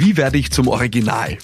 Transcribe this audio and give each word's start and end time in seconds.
Wie 0.00 0.16
werde 0.16 0.38
ich 0.38 0.50
zum 0.50 0.66
Original? 0.66 1.36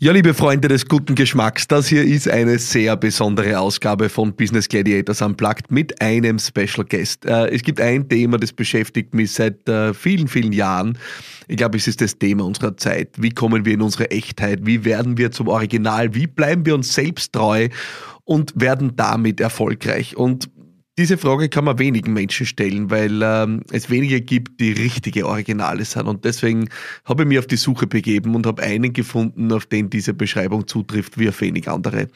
Ja, 0.00 0.10
liebe 0.10 0.34
Freunde 0.34 0.66
des 0.66 0.86
guten 0.86 1.14
Geschmacks, 1.14 1.68
das 1.68 1.86
hier 1.86 2.02
ist 2.02 2.28
eine 2.28 2.58
sehr 2.58 2.96
besondere 2.96 3.60
Ausgabe 3.60 4.08
von 4.08 4.34
Business 4.34 4.68
Gladiators 4.68 5.22
Unplugged 5.22 5.70
mit 5.70 6.02
einem 6.02 6.40
Special 6.40 6.84
Guest. 6.88 7.24
Äh, 7.24 7.54
es 7.54 7.62
gibt 7.62 7.80
ein 7.80 8.08
Thema, 8.08 8.38
das 8.38 8.52
beschäftigt 8.52 9.14
mich 9.14 9.30
seit 9.30 9.68
äh, 9.68 9.94
vielen, 9.94 10.26
vielen 10.26 10.52
Jahren. 10.52 10.98
Ich 11.46 11.56
glaube, 11.56 11.78
es 11.78 11.86
ist 11.86 12.00
das 12.00 12.18
Thema 12.18 12.44
unserer 12.44 12.76
Zeit. 12.76 13.10
Wie 13.16 13.30
kommen 13.30 13.64
wir 13.64 13.74
in 13.74 13.80
unsere 13.80 14.10
Echtheit? 14.10 14.66
Wie 14.66 14.84
werden 14.84 15.18
wir 15.18 15.30
zum 15.30 15.46
Original? 15.46 16.16
Wie 16.16 16.26
bleiben 16.26 16.66
wir 16.66 16.74
uns 16.74 16.92
selbst 16.92 17.32
treu 17.32 17.68
und 18.24 18.52
werden 18.56 18.96
damit 18.96 19.38
erfolgreich? 19.38 20.16
Und 20.16 20.48
diese 20.96 21.18
Frage 21.18 21.48
kann 21.48 21.64
man 21.64 21.80
wenigen 21.80 22.12
Menschen 22.12 22.46
stellen, 22.46 22.88
weil 22.88 23.20
ähm, 23.20 23.62
es 23.72 23.90
wenige 23.90 24.20
gibt, 24.20 24.60
die 24.60 24.70
richtige 24.70 25.26
Originale 25.26 25.84
sind. 25.84 26.06
Und 26.06 26.24
deswegen 26.24 26.68
habe 27.04 27.24
ich 27.24 27.28
mich 27.28 27.38
auf 27.40 27.48
die 27.48 27.56
Suche 27.56 27.88
begeben 27.88 28.36
und 28.36 28.46
habe 28.46 28.62
einen 28.62 28.92
gefunden, 28.92 29.50
auf 29.50 29.66
den 29.66 29.90
diese 29.90 30.14
Beschreibung 30.14 30.68
zutrifft, 30.68 31.18
wie 31.18 31.28
auf 31.28 31.40
wenig 31.40 31.68
andere. 31.68 32.06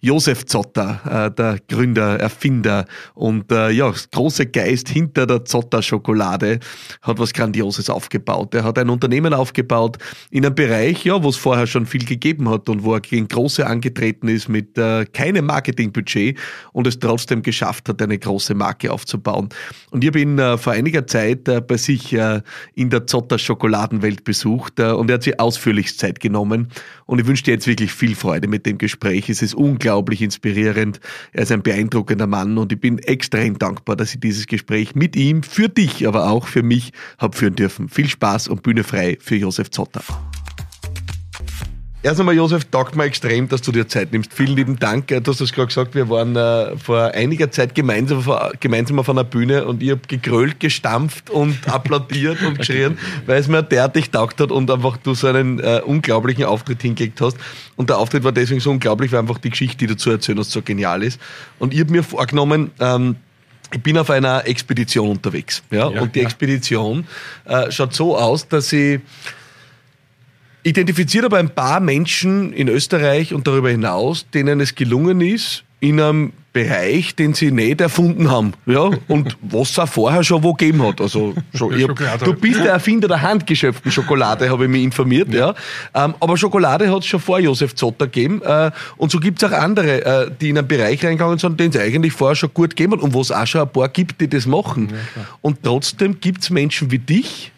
Josef 0.00 0.46
Zotter, 0.46 1.26
äh, 1.28 1.34
der 1.34 1.58
Gründer, 1.68 2.18
Erfinder 2.20 2.86
und 3.12 3.52
äh, 3.52 3.70
ja, 3.70 3.92
große 4.12 4.46
Geist 4.46 4.88
hinter 4.88 5.26
der 5.26 5.44
Zotter-Schokolade, 5.44 6.60
hat 7.02 7.18
was 7.18 7.34
Grandioses 7.34 7.90
aufgebaut. 7.90 8.54
Er 8.54 8.64
hat 8.64 8.78
ein 8.78 8.88
Unternehmen 8.88 9.34
aufgebaut 9.34 9.98
in 10.30 10.46
einem 10.46 10.54
Bereich, 10.54 11.04
ja, 11.04 11.22
wo 11.22 11.28
es 11.28 11.36
vorher 11.36 11.66
schon 11.66 11.84
viel 11.84 12.06
gegeben 12.06 12.48
hat 12.48 12.70
und 12.70 12.82
wo 12.82 12.94
er 12.94 13.00
gegen 13.02 13.28
Große 13.28 13.66
angetreten 13.66 14.28
ist 14.28 14.48
mit 14.48 14.78
äh, 14.78 15.04
keinem 15.04 15.44
Marketingbudget 15.44 16.38
und 16.72 16.86
es 16.86 16.98
trotzdem 16.98 17.42
geschafft 17.42 17.90
hat, 17.90 18.00
eine 18.00 18.21
große 18.22 18.54
Marke 18.54 18.90
aufzubauen. 18.92 19.50
Und 19.90 20.02
ich 20.02 20.08
habe 20.08 20.20
ihn 20.20 20.38
äh, 20.38 20.56
vor 20.56 20.72
einiger 20.72 21.06
Zeit 21.06 21.48
äh, 21.48 21.60
bei 21.60 21.76
sich 21.76 22.12
äh, 22.14 22.40
in 22.74 22.90
der 22.90 23.06
Zotter 23.06 23.38
Schokoladenwelt 23.38 24.24
besucht 24.24 24.80
äh, 24.80 24.92
und 24.92 25.10
er 25.10 25.14
hat 25.14 25.22
sich 25.22 25.38
ausführlichst 25.38 25.98
Zeit 25.98 26.20
genommen. 26.20 26.68
Und 27.04 27.20
ich 27.20 27.26
wünsche 27.26 27.44
dir 27.44 27.52
jetzt 27.52 27.66
wirklich 27.66 27.92
viel 27.92 28.14
Freude 28.14 28.48
mit 28.48 28.64
dem 28.64 28.78
Gespräch. 28.78 29.28
Es 29.28 29.42
ist 29.42 29.54
unglaublich 29.54 30.22
inspirierend. 30.22 31.00
Er 31.32 31.42
ist 31.42 31.52
ein 31.52 31.62
beeindruckender 31.62 32.26
Mann 32.26 32.56
und 32.56 32.72
ich 32.72 32.80
bin 32.80 32.98
extrem 32.98 33.58
dankbar, 33.58 33.96
dass 33.96 34.14
ich 34.14 34.20
dieses 34.20 34.46
Gespräch 34.46 34.94
mit 34.94 35.16
ihm, 35.16 35.42
für 35.42 35.68
dich, 35.68 36.06
aber 36.06 36.30
auch 36.30 36.46
für 36.46 36.62
mich 36.62 36.92
habe 37.18 37.36
führen 37.36 37.56
dürfen. 37.56 37.88
Viel 37.88 38.08
Spaß 38.08 38.48
und 38.48 38.62
Bühne 38.62 38.84
frei 38.84 39.18
für 39.20 39.36
Josef 39.36 39.70
Zotter. 39.70 40.02
Erst 42.04 42.18
einmal, 42.18 42.34
Josef, 42.34 42.64
taugt 42.64 42.96
mir 42.96 43.04
extrem, 43.04 43.48
dass 43.48 43.62
du 43.62 43.70
dir 43.70 43.86
Zeit 43.86 44.10
nimmst. 44.10 44.34
Vielen 44.34 44.56
lieben 44.56 44.76
Dank. 44.76 45.06
Du 45.06 45.22
hast 45.24 45.40
es 45.40 45.52
gerade 45.52 45.68
gesagt, 45.68 45.94
wir 45.94 46.10
waren 46.10 46.34
äh, 46.34 46.76
vor 46.76 47.12
einiger 47.14 47.48
Zeit 47.52 47.76
gemeinsam, 47.76 48.24
gemeinsam 48.58 48.98
auf 48.98 49.08
einer 49.08 49.22
Bühne 49.22 49.66
und 49.66 49.80
ich 49.84 49.90
habe 49.90 50.00
gegrölt, 50.08 50.58
gestampft 50.58 51.30
und 51.30 51.68
applaudiert 51.72 52.42
und 52.42 52.58
geschrien, 52.58 52.98
weil 53.26 53.38
es 53.38 53.46
mir 53.46 53.62
derartig 53.62 54.10
taugt 54.10 54.40
hat 54.40 54.50
und 54.50 54.68
einfach 54.68 54.96
du 54.96 55.14
so 55.14 55.28
einen 55.28 55.60
äh, 55.60 55.80
unglaublichen 55.84 56.42
Auftritt 56.42 56.82
hingelegt 56.82 57.20
hast. 57.20 57.36
Und 57.76 57.88
der 57.88 57.98
Auftritt 57.98 58.24
war 58.24 58.32
deswegen 58.32 58.58
so 58.58 58.72
unglaublich, 58.72 59.12
weil 59.12 59.20
einfach 59.20 59.38
die 59.38 59.50
Geschichte, 59.50 59.76
die 59.76 59.86
du 59.86 59.96
zu 59.96 60.10
erzählen 60.10 60.40
hast, 60.40 60.50
so 60.50 60.60
genial 60.60 61.04
ist. 61.04 61.20
Und 61.60 61.72
ich 61.72 61.78
habe 61.78 61.92
mir 61.92 62.02
vorgenommen, 62.02 62.72
ähm, 62.80 63.14
ich 63.72 63.80
bin 63.80 63.96
auf 63.96 64.10
einer 64.10 64.44
Expedition 64.48 65.08
unterwegs. 65.08 65.62
Ja? 65.70 65.88
ja 65.88 66.00
und 66.00 66.16
die. 66.16 66.20
Expedition 66.20 67.06
äh, 67.44 67.70
schaut 67.70 67.94
so 67.94 68.18
aus, 68.18 68.48
dass 68.48 68.72
ich 68.72 69.00
identifiziert 70.62 71.24
aber 71.24 71.38
ein 71.38 71.50
paar 71.50 71.80
Menschen 71.80 72.52
in 72.52 72.68
Österreich 72.68 73.34
und 73.34 73.46
darüber 73.46 73.70
hinaus, 73.70 74.26
denen 74.32 74.60
es 74.60 74.74
gelungen 74.74 75.20
ist, 75.20 75.64
in 75.80 76.00
einem 76.00 76.32
Bereich, 76.52 77.16
den 77.16 77.32
sie 77.32 77.50
nicht 77.50 77.80
erfunden 77.80 78.30
haben, 78.30 78.52
ja, 78.66 78.90
und 79.08 79.36
was 79.40 79.70
es 79.70 79.78
auch 79.78 79.88
vorher 79.88 80.22
schon 80.22 80.42
wo 80.42 80.52
gegeben 80.52 80.86
hat. 80.86 81.00
Also, 81.00 81.34
schon, 81.54 81.72
hab, 81.72 82.22
du 82.22 82.34
bist 82.34 82.60
der 82.60 82.72
Erfinder 82.72 83.08
der 83.08 83.22
handgeschöpften 83.22 83.90
Schokolade, 83.90 84.50
habe 84.50 84.64
ich 84.64 84.70
mich 84.70 84.84
informiert, 84.84 85.32
ja. 85.32 85.54
ja. 85.94 86.04
Ähm, 86.04 86.14
aber 86.20 86.36
Schokolade 86.36 86.88
hat 86.88 87.00
es 87.00 87.06
schon 87.06 87.20
vor 87.20 87.40
Josef 87.40 87.74
Zotter 87.74 88.06
gegeben, 88.06 88.42
äh, 88.42 88.70
und 88.98 89.10
so 89.10 89.18
gibt 89.18 89.42
es 89.42 89.50
auch 89.50 89.56
andere, 89.56 90.04
äh, 90.04 90.30
die 90.40 90.50
in 90.50 90.58
einen 90.58 90.68
Bereich 90.68 91.02
reingegangen 91.02 91.38
sind, 91.38 91.58
den 91.58 91.70
es 91.70 91.78
eigentlich 91.78 92.12
vorher 92.12 92.36
schon 92.36 92.52
gut 92.52 92.76
gegeben 92.76 92.92
hat 92.92 93.00
und 93.00 93.14
wo 93.14 93.22
es 93.22 93.32
auch 93.32 93.46
schon 93.46 93.62
ein 93.62 93.72
paar 93.72 93.88
gibt, 93.88 94.20
die 94.20 94.28
das 94.28 94.46
machen. 94.46 94.90
Ja, 94.92 95.22
und 95.40 95.62
trotzdem 95.62 96.20
gibt 96.20 96.42
es 96.42 96.50
Menschen 96.50 96.90
wie 96.90 96.98
dich, 96.98 97.50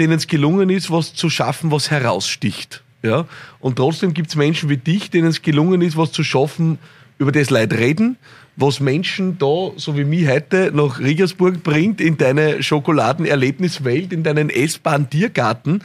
denen 0.00 0.14
es 0.14 0.26
gelungen 0.26 0.70
ist, 0.70 0.90
was 0.90 1.14
zu 1.14 1.30
schaffen, 1.30 1.70
was 1.70 1.90
heraussticht. 1.90 2.82
Ja? 3.02 3.26
Und 3.60 3.76
trotzdem 3.76 4.14
gibt 4.14 4.30
es 4.30 4.36
Menschen 4.36 4.68
wie 4.68 4.76
dich, 4.76 5.10
denen 5.10 5.28
es 5.28 5.42
gelungen 5.42 5.82
ist, 5.82 5.96
was 5.96 6.10
zu 6.10 6.24
schaffen, 6.24 6.78
über 7.18 7.32
das 7.32 7.50
Leid 7.50 7.74
reden, 7.74 8.16
was 8.56 8.80
Menschen 8.80 9.36
da, 9.38 9.72
so 9.76 9.96
wie 9.96 10.04
mich 10.04 10.26
heute, 10.26 10.72
nach 10.74 10.98
Riegersburg 10.98 11.62
bringt, 11.62 12.00
in 12.00 12.16
deine 12.16 12.62
Schokoladenerlebniswelt, 12.62 14.12
in 14.14 14.22
deinen 14.22 14.48
essbaren 14.48 15.10
Tiergarten, 15.10 15.82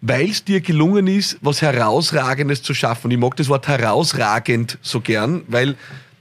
weil 0.00 0.30
es 0.30 0.44
dir 0.44 0.60
gelungen 0.60 1.08
ist, 1.08 1.38
was 1.40 1.60
Herausragendes 1.60 2.62
zu 2.62 2.72
schaffen. 2.72 3.10
Ich 3.10 3.18
mag 3.18 3.34
das 3.36 3.48
Wort 3.48 3.66
herausragend 3.66 4.78
so 4.80 5.00
gern, 5.00 5.42
weil 5.48 5.74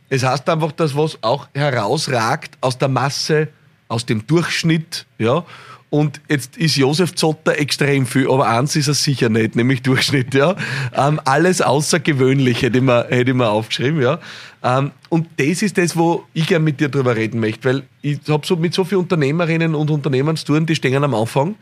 es 0.09 0.23
heißt 0.23 0.49
einfach, 0.49 0.71
dass 0.71 0.95
was 0.95 1.19
auch 1.21 1.47
herausragt 1.53 2.57
aus 2.61 2.79
der 2.79 2.87
Masse, 2.87 3.49
aus 3.87 4.07
dem 4.07 4.25
Durchschnitt, 4.25 5.05
ja, 5.19 5.45
und 5.89 6.21
jetzt 6.29 6.55
ist 6.57 6.75
Josef 6.75 7.15
Zotter 7.15 7.57
extrem 7.57 8.05
viel, 8.05 8.29
aber 8.29 8.47
eins 8.47 8.75
ist 8.75 8.87
er 8.87 8.93
sicher 8.93 9.29
nicht, 9.29 9.55
nämlich 9.55 9.81
Durchschnitt, 9.81 10.35
ja. 10.35 10.55
Ähm, 10.95 11.19
alles 11.25 11.61
außergewöhnlich 11.61 12.61
hätte 12.61 12.77
ich 12.77 12.83
mir, 12.83 13.07
hätte 13.09 13.31
ich 13.31 13.37
mir 13.37 13.49
aufgeschrieben, 13.49 14.01
ja. 14.01 14.19
Ähm, 14.63 14.91
und 15.09 15.27
das 15.37 15.63
ist 15.63 15.77
das, 15.77 15.97
wo 15.97 16.25
ich 16.33 16.45
gerne 16.45 16.63
mit 16.63 16.79
dir 16.79 16.89
drüber 16.89 17.15
reden 17.15 17.39
möchte, 17.39 17.67
weil 17.67 17.83
ich 18.01 18.19
habe 18.27 18.45
so 18.45 18.55
mit 18.55 18.73
so 18.73 18.83
vielen 18.83 19.01
Unternehmerinnen 19.01 19.73
und 19.73 19.89
Unternehmern 19.89 20.37
zu 20.37 20.45
tun, 20.45 20.65
die 20.65 20.75
stehen 20.75 21.03
am 21.03 21.15
Anfang. 21.15 21.55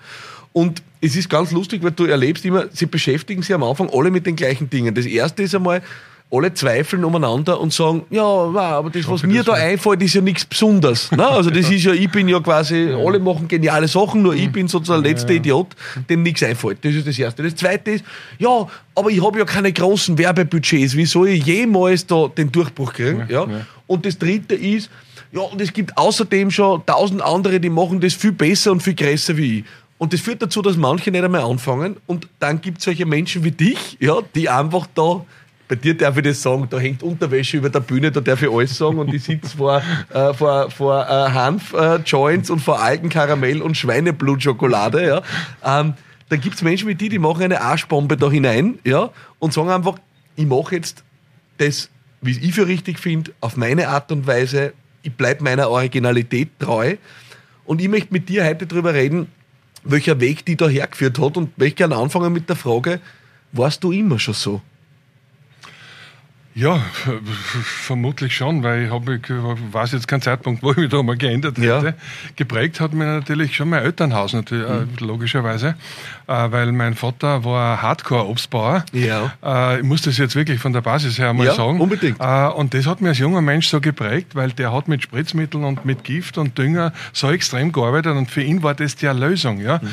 Und 0.52 0.82
es 1.00 1.16
ist 1.16 1.30
ganz 1.30 1.52
lustig, 1.52 1.84
weil 1.84 1.92
du 1.92 2.06
erlebst 2.06 2.44
immer, 2.44 2.66
sie 2.74 2.88
beschäftigen 2.88 3.44
sich 3.44 3.54
am 3.54 3.64
Anfang 3.64 3.90
alle 3.94 4.12
mit 4.12 4.26
den 4.26 4.36
gleichen 4.36 4.70
Dingen. 4.70 4.94
Das 4.94 5.06
erste 5.06 5.44
ist 5.44 5.56
einmal, 5.56 5.82
alle 6.30 6.54
zweifeln 6.54 7.06
umeinander 7.06 7.60
und 7.60 7.72
sagen, 7.72 8.04
ja, 8.10 8.22
aber 8.24 8.90
das, 8.90 9.08
was 9.08 9.24
mir 9.24 9.44
da 9.44 9.54
einfällt, 9.54 10.02
ist 10.02 10.14
ja 10.14 10.22
nichts 10.22 10.46
Besonderes. 10.46 11.10
Ne? 11.18 11.26
Also 11.26 11.50
das 11.50 11.70
ist 11.72 11.84
ja, 11.84 11.94
ich 11.94 12.12
bin 12.12 12.28
ja 12.28 12.40
quasi, 12.40 12.94
alle 12.94 13.18
machen 13.20 13.48
geniale 13.48 13.88
Sachen, 13.88 14.22
nur 14.22 14.36
ich 14.36 14.52
bin 14.52 14.68
sozusagen 14.68 15.04
der 15.04 15.14
letzte. 15.14 15.34
Idiot, 15.34 15.68
dem 16.10 16.22
nichts 16.22 16.44
einfällt. 16.44 16.80
Das 16.84 16.94
ist 16.94 17.08
das 17.08 17.18
Erste. 17.18 17.44
Das 17.44 17.56
Zweite 17.56 17.92
ist, 17.92 18.04
ja, 18.38 18.68
aber 18.94 19.10
ich 19.10 19.24
habe 19.24 19.40
ja 19.40 19.46
keine 19.46 19.72
großen 19.72 20.18
Werbebudgets, 20.18 20.96
wie 20.96 21.06
soll 21.06 21.30
ich 21.30 21.46
jemals 21.46 22.06
da 22.06 22.28
den 22.28 22.52
Durchbruch 22.52 22.94
kriegen? 22.94 23.26
Ja, 23.30 23.48
Und 23.88 24.06
das 24.06 24.18
Dritte 24.18 24.56
ist, 24.56 24.90
ja, 25.32 25.42
und 25.42 25.60
es 25.62 25.74
gibt 25.74 25.98
außerdem 25.98 26.52
schon 26.52 26.86
tausend 26.86 27.22
andere, 27.22 27.60
die 27.60 27.70
machen 27.70 28.00
das 28.00 28.14
viel 28.14 28.32
besser 28.32 28.72
und 28.72 28.82
viel 28.82 28.96
größer 28.96 29.36
wie 29.38 29.60
ich. 29.60 29.66
Und 29.98 30.14
das 30.14 30.22
führt 30.22 30.42
dazu, 30.42 30.62
dass 30.62 30.78
manche 30.78 31.10
nicht 31.10 31.24
einmal 31.24 31.42
anfangen. 31.42 31.98
Und 32.06 32.28
dann 32.40 32.62
gibt 32.62 32.80
es 32.80 32.84
solche 32.86 33.06
Menschen 33.06 33.44
wie 33.44 33.52
dich, 33.52 33.98
ja, 34.00 34.18
die 34.36 34.48
einfach 34.50 34.88
da 34.94 35.26
bei 35.68 35.76
dir 35.76 35.98
darf 35.98 36.16
ich 36.18 36.24
das 36.24 36.42
sagen, 36.42 36.68
da 36.70 36.80
hängt 36.80 37.04
Unterwäsche 37.04 37.58
über 37.58 37.70
der 37.70 37.82
Bühne, 37.82 38.12
da 38.12 38.22
darf 38.22 38.42
ich 38.42 38.50
alles 38.50 38.78
sagen 38.78 39.00
und 39.00 39.14
ich 39.14 39.24
sitze 39.24 39.58
vor, 39.58 39.82
äh, 40.14 40.34
vor, 40.34 40.72
vor 40.72 41.04
äh, 41.04 41.10
Hanf-Joints 41.10 42.50
äh, 42.50 42.54
und 42.54 42.60
vor 42.60 42.82
Algenkaramell 42.82 43.62
und 43.62 43.76
Schweineblutschokolade. 43.76 45.06
Ja. 45.06 45.22
Ähm, 45.80 45.94
dann 46.30 46.42
gibt 46.42 46.56
es 46.56 46.62
Menschen 46.62 46.88
wie 46.88 46.96
die, 46.96 47.10
die 47.10 47.20
machen 47.20 47.44
eine 47.44 47.62
Arschbombe 47.62 48.18
da 48.18 48.30
hinein 48.30 48.80
ja, 48.84 49.10
und 49.40 49.54
sagen 49.54 49.70
einfach, 49.70 49.96
ich 50.36 50.46
mache 50.46 50.76
jetzt 50.76 51.04
das, 51.58 51.90
wie 52.22 52.32
ich 52.32 52.54
für 52.54 52.68
richtig 52.68 53.00
finde, 53.00 53.32
auf 53.42 53.58
meine 53.58 53.90
Art 53.90 54.12
und 54.12 54.28
Weise, 54.28 54.74
ich 55.04 55.14
bleibe 55.14 55.44
meiner 55.44 55.70
Originalität 55.70 56.50
treu 56.60 56.96
und 57.66 57.82
ich 57.82 57.88
möchte 57.88 58.14
mit 58.14 58.30
dir 58.30 58.46
heute 58.46 58.68
darüber 58.68 58.94
reden, 58.94 59.28
welcher 59.84 60.20
Weg 60.20 60.46
die 60.46 60.56
da 60.56 60.68
hergeführt 60.68 61.20
hat 61.20 61.38
und 61.38 61.58
möchte 61.58 61.76
gerne 61.76 61.96
anfangen 61.96 62.34
mit 62.34 62.50
der 62.50 62.56
Frage, 62.56 63.00
warst 63.52 63.84
du 63.84 63.92
immer 63.92 64.20
schon 64.20 64.34
so? 64.34 64.62
Ja, 66.58 66.82
vermutlich 67.84 68.36
schon, 68.36 68.64
weil 68.64 68.86
ich 68.86 68.92
habe, 68.92 69.20
weiß 69.72 69.92
jetzt 69.92 70.08
keinen 70.08 70.24
Zeitpunkt, 70.24 70.64
wo 70.64 70.72
ich 70.72 70.78
mich 70.78 70.90
da 70.90 71.04
mal 71.04 71.16
geändert 71.16 71.60
hätte. 71.60 71.68
Ja. 71.68 71.94
Geprägt 72.36 72.80
hat 72.80 72.94
mir 72.94 73.06
natürlich 73.06 73.56
schon 73.56 73.70
mein 73.70 73.84
Elternhaus, 73.84 74.34
natürlich, 74.34 74.68
mhm. 74.68 75.08
logischerweise, 75.08 75.76
äh, 76.26 76.34
weil 76.50 76.72
mein 76.72 76.96
Vater 76.96 77.46
war 77.46 77.84
Hardcore-Obstbauer. 77.84 78.86
Ja. 78.92 79.34
Äh, 79.44 79.82
ich 79.82 79.84
muss 79.84 80.02
das 80.02 80.18
jetzt 80.18 80.36
wirklich 80.36 80.60
von 80.60 80.74
der 80.74 80.82
Basis 80.82 81.20
her 81.20 81.32
mal 81.32 81.46
ja, 81.46 81.54
sagen. 81.54 81.80
unbedingt. 81.80 82.20
Äh, 82.20 82.48
und 82.48 82.74
das 82.74 82.88
hat 82.88 83.02
mir 83.02 83.10
als 83.10 83.20
junger 83.20 83.42
Mensch 83.42 83.68
so 83.68 83.80
geprägt, 83.80 84.34
weil 84.34 84.52
der 84.52 84.74
hat 84.74 84.88
mit 84.88 85.04
Spritzmitteln 85.04 85.64
und 85.64 85.86
mit 85.86 86.04
Gift 86.04 86.40
und 86.40 86.58
Dünger 86.58 86.92
so 87.14 87.30
extrem 87.30 87.72
gearbeitet 87.72 88.16
und 88.16 88.32
für 88.32 88.42
ihn 88.42 88.64
war 88.64 88.74
das 88.74 88.96
die 88.96 89.06
Erlösung. 89.06 89.62
Ja? 89.62 89.80
Mhm. 89.80 89.90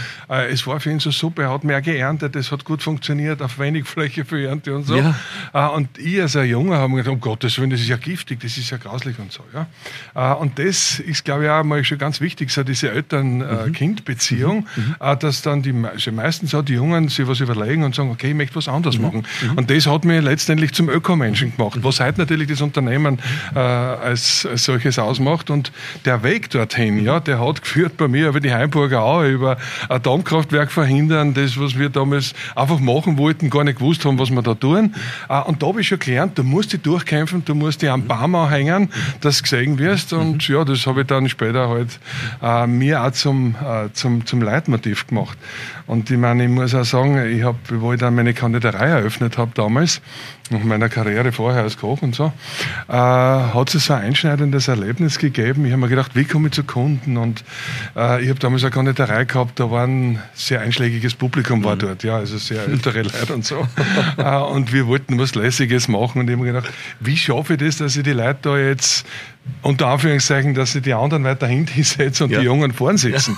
Es 0.50 0.66
war 0.66 0.80
für 0.80 0.90
ihn 0.90 0.98
so 0.98 1.10
super, 1.10 1.42
er 1.42 1.52
hat 1.52 1.64
mehr 1.64 1.82
geerntet, 1.82 2.36
es 2.36 2.50
hat 2.50 2.64
gut 2.64 2.82
funktioniert, 2.82 3.42
auf 3.42 3.58
wenig 3.58 3.84
Fläche 3.84 4.24
für 4.24 4.42
Ernte 4.42 4.74
und 4.74 4.86
so. 4.86 4.96
Ja. 4.96 5.66
Und 5.66 5.98
ich 5.98 6.22
als 6.22 6.34
ein 6.36 6.53
Jungen 6.54 6.74
haben 6.74 6.94
gesagt, 6.94 7.12
um 7.14 7.20
Gottes 7.20 7.58
Willen, 7.58 7.70
das 7.70 7.80
ist 7.80 7.88
ja 7.88 7.96
giftig, 7.96 8.40
das 8.40 8.56
ist 8.56 8.70
ja 8.70 8.76
grauslich 8.76 9.18
und 9.18 9.32
so. 9.32 9.42
Ja? 9.52 9.66
Äh, 10.14 10.36
und 10.36 10.58
das 10.58 11.00
ist, 11.00 11.24
glaube 11.24 11.44
ich, 11.44 11.50
auch 11.50 11.64
mal 11.64 11.84
schon 11.84 11.98
ganz 11.98 12.20
wichtig, 12.20 12.50
so 12.50 12.62
diese 12.62 12.90
Eltern-Kind-Beziehung, 12.90 14.66
mhm. 14.76 14.82
mhm. 14.82 14.94
äh, 15.00 15.16
dass 15.16 15.42
dann 15.42 15.62
die 15.62 15.74
also 15.84 16.12
meistens 16.12 16.54
auch 16.54 16.62
die 16.62 16.74
Jungen 16.74 17.08
sich 17.08 17.26
was 17.26 17.40
überlegen 17.40 17.84
und 17.84 17.94
sagen, 17.94 18.10
okay, 18.10 18.28
ich 18.28 18.34
möchte 18.34 18.56
was 18.56 18.68
anderes 18.68 18.98
mhm. 18.98 19.04
machen. 19.04 19.26
Mhm. 19.42 19.58
Und 19.58 19.70
das 19.70 19.86
hat 19.86 20.04
mich 20.04 20.22
letztendlich 20.22 20.72
zum 20.72 20.88
Ökomenschen 20.88 21.56
gemacht, 21.56 21.78
was 21.82 22.00
heute 22.00 22.20
natürlich 22.20 22.48
das 22.48 22.60
Unternehmen 22.60 23.18
äh, 23.54 23.58
als, 23.58 24.46
als 24.46 24.64
solches 24.64 24.98
ausmacht. 24.98 25.50
Und 25.50 25.72
der 26.04 26.22
Weg 26.22 26.50
dorthin, 26.50 27.04
ja, 27.04 27.20
der 27.20 27.44
hat 27.44 27.62
geführt 27.62 27.96
bei 27.96 28.08
mir 28.08 28.28
über 28.28 28.40
die 28.40 28.52
Heimburger 28.52 29.02
Aue, 29.02 29.30
über 29.30 29.56
Atomkraftwerk 29.88 30.70
verhindern, 30.70 31.34
das, 31.34 31.58
was 31.58 31.78
wir 31.78 31.88
damals 31.88 32.34
einfach 32.54 32.78
machen 32.78 33.18
wollten, 33.18 33.50
gar 33.50 33.64
nicht 33.64 33.78
gewusst 33.78 34.04
haben, 34.04 34.18
was 34.18 34.30
wir 34.30 34.42
da 34.42 34.54
tun. 34.54 34.94
Äh, 35.28 35.40
und 35.42 35.62
da 35.62 35.66
habe 35.66 35.80
ich 35.80 35.88
schon 35.88 35.98
gelernt, 35.98 36.38
du 36.38 36.43
musst 36.44 36.72
dich 36.72 36.82
durchkämpfen, 36.82 37.44
du 37.44 37.54
musst 37.54 37.82
dich 37.82 37.90
am 37.90 38.06
Baum 38.06 38.34
hängen, 38.48 38.90
dass 39.20 39.38
du 39.38 39.42
gesehen 39.42 39.78
wirst. 39.78 40.12
Und 40.12 40.46
ja, 40.48 40.64
das 40.64 40.86
habe 40.86 41.02
ich 41.02 41.06
dann 41.06 41.28
später 41.28 41.68
halt 41.68 41.98
äh, 42.42 42.66
mir 42.66 43.02
auch 43.02 43.10
zum, 43.10 43.54
äh, 43.54 43.92
zum, 43.92 44.26
zum 44.26 44.42
Leitmotiv 44.42 45.06
gemacht. 45.06 45.36
Und 45.86 46.10
ich 46.10 46.16
meine, 46.16 46.44
ich 46.44 46.50
muss 46.50 46.74
auch 46.74 46.84
sagen, 46.84 47.18
ich 47.26 47.42
habe, 47.42 47.58
wo 47.68 47.92
ich 47.92 48.00
dann 48.00 48.14
meine 48.14 48.32
Kandidaturei 48.32 48.88
eröffnet 48.88 49.36
habe 49.36 49.50
damals, 49.54 50.00
nach 50.50 50.62
meiner 50.62 50.88
Karriere 50.88 51.32
vorher 51.32 51.62
als 51.62 51.76
Koch 51.76 52.02
und 52.02 52.14
so, 52.14 52.32
äh, 52.88 52.92
hat 52.92 53.74
es 53.74 53.86
so 53.86 53.94
ein 53.94 54.02
einschneidendes 54.02 54.68
Erlebnis 54.68 55.18
gegeben. 55.18 55.64
Ich 55.66 55.72
habe 55.72 55.80
mir 55.80 55.88
gedacht, 55.88 56.12
wie 56.14 56.24
komme 56.24 56.48
ich 56.48 56.54
zu 56.54 56.64
Kunden? 56.64 57.16
Und 57.16 57.44
äh, 57.96 58.22
ich 58.22 58.28
habe 58.30 58.38
damals 58.38 58.62
eine 58.62 58.70
Kandidaturei 58.70 59.24
gehabt, 59.24 59.60
da 59.60 59.70
war 59.70 59.86
ein 59.86 60.20
sehr 60.34 60.60
einschlägiges 60.60 61.14
Publikum 61.14 61.64
war 61.64 61.74
mhm. 61.74 61.80
dort, 61.80 62.02
ja, 62.02 62.16
also 62.16 62.38
sehr 62.38 62.66
ältere 62.66 63.02
Leute 63.02 63.34
und 63.34 63.44
so. 63.44 63.66
äh, 64.16 64.36
und 64.36 64.72
wir 64.72 64.86
wollten 64.86 65.18
was 65.18 65.34
Lässiges 65.34 65.88
machen 65.88 66.20
und 66.20 66.28
ich 66.28 66.36
habe 66.36 66.44
mir 66.44 66.52
gedacht, 66.52 66.72
wie 67.00 67.16
schaffe 67.16 67.54
ich 67.54 67.60
das, 67.60 67.78
dass 67.78 67.96
ich 67.96 68.02
die 68.02 68.12
Leute 68.12 68.38
da 68.42 68.58
jetzt 68.58 69.06
unter 69.62 69.88
Anführungszeichen, 69.88 70.54
dass 70.54 70.72
sie 70.72 70.80
die 70.80 70.94
anderen 70.94 71.24
weiter 71.24 71.46
hinten 71.46 71.82
setzen 71.84 72.24
und 72.24 72.30
ja. 72.30 72.40
die 72.40 72.44
Jungen 72.44 72.72
vorn 72.72 72.96
sitzen. 72.96 73.36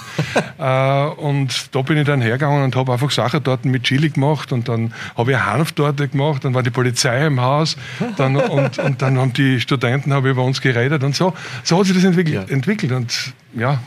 Ja. 0.59 1.09
äh, 1.09 1.11
und 1.11 1.75
da 1.75 1.83
bin 1.83 1.99
ich 1.99 2.07
dann 2.07 2.21
hergegangen 2.37 2.65
und 2.65 2.77
habe 2.77 2.93
einfach 2.93 3.11
Sachen 3.11 3.43
dort 3.43 3.65
mit 3.65 3.85
Chili 3.85 4.11
gemacht 4.11 4.53
und 4.53 4.69
dann 4.69 4.93
habe 5.17 5.33
ich 5.33 5.39
Hanftorte 5.39 6.09
gemacht, 6.09 6.45
dann 6.45 6.55
war 6.55 6.63
die 6.63 6.71
Polizei 6.71 7.27
im 7.27 7.41
Haus 7.41 7.77
dann, 8.17 8.37
und, 8.37 8.79
und 8.79 9.03
dann 9.03 9.19
haben 9.19 9.33
die 9.33 9.61
Studenten 9.61 10.13
haben 10.13 10.27
über 10.27 10.45
uns 10.45 10.61
geredet 10.61 11.03
und 11.03 11.15
so. 11.15 11.35
So 11.63 11.79
hat 11.79 11.87
sich 11.87 11.95
das 11.95 12.05
entwickelt. 12.05 12.49
Ja. 12.49 12.55
entwickelt. 12.55 12.93
Und 12.93 13.35
ja, 13.57 13.83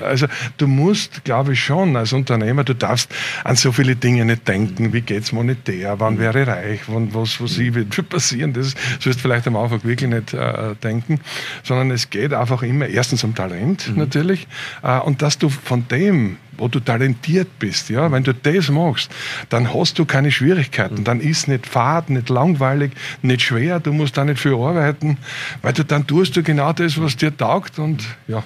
also 0.00 0.26
du 0.56 0.66
musst, 0.66 1.24
glaube 1.24 1.52
ich 1.52 1.62
schon, 1.62 1.94
als 1.96 2.12
Unternehmer, 2.12 2.64
du 2.64 2.74
darfst 2.74 3.14
an 3.44 3.56
so 3.56 3.70
viele 3.70 3.96
Dinge 3.96 4.24
nicht 4.24 4.48
denken. 4.48 4.92
Wie 4.92 5.02
geht 5.02 5.24
es 5.24 5.32
monetär? 5.32 6.00
Wann 6.00 6.18
wäre 6.18 6.42
ich 6.42 6.48
reich? 6.48 6.80
Wann, 6.86 7.12
was, 7.14 7.40
was 7.40 7.58
ich, 7.58 7.74
wird 7.74 8.08
passieren? 8.08 8.54
Das 8.54 8.74
sollst 9.00 9.18
du 9.18 9.22
vielleicht 9.22 9.46
am 9.46 9.56
Anfang 9.56 9.84
wirklich 9.84 10.08
nicht 10.08 10.32
äh, 10.32 10.74
denken. 10.82 11.20
Sondern 11.62 11.90
es 11.90 12.08
geht 12.08 12.32
einfach 12.32 12.62
immer 12.62 12.86
erstens 12.86 13.24
um 13.24 13.34
Talent 13.34 13.90
mhm. 13.90 13.98
natürlich. 13.98 14.46
Äh, 14.82 14.98
und 15.00 15.20
dass 15.20 15.38
du 15.38 15.50
von 15.50 15.86
dem, 15.88 16.38
wo 16.58 16.68
du 16.68 16.80
talentiert 16.80 17.58
bist, 17.58 17.90
ja, 17.90 18.10
wenn 18.10 18.22
du 18.24 18.32
das 18.34 18.70
machst, 18.70 19.10
dann 19.48 19.72
hast 19.74 19.98
du 19.98 20.04
keine 20.04 20.30
Schwierigkeiten. 20.30 20.96
Mhm. 20.96 21.04
Dann 21.04 21.20
ist 21.20 21.48
nicht 21.48 21.66
fad, 21.66 22.10
nicht 22.10 22.28
langweilig, 22.28 22.92
nicht 23.22 23.42
schwer. 23.42 23.80
Du 23.80 23.92
musst 23.92 24.16
da 24.16 24.24
nicht 24.24 24.40
viel 24.40 24.54
arbeiten, 24.54 25.18
weil 25.62 25.72
du 25.72 25.84
dann 25.84 26.06
tust 26.06 26.36
du 26.36 26.42
genau 26.42 26.72
das, 26.72 27.00
was 27.00 27.16
dir 27.16 27.36
taugt 27.36 27.78
und 27.78 28.04
ja. 28.28 28.42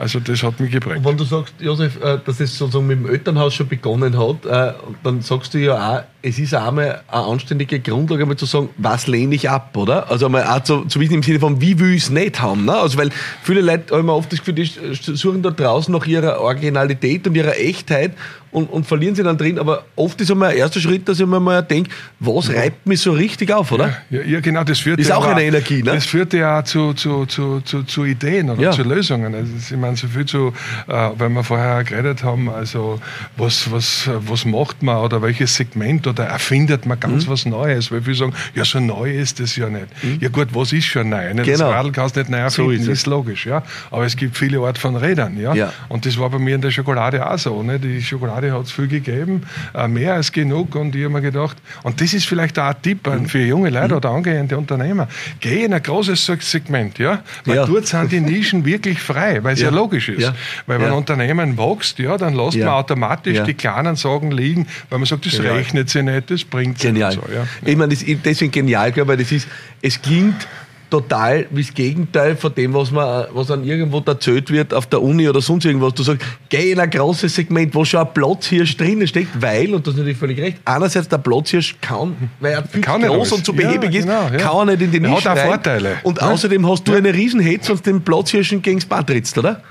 Also 0.00 0.18
das 0.18 0.42
hat 0.42 0.58
mich 0.58 0.72
geprägt. 0.72 0.96
Und 0.96 1.04
wenn 1.04 1.16
du 1.18 1.24
sagst, 1.24 1.52
Josef, 1.60 2.02
äh, 2.02 2.18
dass 2.24 2.40
es 2.40 2.56
sozusagen 2.56 2.86
mit 2.86 3.00
dem 3.00 3.06
Elternhaus 3.06 3.52
schon 3.52 3.68
begonnen 3.68 4.18
hat, 4.18 4.46
äh, 4.46 4.72
dann 5.04 5.20
sagst 5.20 5.52
du 5.52 5.58
ja 5.58 5.74
auch, 5.74 6.02
es 6.22 6.38
ist 6.38 6.54
auch 6.54 6.68
einmal 6.68 7.02
eine 7.06 7.24
anständige 7.24 7.80
Grundlage, 7.80 8.22
einmal 8.22 8.38
zu 8.38 8.46
sagen, 8.46 8.70
was 8.78 9.06
lehne 9.08 9.34
ich 9.34 9.50
ab, 9.50 9.76
oder? 9.76 10.10
Also 10.10 10.24
einmal 10.24 10.44
auch 10.44 10.60
zu, 10.60 10.86
zu 10.86 11.00
wissen 11.00 11.16
im 11.16 11.22
Sinne 11.22 11.38
von, 11.38 11.60
wie 11.60 11.78
will 11.78 11.92
ich 11.92 12.04
es 12.04 12.10
nicht 12.10 12.40
haben. 12.40 12.64
Ne? 12.64 12.72
Also 12.72 12.96
weil 12.96 13.10
viele 13.42 13.60
Leute 13.60 13.94
haben 13.94 14.08
oft 14.08 14.32
das 14.32 14.38
Gefühl, 14.38 14.54
die 14.54 14.64
suchen 14.94 15.42
da 15.42 15.50
draußen 15.50 15.92
nach 15.92 16.06
ihrer 16.06 16.40
Originalität 16.40 17.26
und 17.26 17.34
ihrer 17.34 17.58
Echtheit 17.58 18.12
und, 18.52 18.70
und 18.70 18.86
verlieren 18.86 19.14
sie 19.14 19.22
dann 19.22 19.38
drin. 19.38 19.58
Aber 19.58 19.84
oft 19.96 20.20
ist 20.20 20.30
einmal 20.30 20.50
ein 20.50 20.56
erster 20.56 20.80
Schritt, 20.80 21.08
dass 21.08 21.20
ich 21.20 21.26
mir 21.26 21.40
mal 21.40 21.62
denke, 21.62 21.90
was 22.18 22.48
ja. 22.48 22.54
reibt 22.54 22.86
mich 22.86 23.00
so 23.00 23.12
richtig 23.12 23.52
auf, 23.52 23.72
oder? 23.72 23.96
Ja, 24.10 24.22
ja 24.22 24.40
genau, 24.40 24.64
das 24.64 24.80
führt 24.80 24.98
ist 24.98 25.08
ja 25.08 25.16
auch 25.16 25.26
eine 25.26 25.42
Energie, 25.42 25.82
ne? 25.82 25.92
Das 25.92 26.06
führt 26.06 26.32
ja 26.32 26.64
zu, 26.64 26.92
zu, 26.94 27.26
zu, 27.26 27.60
zu, 27.60 27.82
zu 27.84 28.04
Ideen 28.04 28.50
oder 28.50 28.60
ja. 28.60 28.70
zu 28.72 28.82
Lösungen. 28.82 29.34
Also, 29.34 29.52
ich 29.56 29.76
meine, 29.76 29.96
so 29.96 30.08
viel 30.08 30.26
zu, 30.26 30.52
äh, 30.88 31.10
weil 31.16 31.28
wir 31.30 31.44
vorher 31.44 31.84
geredet 31.84 32.24
haben, 32.24 32.48
also 32.48 33.00
was, 33.36 33.70
was, 33.70 34.08
was 34.26 34.44
macht 34.44 34.82
man 34.82 34.96
oder 34.98 35.22
welches 35.22 35.54
Segment 35.54 36.06
oder 36.06 36.24
erfindet 36.24 36.86
man 36.86 36.98
ganz 36.98 37.26
mhm. 37.26 37.30
was 37.30 37.46
Neues? 37.46 37.90
Weil 37.92 38.02
viele 38.02 38.16
sagen, 38.16 38.34
ja, 38.54 38.64
so 38.64 38.80
neu 38.80 39.12
ist 39.12 39.40
das 39.40 39.56
ja 39.56 39.68
nicht. 39.68 39.86
Mhm. 40.02 40.18
Ja 40.20 40.28
gut, 40.28 40.48
was 40.52 40.72
ist 40.72 40.86
schon 40.86 41.08
neu? 41.08 41.34
Ne? 41.34 41.42
Genau. 41.42 41.58
Das 41.58 41.60
Radl 41.60 41.92
kannst 41.92 42.16
du 42.16 42.20
nicht 42.20 42.30
neu 42.30 42.38
erfinden, 42.38 42.82
so 42.82 42.90
ist, 42.90 42.98
ist, 43.00 43.06
logisch, 43.06 43.46
ja. 43.46 43.62
Aber 43.90 44.04
es 44.04 44.16
gibt 44.16 44.36
viele 44.36 44.60
Art 44.60 44.78
von 44.78 44.96
Rädern, 44.96 45.38
ja? 45.38 45.54
ja. 45.54 45.72
Und 45.88 46.06
das 46.06 46.18
war 46.18 46.30
bei 46.30 46.38
mir 46.38 46.54
in 46.54 46.60
der 46.60 46.70
Schokolade 46.70 47.28
auch 47.28 47.38
so. 47.38 47.62
Ne? 47.62 47.78
Die 47.78 48.02
Schokolade 48.02 48.39
Schokolade 48.40 48.52
hat 48.52 48.66
es 48.66 48.72
viel 48.72 48.88
gegeben, 48.88 49.42
äh, 49.74 49.88
mehr 49.88 50.14
als 50.14 50.32
genug. 50.32 50.74
Und 50.74 50.94
ich 50.94 51.04
habe 51.04 51.14
mir 51.14 51.20
gedacht, 51.20 51.56
und 51.82 52.00
das 52.00 52.14
ist 52.14 52.26
vielleicht 52.26 52.58
auch 52.58 52.68
ein 52.68 52.82
Tipp 52.82 53.08
für 53.26 53.40
junge 53.40 53.70
Leute 53.70 53.96
oder 53.96 54.10
angehende 54.10 54.56
Unternehmer, 54.56 55.08
geh 55.40 55.64
in 55.64 55.74
ein 55.74 55.82
großes 55.82 56.24
Segment. 56.40 56.98
Ja? 56.98 57.22
Weil 57.44 57.56
ja. 57.56 57.66
dort 57.66 57.86
sind 57.86 58.12
die 58.12 58.20
Nischen 58.30 58.64
wirklich 58.64 59.00
frei, 59.00 59.42
weil 59.42 59.54
es 59.54 59.60
ja. 59.60 59.70
ja, 59.70 59.74
logisch 59.74 60.08
ist. 60.08 60.22
Ja. 60.22 60.34
Weil 60.66 60.80
wenn 60.80 60.88
ein 60.88 60.92
Unternehmen 60.94 61.56
wächst, 61.56 61.98
ja, 61.98 62.16
dann 62.16 62.34
lässt 62.34 62.58
man 62.58 62.68
automatisch 62.68 63.40
die 63.42 63.54
kleinen 63.54 63.96
Sagen 63.96 64.30
liegen, 64.30 64.66
weil 64.88 64.98
man 64.98 65.06
sagt, 65.06 65.26
das 65.26 65.36
Genial. 65.36 65.56
rechnet 65.56 65.90
sich 65.90 66.02
nicht, 66.02 66.30
das 66.30 66.44
bringt 66.44 66.78
sich 66.78 66.92
nicht. 66.92 67.12
So, 67.12 67.22
ja. 67.32 67.46
Ich 67.64 67.76
meine, 67.76 67.92
das 67.92 68.02
ist 68.02 68.24
deswegen 68.24 68.52
genial, 68.52 68.92
weil 69.06 69.16
das 69.16 69.32
ist, 69.32 69.48
es 69.82 70.00
klingt 70.00 70.46
total 70.90 71.46
wie 71.50 71.62
das 71.62 71.72
Gegenteil 71.72 72.36
von 72.36 72.54
dem, 72.54 72.74
was 72.74 72.90
man, 72.90 73.26
was 73.32 73.46
dann 73.46 73.64
irgendwo 73.64 74.02
erzählt 74.04 74.50
wird 74.50 74.74
auf 74.74 74.86
der 74.86 75.00
Uni 75.00 75.28
oder 75.28 75.40
sonst 75.40 75.64
irgendwas. 75.64 75.94
Du 75.94 76.02
sagst, 76.02 76.26
geh 76.48 76.72
in 76.72 76.80
ein 76.80 76.90
großes 76.90 77.34
Segment, 77.34 77.74
wo 77.74 77.84
schon 77.84 78.00
ein 78.00 78.12
Platzhirsch 78.12 78.76
drinnen 78.76 79.06
steckt, 79.06 79.40
weil, 79.40 79.74
und 79.74 79.86
das 79.86 79.94
ist 79.94 79.98
natürlich 79.98 80.18
völlig 80.18 80.40
recht, 80.40 80.58
einerseits 80.64 81.08
der 81.08 81.18
Platzhirsch 81.18 81.76
kann, 81.80 82.30
weil 82.40 82.52
er 82.52 82.64
viel 82.64 82.80
kann 82.80 83.02
groß 83.02 83.32
und 83.32 83.44
zu 83.44 83.52
behäbig 83.52 83.94
ja, 83.94 84.00
genau, 84.00 84.26
ist, 84.26 84.32
ja. 84.32 84.38
kann 84.38 84.68
er 84.68 84.76
nicht 84.76 84.82
in 84.82 84.90
die 84.90 85.00
Nische 85.00 85.30
Hat 85.30 85.38
auch 85.38 85.44
Vorteile. 85.44 85.96
Und 86.02 86.18
ja. 86.18 86.30
außerdem 86.30 86.68
hast 86.68 86.86
du 86.86 86.94
eine 86.94 87.14
Riesenhetze 87.14 87.72
und 87.72 87.86
den 87.86 88.02
Platzhirschen 88.02 88.60
gegen 88.60 88.80
das 88.80 88.86
Bad 88.86 89.06
trittst, 89.06 89.38
oder? 89.38 89.62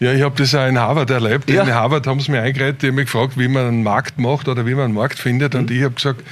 Ja, 0.00 0.14
ich 0.14 0.22
habe 0.22 0.34
das 0.34 0.54
auch 0.54 0.66
in 0.66 0.78
Harvard 0.78 1.10
erlebt. 1.10 1.50
Ja. 1.50 1.62
In 1.62 1.74
Harvard 1.74 2.06
haben 2.06 2.20
sie 2.20 2.30
mir 2.30 2.40
eingeredet, 2.40 2.80
die 2.80 2.88
haben 2.88 2.94
mich 2.94 3.04
gefragt, 3.04 3.34
wie 3.36 3.48
man 3.48 3.66
einen 3.66 3.82
Markt 3.82 4.18
macht 4.18 4.48
oder 4.48 4.64
wie 4.64 4.74
man 4.74 4.86
einen 4.86 4.94
Markt 4.94 5.18
findet. 5.18 5.54
Und 5.54 5.68
mhm. 5.68 5.76
ich 5.76 5.82
habe 5.82 5.94
gesagt, 5.94 6.22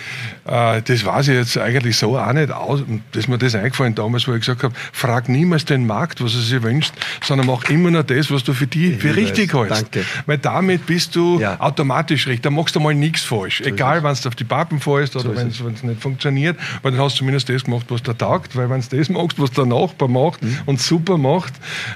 äh, 0.47 0.81
das 0.81 1.05
weiß 1.05 1.29
ich 1.29 1.35
jetzt 1.35 1.59
eigentlich 1.59 1.99
so 1.99 2.19
auch 2.19 2.33
nicht 2.33 2.51
aus. 2.51 2.81
Das 3.13 3.25
ist 3.25 3.29
mir 3.29 3.37
das 3.37 3.55
eingefallen 3.55 3.95
damals, 3.95 4.27
wo 4.27 4.33
ich 4.33 4.41
gesagt 4.41 4.63
habe, 4.63 4.75
frag 4.93 5.29
niemals 5.29 5.67
den 5.67 5.87
Markt, 5.87 6.25
was 6.25 6.35
er 6.35 6.41
sich 6.41 6.63
wünscht, 6.63 6.95
sondern 7.23 7.47
mach 7.47 7.69
immer 7.69 7.91
nur 7.91 8.05
das, 8.05 8.31
was 8.31 8.43
du 8.43 8.55
für 8.55 8.67
die 8.67 8.95
für 8.95 9.15
richtig 9.15 9.53
weiß. 9.53 9.69
hältst. 9.69 9.83
Danke. 9.83 10.05
Weil 10.25 10.39
damit 10.39 10.87
bist 10.87 11.15
du 11.15 11.39
ja. 11.39 11.61
automatisch 11.61 12.27
richtig. 12.27 12.45
Da 12.45 12.51
machst 12.51 12.75
du 12.75 12.81
mal 12.81 12.95
nichts 12.95 13.23
falsch. 13.23 13.59
So 13.59 13.65
Egal, 13.65 14.03
wenn 14.03 14.15
du 14.15 14.29
auf 14.29 14.35
die 14.35 14.45
Pappen 14.45 14.81
fällst 14.81 15.15
oder 15.15 15.29
so 15.29 15.37
wenn 15.37 15.49
es 15.49 15.83
nicht 15.83 16.01
funktioniert, 16.01 16.57
weil 16.81 16.93
dann 16.93 17.03
hast 17.03 17.17
du 17.17 17.19
zumindest 17.19 17.51
das 17.51 17.65
gemacht, 17.65 17.85
was 17.91 18.03
der 18.03 18.17
taugt. 18.17 18.57
Weil 18.57 18.71
wenn 18.71 18.81
du 18.81 18.97
das 18.97 19.11
machst, 19.11 19.39
was 19.39 19.51
der 19.51 19.67
Nachbar 19.67 20.09
macht 20.09 20.43
mhm. 20.43 20.59
und 20.65 20.81
super 20.81 21.19
macht, 21.19 21.53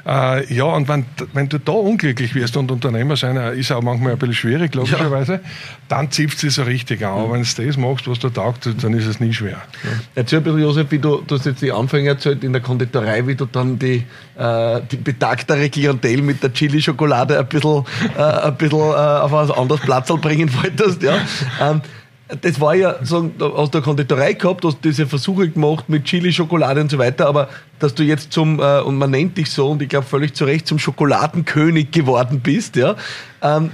äh, 0.06 0.52
ja, 0.52 0.64
und 0.64 0.86
wenn, 0.88 1.06
wenn 1.32 1.48
du 1.48 1.61
da 1.64 1.72
unglücklich 1.72 2.34
wirst 2.34 2.56
und 2.56 2.70
Unternehmer 2.70 3.16
sein 3.16 3.36
ist 3.54 3.72
auch 3.72 3.82
manchmal 3.82 4.12
ein 4.12 4.18
bisschen 4.18 4.34
schwierig, 4.34 4.74
logischerweise, 4.74 5.34
ja. 5.34 5.40
dann 5.88 6.10
zipft 6.10 6.42
es 6.44 6.54
so 6.54 6.62
richtig 6.62 7.04
an. 7.04 7.18
Aber 7.18 7.32
wenn 7.32 7.42
du 7.42 7.66
das 7.66 7.76
machst, 7.76 8.08
was 8.08 8.18
dir 8.18 8.32
taugt, 8.32 8.68
dann 8.82 8.94
ist 8.94 9.06
es 9.06 9.20
nie 9.20 9.32
schwer. 9.32 9.62
Ja. 9.84 9.90
Erzähl 10.14 10.38
ein 10.38 10.44
bisschen, 10.44 10.60
Josef, 10.60 10.90
wie 10.90 10.98
du, 10.98 11.22
du 11.26 11.34
hast 11.36 11.46
jetzt 11.46 11.62
die 11.62 11.72
Anfänge 11.72 12.10
erzählt 12.10 12.44
in 12.44 12.52
der 12.52 12.62
Konditorei, 12.62 13.26
wie 13.26 13.34
du 13.34 13.46
dann 13.46 13.78
die, 13.78 14.04
äh, 14.36 14.80
die 14.90 14.96
betagtere 14.96 15.68
Klientel 15.70 16.22
mit 16.22 16.42
der 16.42 16.52
Chili-Schokolade 16.52 17.38
ein 17.38 17.46
bisschen, 17.46 17.84
äh, 18.16 18.22
ein 18.22 18.56
bisschen 18.56 18.78
äh, 18.78 18.82
auf 18.82 19.32
ein 19.32 19.50
anderes 19.50 19.80
Platz 19.80 20.08
bringen 20.20 20.50
wolltest. 20.54 21.02
Ja. 21.02 21.16
Ähm, 21.60 21.82
das 22.40 22.60
war 22.60 22.74
ja, 22.74 22.96
so, 23.02 23.30
aus 23.38 23.70
der 23.70 23.82
Konditorei 23.82 24.32
gehabt, 24.32 24.64
hast 24.64 24.78
diese 24.84 25.06
Versuche 25.06 25.48
gemacht 25.48 25.88
mit 25.88 26.04
Chili, 26.04 26.32
Schokolade 26.32 26.80
und 26.80 26.90
so 26.90 26.98
weiter, 26.98 27.26
aber 27.26 27.48
dass 27.78 27.94
du 27.94 28.02
jetzt 28.02 28.32
zum, 28.32 28.60
äh, 28.60 28.80
und 28.80 28.96
man 28.96 29.10
nennt 29.10 29.36
dich 29.36 29.50
so, 29.50 29.70
und 29.70 29.82
ich 29.82 29.88
glaube 29.88 30.06
völlig 30.06 30.34
zu 30.34 30.44
Recht, 30.44 30.66
zum 30.66 30.78
Schokoladenkönig 30.78 31.90
geworden 31.90 32.40
bist, 32.40 32.76
ja. 32.76 32.96
Ähm, 33.42 33.70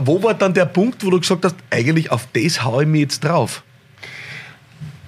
wo 0.00 0.22
war 0.22 0.34
dann 0.34 0.52
der 0.54 0.66
Punkt, 0.66 1.04
wo 1.04 1.10
du 1.10 1.20
gesagt 1.20 1.44
hast, 1.44 1.56
eigentlich 1.70 2.10
auf 2.10 2.28
das 2.32 2.62
haue 2.64 2.82
ich 2.82 2.88
mir 2.88 3.00
jetzt 3.00 3.24
drauf? 3.24 3.62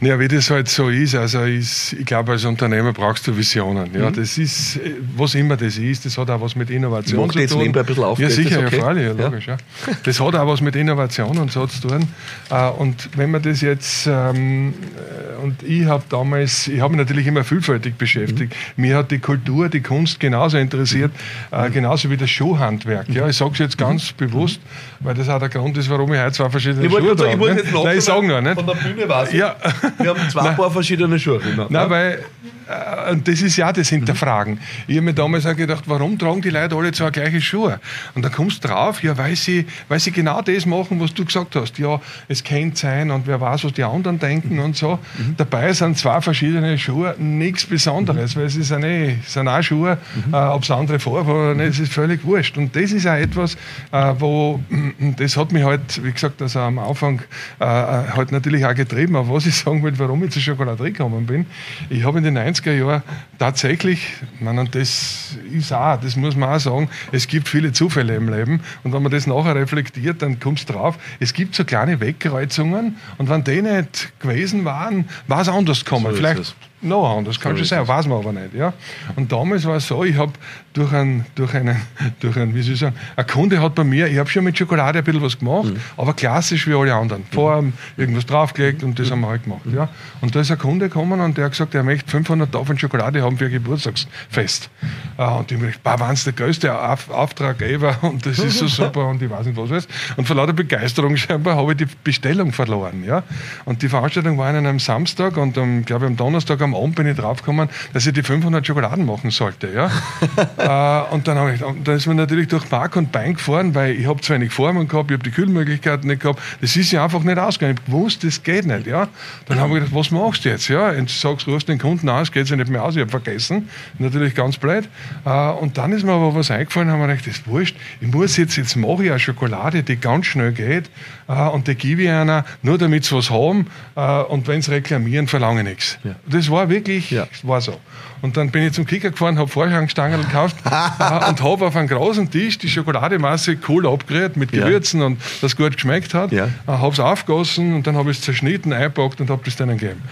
Ja, 0.02 0.18
wie 0.18 0.26
das 0.26 0.50
halt 0.50 0.68
so 0.68 0.88
ist. 0.88 1.14
Also 1.14 1.42
ist, 1.42 1.92
ich 1.92 2.04
glaube, 2.04 2.32
als 2.32 2.44
Unternehmer 2.44 2.92
brauchst 2.92 3.25
du 3.28 3.37
Visionen. 3.37 3.88
Ja, 3.94 4.11
mhm. 4.11 4.14
das 4.16 4.37
ist, 4.37 4.80
was 5.16 5.37
immer 5.37 5.56
das 5.56 5.78
ist, 5.78 6.04
das 6.04 6.18
hat 6.18 6.28
auch 6.28 6.40
was 6.40 6.56
mit 6.56 6.71
Innovation 6.71 7.30
zu 7.30 7.35
tun. 7.35 7.40
Jetzt 7.40 7.56
ein 7.56 7.87
bisschen 7.87 8.04
auf, 8.04 8.18
ja, 8.18 8.28
sicher, 8.28 8.59
okay? 8.66 8.76
ja, 8.78 8.82
freilich, 8.82 9.04
ja, 9.04 9.12
logisch. 9.12 9.47
Ja. 9.47 9.56
Das 10.02 10.18
hat 10.18 10.35
auch 10.35 10.47
was 10.49 10.61
mit 10.61 10.75
Innovation 10.75 11.38
und 11.38 11.52
so 11.52 11.68
zu 11.68 11.87
tun. 11.87 12.09
Äh, 12.50 12.68
und 12.71 13.11
wenn 13.16 13.30
man 13.30 13.42
das 13.42 13.61
jetzt, 13.61 14.09
ähm, 14.09 14.75
äh, 14.97 15.40
und 15.40 15.62
ich 15.62 15.85
habe 15.85 16.02
damals, 16.09 16.66
ich 16.66 16.80
habe 16.80 16.97
mich 16.97 16.99
natürlich 16.99 17.28
immer 17.28 17.44
vielfältig 17.44 17.97
beschäftigt. 17.97 18.52
Mhm. 18.76 18.82
Mir 18.82 18.97
hat 18.97 19.12
die 19.12 19.21
Kultur, 19.21 19.68
die 19.68 19.82
Kunst 19.82 20.18
genauso 20.18 20.59
interessiert, 20.59 21.12
äh, 21.52 21.68
mhm. 21.68 21.75
genauso 21.75 22.11
wie 22.11 22.16
das 22.16 22.28
Schuhhandwerk. 22.28 23.09
Ja, 23.09 23.28
ich 23.28 23.37
sage 23.37 23.52
es 23.52 23.59
jetzt 23.59 23.78
ganz 23.78 24.12
mhm. 24.12 24.26
bewusst, 24.26 24.61
weil 24.99 25.14
das 25.14 25.28
auch 25.28 25.38
der 25.38 25.49
Grund 25.49 25.76
ist, 25.78 25.88
warum 25.88 26.12
ich 26.12 26.18
heute 26.18 26.32
zwei 26.32 26.50
verschiedene 26.50 26.87
ich 26.87 26.92
Schuhe 26.92 27.14
trage. 27.14 27.35
Ich 27.35 27.38
wollte 27.38 27.61
jetzt 27.61 27.73
Nein, 27.73 27.99
ich 27.99 28.04
sage 28.04 28.26
nur, 28.26 28.40
nicht? 28.40 28.54
Von 28.54 28.66
der 28.66 28.75
Bühne 28.75 29.09
war. 29.09 29.32
Ja. 29.32 29.54
Wir 29.99 30.11
haben 30.11 30.30
zwei 30.30 30.44
Nein. 30.44 30.56
paar 30.56 30.70
verschiedene 30.70 31.18
Schuhe. 31.18 31.40
Nein, 31.56 31.68
ja. 31.70 31.90
weil 31.90 32.25
äh, 32.68 33.12
und 33.12 33.26
das 33.26 33.42
ist 33.42 33.56
ja 33.56 33.72
das 33.72 33.88
Hinterfragen. 33.88 34.54
Mhm. 34.54 34.61
Ich 34.87 34.96
habe 34.96 35.04
mir 35.04 35.14
damals 35.14 35.46
auch 35.46 35.56
gedacht, 35.56 35.84
warum 35.87 36.18
tragen 36.18 36.40
die 36.42 36.50
Leute 36.50 36.76
alle 36.76 36.92
zwei 36.92 37.11
gleiche 37.11 37.40
Schuhe? 37.40 37.80
Und 38.14 38.22
dann 38.25 38.32
kommst 38.32 38.62
du 38.62 38.68
drauf, 38.68 39.02
ja, 39.02 39.16
weil 39.18 39.37
sie, 39.37 39.66
weil 39.88 39.99
sie 39.99 40.12
genau 40.12 40.40
das 40.42 40.66
machen, 40.66 41.00
was 41.00 41.12
du 41.14 41.25
gesagt 41.25 41.56
hast. 41.56 41.78
Ja, 41.78 42.00
es 42.28 42.42
kennt 42.42 42.78
sein 42.78 43.11
und 43.11 43.26
wer 43.26 43.40
weiß, 43.40 43.64
was 43.64 43.72
die 43.72 43.84
anderen 43.84 44.18
denken 44.18 44.58
und 44.58 44.76
so. 44.76 44.99
Mhm. 45.18 45.34
Dabei 45.37 45.72
sind 45.72 45.99
zwei 45.99 46.20
verschiedene 46.20 46.78
Schuhe 46.78 47.14
nichts 47.18 47.66
Besonderes, 47.66 48.37
mhm. 48.37 48.40
weil 48.40 48.49
sie 48.49 48.62
sind, 48.62 48.84
eh, 48.84 49.16
sind 49.26 49.49
auch 49.49 49.62
Schuhe, 49.62 49.99
mhm. 50.26 50.34
äh, 50.34 50.37
ob 50.37 50.62
es 50.62 50.70
andere 50.70 50.99
Farbe 50.99 51.32
oder 51.32 51.54
nicht, 51.54 51.70
es 51.70 51.80
ist 51.80 51.92
völlig 51.92 52.25
wurscht. 52.25 52.56
Und 52.56 52.75
das 52.76 52.92
ist 52.92 53.06
auch 53.06 53.14
etwas, 53.14 53.56
äh, 53.90 54.14
wo, 54.18 54.61
das 55.16 55.37
hat 55.37 55.52
mich 55.52 55.64
halt, 55.64 56.02
wie 56.02 56.12
gesagt, 56.12 56.40
also 56.40 56.61
am 56.61 56.78
Anfang 56.78 57.22
äh, 57.61 57.64
äh 57.64 58.12
halt 58.12 58.32
natürlich 58.32 58.64
auch 58.64 58.75
getrieben. 58.75 59.16
Aber 59.16 59.34
was 59.34 59.46
ich 59.46 59.56
sagen 59.56 59.81
will, 59.82 59.98
warum 59.98 60.22
ich 60.24 60.30
zur 60.30 60.42
Schokoladerie 60.42 60.92
gekommen 60.92 61.26
bin, 61.26 61.46
ich 61.90 62.04
habe 62.04 62.18
in 62.18 62.24
den 62.24 62.38
90er 62.38 62.72
Jahren 62.72 63.02
tatsächlich, 63.38 64.06
und 64.40 64.74
das 64.74 65.36
ist 65.52 65.72
auch, 65.72 66.00
das 66.00 66.16
muss 66.16 66.36
man 66.36 66.50
auch 66.50 66.60
sagen, 66.60 66.88
es 67.12 67.26
gibt 67.26 67.48
viele 67.48 67.72
Zufälle 67.72 68.14
im 68.16 68.28
Leben. 68.28 68.60
Und 68.84 68.92
wenn 68.92 69.02
man 69.02 69.12
das 69.12 69.26
nachher 69.26 69.54
reflektiert, 69.54 70.22
dann 70.22 70.38
kommst 70.40 70.68
du 70.68 70.74
drauf, 70.74 70.98
es 71.20 71.32
gibt 71.32 71.54
so 71.54 71.64
kleine 71.64 72.00
Wegkreuzungen 72.00 72.96
und 73.18 73.28
wenn 73.28 73.44
die 73.44 73.62
nicht 73.62 74.12
gewesen 74.20 74.64
waren, 74.64 75.08
war 75.26 75.40
es 75.40 75.48
anders 75.48 75.84
gekommen. 75.84 76.06
So 76.10 76.16
Vielleicht 76.16 76.54
noch 76.82 77.16
anders, 77.16 77.38
kann 77.38 77.52
so 77.52 77.58
schon 77.58 77.66
sein, 77.66 77.86
weiß 77.86 78.06
man 78.06 78.18
aber 78.18 78.32
nicht. 78.32 78.54
Ja? 78.54 78.72
Und 79.16 79.30
damals 79.30 79.64
war 79.64 79.76
es 79.76 79.86
so, 79.86 80.04
ich 80.04 80.16
habe 80.16 80.32
durch 80.73 80.93
einen, 80.93 81.26
durch 81.35 81.55
einen, 81.55 81.76
durch 82.21 82.37
einen, 82.37 82.55
wie 82.55 82.62
soll 82.62 82.75
ich 82.75 82.81
sagen, 82.81 82.97
ein 83.17 83.26
Kunde 83.26 83.61
hat 83.61 83.75
bei 83.75 83.85
mir, 83.85 84.07
ich 84.07 84.19
habe 84.19 84.29
schon 84.29 84.45
mit 84.45 84.57
Schokolade 84.57 84.99
ein 84.99 85.05
bisschen 85.05 85.23
was 85.23 85.38
gemacht, 85.38 85.67
mhm. 85.67 85.76
aber 85.97 86.14
klassisch 86.14 86.67
wie 86.67 86.75
alle 86.75 86.95
anderen. 86.95 87.25
Form, 87.31 87.73
irgendwas 87.97 88.26
draufgelegt 88.26 88.83
und 88.83 88.99
das 88.99 89.11
haben 89.11 89.21
wir 89.21 89.29
halt 89.29 89.45
gemacht. 89.45 89.62
Ja? 89.73 89.88
Und 90.21 90.35
da 90.35 90.41
ist 90.41 90.50
ein 90.50 90.59
Kunde 90.59 90.88
gekommen 90.88 91.21
und 91.21 91.37
der 91.37 91.47
hat 91.47 91.52
gesagt, 91.52 91.75
er 91.75 91.83
möchte 91.83 92.11
500 92.11 92.50
Tafeln 92.50 92.79
Schokolade 92.79 93.23
haben 93.23 93.37
für 93.37 93.47
ein 93.47 93.52
Geburtstagsfest. 93.52 94.71
Äh, 95.19 95.25
und 95.25 95.50
ich 95.50 95.59
habe 95.59 95.67
gesagt, 95.69 95.85
waren 95.85 96.14
es 96.14 96.25
der 96.25 96.33
größte 96.33 96.73
Auftrag 97.11 97.61
ever 97.62 97.97
und 98.02 98.25
das 98.25 98.38
ist 98.38 98.59
so 98.59 98.67
super 98.67 99.07
und 99.09 99.23
ich 99.23 99.31
weiß 99.31 99.47
nicht 99.47 99.57
was 99.57 99.71
alles. 99.71 99.88
Und 100.17 100.26
vor 100.26 100.37
lauter 100.37 100.52
Begeisterung 100.52 101.17
scheinbar 101.17 101.57
habe 101.57 101.73
ich 101.73 101.79
die 101.79 101.87
Bestellung 102.02 102.52
verloren. 102.52 103.05
Ja? 103.05 103.23
Und 103.64 103.83
die 103.83 103.88
Veranstaltung 103.88 104.38
war 104.38 104.49
an 104.49 104.57
einem 104.57 104.79
Samstag 104.79 105.37
und 105.37 105.57
am, 105.59 105.85
glaube 105.85 106.07
ich, 106.07 106.11
am 106.11 106.17
Donnerstag 106.17 106.61
am 106.62 106.75
Abend 106.75 106.97
bin 106.97 107.07
ich 107.07 107.17
draufgekommen, 107.17 107.69
dass 107.93 108.07
ich 108.07 108.12
die 108.12 108.23
500 108.23 108.67
Schokoladen 108.67 109.05
machen 109.07 109.31
sollte. 109.31 109.69
Ja? 109.73 109.91
äh, 110.62 111.14
und 111.14 111.26
dann, 111.26 111.54
ich, 111.54 111.61
dann 111.85 111.97
ist 111.97 112.07
man 112.07 112.16
natürlich 112.16 112.49
durch 112.49 112.69
Park 112.69 112.97
und 112.97 113.11
Bein 113.11 113.35
gefahren, 113.35 113.75
weil 113.75 113.95
ich 113.97 114.07
habe 114.07 114.21
zu 114.21 114.33
wenig 114.33 114.52
Formen 114.52 114.87
gehabt, 114.87 115.11
ich 115.11 115.16
habe 115.16 115.25
die 115.25 115.31
Kühlmöglichkeiten 115.31 116.09
nicht 116.09 116.23
gehabt. 116.23 116.40
Das 116.61 116.76
ist 116.76 116.92
ja 116.92 117.04
einfach 117.04 117.23
nicht 117.23 117.38
ausgegangen. 117.38 117.78
Ich 117.78 117.83
habe 117.83 117.99
gewusst, 117.99 118.25
das 118.25 118.42
geht 118.42 118.66
nicht. 118.66 118.87
Ja? 118.87 119.09
Dann 119.47 119.59
habe 119.59 119.71
ich 119.71 119.85
gedacht, 119.85 119.95
was 119.95 120.11
machst 120.11 120.45
du 120.45 120.50
jetzt? 120.50 120.69
Ja? 120.69 120.90
Und 120.90 121.11
sagst, 121.11 121.47
rufst 121.49 121.69
den 121.69 121.78
Kunden 121.78 122.09
aus, 122.09 122.31
geht 122.31 122.49
ja 122.49 122.57
nicht 122.57 122.71
mehr 122.71 122.85
aus, 122.85 122.95
ich 122.95 123.00
habe 123.00 123.11
vergessen. 123.11 123.69
Natürlich 123.99 124.35
ganz 124.35 124.57
blöd. 124.57 124.88
Äh, 125.25 125.50
und 125.50 125.78
dann 125.78 125.92
ist 125.92 126.04
mir 126.04 126.12
aber 126.12 126.35
was 126.35 126.50
eingefallen, 126.50 126.90
haben 126.90 127.00
wir 127.00 127.09
gedacht, 127.09 127.26
das 127.26 127.38
ist 127.38 127.47
wurscht. 127.47 127.76
Ich 128.00 128.12
muss 128.12 128.37
jetzt, 128.37 128.57
jetzt 128.57 128.76
mache 128.76 129.04
ich 129.04 129.11
eine 129.11 129.19
Schokolade, 129.19 129.83
die 129.83 129.97
ganz 129.97 130.26
schnell 130.26 130.52
geht 130.52 130.90
äh, 131.28 131.33
und 131.33 131.66
die 131.66 131.75
gebe 131.75 132.02
ich 132.02 132.11
einer, 132.11 132.45
nur 132.62 132.78
damit 132.78 133.04
sie 133.04 133.16
was 133.16 133.31
haben. 133.31 133.66
Äh, 133.97 134.23
und 134.23 134.47
wenn 134.47 134.62
sie 134.62 134.71
reklamieren, 134.71 135.26
verlange 135.26 135.62
ich 135.62 135.66
nichts. 135.66 135.99
Ja. 136.04 136.14
Das 136.26 136.50
war 136.50 136.69
wirklich, 136.69 137.11
ja. 137.11 137.26
war 137.42 137.61
so. 137.61 137.78
Und 138.23 138.37
dann 138.37 138.50
bin 138.50 138.62
ich 138.62 138.73
zum 138.73 138.87
Kicker 138.87 139.11
gefahren, 139.11 139.37
habe 139.37 139.49
Vorhangstangen 139.49 140.23
gekauft 140.23 140.57
äh, 140.64 141.29
und 141.29 141.43
habe 141.43 141.67
auf 141.67 141.76
einem 141.76 141.88
großen 141.88 142.31
Tisch 142.31 142.57
die 142.57 142.69
Schokolademasse 142.69 143.59
cool 143.69 143.87
abgerührt 143.87 144.37
mit 144.37 144.52
Gewürzen 144.52 145.00
ja. 145.00 145.07
und 145.07 145.21
das 145.41 145.57
gut 145.57 145.75
geschmeckt 145.75 146.14
hat. 146.14 146.31
Ja. 146.31 146.47
Äh, 146.47 146.50
habe 146.67 146.93
es 146.93 147.00
aufgegossen 147.00 147.75
und 147.75 147.87
dann 147.87 147.97
habe 147.97 148.12
ich 148.12 148.19
es 148.19 148.23
zerschnitten, 148.23 148.73
eingepackt 148.73 149.21
und 149.21 149.29
habe 149.29 149.43
das 149.45 149.57
denen 149.57 149.76
gegeben. 149.76 150.02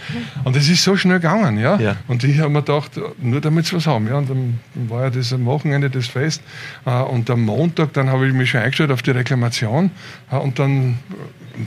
Und 0.43 0.55
es 0.57 0.69
ist 0.69 0.83
so 0.83 0.97
schnell 0.97 1.19
gegangen. 1.19 1.57
Ja? 1.57 1.77
ja. 1.77 1.95
Und 2.07 2.25
ich 2.25 2.39
habe 2.39 2.49
mir 2.49 2.61
gedacht, 2.61 2.91
nur 3.21 3.39
damit 3.39 3.65
sie 3.65 3.77
was 3.77 3.87
haben. 3.87 4.07
Ja? 4.07 4.17
Und 4.17 4.29
dann 4.29 4.59
war 4.89 5.03
ja 5.03 5.09
das 5.09 5.31
am 5.31 5.45
Wochenende 5.45 5.89
das 5.89 6.07
Fest. 6.07 6.43
Äh, 6.85 6.91
und 6.91 7.29
am 7.29 7.41
Montag, 7.43 7.93
dann 7.93 8.09
habe 8.09 8.27
ich 8.27 8.33
mich 8.33 8.49
schon 8.49 8.59
eingestellt 8.59 8.91
auf 8.91 9.01
die 9.01 9.11
Reklamation. 9.11 9.89
Und 10.29 10.59
dann 10.59 10.99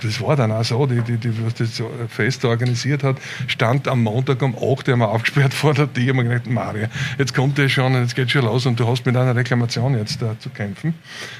das 0.02 0.20
war 0.20 0.36
dann 0.36 0.52
auch 0.52 0.64
so, 0.64 0.86
die, 0.86 1.00
die, 1.02 1.16
die 1.16 1.44
was 1.44 1.54
das 1.54 1.82
Fest 2.08 2.44
organisiert 2.44 3.02
hat, 3.02 3.16
stand 3.46 3.88
am 3.88 4.02
Montag 4.02 4.42
um 4.42 4.54
8 4.54 4.88
Uhr 4.88 5.08
aufgesperrt 5.08 5.54
vor 5.54 5.74
der 5.74 5.92
Tür. 5.92 6.14
Gedacht, 6.34 6.50
Maria, 6.50 6.88
jetzt 7.18 7.34
kommt 7.34 7.58
das 7.58 7.72
schon, 7.72 7.94
jetzt 7.94 8.14
geht 8.14 8.30
schon 8.30 8.44
los 8.44 8.66
und 8.66 8.78
du 8.78 8.86
hast 8.86 9.06
mit 9.06 9.16
einer 9.16 9.34
Reklamation 9.34 9.96
jetzt 9.96 10.20
da 10.20 10.38
zu 10.38 10.50
kämpfen. 10.50 10.94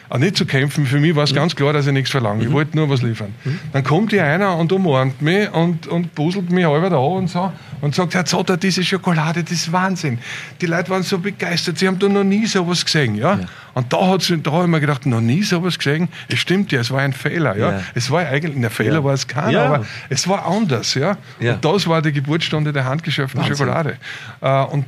Aber 0.09 0.19
nicht 0.19 0.37
zu 0.37 0.47
kämpfen, 0.47 0.87
für 0.87 1.01
mich 1.01 1.15
war 1.15 1.25
es 1.25 1.33
mhm. 1.33 1.37
ganz 1.37 1.57
klar, 1.57 1.73
dass 1.73 1.87
ich 1.87 1.93
nichts 1.93 2.11
verlange. 2.11 2.43
Mhm. 2.43 2.49
Ich 2.49 2.53
wollte 2.53 2.77
nur 2.77 2.89
was 2.89 3.03
liefern. 3.03 3.35
Mhm. 3.45 3.59
Dann 3.73 3.85
kommt 3.85 4.11
hier 4.13 4.25
einer 4.25 4.57
und 4.57 4.73
umarmt 4.73 5.23
mich 5.23 5.53
und, 5.53 5.87
und 5.87 6.15
buselt 6.15 6.51
mich 6.51 6.65
halber 6.65 6.91
da 6.91 6.97
und 6.97 7.29
so 7.29 7.53
und 7.81 7.95
sagt, 7.95 8.15
Herr 8.15 8.25
Zotter, 8.25 8.57
diese 8.57 8.83
Schokolade, 8.83 9.43
das 9.43 9.53
ist 9.53 9.73
Wahnsinn. 9.73 10.19
Die 10.61 10.67
Leute 10.67 10.91
waren 10.91 11.03
so 11.03 11.19
begeistert, 11.19 11.79
sie 11.79 11.87
haben 11.87 11.99
da 11.99 12.09
noch 12.09 12.25
nie 12.25 12.47
sowas 12.47 12.85
gesehen. 12.85 13.15
Ja? 13.15 13.35
ja. 13.35 13.47
Und 13.75 13.93
da, 13.93 14.07
hat's, 14.09 14.33
da 14.43 14.53
habe 14.53 14.65
ich 14.65 14.71
mir 14.71 14.81
gedacht, 14.81 15.05
noch 15.07 15.21
nie 15.21 15.43
sowas 15.43 15.79
gesehen. 15.79 16.09
Es 16.29 16.39
stimmt 16.39 16.73
ja, 16.73 16.81
es 16.81 16.91
war 16.91 17.01
ein 17.01 17.13
Fehler. 17.13 17.57
Ja? 17.57 17.73
ja. 17.73 17.83
Es 17.95 18.11
war 18.11 18.27
eigentlich, 18.27 18.57
ein 18.57 18.71
Fehler 18.71 18.95
ja. 18.95 19.05
war 19.05 19.15
es 19.15 19.27
keiner, 19.27 19.51
ja. 19.51 19.67
aber 19.67 19.87
es 20.09 20.29
war 20.29 20.47
anders. 20.47 20.95
Ja? 20.95 21.17
Und 21.41 21.65
das 21.65 21.87
war 21.87 22.01
die 22.01 22.13
Geburtsstunde 22.13 22.73
der 22.73 22.85
handgeschöpften 22.85 23.45
Schokolade. 23.45 23.97
Äh, 24.41 24.65
und 24.65 24.85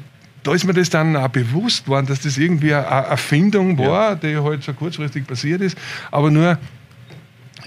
da 0.47 0.55
ist 0.55 0.65
mir 0.65 0.75
das 0.75 0.91
dann 0.91 1.17
auch 1.17 1.29
bewusst 1.29 1.89
worden, 1.89 2.07
dass 2.07 2.21
das 2.21 2.39
irgendwie 2.39 2.73
eine 2.73 2.85
Erfindung 2.85 3.77
war, 3.79 4.15
die 4.15 4.37
halt 4.37 4.63
so 4.63 4.73
kurzfristig 4.73 5.27
passiert 5.27 5.61
ist, 5.61 5.77
aber 6.13 6.31
nur 6.31 6.57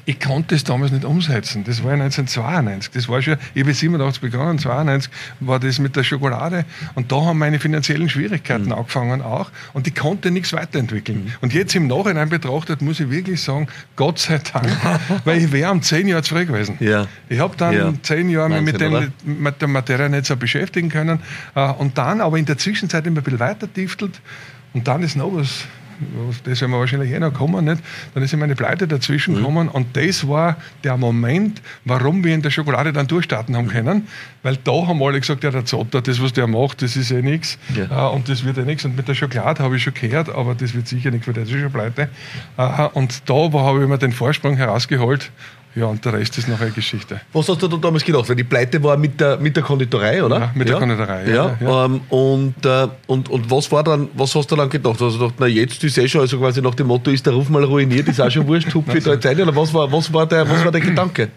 ich 0.05 0.19
konnte 0.19 0.55
es 0.55 0.63
damals 0.63 0.91
nicht 0.91 1.05
umsetzen. 1.05 1.63
Das 1.63 1.83
war 1.83 1.93
1992. 1.93 2.91
Das 2.91 3.07
war 3.07 3.21
schon, 3.21 3.37
ich 3.53 3.63
habe 3.63 3.73
87 3.73 4.21
begonnen, 4.21 4.59
92 4.59 5.11
war 5.39 5.59
das 5.59 5.79
mit 5.79 5.95
der 5.95 6.03
Schokolade 6.03 6.65
und 6.95 7.11
da 7.11 7.21
haben 7.21 7.39
meine 7.39 7.59
finanziellen 7.59 8.09
Schwierigkeiten 8.09 8.65
mhm. 8.65 8.73
angefangen 8.73 9.21
auch 9.21 9.51
und 9.73 9.87
ich 9.87 9.95
konnte 9.95 10.31
nichts 10.31 10.53
weiterentwickeln. 10.53 11.25
Mhm. 11.25 11.31
Und 11.41 11.53
jetzt 11.53 11.75
im 11.75 11.87
Nachhinein 11.87 12.29
betrachtet 12.29 12.81
muss 12.81 12.99
ich 12.99 13.09
wirklich 13.09 13.41
sagen, 13.41 13.67
Gott 13.95 14.19
sei 14.19 14.39
Dank, 14.51 14.69
weil 15.25 15.43
ich 15.43 15.51
wäre 15.51 15.71
um 15.71 15.81
zehn 15.81 16.07
Jahre 16.07 16.23
zurück 16.23 16.47
gewesen. 16.47 16.77
Ja. 16.79 17.07
Ich 17.27 17.39
habe 17.39 17.55
dann 17.57 17.73
ja. 17.73 17.93
zehn 18.01 18.29
Jahre 18.29 18.61
mit, 18.61 18.79
dem, 18.79 19.11
mit 19.23 19.61
der 19.61 19.67
Materie 19.67 20.09
nicht 20.09 20.25
so 20.25 20.35
beschäftigen 20.35 20.89
können 20.89 21.19
äh, 21.55 21.71
und 21.71 21.97
dann 21.97 22.21
aber 22.21 22.37
in 22.37 22.45
der 22.45 22.57
Zwischenzeit 22.57 23.05
immer 23.07 23.17
ein 23.19 23.23
bisschen 23.23 23.39
weiter 23.39 23.71
tiftelt 23.71 24.21
und 24.73 24.87
dann 24.87 25.03
ist 25.03 25.15
noch 25.15 25.31
was 25.33 25.65
das 26.43 26.61
werden 26.61 26.71
wir 26.71 26.79
wahrscheinlich 26.79 27.11
eh 27.11 27.19
noch 27.19 27.33
kommen, 27.33 27.65
nicht? 27.65 27.81
dann 28.13 28.23
ist 28.23 28.33
immer 28.33 28.45
eine 28.45 28.55
Pleite 28.55 28.87
dazwischen 28.87 29.33
mhm. 29.33 29.37
gekommen 29.37 29.69
und 29.69 29.95
das 29.95 30.27
war 30.27 30.57
der 30.83 30.97
Moment, 30.97 31.61
warum 31.85 32.23
wir 32.23 32.33
in 32.33 32.41
der 32.41 32.51
Schokolade 32.51 32.93
dann 32.93 33.07
durchstarten 33.07 33.55
haben 33.55 33.67
können, 33.67 34.07
weil 34.43 34.57
da 34.57 34.87
haben 34.87 35.01
alle 35.03 35.19
gesagt, 35.19 35.43
ja 35.43 35.51
der 35.51 35.65
Zotter, 35.65 36.01
das 36.01 36.21
was 36.21 36.33
der 36.33 36.47
macht, 36.47 36.81
das 36.81 36.95
ist 36.95 37.11
eh 37.11 37.21
nichts 37.21 37.57
ja. 37.75 38.09
Äh, 38.09 38.15
und 38.15 38.29
das 38.29 38.43
wird 38.43 38.57
eh 38.57 38.63
nichts 38.63 38.85
und 38.85 38.95
mit 38.95 39.07
der 39.07 39.15
Schokolade 39.15 39.63
habe 39.63 39.75
ich 39.75 39.83
schon 39.83 39.93
gehört, 39.93 40.29
aber 40.29 40.55
das 40.55 40.73
wird 40.73 40.87
sicher 40.87 41.11
nichts, 41.11 41.27
weil 41.27 41.33
das 41.33 41.49
ist 41.49 41.59
schon 41.59 41.71
pleite 41.71 42.09
äh, 42.57 42.83
und 42.93 43.29
da 43.29 43.33
habe 43.33 43.81
ich 43.81 43.87
mir 43.87 43.97
den 43.97 44.11
Vorsprung 44.11 44.57
herausgeholt 44.57 45.31
ja, 45.75 45.85
und 45.85 46.03
der 46.03 46.13
Rest 46.13 46.37
ist 46.37 46.47
nachher 46.47 46.71
Geschichte. 46.71 47.21
Was 47.31 47.47
hast 47.47 47.61
du 47.61 47.67
da 47.67 47.77
damals 47.77 48.03
gedacht? 48.03 48.27
Weil 48.27 48.35
die 48.35 48.43
Pleite 48.43 48.81
war 48.83 48.97
mit 48.97 49.19
der, 49.19 49.37
mit 49.37 49.55
der 49.55 49.63
Konditorei, 49.63 50.23
oder? 50.23 50.39
Ja, 50.39 50.51
mit 50.55 50.67
ja. 50.67 50.73
der 50.73 50.87
Konditorei, 50.87 51.29
ja. 51.29 51.57
ja. 51.59 51.85
Ähm, 51.85 52.01
und, 52.09 52.65
äh, 52.65 52.87
und, 53.07 53.29
und 53.29 53.51
was 53.51 53.71
war 53.71 53.83
dann, 53.83 54.09
was 54.15 54.33
hast 54.33 54.49
du 54.51 54.55
dann 54.55 54.69
gedacht? 54.69 55.01
Also 55.01 55.19
gedacht, 55.19 55.35
na 55.39 55.47
jetzt 55.47 55.83
ist 55.83 55.97
eh 55.97 56.07
schon, 56.07 56.21
also 56.21 56.39
quasi 56.39 56.61
nach 56.61 56.75
dem 56.75 56.87
Motto, 56.87 57.11
ist 57.11 57.25
der 57.25 57.33
Ruf 57.33 57.49
mal 57.49 57.63
ruiniert, 57.63 58.07
ist 58.07 58.19
auch 58.19 58.31
schon 58.31 58.47
wurscht, 58.47 58.73
hupfe 58.73 58.99
da 58.99 59.13
jetzt 59.13 59.25
ein, 59.25 59.39
oder 59.39 59.55
was 59.55 59.73
war, 59.73 59.91
was 59.91 60.11
war 60.11 60.25
der, 60.25 60.49
was 60.49 60.63
war 60.65 60.71
der 60.71 60.81
Gedanke? 60.81 61.29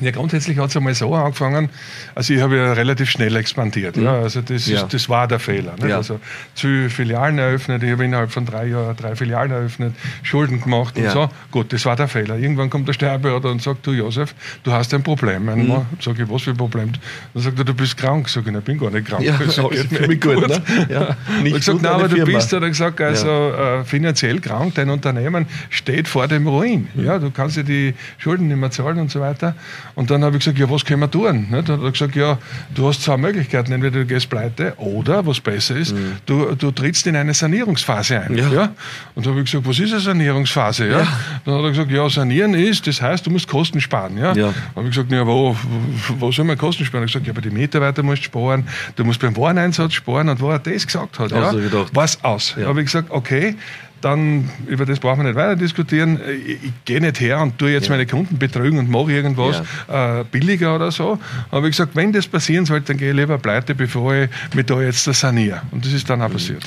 Ja, 0.00 0.10
grundsätzlich 0.10 0.58
hat 0.58 0.70
es 0.70 0.76
einmal 0.76 0.94
so 0.94 1.14
angefangen, 1.14 1.68
also 2.16 2.34
ich 2.34 2.40
habe 2.40 2.56
ja 2.56 2.72
relativ 2.72 3.10
schnell 3.10 3.36
expandiert. 3.36 3.96
Mhm. 3.96 4.04
Ja, 4.04 4.14
also 4.14 4.40
das, 4.40 4.66
ja. 4.66 4.82
Ist, 4.82 4.92
das 4.92 5.08
war 5.08 5.28
der 5.28 5.38
Fehler. 5.38 5.74
Ja. 5.86 5.98
Also 5.98 6.18
zu 6.54 6.90
Filialen 6.90 7.38
eröffnet, 7.38 7.82
ich 7.82 7.92
habe 7.92 8.04
innerhalb 8.04 8.32
von 8.32 8.44
drei 8.44 8.66
Jahren 8.66 8.96
drei 8.96 9.14
Filialen 9.14 9.52
eröffnet, 9.52 9.94
Schulden 10.22 10.60
gemacht 10.60 10.96
und 10.96 11.04
ja. 11.04 11.12
so. 11.12 11.28
Gut, 11.52 11.72
das 11.72 11.84
war 11.84 11.94
der 11.94 12.08
Fehler. 12.08 12.36
Irgendwann 12.36 12.70
kommt 12.70 12.88
der 12.88 12.92
Steuerberater 12.92 13.50
und 13.50 13.62
sagt, 13.62 13.86
du 13.86 13.92
Josef, 13.92 14.34
du 14.64 14.72
hast 14.72 14.92
ein 14.94 15.02
Problem. 15.04 15.42
Mhm. 15.42 15.68
Mann, 15.68 15.86
sag 16.00 16.18
ich, 16.18 16.28
was 16.28 16.42
für 16.42 16.50
ein 16.50 16.56
Problem? 16.56 16.90
Dann 17.32 17.42
sagt 17.42 17.58
er, 17.58 17.64
du 17.64 17.74
bist 17.74 17.96
krank. 17.96 18.28
Sag 18.28 18.46
ich, 18.48 18.54
ich 18.54 18.64
bin 18.64 18.78
gar 18.78 18.90
nicht 18.90 19.06
krank. 19.06 19.22
Ja, 19.22 19.38
das 19.38 19.56
geht 19.70 20.08
mir 20.08 20.16
gut. 20.16 20.34
gut 20.34 20.48
ne? 20.48 20.62
ja, 20.88 21.16
nicht 21.40 21.46
ich 21.46 21.54
gesagt, 21.54 21.82
nein, 21.82 21.92
aber 21.92 22.08
du 22.08 22.24
bist, 22.24 22.52
hat 22.52 22.62
er 22.62 22.68
gesagt, 22.68 23.00
also 23.00 23.52
äh, 23.52 23.84
finanziell 23.84 24.40
krank, 24.40 24.74
dein 24.74 24.90
Unternehmen 24.90 25.46
steht 25.70 26.08
vor 26.08 26.26
dem 26.26 26.48
Ruin. 26.48 26.88
Mhm. 26.94 27.04
Ja, 27.04 27.18
du 27.18 27.30
kannst 27.30 27.56
ja 27.56 27.62
die 27.62 27.94
Schulden 28.18 28.48
nicht 28.48 28.56
mehr 28.56 28.72
zahlen 28.72 28.98
und 28.98 29.10
so 29.10 29.20
weiter. 29.20 29.54
Und 29.94 30.10
dann 30.10 30.24
habe 30.24 30.36
ich 30.36 30.44
gesagt, 30.44 30.58
ja, 30.58 30.68
was 30.68 30.84
können 30.84 31.00
wir 31.00 31.10
tun? 31.10 31.46
Dann 31.50 31.58
hat 31.58 31.68
er 31.68 31.90
gesagt, 31.90 32.16
ja, 32.16 32.38
du 32.74 32.88
hast 32.88 33.02
zwei 33.02 33.16
Möglichkeiten. 33.16 33.72
Entweder 33.72 34.00
du 34.00 34.06
gehst 34.06 34.28
pleite 34.28 34.74
oder, 34.78 35.24
was 35.26 35.40
besser 35.40 35.76
ist, 35.76 35.92
mhm. 35.92 36.16
du, 36.26 36.54
du 36.54 36.70
trittst 36.70 37.06
in 37.06 37.16
eine 37.16 37.32
Sanierungsphase 37.32 38.20
ein. 38.20 38.36
Ja. 38.36 38.48
ja? 38.48 38.74
Und 39.14 39.24
dann 39.24 39.32
habe 39.32 39.42
ich 39.42 39.50
gesagt, 39.50 39.66
was 39.66 39.78
ist 39.78 39.92
eine 39.92 40.00
Sanierungsphase? 40.00 40.88
Ja? 40.88 41.00
ja? 41.00 41.06
Dann 41.44 41.54
hat 41.54 41.62
er 41.62 41.70
gesagt, 41.70 41.90
ja, 41.90 42.08
sanieren 42.08 42.54
ist, 42.54 42.86
das 42.86 43.00
heißt, 43.00 43.24
du 43.26 43.30
musst 43.30 43.46
Kosten 43.48 43.80
sparen. 43.80 44.18
Ja? 44.18 44.34
ja. 44.34 44.46
Dann 44.46 44.54
habe 44.76 44.88
ich 44.88 44.94
gesagt, 44.94 45.12
ja, 45.12 45.26
wo, 45.26 45.56
wo 46.18 46.32
soll 46.32 46.44
man 46.44 46.58
Kosten 46.58 46.84
sparen? 46.84 47.04
Ich 47.04 47.14
habe 47.14 47.24
gesagt, 47.24 47.26
ja, 47.26 47.32
bei 47.32 47.40
den 47.40 47.54
Mitarbeitern 47.54 48.06
musst 48.06 48.22
du 48.22 48.24
sparen, 48.26 48.66
du 48.96 49.04
musst 49.04 49.20
beim 49.20 49.36
Wareneinsatz 49.36 49.94
sparen. 49.94 50.28
Und 50.28 50.40
wo 50.40 50.50
er 50.50 50.58
das 50.58 50.86
gesagt 50.86 51.18
hat, 51.18 51.30
ja, 51.30 51.52
war 51.92 52.04
es 52.04 52.22
aus. 52.24 52.54
Ja. 52.58 52.66
habe 52.66 52.80
ich 52.80 52.86
gesagt, 52.86 53.10
okay, 53.10 53.56
dann, 54.04 54.50
über 54.66 54.84
das 54.84 55.00
brauchen 55.00 55.20
wir 55.20 55.24
nicht 55.24 55.36
weiter 55.36 55.56
diskutieren, 55.56 56.20
ich, 56.46 56.62
ich 56.62 56.72
gehe 56.84 57.00
nicht 57.00 57.20
her 57.20 57.40
und 57.40 57.58
tue 57.58 57.70
jetzt 57.70 57.86
ja. 57.86 57.92
meine 57.92 58.06
Kunden 58.06 58.38
betrügen 58.38 58.78
und 58.78 58.90
mache 58.90 59.12
irgendwas 59.12 59.62
ja. 59.88 60.20
äh, 60.20 60.24
billiger 60.24 60.74
oder 60.74 60.90
so. 60.90 61.18
Aber 61.50 61.66
ich 61.66 61.72
gesagt, 61.72 61.96
wenn 61.96 62.12
das 62.12 62.26
passieren 62.26 62.66
sollte, 62.66 62.88
dann 62.88 62.98
gehe 62.98 63.10
ich 63.10 63.16
lieber 63.16 63.38
pleite, 63.38 63.74
bevor 63.74 64.14
ich 64.14 64.30
mich 64.54 64.66
da 64.66 64.80
jetzt 64.80 65.04
saniere. 65.04 65.62
Und 65.70 65.84
das 65.84 65.92
ist 65.92 66.08
dann 66.10 66.20
auch 66.22 66.28
mhm. 66.28 66.34
passiert. 66.34 66.64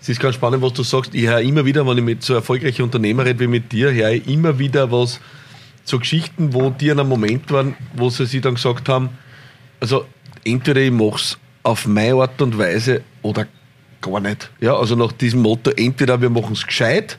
Es 0.00 0.08
ist 0.08 0.20
ganz 0.20 0.34
spannend, 0.34 0.62
was 0.62 0.72
du 0.72 0.82
sagst. 0.82 1.14
Ich 1.14 1.26
höre 1.26 1.40
immer 1.40 1.64
wieder, 1.64 1.86
wenn 1.86 1.98
ich 1.98 2.04
mit 2.04 2.22
so 2.22 2.34
erfolgreichen 2.34 2.82
Unternehmern 2.82 3.26
rede 3.26 3.40
wie 3.40 3.46
mit 3.46 3.70
dir, 3.70 3.92
höre 3.92 4.10
ich 4.10 4.26
immer 4.26 4.58
wieder 4.58 4.90
was, 4.90 5.20
so 5.84 5.98
Geschichten, 5.98 6.54
wo 6.54 6.70
die 6.70 6.90
an 6.90 7.00
einem 7.00 7.08
Moment 7.08 7.50
waren, 7.50 7.74
wo 7.94 8.10
sie 8.10 8.26
sich 8.26 8.40
dann 8.40 8.54
gesagt 8.54 8.88
haben, 8.88 9.10
also 9.78 10.06
entweder 10.44 10.80
ich 10.80 10.90
mache 10.90 11.16
es 11.16 11.38
auf 11.62 11.86
meine 11.86 12.14
Art 12.14 12.40
und 12.40 12.58
Weise 12.58 13.02
oder 13.22 13.46
gar 14.00 14.20
nicht. 14.20 14.50
Ja, 14.60 14.76
also 14.76 14.96
nach 14.96 15.12
diesem 15.12 15.42
Motto, 15.42 15.70
entweder 15.70 16.20
wir 16.20 16.30
machen 16.30 16.52
es 16.52 16.66
gescheit 16.66 17.18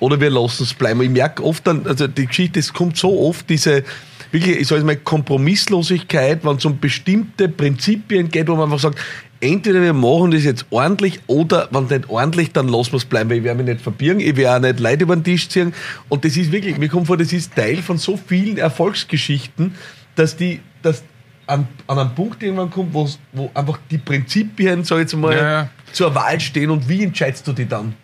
oder 0.00 0.20
wir 0.20 0.30
lassen 0.30 0.64
es 0.64 0.74
bleiben. 0.74 1.00
Ich 1.02 1.10
merke 1.10 1.42
oft 1.42 1.66
dann, 1.66 1.86
also 1.86 2.06
die 2.06 2.26
Geschichte, 2.26 2.58
es 2.58 2.72
kommt 2.72 2.96
so 2.96 3.20
oft 3.20 3.48
diese, 3.48 3.84
wirklich, 4.30 4.56
ich 4.60 4.68
sage 4.68 4.84
mal, 4.84 4.96
Kompromisslosigkeit, 4.96 6.44
wenn 6.44 6.56
es 6.56 6.64
um 6.64 6.78
bestimmte 6.78 7.48
Prinzipien 7.48 8.28
geht, 8.28 8.48
wo 8.48 8.56
man 8.56 8.64
einfach 8.64 8.80
sagt, 8.80 8.98
entweder 9.40 9.80
wir 9.82 9.92
machen 9.92 10.30
das 10.30 10.44
jetzt 10.44 10.66
ordentlich 10.70 11.20
oder 11.26 11.68
wenn 11.70 11.86
nicht 11.86 12.08
ordentlich, 12.08 12.52
dann 12.52 12.68
lassen 12.68 12.92
wir 12.92 12.98
es 12.98 13.04
bleiben, 13.04 13.30
weil 13.30 13.38
ich 13.38 13.44
werde 13.44 13.62
mich 13.62 13.72
nicht 13.72 13.82
verbirgen, 13.82 14.20
ich 14.20 14.36
werde 14.36 14.56
auch 14.56 14.70
nicht 14.70 14.80
Leute 14.80 15.04
über 15.04 15.16
den 15.16 15.24
Tisch 15.24 15.48
ziehen. 15.48 15.74
Und 16.08 16.24
das 16.24 16.36
ist 16.36 16.52
wirklich, 16.52 16.78
mir 16.78 16.88
kommt 16.88 17.06
vor, 17.06 17.16
das 17.16 17.32
ist 17.32 17.54
Teil 17.54 17.78
von 17.78 17.98
so 17.98 18.16
vielen 18.16 18.58
Erfolgsgeschichten, 18.58 19.74
dass 20.14 20.36
die, 20.36 20.60
dass 20.82 21.02
an, 21.46 21.68
an 21.86 21.98
einen 21.98 22.14
Punkt 22.14 22.42
irgendwann 22.42 22.70
kommt, 22.70 22.92
wo 22.92 23.08
einfach 23.54 23.78
die 23.90 23.98
Prinzipien, 23.98 24.84
sag 24.84 24.96
ich 24.96 25.02
jetzt 25.02 25.16
mal, 25.16 25.36
ja, 25.36 25.42
ja. 25.42 25.68
zur 25.92 26.14
Wahl 26.14 26.40
stehen 26.40 26.70
und 26.70 26.88
wie 26.88 27.04
entscheidest 27.04 27.46
du 27.46 27.52
die 27.52 27.66
dann? 27.66 27.94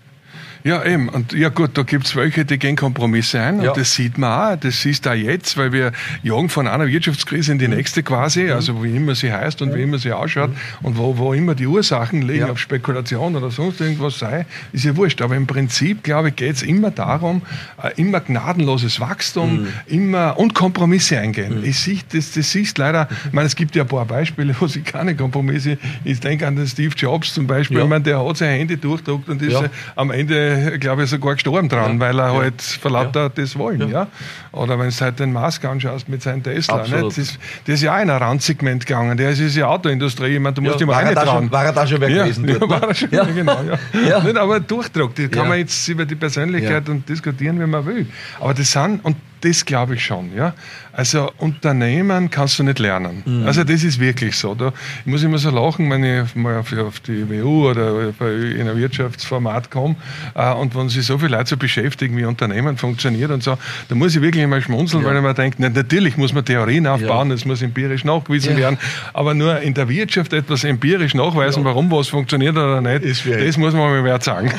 Ja, 0.65 0.85
eben. 0.85 1.09
Und 1.09 1.33
ja 1.33 1.49
gut, 1.49 1.71
da 1.75 1.83
gibt's 1.83 2.15
welche, 2.15 2.45
die 2.45 2.59
gehen 2.59 2.77
Kompromisse 2.77 3.41
ein. 3.41 3.59
Und 3.59 3.65
ja. 3.65 3.73
das 3.73 3.95
sieht 3.95 4.17
man 4.17 4.53
auch. 4.53 4.57
Das 4.61 4.83
du 4.83 5.11
auch 5.11 5.15
jetzt, 5.15 5.57
weil 5.57 5.73
wir 5.73 5.93
jagen 6.23 6.49
von 6.49 6.69
einer 6.69 6.87
Wirtschaftskrise 6.87 7.53
in 7.53 7.59
die 7.59 7.69
nächste 7.69 8.03
quasi, 8.03 8.45
mhm. 8.45 8.53
also 8.53 8.85
wie 8.85 8.97
immer 8.97 9.15
sie 9.15 9.33
heißt 9.33 9.61
und 9.63 9.75
wie 9.75 9.83
immer 9.83 9.99
sie 9.99 10.13
ausschaut 10.13 10.51
mhm. 10.51 10.87
und 10.87 10.99
wo, 10.99 11.19
wo 11.19 11.33
immer 11.33 11.55
die 11.55 11.67
Ursachen 11.67 12.23
liegen, 12.23 12.47
ja. 12.47 12.53
auf 12.53 12.59
Spekulation 12.59 13.35
oder 13.35 13.51
sonst 13.51 13.81
irgendwas 13.81 14.19
sei, 14.19 14.47
ist 14.73 14.85
ja 14.85 14.97
wurscht. 14.97 15.21
Aber 15.21 15.35
im 15.35 15.47
Prinzip, 15.47 16.05
glaube 16.05 16.29
ich, 16.29 16.37
geht's 16.37 16.63
immer 16.63 16.91
darum, 16.91 17.43
äh, 17.83 17.91
immer 18.01 18.21
gnadenloses 18.21 19.01
Wachstum, 19.01 19.63
mhm. 19.63 19.69
immer 19.87 20.39
und 20.39 20.55
Kompromisse 20.55 21.19
eingehen. 21.19 21.59
Mhm. 21.59 21.65
Ich 21.65 21.81
sehe, 21.81 21.99
das, 22.13 22.33
das 22.33 22.51
siehst 22.53 22.79
leider, 22.79 23.09
ich 23.27 23.33
meine, 23.33 23.47
es 23.47 23.57
gibt 23.57 23.75
ja 23.75 23.83
ein 23.83 23.89
paar 23.89 24.05
Beispiele, 24.05 24.55
wo 24.61 24.69
sie 24.69 24.83
keine 24.83 25.17
Kompromisse, 25.17 25.79
ich 26.05 26.21
denke 26.21 26.47
an 26.47 26.55
den 26.55 26.69
Steve 26.69 26.95
Jobs 26.97 27.35
zum 27.35 27.49
Beispiel, 27.49 27.79
ja. 27.79 27.83
ich 27.83 27.89
meine, 27.89 28.05
der 28.05 28.25
hat 28.25 28.37
sein 28.37 28.59
Handy 28.59 28.77
durchdruckt 28.77 29.29
und 29.29 29.43
ist 29.43 29.61
am 29.97 30.11
Ende 30.11 30.52
glaube 30.79 31.05
ich, 31.05 31.11
sogar 31.11 31.35
gestorben 31.35 31.69
dran, 31.69 31.95
ja. 31.95 32.01
weil 32.01 32.19
er 32.19 32.33
ja. 32.33 32.35
halt 32.35 32.63
verlauter 32.63 33.23
ja. 33.23 33.29
das 33.29 33.57
wollen. 33.59 33.91
Ja. 33.91 34.07
Oder 34.53 34.79
wenn 34.79 34.91
du 34.91 35.01
halt 35.01 35.19
den 35.19 35.33
Musk 35.33 35.65
anschaust 35.65 36.09
mit 36.09 36.23
seinem 36.23 36.43
Tesla. 36.43 36.87
Ne? 36.87 37.03
Das, 37.03 37.19
ist, 37.19 37.39
das 37.67 37.75
ist 37.77 37.83
ja 37.83 37.97
auch 37.97 38.03
in 38.03 38.11
ein 38.11 38.17
Randsegment 38.17 38.87
gegangen. 38.87 39.17
Der 39.17 39.31
ist, 39.31 39.57
ja 39.57 39.67
Autoindustrie. 39.67 40.35
Ich 40.35 40.41
meine, 40.41 40.55
du 40.55 40.63
musst 40.63 40.81
ja, 40.81 40.87
ihm 40.87 40.91
auch 40.91 41.03
nicht 41.03 41.15
trauen. 41.15 41.51
war 41.51 41.65
er 41.65 41.73
da 41.73 41.87
schon 41.87 42.01
wer 42.01 42.09
gewesen? 42.09 42.49
Ja, 42.49 42.59
dort, 42.59 42.71
ne? 42.71 42.81
war 42.81 42.89
er 42.89 42.95
schon, 42.95 43.09
ja. 43.11 43.25
genau. 43.25 43.59
Nicht, 44.25 44.37
aber 44.37 44.61
Durchdruck, 44.61 45.15
da 45.15 45.27
kann 45.29 45.49
man 45.49 45.59
jetzt 45.59 45.87
über 45.89 46.05
die 46.05 46.15
Persönlichkeit 46.15 46.89
und 46.89 47.09
diskutieren, 47.09 47.61
wie 47.61 47.67
man 47.67 47.85
will. 47.85 48.07
Aber 48.41 48.55
das 48.55 48.71
sind, 48.71 49.05
und 49.05 49.17
das 49.43 49.65
glaube 49.65 49.95
ich 49.95 50.05
schon. 50.05 50.35
Ja? 50.35 50.55
Also 50.93 51.31
Unternehmen 51.39 52.31
kannst 52.31 52.59
du 52.59 52.63
nicht 52.63 52.79
lernen. 52.79 53.23
Mhm. 53.25 53.47
Also 53.47 53.65
das 53.65 53.83
ist 53.83 53.99
wirklich 53.99 54.37
so. 54.37 54.55
Da, 54.55 54.73
ich 55.01 55.07
muss 55.07 55.23
immer 55.23 55.39
so 55.39 55.51
lachen, 55.51 55.91
wenn 55.91 56.05
ich 56.05 56.35
mal 56.35 56.59
auf, 56.59 56.73
auf 56.77 57.01
die 57.01 57.29
WU 57.29 57.71
oder 57.71 58.13
in 58.31 58.69
ein 58.69 58.77
Wirtschaftsformat 58.77 59.71
komme 59.71 59.97
äh, 60.35 60.53
und 60.53 60.75
wenn 60.75 60.89
sich 60.89 61.05
so 61.07 61.19
viele 61.19 61.37
Leute 61.37 61.51
so 61.51 61.57
beschäftigen, 61.57 62.17
wie 62.17 62.25
Unternehmen 62.25 62.77
funktioniert 62.77 63.31
und 63.31 63.43
so, 63.43 63.59
da 63.89 63.95
muss 63.95 64.15
ich 64.15 64.23
wirklich 64.23 64.45
immer 64.45 64.61
schmunzeln, 64.61 65.03
ja. 65.03 65.09
weil 65.09 65.17
ich 65.17 65.23
mir 65.23 65.35
denke, 65.35 65.63
natürlich 65.63 66.17
muss 66.17 66.33
man 66.33 66.45
Theorien 66.45 66.87
aufbauen, 66.87 67.31
es 67.31 67.43
ja. 67.43 67.49
muss 67.49 67.63
empirisch 67.63 68.05
nachgewiesen 68.05 68.53
ja. 68.53 68.59
werden, 68.59 68.79
aber 69.13 69.35
nur 69.35 69.61
in 69.61 69.75
der 69.75 69.89
Wirtschaft 69.89 70.33
etwas 70.33 70.65
empirisch 70.65 71.15
nachweisen, 71.15 71.65
warum 71.65 71.91
was 71.91 72.09
funktioniert 72.09 72.57
oder 72.57 72.81
nicht, 72.81 73.27
das 73.27 73.57
muss 73.57 73.75
man 73.75 73.93
mir 73.93 74.05
wert 74.05 74.23
sagen. 74.23 74.53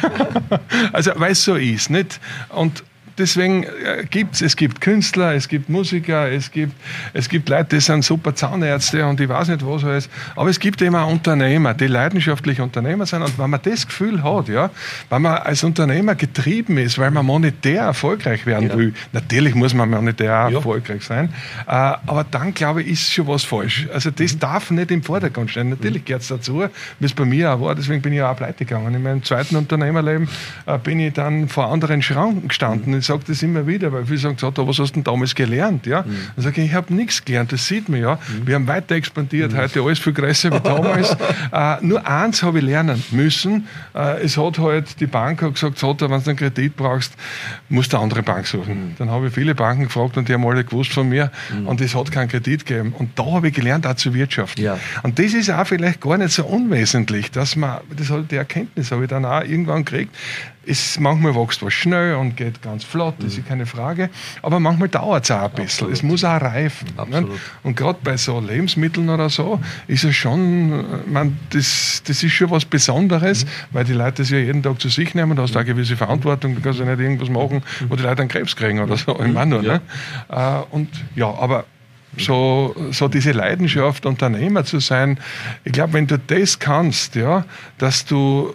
also 0.93 1.11
weil 1.15 1.31
es 1.31 1.43
so 1.43 1.55
ist. 1.55 1.89
Nicht? 1.89 2.19
Und 2.49 2.83
deswegen 3.17 3.63
äh, 3.63 4.05
gibt 4.09 4.35
es, 4.35 4.41
es 4.41 4.55
gibt 4.55 4.81
Künstler, 4.81 5.33
es 5.33 5.47
gibt 5.47 5.69
Musiker, 5.69 6.31
es 6.31 6.51
gibt, 6.51 6.73
es 7.13 7.29
gibt 7.29 7.49
Leute, 7.49 7.75
die 7.75 7.81
sind 7.81 8.03
super 8.03 8.35
Zahnärzte 8.35 9.05
und 9.05 9.19
ich 9.19 9.29
weiß 9.29 9.49
nicht 9.49 9.65
was 9.65 9.83
alles. 9.83 10.09
Aber 10.35 10.49
es 10.49 10.59
gibt 10.59 10.81
eben 10.81 10.95
auch 10.95 11.09
Unternehmer, 11.09 11.73
die 11.73 11.87
leidenschaftlich 11.87 12.59
Unternehmer 12.59 13.05
sind. 13.05 13.21
Und 13.21 13.37
wenn 13.37 13.49
man 13.49 13.61
das 13.61 13.85
Gefühl 13.85 14.23
hat, 14.23 14.47
ja, 14.49 14.69
wenn 15.09 15.21
man 15.21 15.37
als 15.37 15.63
Unternehmer 15.63 16.15
getrieben 16.15 16.77
ist, 16.77 16.97
weil 16.97 17.11
man 17.11 17.25
monetär 17.25 17.83
erfolgreich 17.83 18.45
werden 18.45 18.69
ja. 18.69 18.77
will, 18.77 18.93
natürlich 19.11 19.55
muss 19.55 19.73
man 19.73 19.89
monetär 19.89 20.25
ja. 20.25 20.51
erfolgreich 20.51 21.03
sein, 21.03 21.29
äh, 21.67 21.71
aber 21.71 22.25
dann 22.29 22.53
glaube 22.53 22.81
ich, 22.81 22.89
ist 22.89 23.13
schon 23.13 23.27
was 23.27 23.43
falsch. 23.43 23.87
Also 23.93 24.11
das 24.11 24.35
mhm. 24.35 24.39
darf 24.39 24.71
nicht 24.71 24.91
im 24.91 25.03
Vordergrund 25.03 25.51
stehen. 25.51 25.69
Natürlich 25.69 26.01
mhm. 26.01 26.05
gehört 26.05 26.21
es 26.23 26.29
dazu, 26.29 26.63
wie 26.99 27.05
es 27.05 27.13
bei 27.13 27.25
mir 27.25 27.53
auch 27.53 27.61
war, 27.61 27.75
deswegen 27.75 28.01
bin 28.01 28.13
ich 28.13 28.21
auch 28.21 28.35
pleite 28.35 28.65
gegangen. 28.65 28.93
In 28.93 29.03
meinem 29.03 29.23
zweiten 29.23 29.55
Unternehmerleben 29.55 30.27
äh, 30.65 30.77
bin 30.77 30.99
ich 30.99 31.13
dann 31.13 31.47
vor 31.47 31.71
anderen 31.71 32.01
Schranken 32.01 32.47
gestanden. 32.47 32.95
Mhm 32.95 33.02
ich 33.03 33.07
sage 33.07 33.23
das 33.27 33.43
immer 33.43 33.67
wieder, 33.67 33.91
weil 33.91 34.05
viele 34.05 34.17
sagen, 34.17 34.37
so, 34.37 34.51
was 34.55 34.79
hast 34.79 34.91
du 34.91 34.93
denn 34.93 35.03
damals 35.03 35.35
gelernt? 35.35 35.85
Ja? 35.85 36.03
Mhm. 36.03 36.15
Dann 36.35 36.43
sage 36.43 36.61
ich, 36.61 36.69
ich 36.69 36.73
habe 36.73 36.93
nichts 36.93 37.23
gelernt, 37.25 37.51
das 37.51 37.67
sieht 37.67 37.89
man 37.89 37.99
ja. 37.99 38.15
Mhm. 38.15 38.47
Wir 38.47 38.55
haben 38.55 38.67
weiter 38.67 38.95
expandiert, 38.95 39.51
mhm. 39.51 39.57
heute 39.57 39.81
alles 39.81 39.99
viel 39.99 40.13
größer 40.13 40.51
wie 40.51 40.59
damals. 40.61 41.17
äh, 41.51 41.75
nur 41.81 42.07
eins 42.07 42.41
habe 42.43 42.59
ich 42.59 42.63
lernen 42.63 43.03
müssen. 43.11 43.67
Äh, 43.93 44.21
es 44.23 44.37
hat 44.37 44.57
halt, 44.57 45.01
die 45.01 45.05
Bank 45.05 45.41
hat 45.41 45.53
gesagt, 45.55 45.79
so, 45.79 45.93
wenn 45.99 46.09
du 46.09 46.29
einen 46.29 46.37
Kredit 46.37 46.77
brauchst, 46.77 47.13
musst 47.67 47.91
du 47.91 47.97
eine 47.97 48.03
andere 48.03 48.23
Bank 48.23 48.47
suchen. 48.47 48.91
Mhm. 48.91 48.95
Dann 48.97 49.09
habe 49.09 49.27
ich 49.27 49.33
viele 49.33 49.53
Banken 49.53 49.83
gefragt 49.83 50.15
und 50.15 50.29
die 50.29 50.33
haben 50.33 50.45
alle 50.47 50.63
gewusst 50.63 50.93
von 50.93 51.09
mir 51.09 51.29
mhm. 51.51 51.67
und 51.67 51.81
es 51.81 51.93
hat 51.93 52.09
keinen 52.09 52.29
Kredit 52.29 52.65
gegeben. 52.65 52.93
Und 52.97 53.19
da 53.19 53.25
habe 53.25 53.49
ich 53.49 53.53
gelernt, 53.53 53.85
auch 53.85 53.95
zu 53.95 54.13
wirtschaften. 54.13 54.63
Ja. 54.63 54.79
Und 55.03 55.19
das 55.19 55.33
ist 55.33 55.49
auch 55.49 55.67
vielleicht 55.67 55.99
gar 55.99 56.17
nicht 56.17 56.31
so 56.31 56.45
unwesentlich, 56.45 57.31
dass 57.31 57.57
man, 57.57 57.79
das 57.97 58.09
hat 58.09 58.31
die 58.31 58.37
Erkenntnis 58.37 58.91
habe 58.91 59.03
ich 59.03 59.09
dann 59.09 59.25
auch 59.25 59.41
irgendwann 59.41 59.83
gekriegt, 59.83 60.15
ist, 60.65 60.99
manchmal 60.99 61.35
wächst 61.35 61.61
was 61.61 61.73
schnell 61.73 62.15
und 62.15 62.37
geht 62.37 62.61
ganz 62.61 62.83
flott, 62.83 63.15
das 63.19 63.33
ist 63.33 63.39
mhm. 63.39 63.47
keine 63.47 63.65
Frage. 63.65 64.09
Aber 64.41 64.59
manchmal 64.59 64.89
dauert 64.89 65.25
es 65.25 65.31
auch 65.31 65.43
ein 65.43 65.49
bisschen. 65.51 65.63
Absolut. 65.63 65.93
Es 65.93 66.03
muss 66.03 66.23
auch 66.23 66.41
reifen. 66.41 66.87
Ne? 67.09 67.27
Und 67.63 67.75
gerade 67.75 67.99
bei 68.03 68.17
so 68.17 68.39
Lebensmitteln 68.39 69.09
oder 69.09 69.29
so 69.29 69.59
ist 69.87 70.03
es 70.03 70.15
schon, 70.15 70.85
man, 71.11 71.37
das, 71.49 72.01
das 72.05 72.23
ist 72.23 72.31
schon 72.31 72.49
was 72.51 72.65
Besonderes, 72.65 73.45
mhm. 73.45 73.49
weil 73.71 73.83
die 73.85 73.93
Leute 73.93 74.23
das 74.23 74.29
ja 74.29 74.37
jeden 74.37 74.63
Tag 74.63 74.79
zu 74.79 74.89
sich 74.89 75.13
nehmen. 75.15 75.35
Da 75.35 75.43
hast 75.43 75.53
du 75.53 75.59
eine 75.59 75.65
gewisse 75.65 75.97
Verantwortung. 75.97 76.55
Du 76.55 76.61
kannst 76.61 76.79
ja 76.79 76.85
nicht 76.85 76.99
irgendwas 76.99 77.29
machen, 77.29 77.57
mhm. 77.81 77.89
wo 77.89 77.95
die 77.95 78.03
Leute 78.03 78.21
einen 78.21 78.29
Krebs 78.29 78.55
kriegen 78.55 78.79
oder 78.79 78.95
so. 78.95 79.19
Ich 79.19 79.33
meine 79.33 79.55
nur, 79.55 79.63
ja. 79.63 79.73
Ne? 79.73 79.81
Äh, 80.29 80.75
und 80.75 80.89
ja, 81.15 81.27
aber 81.27 81.65
so, 82.17 82.75
so 82.91 83.07
diese 83.07 83.31
Leidenschaft, 83.31 84.05
Unternehmer 84.05 84.63
zu 84.63 84.79
sein. 84.79 85.19
Ich 85.63 85.71
glaube, 85.71 85.93
wenn 85.93 86.07
du 86.07 86.19
das 86.19 86.59
kannst, 86.59 87.15
ja, 87.15 87.45
dass 87.77 88.05
du 88.05 88.53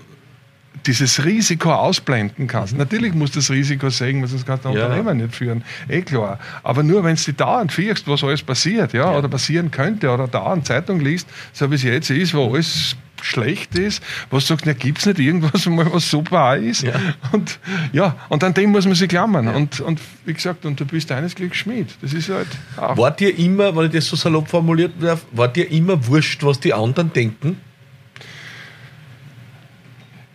dieses 0.89 1.25
Risiko 1.25 1.73
ausblenden 1.73 2.47
kannst. 2.47 2.73
Mhm. 2.73 2.81
Natürlich 2.81 3.15
musst 3.15 3.37
du 3.37 3.39
das 3.39 3.51
Risiko 3.51 3.91
sehen, 3.91 4.21
weil 4.23 4.29
sonst 4.29 4.47
kannst 4.47 4.65
du 4.65 4.71
ein 4.71 4.77
ja. 4.77 4.87
Unternehmen 4.87 5.19
nicht 5.19 5.37
führen. 5.37 5.63
Eh 5.89 6.03
klar. 6.03 6.39
Aber 6.63 6.83
nur 6.83 7.05
wenn 7.05 7.17
du 7.17 7.33
dauernd 7.33 7.71
fürchst, 7.71 8.09
was 8.09 8.25
alles 8.25 8.43
passiert, 8.43 8.93
ja, 8.93 9.13
ja, 9.13 9.19
oder 9.19 9.29
passieren 9.29 9.71
könnte, 9.71 10.11
oder 10.11 10.27
dauernd 10.27 10.67
Zeitung 10.67 11.01
liest, 11.01 11.29
so 11.53 11.71
wie 11.71 11.77
es 11.77 11.83
jetzt 11.83 12.11
ist, 12.11 12.35
wo 12.35 12.53
alles 12.53 12.97
schlecht 13.21 13.75
ist, 13.75 14.03
was 14.31 14.47
sagt, 14.47 14.65
na, 14.65 14.73
gibt 14.73 14.99
es 14.99 15.07
nicht 15.07 15.19
irgendwas 15.19 15.67
mal, 15.67 15.93
was 15.93 16.09
super 16.09 16.57
ist? 16.57 16.83
Ja. 16.83 16.93
Und 17.33 17.59
ja, 17.93 18.17
und 18.29 18.43
an 18.45 18.55
dem 18.55 18.71
muss 18.71 18.87
man 18.87 18.95
sich 18.95 19.09
klammern. 19.09 19.47
Ja. 19.47 19.53
Und, 19.53 19.81
und 19.81 20.01
wie 20.25 20.35
gesagt, 20.35 20.65
und 20.65 20.79
du 20.81 20.85
bist 20.85 21.11
eines 21.13 21.35
Glücks 21.35 21.59
Schmied. 21.59 21.89
Das 22.01 22.13
ist 22.13 22.29
halt 22.29 22.49
auch. 22.77 22.97
War 22.97 23.11
dir 23.11 23.37
immer, 23.37 23.75
wenn 23.77 23.87
ich 23.87 23.93
das 23.93 24.07
so 24.07 24.17
salopp 24.17 24.49
formuliert 24.49 24.93
darf, 25.01 25.27
war 25.33 25.49
dir 25.49 25.71
immer 25.71 26.07
wurscht, 26.07 26.43
was 26.45 26.61
die 26.61 26.73
anderen 26.73 27.13
denken? 27.13 27.61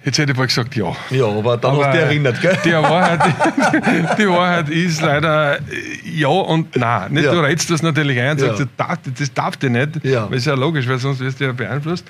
Jetzt 0.06 0.18
hätte 0.18 0.34
ich 0.34 0.38
mal 0.38 0.48
gesagt, 0.48 0.76
ja. 0.76 0.94
Ja, 1.12 1.26
aber 1.26 1.56
dann 1.56 1.72
aber 1.72 1.86
hast 1.86 1.94
du 1.94 1.98
dich 1.98 2.08
erinnert, 2.08 2.42
gell? 2.42 2.58
Die 2.66 2.74
Wahrheit, 2.74 3.22
die 4.18 4.28
Wahrheit 4.28 4.70
ist 4.70 5.02
leider 5.02 5.60
ja 6.04 6.28
und 6.28 6.76
nein. 6.76 7.14
Nicht, 7.14 7.24
ja. 7.24 7.32
Du 7.32 7.40
rätst 7.40 7.72
das 7.72 7.82
natürlich 7.82 8.20
ein 8.20 8.32
und 8.32 8.42
ja. 8.42 8.48
sagst, 8.48 8.60
das 8.62 8.68
darf, 8.76 8.98
das 9.18 9.34
darf 9.34 9.58
dir 9.58 9.70
nicht, 9.70 10.04
ja. 10.04 10.30
weil 10.30 10.38
es 10.38 10.46
ja 10.46 10.56
logisch, 10.56 10.88
weil 10.90 10.98
sonst 10.98 11.22
wirst 11.22 11.40
du 11.40 11.46
ja 11.46 11.54
beeinflusst. 11.54 12.06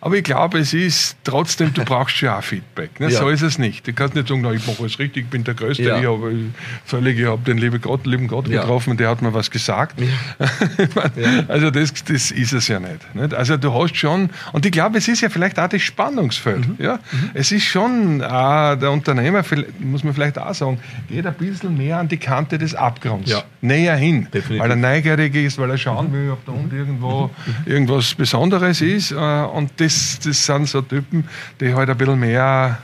Aber 0.00 0.16
ich 0.16 0.24
glaube, 0.24 0.58
es 0.58 0.72
ist 0.74 1.16
trotzdem, 1.24 1.74
du 1.74 1.84
brauchst 1.84 2.16
schon 2.16 2.28
auch 2.28 2.42
Feedback. 2.42 3.00
Ne? 3.00 3.10
Ja. 3.10 3.18
So 3.18 3.28
ist 3.28 3.42
es 3.42 3.58
nicht. 3.58 3.86
Du 3.86 3.92
kannst 3.92 4.14
nicht 4.14 4.28
sagen, 4.28 4.42
na, 4.42 4.52
ich 4.52 4.66
mache 4.66 4.80
alles 4.80 4.98
richtig, 4.98 5.24
ich 5.24 5.30
bin 5.30 5.44
der 5.44 5.54
Größte, 5.54 5.82
ja. 5.82 5.98
ich 5.98 6.06
habe 6.06 6.34
völlig, 6.84 7.18
ich 7.18 7.26
habe 7.26 7.42
den 7.42 7.58
lieben 7.58 7.80
Gott, 7.80 8.06
lieben 8.06 8.28
Gott 8.28 8.48
ja. 8.48 8.60
getroffen, 8.60 8.96
der 8.96 9.08
hat 9.10 9.22
mir 9.22 9.34
was 9.34 9.50
gesagt. 9.50 10.00
also 11.48 11.70
das, 11.70 11.92
das 12.04 12.30
ist 12.30 12.52
es 12.52 12.68
ja 12.68 12.78
nicht, 12.78 13.14
nicht, 13.14 13.34
Also 13.34 13.56
du 13.56 13.72
hast 13.74 13.96
schon, 13.96 14.30
und 14.52 14.64
ich 14.64 14.72
glaube, 14.72 14.98
es 14.98 15.08
ist 15.08 15.20
ja 15.20 15.28
vielleicht 15.28 15.58
auch 15.58 15.68
das 15.68 15.82
Spannungsfeld. 15.82 16.68
Mhm. 16.68 16.84
Ja? 16.84 17.00
Mhm. 17.10 17.30
Es 17.34 17.50
ist 17.50 17.64
schon, 17.64 18.20
äh, 18.20 18.26
der 18.76 18.90
Unternehmer, 18.90 19.42
muss 19.80 20.04
man 20.04 20.14
vielleicht 20.14 20.38
auch 20.38 20.54
sagen, 20.54 20.78
geht 21.08 21.26
ein 21.26 21.34
bisschen 21.34 21.76
mehr 21.76 21.98
an 21.98 22.08
die 22.08 22.18
Kante 22.18 22.58
des 22.58 22.74
Abgrunds. 22.74 23.34
Näher 23.60 23.96
hin. 23.96 24.28
Definitiv. 24.32 24.60
Weil 24.60 24.70
er 24.70 24.76
neugierig 24.76 25.34
ist, 25.34 25.58
weil 25.58 25.70
er 25.70 25.78
schauen 25.78 26.12
will, 26.12 26.30
ob 26.30 26.44
da 26.46 26.52
unten 26.52 26.76
irgendwo 26.76 27.26
mhm. 27.26 27.72
irgendwas 27.72 28.14
Besonderes 28.14 28.80
ist. 28.80 29.10
Äh, 29.10 29.14
und 29.14 29.72
das 29.78 29.87
das, 29.88 30.18
das 30.24 30.44
sind 30.44 30.68
so 30.68 30.82
Typen, 30.82 31.28
die 31.60 31.74
halt 31.74 31.90
ein 31.90 31.96
bisschen 31.96 32.18
mehr 32.18 32.78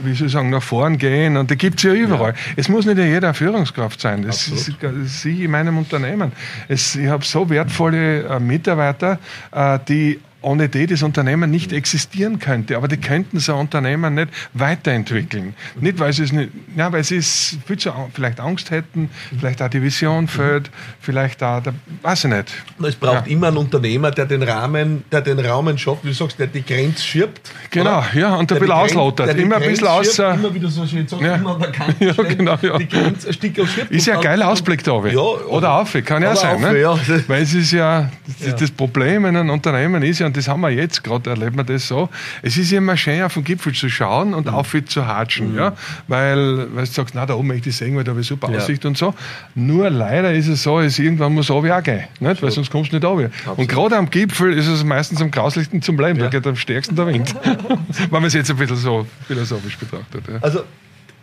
wie 0.00 0.14
soll 0.14 0.28
ich 0.28 0.32
sagen, 0.32 0.50
nach 0.50 0.62
vorn 0.62 0.98
gehen 0.98 1.36
und 1.36 1.50
die 1.50 1.56
gibt 1.56 1.78
es 1.78 1.82
ja 1.84 1.92
überall. 1.92 2.32
Ja. 2.32 2.38
Es 2.56 2.68
muss 2.68 2.86
nicht 2.86 2.98
jeder 2.98 3.34
Führungskraft 3.34 4.00
sein. 4.00 4.22
Das 4.22 4.50
Absolut. 4.50 4.82
ist, 5.04 5.22
Sie 5.22 5.44
in 5.44 5.50
meinem 5.50 5.78
Unternehmen. 5.78 6.32
Es, 6.68 6.96
ich 6.96 7.08
habe 7.08 7.24
so 7.24 7.48
wertvolle 7.50 8.22
äh, 8.22 8.40
Mitarbeiter, 8.40 9.18
äh, 9.52 9.78
die 9.88 10.20
ohne 10.42 10.68
die 10.68 10.86
das 10.86 11.02
Unternehmen 11.02 11.50
nicht 11.50 11.72
existieren 11.72 12.38
könnte. 12.38 12.76
Aber 12.76 12.88
die 12.88 12.98
könnten 12.98 13.40
so 13.40 13.54
ein 13.54 13.60
Unternehmen 13.60 14.14
nicht 14.14 14.28
weiterentwickeln. 14.52 15.54
Nicht, 15.80 15.98
weil 15.98 16.12
sie 16.12 16.24
es 16.24 16.32
nicht, 16.32 16.50
ja, 16.76 16.92
weil 16.92 17.04
sie 17.04 17.16
es 17.16 17.58
viel 17.66 17.78
zu, 17.78 17.92
vielleicht 18.12 18.38
Angst 18.40 18.70
hätten, 18.70 19.10
vielleicht 19.38 19.60
auch 19.62 19.68
die 19.68 19.82
Vision 19.82 20.28
fehlt, 20.28 20.70
vielleicht 21.00 21.42
auch, 21.42 21.62
der, 21.62 21.74
weiß 22.02 22.24
ich 22.24 22.30
nicht. 22.30 22.52
Es 22.82 22.94
braucht 22.94 23.26
ja. 23.26 23.32
immer 23.32 23.48
einen 23.48 23.56
Unternehmer, 23.56 24.10
der 24.10 24.26
den 24.26 24.42
Rahmen, 24.42 25.04
der 25.10 25.22
den 25.22 25.38
Rahmen 25.38 25.78
schafft, 25.78 26.04
wie 26.04 26.08
du 26.08 26.14
sagst, 26.14 26.38
der 26.38 26.46
die 26.46 26.64
Grenze 26.64 27.02
schirbt. 27.02 27.50
Genau, 27.70 27.98
oder? 27.98 28.06
ja, 28.14 28.34
und 28.36 28.52
ein 28.52 28.58
bisschen 28.58 28.72
auslotert. 28.72 29.36
Immer 29.36 29.56
ein 29.56 29.62
bisschen 29.62 29.88
aus. 29.88 30.18
Immer 30.18 30.54
wieder 30.54 30.68
so 30.68 30.86
schön 30.86 31.08
sagt, 31.08 31.22
ja. 31.22 31.34
immer 31.34 31.54
an 31.54 31.60
der 31.60 31.72
Kante 31.72 32.04
ja, 32.04 32.12
genau, 32.12 32.56
ja. 32.62 32.78
die 32.78 32.88
Grenze 32.88 33.28
ein 33.28 33.32
Stück 33.32 33.56
schirbt. 33.68 33.90
Ist 33.90 34.06
ja 34.06 34.16
ein 34.16 34.22
geiler 34.22 34.48
Ausblick 34.48 34.84
da. 34.84 35.04
Ja, 35.06 35.20
oder 35.20 35.72
auf, 35.72 35.96
kann 36.04 36.22
ja 36.22 36.36
sein. 36.36 36.56
Auf, 36.56 37.08
ne? 37.08 37.24
Weil 37.26 37.42
es 37.42 37.54
ist 37.54 37.72
ja, 37.72 38.10
das 38.58 38.70
Problem 38.70 39.24
in 39.26 39.36
einem 39.36 39.50
Unternehmen 39.50 40.02
ist 40.02 40.20
ja, 40.20 40.25
und 40.26 40.36
das 40.36 40.48
haben 40.48 40.60
wir 40.60 40.70
jetzt 40.70 41.02
gerade, 41.02 41.30
erleben 41.30 41.56
wir 41.56 41.64
das 41.64 41.88
so, 41.88 42.08
es 42.42 42.56
ist 42.56 42.72
immer 42.72 42.96
schön, 42.96 43.22
auf 43.22 43.34
den 43.34 43.44
Gipfel 43.44 43.72
zu 43.72 43.88
schauen 43.88 44.34
und 44.34 44.46
mhm. 44.46 44.54
auf 44.54 44.76
zu 44.86 45.06
hatschen, 45.06 45.52
mhm. 45.52 45.58
ja, 45.58 45.72
weil, 46.08 46.74
weil 46.74 46.84
du 46.84 46.90
sagst, 46.90 47.14
na, 47.14 47.24
da 47.24 47.34
oben 47.34 47.48
möchte 47.48 47.70
ich 47.70 47.76
sehen, 47.76 47.96
weil 47.96 48.04
da 48.04 48.10
habe 48.10 48.20
ich 48.20 48.26
super 48.26 48.50
ja. 48.50 48.58
Aussicht 48.58 48.84
und 48.84 48.98
so. 48.98 49.14
Nur 49.54 49.88
leider 49.90 50.34
ist 50.34 50.48
es 50.48 50.62
so, 50.62 50.80
es 50.80 50.98
irgendwann 50.98 51.32
muss 51.32 51.50
auch 51.50 51.62
gehen, 51.82 52.04
nicht? 52.20 52.42
weil 52.42 52.50
sonst 52.50 52.70
kommst 52.70 52.92
du 52.92 52.96
nicht 52.96 53.04
runter. 53.04 53.30
Und 53.56 53.68
gerade 53.68 53.96
am 53.96 54.10
Gipfel 54.10 54.52
ist 54.52 54.66
es 54.66 54.84
meistens 54.84 55.22
am 55.22 55.30
grauslichsten 55.30 55.80
zum 55.80 55.96
Bleiben, 55.96 56.18
ja. 56.18 56.26
da 56.26 56.30
geht 56.30 56.46
am 56.46 56.56
stärksten 56.56 56.96
der 56.96 57.06
Wind. 57.06 57.34
Wenn 57.44 58.10
man 58.10 58.24
es 58.24 58.34
jetzt 58.34 58.50
ein 58.50 58.56
bisschen 58.56 58.76
so 58.76 59.06
philosophisch 59.26 59.78
betrachtet. 59.78 60.24
Ja. 60.28 60.38
Also 60.40 60.62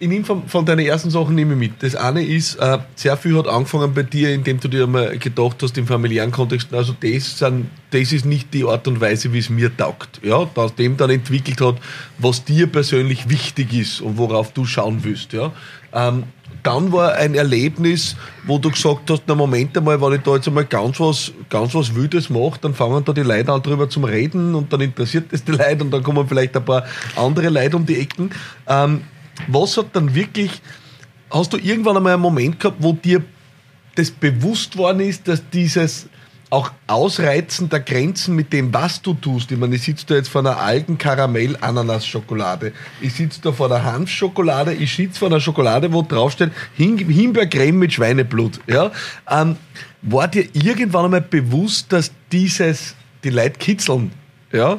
ich 0.04 0.10
nehme 0.10 0.26
von, 0.26 0.48
von 0.50 0.66
deinen 0.66 0.86
ersten 0.86 1.10
Sachen 1.10 1.34
nehme 1.34 1.56
mit. 1.56 1.82
Das 1.82 1.96
eine 1.96 2.22
ist, 2.26 2.56
äh, 2.56 2.80
sehr 2.96 3.16
viel 3.16 3.38
hat 3.38 3.48
angefangen 3.48 3.94
bei 3.94 4.04
dir, 4.04 4.34
indem 4.34 4.60
du 4.60 4.68
dir 4.68 4.84
einmal 4.84 5.18
gedacht 5.18 5.64
hast, 5.64 5.78
im 5.78 5.88
familiären 5.88 6.30
Kontext, 6.30 6.74
also 6.74 6.94
das, 7.00 7.40
sind, 7.40 7.70
das 7.92 8.12
ist 8.12 8.26
nicht 8.26 8.54
die 8.54 8.66
Art 8.66 8.86
und 8.90 9.00
Weise, 9.00 9.32
wie 9.32 9.40
es 9.40 9.50
mir 9.50 9.76
taugt. 9.76 10.20
Ja, 10.22 10.46
aus 10.56 10.76
dem 10.76 10.98
dann 10.98 11.10
entwickelt 11.10 11.62
hat, 11.62 11.76
was 12.18 12.44
dir 12.44 12.68
persönlich 12.68 13.30
wichtig 13.30 13.74
ist 13.74 14.02
und 14.02 14.18
worauf 14.18 14.52
du 14.52 14.66
schauen 14.66 15.00
willst. 15.04 15.32
Ja. 15.32 15.54
Ähm, 15.94 16.24
dann 16.64 16.92
war 16.92 17.14
ein 17.14 17.34
Erlebnis, 17.34 18.18
wo 18.46 18.58
du 18.58 18.72
gesagt 18.72 19.10
hast, 19.10 19.24
na 19.28 19.36
Moment 19.36 19.78
einmal, 19.78 20.02
wenn 20.02 20.14
ich 20.14 20.22
da 20.22 20.36
jetzt 20.36 20.48
einmal 20.48 20.66
ganz 20.66 21.00
was, 21.00 21.32
ganz 21.50 21.74
was 21.76 21.96
Wildes 21.96 22.30
mache, 22.30 22.60
dann 22.62 22.74
fangen 22.74 23.06
da 23.06 23.14
die 23.14 23.22
Leute 23.22 23.54
an 23.54 23.62
drüber 23.62 23.90
zum 23.90 24.04
Reden 24.04 24.54
und 24.54 24.72
dann 24.72 24.82
interessiert 24.82 25.32
das 25.32 25.44
die 25.46 25.52
Leute 25.52 25.84
und 25.84 25.92
dann 25.92 26.04
kommen 26.04 26.28
vielleicht 26.28 26.56
ein 26.58 26.66
paar 26.66 26.84
andere 27.16 27.50
Leute 27.50 27.78
um 27.78 27.86
die 27.86 28.00
Ecken. 28.00 28.32
Ähm, 28.68 29.02
was 29.48 29.78
hat 29.78 29.88
dann 29.94 30.14
wirklich, 30.16 30.62
hast 31.32 31.54
du 31.54 31.58
irgendwann 31.58 31.98
einmal 31.98 32.14
einen 32.14 32.22
Moment 32.22 32.60
gehabt, 32.60 32.78
wo 32.80 32.94
dir 32.94 33.24
das 33.96 34.12
bewusst 34.12 34.78
worden 34.78 35.02
ist, 35.02 35.28
dass 35.28 35.44
dieses 35.52 36.08
auch 36.54 36.72
Ausreizen 36.86 37.68
der 37.68 37.80
Grenzen 37.80 38.36
mit 38.36 38.54
dem, 38.54 38.72
was 38.72 39.02
du 39.02 39.16
tust. 39.16 39.52
Ich 39.52 39.58
meine, 39.58 39.76
ich 39.76 39.82
sitze 39.82 40.06
da 40.06 40.16
jetzt 40.16 40.30
vor 40.30 40.42
einer 40.42 40.60
alten 40.60 41.00
Karamell-Ananas-Schokolade. 41.00 42.74
Ich 43.02 43.16
sitze 43.16 43.42
da 43.42 43.52
vor 43.52 43.72
einer 43.72 43.84
Hanfschokolade. 43.84 44.72
Ich 44.72 44.96
sitze 44.96 45.18
vor 45.18 45.30
einer 45.30 45.40
Schokolade, 45.40 45.92
wo 45.92 46.04
draufsteht 46.04 46.52
Himbeercreme 46.76 47.80
mit 47.80 47.94
Schweineblut. 47.94 48.60
Ja? 48.68 48.92
Ähm, 49.28 49.56
war 50.04 50.28
dir 50.28 50.48
irgendwann 50.54 51.06
einmal 51.06 51.22
bewusst, 51.22 51.92
dass 51.92 52.12
dieses 52.32 52.94
die 53.24 53.32
Leute 53.32 53.58
kitzeln? 53.58 54.12
Ja? 54.52 54.78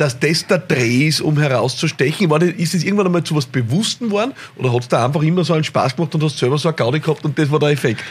Dass 0.00 0.18
das 0.18 0.46
der 0.46 0.58
Dreh 0.58 1.08
ist, 1.08 1.20
um 1.20 1.38
herauszustechen? 1.38 2.30
War 2.30 2.38
das, 2.38 2.50
ist 2.50 2.74
es 2.74 2.84
irgendwann 2.84 3.06
einmal 3.06 3.22
zu 3.22 3.36
was 3.36 3.44
Bewussten 3.44 4.10
worden 4.10 4.32
oder 4.56 4.72
hat 4.72 4.80
es 4.80 4.88
da 4.88 5.04
einfach 5.04 5.20
immer 5.20 5.44
so 5.44 5.52
einen 5.52 5.62
Spaß 5.62 5.94
gemacht 5.94 6.14
und 6.14 6.24
hast 6.24 6.38
selber 6.38 6.56
so 6.56 6.68
eine 6.68 6.76
Gaudi 6.76 7.00
gehabt 7.00 7.22
und 7.22 7.38
das 7.38 7.50
war 7.50 7.58
der 7.58 7.68
Effekt? 7.68 8.02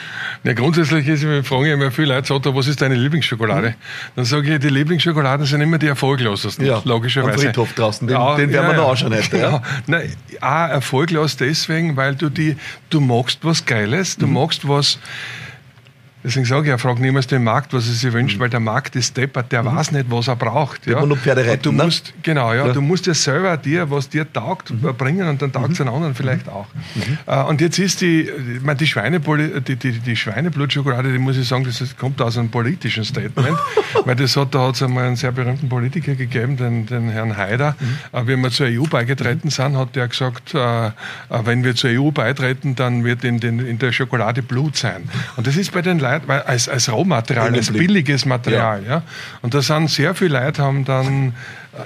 Ja, 0.44 0.54
grundsätzlich 0.54 1.08
ist, 1.08 1.24
ich 1.24 1.48
frage 1.48 1.74
immer 1.74 1.90
viele 1.90 2.14
Leute, 2.14 2.28
sagt, 2.28 2.46
was 2.46 2.68
ist 2.68 2.80
deine 2.80 2.94
Lieblingsschokolade? 2.94 3.70
Mhm. 3.70 3.76
Dann 4.16 4.26
sage 4.26 4.54
ich, 4.54 4.60
die 4.60 4.70
Lieblingsschokoladen 4.70 5.48
sind 5.48 5.62
immer 5.62 5.80
die 5.80 5.88
erfolglosesten, 5.88 6.64
ja, 6.64 6.80
logischerweise. 6.86 7.34
Am 7.34 7.40
Friedhof 7.40 7.74
draußen, 7.74 8.08
den, 8.08 8.16
ja, 8.16 8.36
den 8.36 8.54
werden 8.54 8.68
ja, 8.68 8.72
wir 8.72 8.78
noch 8.78 8.90
anschauen 8.92 9.16
heute. 9.16 9.38
Ja. 9.40 9.62
Nein, 9.88 10.14
auch 10.42 10.70
erfolglos 10.70 11.38
deswegen, 11.38 11.96
weil 11.96 12.14
du 12.14 12.30
die, 12.30 12.56
du 12.90 13.00
magst 13.00 13.40
was 13.42 13.66
Geiles, 13.66 14.16
du 14.18 14.28
mhm. 14.28 14.34
magst 14.34 14.68
was, 14.68 15.00
Deswegen 16.22 16.46
sage 16.46 16.66
ich, 16.66 16.70
er 16.70 16.78
fragt 16.78 17.00
niemals 17.00 17.28
den 17.28 17.44
Markt, 17.44 17.72
was 17.72 17.88
er 17.88 17.94
sich 17.94 18.12
wünscht, 18.12 18.38
mhm. 18.38 18.42
weil 18.42 18.50
der 18.50 18.60
Markt 18.60 18.96
ist 18.98 19.16
deppert, 19.16 19.52
der 19.54 19.64
mhm. 19.64 19.76
weiß 19.76 19.94
nicht, 19.94 20.06
was 20.10 20.28
er 20.28 20.36
braucht. 20.36 20.86
Ja. 20.86 21.06
nur 21.06 21.18
Pferde 21.18 21.46
reiten, 21.46 21.64
du 21.64 21.72
ne? 21.72 21.86
musst, 21.86 22.14
Genau, 22.24 22.54
ja, 22.54 22.68
ja, 22.68 22.74
du 22.74 22.82
musst 22.82 23.08
ja 23.08 23.14
selber 23.14 23.56
dir, 23.56 23.90
was 23.90 24.10
dir 24.10 24.32
taugt, 24.32 24.72
mhm. 24.72 24.94
bringen 24.98 25.28
und 25.30 25.42
dann 25.42 25.52
taugt 25.54 25.72
es 25.72 25.80
mhm. 25.80 25.86
den 25.86 25.94
anderen 25.94 26.16
vielleicht 26.16 26.48
mhm. 26.48 26.52
auch. 26.54 26.68
Mhm. 26.96 27.18
Äh, 27.26 27.44
und 27.44 27.62
jetzt 27.62 27.80
ist 27.80 28.02
die, 28.02 28.22
ich 28.24 28.62
meine, 28.62 28.78
die, 28.78 28.88
Schweineblut, 28.88 29.66
die, 29.66 29.78
die, 29.78 29.94
die 29.94 30.16
Schweineblutschokolade, 30.16 31.12
die 31.14 31.20
muss 31.20 31.38
ich 31.38 31.48
sagen, 31.48 31.64
das 31.64 31.96
kommt 31.98 32.22
aus 32.22 32.38
einem 32.38 32.50
politischen 32.50 33.06
Statement, 33.06 33.58
weil 34.06 34.16
das 34.16 34.36
hat, 34.36 34.54
da 34.54 34.68
hat 34.68 34.76
es 34.76 34.84
einmal 34.84 35.06
einen 35.06 35.16
sehr 35.16 35.32
berühmten 35.32 35.70
Politiker 35.70 36.16
gegeben, 36.16 36.58
den, 36.58 36.86
den 36.86 37.10
Herrn 37.10 37.38
Haider. 37.38 37.78
Äh, 38.12 38.28
wie 38.28 38.36
wir 38.36 38.52
zur 38.52 38.68
EU 38.68 38.84
beigetreten 38.90 39.50
sind, 39.50 39.78
hat 39.78 39.96
der 39.96 40.10
gesagt, 40.10 40.54
äh, 40.54 40.88
äh, 40.88 40.92
wenn 41.46 41.64
wir 41.64 41.76
zur 41.76 41.92
EU 41.92 42.12
beitreten, 42.12 42.76
dann 42.76 43.06
wird 43.06 43.24
in, 43.24 43.40
den, 43.40 43.60
in 43.66 43.80
der 43.80 43.94
Schokolade 43.94 44.42
Blut 44.42 44.76
sein. 44.76 45.08
Und 45.38 45.48
das 45.48 45.56
ist 45.56 45.72
bei 45.72 45.82
den 45.82 46.00
Leuten 46.00 46.09
Leute, 46.12 46.28
weil 46.28 46.42
als, 46.42 46.70
als 46.70 46.92
Rohmaterial, 46.92 47.54
als 47.54 47.72
billiges 47.72 48.26
Material. 48.26 48.84
Ja. 48.84 48.90
ja. 48.90 49.04
Und 49.42 49.54
da 49.54 49.62
sind 49.62 49.90
sehr 49.90 50.16
viele 50.16 50.40
Leute, 50.40 50.64
haben 50.64 50.86
dann 50.86 51.34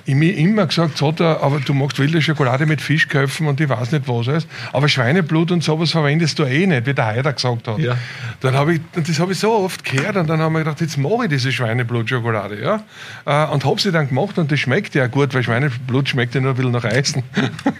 ich 0.06 0.16
mir 0.16 0.36
immer 0.36 0.66
gesagt, 0.66 0.98
so, 0.98 1.14
aber 1.20 1.60
du 1.60 1.74
magst 1.74 2.00
wilde 2.00 2.22
Schokolade 2.22 2.66
mit 2.66 2.82
Fischköpfen 2.82 3.48
und 3.48 3.60
ich 3.60 3.70
weiß 3.70 3.92
nicht 3.92 4.08
was 4.08 4.28
alles. 4.28 4.48
Aber 4.72 4.88
Schweineblut 4.88 5.52
und 5.52 5.64
sowas 5.64 5.92
verwendest 5.92 6.40
du 6.40 6.44
eh 6.44 6.66
nicht, 6.66 6.86
wie 6.86 6.94
der 6.94 7.06
Heider 7.06 7.34
gesagt 7.34 7.68
hat. 7.68 7.80
Ja. 7.80 7.98
Dann 8.40 8.56
habe 8.56 8.76
ich, 8.76 8.82
das 8.94 9.20
habe 9.20 9.34
ich 9.34 9.40
so 9.40 9.52
oft 9.52 9.84
gehört 9.84 10.16
und 10.16 10.30
dann 10.30 10.40
haben 10.40 10.54
wir 10.54 10.60
gedacht, 10.60 10.82
jetzt 10.82 10.98
mache 10.98 11.24
ich 11.24 11.30
diese 11.30 11.52
Schweineblutschokolade. 11.52 12.62
Ja? 12.62 12.84
Äh, 13.26 13.52
und 13.52 13.66
habe 13.66 13.80
sie 13.80 13.92
dann 13.92 14.08
gemacht 14.08 14.38
und 14.38 14.52
das 14.52 14.60
schmeckt 14.60 14.96
ja 14.96 15.08
gut, 15.08 15.34
weil 15.34 15.44
Schweineblut 15.44 16.10
schmeckt 16.10 16.36
ja 16.36 16.42
nur 16.42 16.52
ein 16.52 16.56
bisschen 16.56 16.72
nach 16.72 16.86
Eisen. 16.86 17.24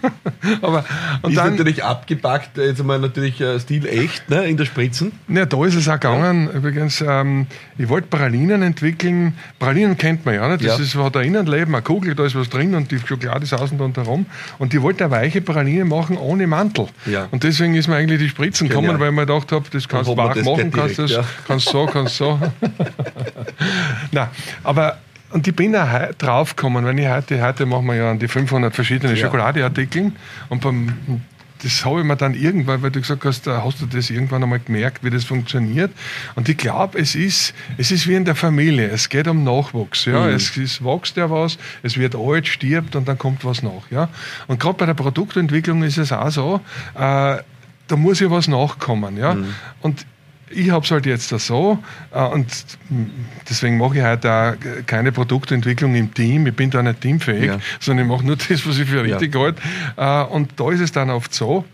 aber, 0.62 0.84
und 1.22 1.30
ist 1.30 1.38
dann, 1.38 1.50
natürlich 1.52 1.82
abgepackt, 1.82 2.58
jetzt 2.58 2.80
einmal 2.80 2.98
natürlich 2.98 3.40
äh, 3.40 3.58
Stil 3.58 3.86
echt 3.86 4.28
ne, 4.28 4.44
in 4.44 4.56
der 4.56 4.66
Spritzen. 4.66 5.12
Ja, 5.28 5.46
da 5.46 5.64
ist 5.64 5.74
es 5.74 5.88
auch 5.88 5.94
gegangen. 5.94 6.48
Ja. 6.52 6.58
Übrigens, 6.58 7.00
ähm, 7.06 7.46
ich 7.78 7.88
wollte 7.88 8.08
Pralinen 8.08 8.62
entwickeln. 8.62 9.34
Pralinen 9.58 9.96
kennt 9.96 10.24
man 10.26 10.34
ja, 10.34 10.48
nicht? 10.48 10.64
das 10.64 10.78
ja. 10.78 10.84
ist, 10.84 10.94
hat 10.94 11.16
ein 11.16 11.24
Innenleben, 11.24 11.74
eine 11.74 11.82
Kugel 11.94 12.16
da 12.16 12.26
ist 12.26 12.34
was 12.34 12.48
drin 12.48 12.74
und 12.74 12.90
die 12.90 12.98
Schokolade 12.98 13.44
ist 13.44 13.52
außen 13.52 13.80
und 13.80 13.96
herum. 13.96 14.26
Und 14.58 14.72
die 14.72 14.82
wollte 14.82 15.04
eine 15.04 15.12
weiche 15.12 15.40
Praline 15.40 15.84
machen 15.84 16.16
ohne 16.16 16.48
Mantel. 16.48 16.88
Ja. 17.06 17.28
Und 17.30 17.44
deswegen 17.44 17.74
ist 17.74 17.86
mir 17.86 17.94
eigentlich 17.94 18.18
die 18.18 18.28
Spritzen 18.28 18.68
gekommen, 18.68 18.90
ja. 18.90 18.98
weil 18.98 19.10
ich 19.10 19.14
mir 19.14 19.26
gedacht 19.26 19.52
habe, 19.52 19.64
das 19.70 19.86
kannst 19.86 20.10
du 20.10 20.16
wach 20.16 20.34
machen, 20.34 20.72
kannst 20.72 20.98
du 20.98 21.04
ja. 21.04 21.24
kannst 21.46 21.68
so, 21.68 21.86
kannst 21.86 22.16
so. 22.16 22.40
Na, 24.12 24.30
aber 24.64 24.98
und 25.30 25.46
ich 25.46 25.54
bin 25.54 25.74
auch 25.76 25.88
drauf 26.18 26.56
gekommen, 26.56 26.84
wenn 26.84 26.98
ich 26.98 27.08
heute, 27.08 27.40
heute 27.40 27.66
machen 27.66 27.86
wir 27.86 27.94
ja 27.94 28.10
an 28.10 28.18
die 28.18 28.28
500 28.28 28.74
verschiedene 28.74 29.14
ja. 29.14 29.24
Schokoladeartikel 29.24 30.12
und 30.48 30.60
beim 30.60 31.22
das 31.64 31.84
habe 31.84 32.00
ich 32.00 32.06
mir 32.06 32.16
dann 32.16 32.34
irgendwann, 32.34 32.82
weil 32.82 32.90
du 32.90 33.00
gesagt 33.00 33.24
hast, 33.24 33.46
hast 33.46 33.80
du 33.80 33.86
das 33.86 34.10
irgendwann 34.10 34.42
einmal 34.42 34.60
gemerkt, 34.60 35.02
wie 35.02 35.08
das 35.08 35.24
funktioniert. 35.24 35.90
Und 36.34 36.48
ich 36.48 36.58
glaube, 36.58 36.98
es 36.98 37.14
ist, 37.14 37.54
es 37.78 37.90
ist 37.90 38.06
wie 38.06 38.14
in 38.14 38.26
der 38.26 38.34
Familie. 38.34 38.88
Es 38.88 39.08
geht 39.08 39.26
um 39.28 39.44
Nachwuchs. 39.44 40.04
Ja? 40.04 40.26
Mhm. 40.26 40.34
Es, 40.34 40.54
es 40.58 40.84
wächst 40.84 41.16
ja 41.16 41.30
was, 41.30 41.56
es 41.82 41.96
wird 41.96 42.14
alt, 42.14 42.46
stirbt 42.46 42.96
und 42.96 43.08
dann 43.08 43.16
kommt 43.16 43.46
was 43.46 43.62
nach. 43.62 43.90
Ja? 43.90 44.10
Und 44.46 44.60
gerade 44.60 44.76
bei 44.76 44.86
der 44.86 44.94
Produktentwicklung 44.94 45.82
ist 45.82 45.96
es 45.96 46.12
auch 46.12 46.30
so, 46.30 46.60
äh, 46.94 47.38
da 47.86 47.96
muss 47.96 48.20
ja 48.20 48.30
was 48.30 48.46
nachkommen. 48.46 49.16
Ja? 49.16 49.34
Mhm. 49.34 49.54
Und 49.80 50.06
ich 50.50 50.70
habe 50.70 50.84
es 50.84 50.90
halt 50.90 51.06
jetzt 51.06 51.28
so 51.28 51.78
äh, 52.12 52.24
und 52.24 52.46
deswegen 53.48 53.78
mache 53.78 53.98
ich 53.98 54.04
heute 54.04 54.32
auch 54.32 54.86
keine 54.86 55.12
Produktentwicklung 55.12 55.94
im 55.94 56.12
Team. 56.12 56.46
Ich 56.46 56.54
bin 56.54 56.70
da 56.70 56.82
nicht 56.82 57.00
teamfähig, 57.00 57.46
ja. 57.46 57.58
sondern 57.80 58.06
ich 58.06 58.12
mache 58.12 58.26
nur 58.26 58.36
das, 58.36 58.66
was 58.66 58.78
ich 58.78 58.88
für 58.88 59.02
richtig 59.02 59.34
ja. 59.34 59.40
halte. 59.40 59.62
Äh, 59.96 60.34
und 60.34 60.52
da 60.56 60.70
ist 60.70 60.80
es 60.80 60.92
dann 60.92 61.10
oft 61.10 61.34
so, 61.34 61.64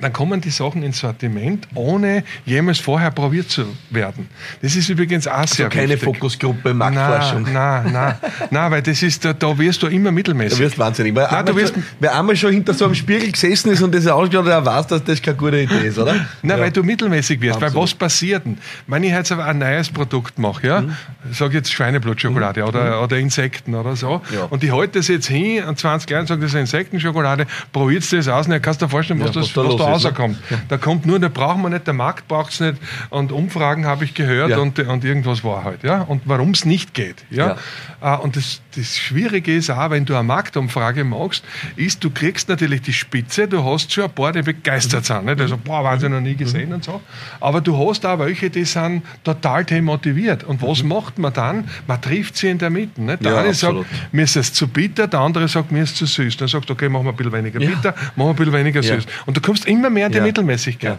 dann 0.00 0.12
kommen 0.12 0.40
die 0.40 0.50
Sachen 0.50 0.82
ins 0.82 0.98
Sortiment, 0.98 1.66
ohne 1.74 2.24
jemals 2.44 2.78
vorher 2.78 3.10
probiert 3.10 3.50
zu 3.50 3.64
werden. 3.90 4.28
Das 4.60 4.76
ist 4.76 4.88
übrigens 4.88 5.26
auch 5.26 5.46
sehr 5.46 5.66
also 5.66 5.78
keine 5.78 5.94
wichtig. 5.94 6.04
Fokusgruppe 6.04 6.74
Marktforschung. 6.74 7.44
Nein, 7.52 7.92
nein, 7.92 8.14
nein, 8.50 8.70
weil 8.70 8.82
das 8.82 9.02
ist, 9.02 9.24
da, 9.24 9.32
da 9.32 9.56
wirst 9.58 9.82
du 9.82 9.86
immer 9.86 10.10
mittelmäßig. 10.10 10.58
Da 10.58 10.64
wirst 10.64 10.78
wahnsinnig. 10.78 11.14
Weil 11.14 11.28
nein, 11.30 11.46
du 11.46 11.56
wirst, 11.56 11.74
schon, 11.74 11.82
wer 12.00 12.18
einmal 12.18 12.36
schon 12.36 12.52
hinter 12.52 12.74
so 12.74 12.84
einem 12.84 12.94
Spiegel 12.94 13.30
gesessen 13.30 13.70
ist 13.70 13.82
und 13.82 13.94
das 13.94 14.06
ausgeschaut 14.06 14.46
hat, 14.46 14.64
weiß, 14.64 14.86
dass 14.88 15.04
das 15.04 15.22
keine 15.22 15.36
gute 15.36 15.60
Idee 15.60 15.86
ist, 15.86 15.98
oder? 15.98 16.14
Nein, 16.42 16.58
ja. 16.58 16.64
weil 16.64 16.70
du 16.70 16.82
mittelmäßig 16.82 17.40
wirst. 17.40 17.56
Absolut. 17.56 17.74
Weil 17.74 17.82
was 17.82 17.94
passiert 17.94 18.44
denn? 18.44 18.58
Wenn 18.86 19.02
ich 19.04 19.12
jetzt 19.12 19.32
aber 19.32 19.46
ein 19.46 19.58
neues 19.58 19.90
Produkt 19.90 20.38
mache, 20.38 20.66
ja, 20.66 20.80
mhm. 20.82 20.92
sag 21.32 21.52
jetzt 21.52 21.72
Schweineblutschokolade 21.72 22.62
mhm. 22.62 22.68
oder, 22.68 23.02
oder 23.02 23.16
Insekten 23.16 23.74
oder 23.74 23.96
so, 23.96 24.20
ja. 24.34 24.44
und 24.50 24.62
ich 24.62 24.72
halte 24.72 24.98
das 24.98 25.08
jetzt 25.08 25.28
hin 25.28 25.62
an 25.62 25.76
20 25.76 26.10
Jahren 26.10 26.22
und 26.22 26.26
sage, 26.26 26.40
das 26.42 26.52
ist 26.52 26.60
Insektenschokolade, 26.60 27.46
probierst 27.72 28.12
du 28.12 28.16
das 28.16 28.28
aus 28.28 28.46
und 28.46 28.52
dann 28.52 28.62
kannst 28.62 28.82
du 28.82 28.86
dir 28.86 28.90
vorstellen, 28.90 29.20
was, 29.20 29.34
ja, 29.34 29.40
das, 29.40 29.56
was 29.56 29.73
was 29.78 30.02
da 30.02 30.08
rauskommt. 30.08 30.50
Ne? 30.50 30.62
Da 30.68 30.76
kommt 30.76 31.06
nur, 31.06 31.18
da 31.18 31.28
brauchen 31.28 31.62
wir 31.62 31.70
nicht, 31.70 31.86
der 31.86 31.94
Markt 31.94 32.28
braucht 32.28 32.52
es 32.52 32.60
nicht 32.60 32.76
und 33.10 33.32
Umfragen 33.32 33.86
habe 33.86 34.04
ich 34.04 34.14
gehört 34.14 34.50
ja. 34.50 34.58
und, 34.58 34.78
und 34.78 35.04
irgendwas 35.04 35.44
war 35.44 35.64
halt. 35.64 35.82
Ja? 35.82 36.02
Und 36.02 36.22
warum 36.24 36.50
es 36.50 36.64
nicht 36.64 36.94
geht. 36.94 37.24
Ja? 37.30 37.56
ja. 38.00 38.14
Äh, 38.14 38.18
und 38.18 38.36
das, 38.36 38.60
das 38.76 38.96
Schwierige 38.96 39.54
ist 39.54 39.70
auch, 39.70 39.90
wenn 39.90 40.04
du 40.04 40.14
eine 40.14 40.22
Marktumfrage 40.22 41.04
machst, 41.04 41.44
ist, 41.76 42.04
du 42.04 42.10
kriegst 42.10 42.48
natürlich 42.48 42.82
die 42.82 42.92
Spitze, 42.92 43.48
du 43.48 43.64
hast 43.64 43.92
schon 43.92 44.04
ein 44.04 44.10
paar, 44.10 44.32
die 44.32 44.42
begeistert 44.42 45.04
sind. 45.06 45.24
Nicht? 45.24 45.40
Also, 45.40 45.56
boah, 45.56 45.82
waren 45.82 45.98
sie 45.98 46.08
noch 46.08 46.20
nie 46.20 46.34
gesehen 46.34 46.68
mhm. 46.68 46.76
und 46.76 46.84
so. 46.84 47.00
Aber 47.40 47.60
du 47.60 47.76
hast 47.88 48.04
auch 48.04 48.18
welche, 48.18 48.50
die 48.50 48.64
sind 48.64 49.02
total 49.22 49.64
demotiviert. 49.64 50.44
Und 50.44 50.62
was 50.62 50.82
mhm. 50.82 50.90
macht 50.90 51.18
man 51.18 51.32
dann? 51.32 51.68
Man 51.86 52.00
trifft 52.00 52.36
sie 52.36 52.48
in 52.48 52.58
der 52.58 52.70
Mitte. 52.70 53.00
Nicht? 53.00 53.24
Der 53.24 53.32
ja, 53.32 53.38
eine 53.38 53.48
absolut. 53.50 53.86
sagt, 53.88 54.14
mir 54.14 54.22
ist 54.22 54.36
es 54.36 54.52
zu 54.52 54.68
bitter, 54.68 55.06
der 55.06 55.20
andere 55.20 55.48
sagt, 55.48 55.72
mir 55.72 55.82
ist 55.82 55.92
es 55.92 55.96
zu 55.96 56.06
süß. 56.06 56.36
Dann 56.36 56.48
sagt, 56.48 56.70
okay, 56.70 56.88
machen 56.88 57.06
wir 57.06 57.10
ein 57.10 57.16
bisschen 57.16 57.32
weniger 57.32 57.60
ja. 57.60 57.70
bitter, 57.70 57.94
machen 58.16 58.16
wir 58.16 58.28
ein 58.30 58.36
bisschen 58.36 58.52
weniger 58.52 58.82
süß. 58.82 59.06
Und 59.26 59.36
du 59.36 59.40
kommst 59.40 59.63
immer 59.66 59.90
mehr 59.90 60.06
in 60.06 60.12
die 60.12 60.20
Mittelmäßigkeit. 60.20 60.98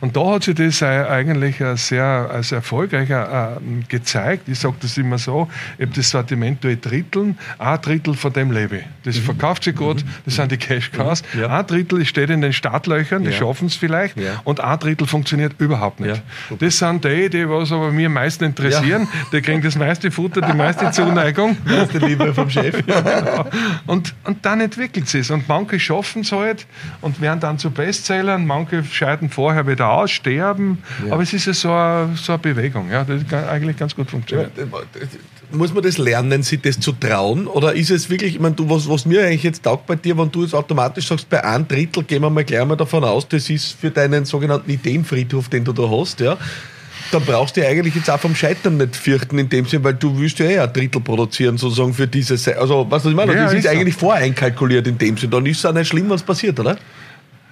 Und 0.00 0.16
da 0.16 0.32
hat 0.32 0.44
sich 0.44 0.54
das 0.54 0.82
eigentlich 0.82 1.56
sehr 1.74 2.04
als 2.32 2.52
erfolgreicher 2.52 3.58
äh, 3.58 3.84
gezeigt. 3.88 4.48
Ich 4.48 4.58
sage 4.58 4.76
das 4.80 4.96
immer 4.96 5.18
so, 5.18 5.48
ich 5.78 5.86
habe 5.86 5.94
das 5.94 6.10
Sortiment 6.10 6.64
durch 6.64 6.80
Dritteln, 6.80 7.38
ein 7.58 7.80
Drittel 7.80 8.14
von 8.14 8.32
dem 8.32 8.50
lebe 8.50 8.78
ich. 8.78 8.84
Das 9.04 9.16
mhm. 9.16 9.22
verkauft 9.22 9.64
sich 9.64 9.76
gut, 9.76 9.98
mhm. 10.04 10.08
das 10.24 10.36
sind 10.36 10.52
die 10.52 10.56
Cash 10.56 10.90
Cars. 10.92 11.22
Mhm. 11.34 11.40
Ja. 11.40 11.58
Ein 11.58 11.66
Drittel 11.66 12.04
steht 12.06 12.30
in 12.30 12.40
den 12.40 12.52
Startlöchern, 12.52 13.24
die 13.24 13.30
ja. 13.30 13.36
schaffen 13.36 13.66
es 13.66 13.76
vielleicht, 13.76 14.18
ja. 14.18 14.40
und 14.44 14.60
ein 14.60 14.78
Drittel 14.78 15.06
funktioniert 15.06 15.54
überhaupt 15.58 16.00
nicht. 16.00 16.22
Das 16.58 16.78
sind 16.78 17.04
die, 17.04 17.28
die 17.28 17.48
was 17.48 17.72
aber 17.72 17.92
mir 17.92 18.06
am 18.06 18.14
meisten 18.14 18.44
interessieren, 18.44 19.08
die 19.32 19.42
kriegen 19.42 19.62
das 19.62 19.76
meiste 19.76 20.10
Futter, 20.10 20.40
die 20.40 20.54
meiste 20.54 20.90
Zuneigung. 20.92 21.56
Die 21.66 21.72
meiste 21.72 21.98
Liebe 21.98 22.34
vom 22.34 22.48
Chef. 22.48 22.80
Genau. 22.90 23.46
und, 23.86 24.14
und 24.24 24.44
dann 24.44 24.60
entwickelt 24.60 25.06
es 25.06 25.12
sich. 25.12 25.30
Und 25.30 25.48
manche 25.48 25.78
schaffen 25.78 26.22
es 26.22 26.32
halt 26.32 26.66
und 27.00 27.20
werden 27.20 27.40
dann 27.40 27.58
zu 27.58 27.70
Bestsellern, 28.00 28.46
manche 28.46 28.82
scheiden 28.84 29.28
vorher 29.28 29.66
wieder 29.66 29.90
aus, 29.90 30.10
sterben. 30.10 30.78
Aber 31.10 31.22
es 31.22 31.32
ist 31.32 31.46
ja 31.46 31.52
so 31.52 31.72
eine, 31.72 32.16
so 32.16 32.32
eine 32.32 32.38
Bewegung, 32.38 32.90
ja, 32.90 33.04
das 33.04 33.22
eigentlich 33.48 33.76
ganz 33.76 33.94
gut 33.94 34.10
funktioniert 34.10 34.52
muss 35.52 35.74
man 35.74 35.82
das 35.82 35.98
lernen, 35.98 36.44
sich 36.44 36.60
das 36.60 36.78
zu 36.78 36.92
trauen? 36.92 37.48
Oder 37.48 37.74
ist 37.74 37.90
es 37.90 38.08
wirklich, 38.08 38.34
ich 38.34 38.40
meine, 38.40 38.54
du, 38.54 38.70
was, 38.70 38.88
was 38.88 39.04
mir 39.04 39.24
eigentlich 39.24 39.42
jetzt 39.42 39.64
taugt 39.64 39.86
bei 39.86 39.96
dir, 39.96 40.16
wenn 40.16 40.30
du 40.30 40.44
es 40.44 40.54
automatisch 40.54 41.08
sagst, 41.08 41.28
bei 41.28 41.44
einem 41.44 41.66
Drittel 41.66 42.04
gehen 42.04 42.22
wir 42.22 42.30
mal 42.30 42.44
gleich 42.44 42.64
mal 42.64 42.76
davon 42.76 43.02
aus, 43.02 43.26
das 43.26 43.50
ist 43.50 43.72
für 43.72 43.90
deinen 43.90 44.24
sogenannten 44.24 44.70
Ideenfriedhof, 44.70 45.48
den 45.48 45.64
du 45.64 45.72
da 45.72 45.90
hast, 45.90 46.20
ja. 46.20 46.38
Dann 47.10 47.24
brauchst 47.24 47.56
du 47.56 47.66
eigentlich 47.66 47.96
jetzt 47.96 48.08
auch 48.08 48.20
vom 48.20 48.36
Scheitern 48.36 48.76
nicht 48.76 48.94
fürchten 48.94 49.38
in 49.40 49.48
dem 49.48 49.66
Sinne, 49.66 49.82
weil 49.82 49.94
du 49.94 50.16
willst 50.16 50.38
ja 50.38 50.46
eh 50.46 50.60
ein 50.60 50.72
Drittel 50.72 51.00
produzieren, 51.00 51.58
sozusagen 51.58 51.92
für 51.92 52.06
diese, 52.06 52.34
also, 52.56 52.86
was 52.88 53.04
ich 53.04 53.14
meine, 53.14 53.34
ja, 53.34 53.44
das 53.44 53.54
ist, 53.54 53.64
ist 53.64 53.66
eigentlich 53.66 53.96
voreinkalkuliert 53.96 54.86
in 54.86 54.96
dem 54.96 55.16
Sinne. 55.16 55.32
Dann 55.32 55.46
ist 55.46 55.58
es 55.58 55.66
auch 55.66 55.72
nicht 55.72 55.88
schlimm, 55.88 56.08
was 56.08 56.22
passiert, 56.22 56.60
oder? 56.60 56.78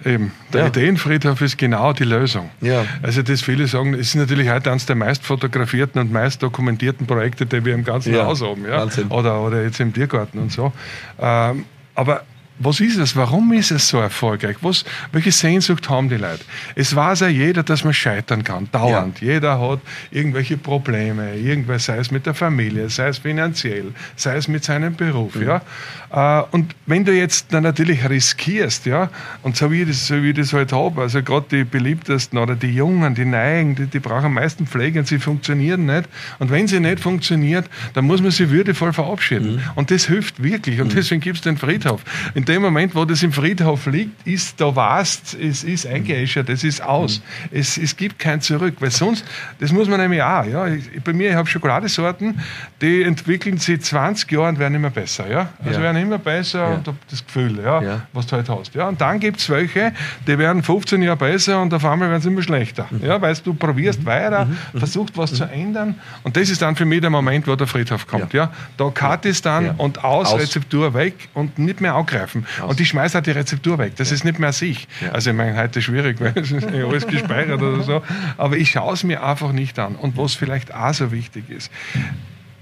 Eben. 0.04 0.32
Der 0.52 0.62
ja. 0.62 0.66
Ideenfriedhof 0.68 1.40
ist 1.40 1.58
genau 1.58 1.92
die 1.92 2.04
Lösung. 2.04 2.50
Ja. 2.60 2.84
Also 3.02 3.22
das 3.22 3.42
viele 3.42 3.66
sagen, 3.66 3.94
es 3.94 4.00
ist 4.00 4.14
natürlich 4.14 4.48
heute 4.48 4.70
eines 4.70 4.86
der 4.86 4.96
meist 4.96 5.24
fotografierten 5.24 6.00
und 6.00 6.12
meist 6.12 6.42
dokumentierten 6.42 7.06
Projekte, 7.06 7.46
die 7.46 7.64
wir 7.64 7.74
im 7.74 7.84
ganzen 7.84 8.14
ja. 8.14 8.24
Haus 8.24 8.42
haben. 8.42 8.64
Ja? 8.64 8.78
Wahnsinn. 8.78 9.08
Oder, 9.08 9.40
oder 9.40 9.62
jetzt 9.62 9.80
im 9.80 9.92
Tiergarten 9.92 10.38
und 10.38 10.52
so. 10.52 10.72
Ähm, 11.20 11.64
aber 11.94 12.22
was 12.58 12.80
ist 12.80 12.98
es? 12.98 13.14
Warum 13.16 13.52
ist 13.52 13.70
es 13.70 13.88
so 13.88 13.98
erfolgreich? 13.98 14.56
Was, 14.62 14.84
welche 15.12 15.32
Sehnsucht 15.32 15.88
haben 15.88 16.08
die 16.08 16.16
Leute? 16.16 16.40
Es 16.74 16.94
weiß 16.94 17.20
ja 17.20 17.28
jeder, 17.28 17.62
dass 17.62 17.84
man 17.84 17.94
scheitern 17.94 18.44
kann, 18.44 18.68
dauernd. 18.72 19.20
Ja. 19.20 19.34
Jeder 19.34 19.60
hat 19.60 19.80
irgendwelche 20.10 20.56
Probleme, 20.56 21.34
irgendwas, 21.34 21.84
sei 21.84 21.98
es 21.98 22.10
mit 22.10 22.26
der 22.26 22.34
Familie, 22.34 22.88
sei 22.90 23.08
es 23.08 23.18
finanziell, 23.18 23.92
sei 24.16 24.36
es 24.36 24.48
mit 24.48 24.64
seinem 24.64 24.94
Beruf. 24.94 25.34
Mhm. 25.34 25.46
Ja? 25.46 26.40
Äh, 26.40 26.44
und 26.50 26.74
wenn 26.86 27.04
du 27.04 27.12
jetzt 27.12 27.52
dann 27.52 27.62
natürlich 27.62 28.08
riskierst, 28.08 28.86
ja, 28.86 29.10
und 29.42 29.56
so 29.56 29.70
wie 29.70 29.82
ich 29.82 29.88
das, 29.88 30.06
so 30.06 30.22
wie 30.22 30.30
ich 30.30 30.36
das 30.36 30.52
halt 30.52 30.72
habe, 30.72 31.02
also 31.02 31.22
gerade 31.22 31.46
die 31.50 31.64
beliebtesten 31.64 32.38
oder 32.38 32.54
die 32.54 32.74
Jungen, 32.74 33.14
die 33.14 33.24
Neigen, 33.24 33.74
die, 33.74 33.86
die 33.86 34.00
brauchen 34.00 34.26
am 34.26 34.34
meisten 34.34 34.66
Pflege 34.66 35.00
und 35.00 35.06
sie 35.06 35.18
funktionieren 35.18 35.86
nicht. 35.86 36.08
Und 36.38 36.50
wenn 36.50 36.66
sie 36.66 36.80
nicht 36.80 37.00
funktioniert, 37.00 37.66
dann 37.94 38.04
muss 38.04 38.22
man 38.22 38.30
sie 38.30 38.50
würdevoll 38.50 38.92
verabschieden. 38.92 39.56
Mhm. 39.56 39.62
Und 39.74 39.90
das 39.90 40.06
hilft 40.06 40.42
wirklich. 40.42 40.80
Und 40.80 40.88
mhm. 40.88 40.96
deswegen 40.96 41.20
gibt 41.20 41.36
es 41.36 41.42
den 41.42 41.56
Friedhof. 41.56 42.02
In 42.34 42.44
dem 42.48 42.62
Moment, 42.62 42.94
wo 42.94 43.04
das 43.04 43.22
im 43.22 43.32
Friedhof 43.32 43.86
liegt, 43.86 44.26
ist, 44.26 44.60
da 44.60 44.74
warst, 44.74 45.34
es 45.34 45.62
ist 45.62 45.86
eingeäschert, 45.86 46.48
es 46.48 46.64
ist 46.64 46.82
aus. 46.82 47.20
Mhm. 47.20 47.58
Es, 47.58 47.76
es 47.76 47.96
gibt 47.96 48.18
kein 48.18 48.40
Zurück. 48.40 48.76
Weil 48.80 48.90
sonst, 48.90 49.24
das 49.60 49.72
muss 49.72 49.88
man 49.88 50.00
nämlich 50.00 50.22
auch, 50.22 50.44
ja. 50.44 50.66
Ich, 50.66 51.02
bei 51.02 51.12
mir, 51.12 51.30
ich 51.30 51.36
habe 51.36 51.48
Schokoladesorten, 51.48 52.40
die 52.80 53.02
entwickeln 53.02 53.58
sich 53.58 53.80
20 53.80 54.30
Jahre 54.32 54.48
und 54.48 54.58
werden 54.58 54.74
immer 54.74 54.90
besser, 54.90 55.28
ja. 55.30 55.50
Also 55.64 55.78
ja. 55.78 55.84
werden 55.84 56.02
immer 56.02 56.18
besser 56.18 56.60
ja. 56.60 56.74
und 56.74 56.88
das 57.10 57.24
Gefühl, 57.24 57.60
ja, 57.62 57.82
ja, 57.82 58.00
was 58.12 58.26
du 58.26 58.36
halt 58.36 58.48
hast. 58.48 58.74
Ja. 58.74 58.88
Und 58.88 59.00
dann 59.00 59.20
gibt 59.20 59.40
es 59.40 59.50
welche, 59.50 59.92
die 60.26 60.38
werden 60.38 60.62
15 60.62 61.02
Jahre 61.02 61.16
besser 61.16 61.60
und 61.60 61.72
auf 61.74 61.84
einmal 61.84 62.08
werden 62.10 62.22
sie 62.22 62.28
immer 62.28 62.42
schlechter. 62.42 62.86
Mhm. 62.90 63.04
Ja, 63.04 63.20
weil 63.20 63.34
du 63.36 63.54
probierst 63.54 64.00
mhm. 64.00 64.06
weiter, 64.06 64.44
mhm. 64.46 64.56
mhm. 64.72 64.78
versuchst 64.78 65.16
was 65.16 65.32
mhm. 65.32 65.36
zu 65.36 65.44
ändern 65.44 65.94
und 66.22 66.36
das 66.36 66.50
ist 66.50 66.62
dann 66.62 66.76
für 66.76 66.84
mich 66.84 67.00
der 67.00 67.10
Moment, 67.10 67.46
wo 67.46 67.54
der 67.54 67.66
Friedhof 67.66 68.06
kommt. 68.06 68.32
Ja. 68.32 68.50
Da 68.76 68.90
cut 68.90 69.24
ist 69.26 69.44
dann 69.44 69.70
und 69.72 70.02
aus, 70.04 70.32
aus, 70.32 70.40
Rezeptur 70.40 70.94
weg 70.94 71.28
und 71.34 71.58
nicht 71.58 71.80
mehr 71.80 71.94
angreifen. 71.94 72.37
Aus. 72.60 72.70
Und 72.70 72.80
ich 72.80 72.88
schmeiße 72.88 73.14
halt 73.14 73.26
die 73.26 73.32
Rezeptur 73.32 73.78
weg. 73.78 73.94
Das 73.96 74.12
ist 74.12 74.24
nicht 74.24 74.38
mehr 74.38 74.52
sich. 74.52 74.88
Also 75.12 75.30
ich 75.30 75.36
meine, 75.36 75.56
heute 75.56 75.78
ist 75.78 75.84
schwierig, 75.84 76.20
weil 76.20 76.32
es 76.36 76.50
ist 76.50 76.66
alles 76.66 77.06
gespeichert 77.06 77.60
oder 77.62 77.82
so. 77.82 78.02
Aber 78.36 78.56
ich 78.56 78.70
schaue 78.70 78.94
es 78.94 79.04
mir 79.04 79.22
einfach 79.22 79.52
nicht 79.52 79.78
an. 79.78 79.96
Und 79.96 80.16
was 80.16 80.34
vielleicht 80.34 80.74
auch 80.74 80.94
so 80.94 81.12
wichtig 81.12 81.50
ist, 81.50 81.70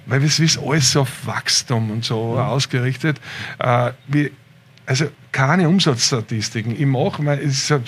weil 0.06 0.22
es 0.22 0.38
ist 0.38 0.58
alles 0.58 0.96
auf 0.96 1.26
Wachstum 1.26 1.90
und 1.90 2.04
so 2.04 2.32
mhm. 2.32 2.38
ausgerichtet. 2.38 3.20
Äh, 3.58 3.92
wie, 4.08 4.30
also 4.87 5.07
keine 5.33 5.68
Umsatzstatistiken. 5.68 6.72
Ich 6.72 6.87
mache, 6.87 7.22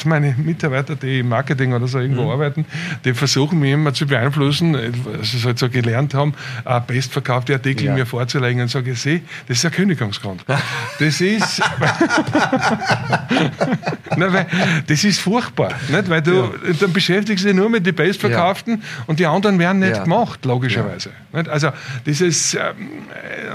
meine 0.05 0.35
Mitarbeiter, 0.37 0.97
die 0.97 1.21
im 1.21 1.31
Marketing 1.31 1.73
oder 1.73 1.87
so 1.87 1.99
irgendwo 1.99 2.25
mhm. 2.25 2.31
arbeiten, 2.31 2.67
die 3.05 3.15
versuchen 3.15 3.59
mich 3.61 3.73
immer 3.73 3.95
zu 3.95 4.07
beeinflussen, 4.07 4.77
also 4.77 5.23
sie 5.23 5.43
halt 5.43 5.59
so 5.59 5.71
gelernt 5.71 6.13
haben, 6.13 6.35
äh, 6.67 6.79
bestverkaufte 6.87 7.55
Artikel 7.55 7.87
ja. 7.87 7.95
mir 7.95 8.05
vorzulegen 8.05 8.61
und 8.61 8.69
sage, 8.69 8.91
ich 8.91 9.03
das 9.47 9.59
ist 9.59 9.65
ein 9.65 9.71
Kündigungsgrund. 9.73 10.45
Das 10.99 11.21
ist, 11.23 11.63
Nein, 14.17 14.33
weil, 14.33 14.47
das 14.87 15.05
ist 15.05 15.21
furchtbar, 15.21 15.73
nicht? 15.89 16.11
weil 16.11 16.21
du, 16.21 16.33
ja. 16.33 16.51
dann 16.81 16.93
beschäftigst 16.93 17.45
du 17.45 17.49
dich 17.49 17.57
nur 17.57 17.71
mit 17.71 17.87
den 17.87 17.95
bestverkauften 17.95 18.75
ja. 18.75 18.83
und 19.07 19.21
die 19.21 19.27
anderen 19.27 19.59
werden 19.59 19.79
nicht 19.79 20.03
gemacht, 20.05 20.45
logischerweise. 20.45 21.11
Also 21.33 21.71
dieses, 22.05 22.55
ähm, 22.55 22.61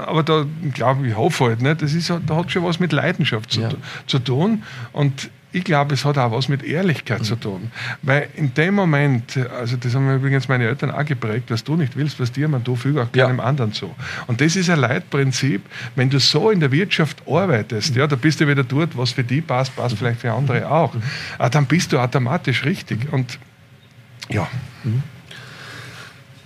aber 0.05 0.23
da 0.23 0.45
glaube 0.73 1.05
ich, 1.07 1.15
hoffe 1.15 1.45
halt, 1.45 1.61
nicht? 1.61 1.81
das 1.81 1.93
ist, 1.93 2.09
da 2.09 2.35
hat 2.35 2.51
schon 2.51 2.63
was 2.63 2.79
mit 2.79 2.91
Leidenschaft 2.91 3.32
zu 3.41 3.61
tun 3.61 3.83
zu 4.07 4.19
tun. 4.19 4.63
Und 4.91 5.29
ich 5.51 5.63
glaube, 5.63 5.93
es 5.93 6.03
hat 6.03 6.17
auch 6.17 6.31
was 6.31 6.49
mit 6.49 6.63
Ehrlichkeit 6.63 7.19
mhm. 7.19 7.23
zu 7.25 7.35
tun. 7.35 7.71
Weil 8.01 8.29
in 8.35 8.53
dem 8.55 8.73
Moment, 8.73 9.37
also 9.37 9.77
das 9.77 9.93
haben 9.93 10.07
mir 10.07 10.15
übrigens 10.15 10.47
meine 10.47 10.67
Eltern 10.67 10.89
auch 10.89 11.05
geprägt, 11.05 11.51
was 11.51 11.63
du 11.63 11.75
nicht 11.75 11.95
willst, 11.95 12.19
was 12.19 12.31
dir 12.31 12.47
man 12.47 12.63
du 12.63 12.75
füge 12.75 13.03
auch 13.03 13.11
keinem 13.11 13.37
ja. 13.37 13.43
anderen 13.43 13.71
zu. 13.71 13.93
Und 14.25 14.41
das 14.41 14.55
ist 14.55 14.69
ein 14.69 14.79
Leitprinzip, 14.79 15.61
wenn 15.95 16.09
du 16.09 16.19
so 16.19 16.49
in 16.49 16.59
der 16.59 16.71
Wirtschaft 16.71 17.21
arbeitest, 17.27 17.91
mhm. 17.91 17.99
ja, 17.99 18.07
da 18.07 18.15
bist 18.15 18.41
du 18.41 18.47
wieder 18.47 18.63
dort, 18.63 18.97
was 18.97 19.11
für 19.11 19.23
die 19.23 19.41
passt, 19.41 19.75
passt 19.75 19.95
vielleicht 19.95 20.21
für 20.21 20.31
andere 20.31 20.61
mhm. 20.61 20.65
auch, 20.65 20.93
mhm. 20.95 21.01
dann 21.51 21.65
bist 21.67 21.93
du 21.93 21.99
automatisch 21.99 22.65
richtig. 22.65 23.13
Und 23.13 23.37
ja. 24.29 24.47
Mhm. 24.83 25.03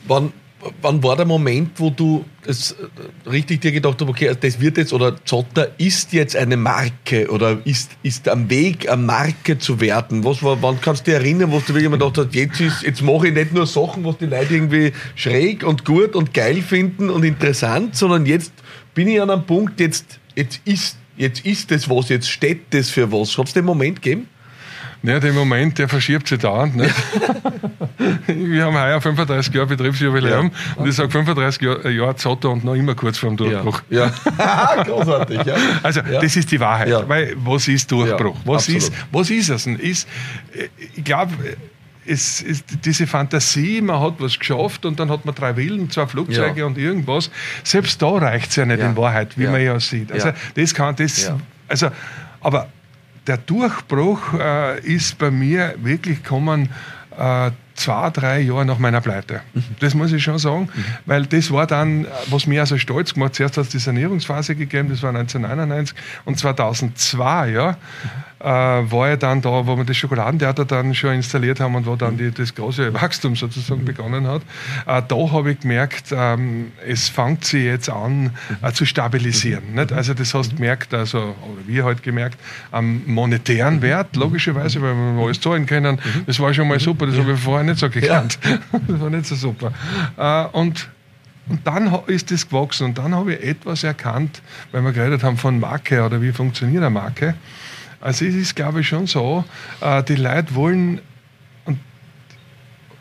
Wann 0.05 0.33
wann 0.81 1.03
war 1.03 1.15
der 1.15 1.25
Moment, 1.25 1.71
wo 1.77 1.89
du 1.89 2.25
das 2.43 2.71
äh, 2.71 3.29
richtig 3.29 3.61
dir 3.61 3.71
gedacht 3.71 4.01
hast, 4.01 4.09
okay, 4.09 4.35
das 4.39 4.59
wird 4.59 4.77
jetzt 4.77 4.93
oder 4.93 5.23
Zotter 5.25 5.71
ist 5.77 6.13
jetzt 6.13 6.35
eine 6.35 6.57
Marke 6.57 7.29
oder 7.29 7.59
ist, 7.65 7.91
ist 8.03 8.27
am 8.27 8.49
Weg, 8.49 8.89
eine 8.89 9.01
Marke 9.01 9.57
zu 9.57 9.79
werden? 9.79 10.23
Was 10.23 10.41
war, 10.41 10.61
wann 10.61 10.81
kannst 10.81 11.07
du 11.07 11.11
dich 11.11 11.19
erinnern, 11.19 11.51
wo 11.51 11.59
du 11.59 11.67
wirklich 11.67 11.85
immer 11.85 11.97
gedacht 11.97 12.17
hast, 12.17 12.35
jetzt, 12.35 12.59
ist, 12.59 12.83
jetzt 12.83 13.01
mache 13.01 13.27
ich 13.27 13.33
nicht 13.33 13.53
nur 13.53 13.67
Sachen, 13.67 14.03
was 14.03 14.17
die 14.17 14.25
Leute 14.25 14.55
irgendwie 14.55 14.93
schräg 15.15 15.63
und 15.63 15.85
gut 15.85 16.15
und 16.15 16.33
geil 16.33 16.61
finden 16.61 17.09
und 17.09 17.23
interessant, 17.23 17.95
sondern 17.95 18.25
jetzt 18.25 18.53
bin 18.93 19.07
ich 19.07 19.21
an 19.21 19.29
einem 19.29 19.45
Punkt, 19.45 19.79
jetzt, 19.79 20.19
jetzt 20.35 20.61
ist 20.65 20.97
jetzt 21.17 21.45
ist 21.45 21.71
das 21.71 21.89
was, 21.89 22.09
jetzt 22.09 22.29
steht 22.29 22.73
das 22.73 22.89
für 22.89 23.11
was. 23.11 23.37
Hat 23.37 23.47
es 23.47 23.53
den 23.53 23.65
Moment 23.65 24.01
gegeben? 24.01 24.27
Ja, 25.07 25.21
der 25.21 25.31
Moment, 25.31 25.77
der 25.77 25.87
verschiebt 25.87 26.27
sich 26.27 26.39
dauernd. 26.39 26.75
Nicht? 26.75 26.93
Wir 28.27 28.65
haben 28.65 28.75
heuer 28.75 28.99
35 28.99 29.53
Jahre 29.53 29.67
Betriebsjubiläum 29.67 30.51
ja. 30.51 30.81
und 30.81 30.87
ich 30.87 30.95
sage 30.95 31.09
35 31.09 31.61
Jahre, 31.61 31.89
Jahre 31.89 32.15
Zotto 32.17 32.51
und 32.51 32.65
noch 32.65 32.75
immer 32.75 32.93
kurz 32.93 33.17
vor 33.17 33.29
dem 33.29 33.37
Durchbruch. 33.37 33.81
Ja. 33.89 34.11
ja. 34.37 34.83
Großartig, 34.85 35.45
ja. 35.45 35.55
Also, 35.81 36.01
das 36.01 36.35
ist 36.35 36.51
die 36.51 36.59
Wahrheit. 36.59 36.91
Weil, 37.07 37.35
was 37.37 37.69
ist 37.69 37.89
Durchbruch? 37.89 38.35
was, 38.43 38.67
ist, 38.67 38.91
was 39.11 39.29
ist 39.29 39.49
es? 39.49 39.65
Ist, 39.65 40.09
ich 40.95 41.03
glaube, 41.05 41.33
es 42.05 42.41
ist 42.41 42.65
diese 42.83 43.07
Fantasie, 43.07 43.81
man 43.81 44.01
hat 44.01 44.15
was 44.19 44.37
geschafft 44.37 44.85
und 44.85 44.99
dann 44.99 45.09
hat 45.09 45.25
man 45.25 45.33
drei 45.33 45.53
Villen, 45.53 45.89
zwei 45.89 46.07
Flugzeuge 46.07 46.59
ja. 46.59 46.65
und 46.65 46.77
irgendwas. 46.77 47.31
Selbst 47.63 48.01
da 48.01 48.09
reicht 48.09 48.49
es 48.49 48.57
ja 48.57 48.65
nicht 48.65 48.79
ja. 48.79 48.89
in 48.89 48.97
Wahrheit, 48.97 49.37
wie 49.37 49.43
ja. 49.43 49.51
man 49.51 49.61
ja 49.61 49.79
sieht. 49.79 50.11
Also 50.11 50.31
das 50.55 50.73
kann 50.73 50.95
das. 50.97 51.31
Also, 51.69 51.89
aber 52.41 52.67
der 53.27 53.37
Durchbruch 53.37 54.33
äh, 54.33 54.79
ist 54.81 55.17
bei 55.17 55.31
mir 55.31 55.75
wirklich 55.77 56.23
gekommen 56.23 56.69
äh, 57.17 57.51
zwei, 57.75 58.09
drei 58.09 58.39
Jahre 58.39 58.65
nach 58.65 58.79
meiner 58.79 59.01
Pleite. 59.01 59.41
Mhm. 59.53 59.63
Das 59.79 59.93
muss 59.93 60.11
ich 60.11 60.23
schon 60.23 60.39
sagen, 60.39 60.69
mhm. 60.73 60.83
weil 61.05 61.25
das 61.25 61.51
war 61.51 61.67
dann, 61.67 62.07
was 62.27 62.47
mir 62.47 62.61
also 62.61 62.77
stolz 62.77 63.13
gemacht. 63.13 63.35
Zuerst 63.35 63.57
hat 63.57 63.65
es 63.65 63.69
die 63.69 63.79
Sanierungsphase 63.79 64.55
gegeben, 64.55 64.89
das 64.89 65.03
war 65.03 65.09
1999 65.09 65.95
und 66.25 66.37
2002, 66.37 67.49
ja. 67.51 67.71
äh, 67.71 67.75
war 68.39 69.13
ich 69.13 69.19
dann 69.19 69.41
da, 69.41 69.65
wo 69.65 69.77
wir 69.77 69.83
das 69.83 69.97
Schokoladentheater 69.97 70.65
dann 70.65 70.93
schon 70.93 71.15
installiert 71.15 71.59
haben 71.59 71.75
und 71.75 71.85
wo 71.85 71.95
dann 71.95 72.17
die, 72.17 72.31
das 72.31 72.53
große 72.53 72.93
Wachstum 72.93 73.35
sozusagen 73.35 73.83
begonnen 73.83 74.27
hat. 74.27 74.41
Äh, 74.85 75.01
da 75.07 75.31
habe 75.31 75.51
ich 75.51 75.59
gemerkt, 75.59 76.05
ähm, 76.11 76.71
es 76.85 77.09
fängt 77.09 77.45
sich 77.45 77.63
jetzt 77.63 77.89
an 77.89 78.31
äh, 78.61 78.71
zu 78.71 78.85
stabilisieren. 78.85 79.73
Nicht? 79.73 79.91
Also 79.91 80.13
das 80.13 80.33
hast 80.33 80.51
du 80.51 80.55
gemerkt, 80.55 80.93
also, 80.93 81.19
oder 81.19 81.67
wir 81.67 81.85
halt 81.85 82.03
gemerkt, 82.03 82.37
am 82.71 83.01
monetären 83.05 83.81
Wert, 83.81 84.15
logischerweise, 84.15 84.81
weil 84.81 84.93
wir 84.93 85.23
alles 85.23 85.41
zahlen 85.41 85.65
können. 85.65 85.99
Das 86.25 86.39
war 86.39 86.53
schon 86.53 86.67
mal 86.67 86.79
super, 86.79 87.07
das 87.07 87.17
habe 87.17 87.33
ich 87.33 87.39
vorher 87.39 87.63
nicht 87.63 87.79
so 87.79 87.89
gekannt. 87.89 88.39
Das 88.87 88.99
war 88.99 89.09
nicht 89.09 89.25
so 89.25 89.35
super. 89.35 89.71
Äh, 90.17 90.45
und 90.55 90.89
und 91.49 91.65
dann 91.65 91.93
ist 92.07 92.29
das 92.29 92.49
gewachsen 92.49 92.87
und 92.87 92.97
dann 92.97 93.15
habe 93.15 93.33
ich 93.33 93.43
etwas 93.43 93.83
erkannt, 93.83 94.41
weil 94.71 94.81
wir 94.81 94.91
geredet 94.91 95.23
haben 95.23 95.37
von 95.37 95.59
Marke 95.59 96.03
oder 96.03 96.21
wie 96.21 96.33
funktioniert 96.33 96.83
eine 96.83 96.89
Marke. 96.89 97.35
Also 97.99 98.25
es 98.25 98.35
ist, 98.35 98.55
glaube 98.55 98.81
ich, 98.81 98.87
schon 98.87 99.07
so, 99.07 99.43
äh, 99.81 100.03
die 100.03 100.15
Leute 100.15 100.55
wollen 100.55 101.01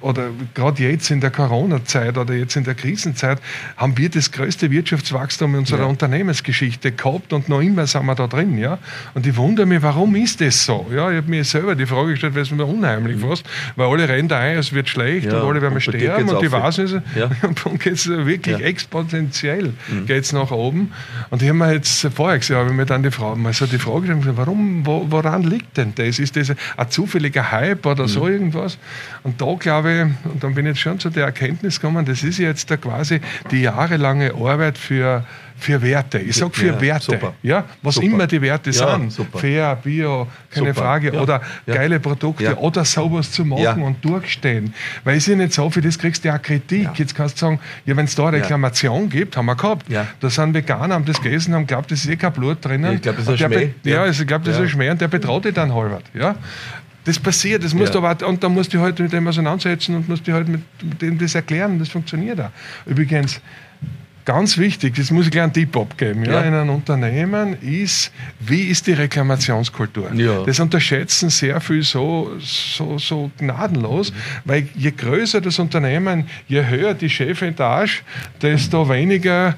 oder 0.00 0.30
gerade 0.54 0.82
jetzt 0.82 1.10
in 1.10 1.20
der 1.20 1.30
Corona-Zeit 1.30 2.18
oder 2.18 2.34
jetzt 2.34 2.56
in 2.56 2.64
der 2.64 2.74
Krisenzeit 2.74 3.38
haben 3.76 3.96
wir 3.96 4.08
das 4.08 4.30
größte 4.30 4.70
Wirtschaftswachstum 4.70 5.54
in 5.54 5.60
unserer 5.60 5.80
ja. 5.80 5.86
Unternehmensgeschichte 5.86 6.92
gehabt 6.92 7.32
und 7.32 7.48
noch 7.48 7.60
immer 7.60 7.86
sind 7.86 8.06
wir 8.06 8.14
da 8.14 8.26
drin. 8.26 8.58
Ja? 8.58 8.78
Und 9.14 9.26
ich 9.26 9.36
wundere 9.36 9.66
mich, 9.66 9.82
warum 9.82 10.14
ist 10.16 10.40
das 10.40 10.64
so? 10.64 10.86
Ja, 10.94 11.10
ich 11.10 11.16
habe 11.16 11.30
mir 11.30 11.44
selber 11.44 11.74
die 11.74 11.86
Frage 11.86 12.10
gestellt, 12.10 12.34
weil 12.34 12.42
es 12.42 12.50
mir 12.50 12.64
unheimlich 12.64 13.16
mhm. 13.16 13.28
fast, 13.28 13.44
weil 13.74 13.88
alle 13.88 14.08
rennen 14.08 14.28
da 14.28 14.38
ein, 14.38 14.58
es 14.58 14.72
wird 14.72 14.88
schlecht 14.88 15.26
ja, 15.26 15.40
und 15.40 15.48
alle 15.48 15.62
werden 15.62 15.80
sterben 15.80 16.28
und 16.28 16.42
die 16.42 16.52
weiß 16.52 16.76
ja. 17.16 17.30
und 17.64 17.80
geht 17.80 17.94
es 17.94 18.08
wirklich 18.08 18.60
exponentiell 18.60 19.72
mhm. 19.88 20.06
geht's 20.06 20.32
nach 20.32 20.50
oben. 20.50 20.92
Und 21.30 21.42
ich 21.42 21.48
habe 21.48 21.58
mir 21.58 21.72
jetzt 21.72 22.06
vorher 22.14 22.38
gesehen, 22.38 22.56
habe 22.56 22.70
ich 22.70 22.76
mir 22.76 22.86
dann 22.86 23.02
die 23.02 23.10
Frage, 23.10 23.40
also 23.46 23.66
die 23.66 23.78
Frage 23.78 24.14
gestellt, 24.14 24.36
warum, 24.36 24.84
wo, 24.84 25.06
woran 25.08 25.42
liegt 25.42 25.76
denn 25.76 25.94
das? 25.94 26.18
Ist 26.18 26.36
das 26.36 26.50
ein 26.50 26.90
zufälliger 26.90 27.50
Hype 27.50 27.86
oder 27.86 28.04
mhm. 28.04 28.08
so 28.08 28.28
irgendwas? 28.28 28.78
Und 29.22 29.40
da 29.40 29.54
glaube 29.58 29.85
ich, 29.88 30.02
und 30.02 30.42
dann 30.42 30.54
bin 30.54 30.66
ich 30.66 30.70
jetzt 30.70 30.80
schon 30.80 30.98
zu 30.98 31.10
der 31.10 31.24
Erkenntnis 31.24 31.80
gekommen, 31.80 32.04
das 32.04 32.22
ist 32.22 32.38
jetzt 32.38 32.70
da 32.70 32.76
quasi 32.76 33.20
die 33.50 33.62
jahrelange 33.62 34.34
Arbeit 34.34 34.78
für, 34.78 35.24
für 35.56 35.80
Werte. 35.82 36.18
Ich 36.18 36.36
sage 36.36 36.52
für 36.52 36.66
ja, 36.66 36.80
Werte. 36.80 37.12
Super. 37.12 37.34
Ja, 37.42 37.64
was 37.82 37.96
super. 37.96 38.06
immer 38.06 38.26
die 38.26 38.40
Werte 38.40 38.70
ja, 38.70 38.96
sind. 38.96 39.12
Super. 39.12 39.38
Fair, 39.38 39.76
Bio, 39.82 40.26
keine. 40.50 40.74
Frage. 40.74 41.14
Ja. 41.14 41.20
Oder 41.20 41.40
geile 41.66 42.00
Produkte 42.00 42.56
oder 42.58 42.84
sowas 42.84 43.30
zu 43.30 43.44
machen 43.44 43.82
und 43.82 44.04
durchstehen. 44.04 44.74
Weil 45.04 45.16
es 45.16 45.24
ist 45.26 45.32
ja 45.32 45.36
nicht 45.36 45.52
so, 45.52 45.70
für 45.70 45.80
das 45.80 45.98
kriegst 45.98 46.24
du 46.24 46.28
ja 46.28 46.38
Kritik. 46.38 46.90
Jetzt 46.94 47.14
kannst 47.14 47.36
du 47.36 47.46
sagen, 47.46 47.60
ja, 47.84 47.96
wenn 47.96 48.04
es 48.04 48.14
da 48.14 48.28
eine 48.28 48.38
Reklamation 48.38 49.08
gibt, 49.08 49.36
haben 49.36 49.46
wir 49.46 49.56
gehabt. 49.56 49.86
Da 50.20 50.30
sind 50.30 50.54
Veganer, 50.54 50.94
haben 50.94 51.04
das 51.04 51.20
gegessen, 51.20 51.54
haben 51.54 51.66
glaubt, 51.66 51.90
das 51.90 52.00
ist 52.00 52.10
eh 52.10 52.16
kein 52.16 52.32
Blut 52.32 52.64
drinnen. 52.64 52.94
Ich 52.94 53.02
glaube, 53.02 53.18
das 53.18 53.28
ist 53.28 53.42
ein 53.42 53.52
Schmäh. 53.52 53.74
Ja, 53.84 54.02
also 54.02 54.22
ich 54.22 54.28
glaube, 54.28 54.44
das 54.44 54.56
ist 54.56 54.62
ein 54.62 54.68
Schmäh 54.68 54.90
und 54.90 55.00
der 55.00 55.08
betraut 55.08 55.44
dich 55.44 55.54
dann 55.54 55.74
halber. 55.74 56.00
Ja? 56.14 56.34
Das 57.06 57.18
passiert, 57.18 57.64
das 57.64 57.72
musst 57.72 57.94
ja. 57.94 58.00
du 58.00 58.06
aber, 58.06 58.26
und 58.26 58.42
dann 58.42 58.52
musst 58.52 58.74
du 58.74 58.80
halt 58.80 58.98
mit 58.98 59.12
dem 59.12 59.26
auseinandersetzen 59.26 59.94
und 59.94 60.08
musst 60.08 60.26
du 60.26 60.32
halt 60.32 60.48
mit, 60.48 60.60
mit 60.82 61.00
dem 61.00 61.18
das 61.18 61.34
erklären, 61.34 61.78
das 61.78 61.88
funktioniert 61.88 62.40
auch. 62.40 62.50
Übrigens, 62.84 63.40
ganz 64.26 64.58
wichtig, 64.58 64.96
das 64.96 65.10
muss 65.10 65.26
ich 65.26 65.30
gleich 65.30 65.44
einen 65.44 65.52
Tipp 65.52 65.74
abgeben, 65.76 66.24
ja, 66.24 66.32
ja. 66.32 66.40
in 66.40 66.52
einem 66.52 66.70
Unternehmen 66.70 67.56
ist, 67.62 68.12
wie 68.40 68.62
ist 68.62 68.86
die 68.88 68.92
Reklamationskultur? 68.92 70.12
Ja. 70.14 70.42
Das 70.44 70.58
unterschätzen 70.58 71.30
sehr 71.30 71.60
viel 71.60 71.82
so, 71.82 72.32
so, 72.40 72.98
so 72.98 73.30
gnadenlos, 73.38 74.10
mhm. 74.10 74.16
weil 74.44 74.68
je 74.74 74.90
größer 74.90 75.40
das 75.40 75.58
Unternehmen, 75.58 76.26
je 76.48 76.66
höher 76.66 76.92
die 76.92 77.08
Chefetage, 77.08 78.02
desto 78.42 78.88
weniger 78.88 79.54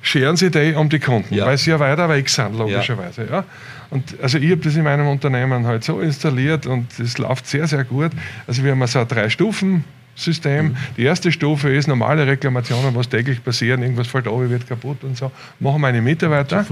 scheren 0.00 0.36
sie 0.36 0.50
die 0.50 0.72
um 0.74 0.88
die 0.88 0.98
Kunden, 0.98 1.34
ja. 1.34 1.44
weil 1.44 1.58
sie 1.58 1.70
ja 1.70 1.78
weiter 1.78 2.08
weg 2.08 2.28
sind, 2.28 2.56
logischerweise. 2.56 3.28
Ja. 3.30 3.44
Und 3.90 4.16
also 4.22 4.38
ich 4.38 4.50
habe 4.50 4.60
das 4.60 4.76
in 4.76 4.84
meinem 4.84 5.06
Unternehmen 5.08 5.66
halt 5.66 5.84
so 5.84 6.00
installiert 6.00 6.66
und 6.66 6.98
es 6.98 7.18
läuft 7.18 7.46
sehr, 7.46 7.66
sehr 7.66 7.84
gut. 7.84 8.12
Also 8.46 8.62
wir 8.64 8.72
haben 8.72 8.86
so 8.86 8.98
ein 8.98 9.08
Drei-Stufen-System. 9.08 10.66
Mhm. 10.66 10.76
Die 10.96 11.02
erste 11.02 11.30
Stufe 11.32 11.70
ist 11.70 11.86
normale 11.86 12.26
Reklamationen, 12.26 12.94
was 12.94 13.08
täglich 13.08 13.42
passieren, 13.42 13.82
irgendwas 13.82 14.08
fällt 14.08 14.28
auf, 14.28 14.48
wird 14.48 14.66
kaputt 14.68 15.04
und 15.04 15.16
so. 15.16 15.30
Machen 15.60 15.80
meine 15.80 16.02
Mitarbeiter. 16.02 16.66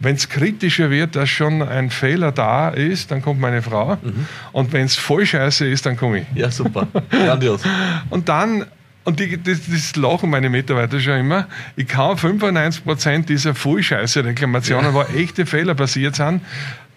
Wenn 0.00 0.14
es 0.14 0.28
kritischer 0.28 0.90
wird, 0.90 1.16
dass 1.16 1.28
schon 1.28 1.60
ein 1.60 1.90
Fehler 1.90 2.30
da 2.30 2.68
ist, 2.68 3.10
dann 3.10 3.20
kommt 3.20 3.40
meine 3.40 3.62
Frau. 3.62 3.96
Mhm. 3.96 4.26
Und 4.52 4.72
wenn 4.72 4.86
es 4.86 4.94
voll 4.94 5.26
scheiße 5.26 5.66
ist, 5.66 5.86
dann 5.86 5.96
komme 5.96 6.18
ich. 6.18 6.26
Ja, 6.36 6.50
super. 6.50 6.86
Grandios. 7.10 7.62
und 8.10 8.28
dann 8.28 8.64
und 9.08 9.20
die, 9.20 9.42
das, 9.42 9.60
das, 9.66 9.96
lachen 9.96 10.28
meine 10.28 10.50
Mitarbeiter 10.50 11.00
schon 11.00 11.18
immer. 11.18 11.48
Ich 11.76 11.88
kann 11.88 12.16
95% 12.16 13.24
dieser 13.24 13.54
Vollscheiße-Reklamationen, 13.54 14.84
ja. 14.84 14.94
wo 14.94 15.02
echte 15.02 15.46
Fehler 15.46 15.74
passiert 15.74 16.14
sind, 16.14 16.42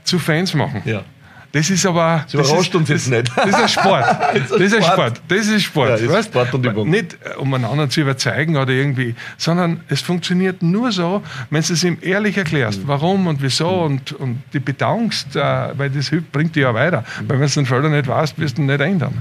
zu 0.04 0.20
Fans 0.20 0.54
machen. 0.54 0.82
Ja. 0.84 1.06
Das 1.52 1.70
ist 1.70 1.86
aber. 1.86 2.26
Das 2.32 2.34
überrascht 2.34 2.74
uns 2.76 2.90
jetzt 2.90 3.10
nicht. 3.10 3.30
Das 3.36 3.48
ist 3.48 3.56
ein 3.56 3.68
Sport. 3.68 4.06
das 4.50 4.52
ist 4.52 4.76
ein 4.76 4.84
Sport. 4.84 5.22
Das 5.28 5.48
ist 5.48 5.64
Sport. 5.64 6.02
Ja, 6.02 6.18
ist 6.20 6.26
Sport 6.26 6.54
und 6.54 6.66
Übung. 6.66 6.90
Nicht, 6.90 7.18
um 7.38 7.54
einen 7.54 7.66
anderen 7.66 7.90
zu 7.90 8.02
überzeugen 8.02 8.56
oder 8.56 8.72
irgendwie, 8.72 9.16
sondern 9.38 9.82
es 9.90 10.02
funktioniert 10.02 10.64
nur 10.64 10.92
so, 10.92 11.22
wenn 11.50 11.62
du 11.62 11.74
es 11.74 11.84
ihm 11.84 11.98
ehrlich 12.02 12.38
erklärst, 12.38 12.84
mhm. 12.84 12.88
warum 12.88 13.28
und 13.28 13.42
wieso 13.42 13.70
mhm. 13.70 13.82
und, 13.82 14.12
und 14.14 14.44
die 14.54 14.60
bedankst, 14.60 15.36
äh, 15.36 15.78
weil 15.78 15.90
das 15.90 16.10
bringt 16.32 16.56
dich 16.56 16.64
ja 16.64 16.74
weiter. 16.74 17.02
Mhm. 17.02 17.30
Weil 17.30 17.40
wenn 17.42 17.48
du 17.48 17.54
den 17.54 17.66
Felder 17.66 17.90
nicht 17.90 18.08
weißt, 18.08 18.40
wirst 18.40 18.58
du 18.58 18.62
ihn 18.62 18.68
nicht 18.68 18.80
ändern. 18.80 19.18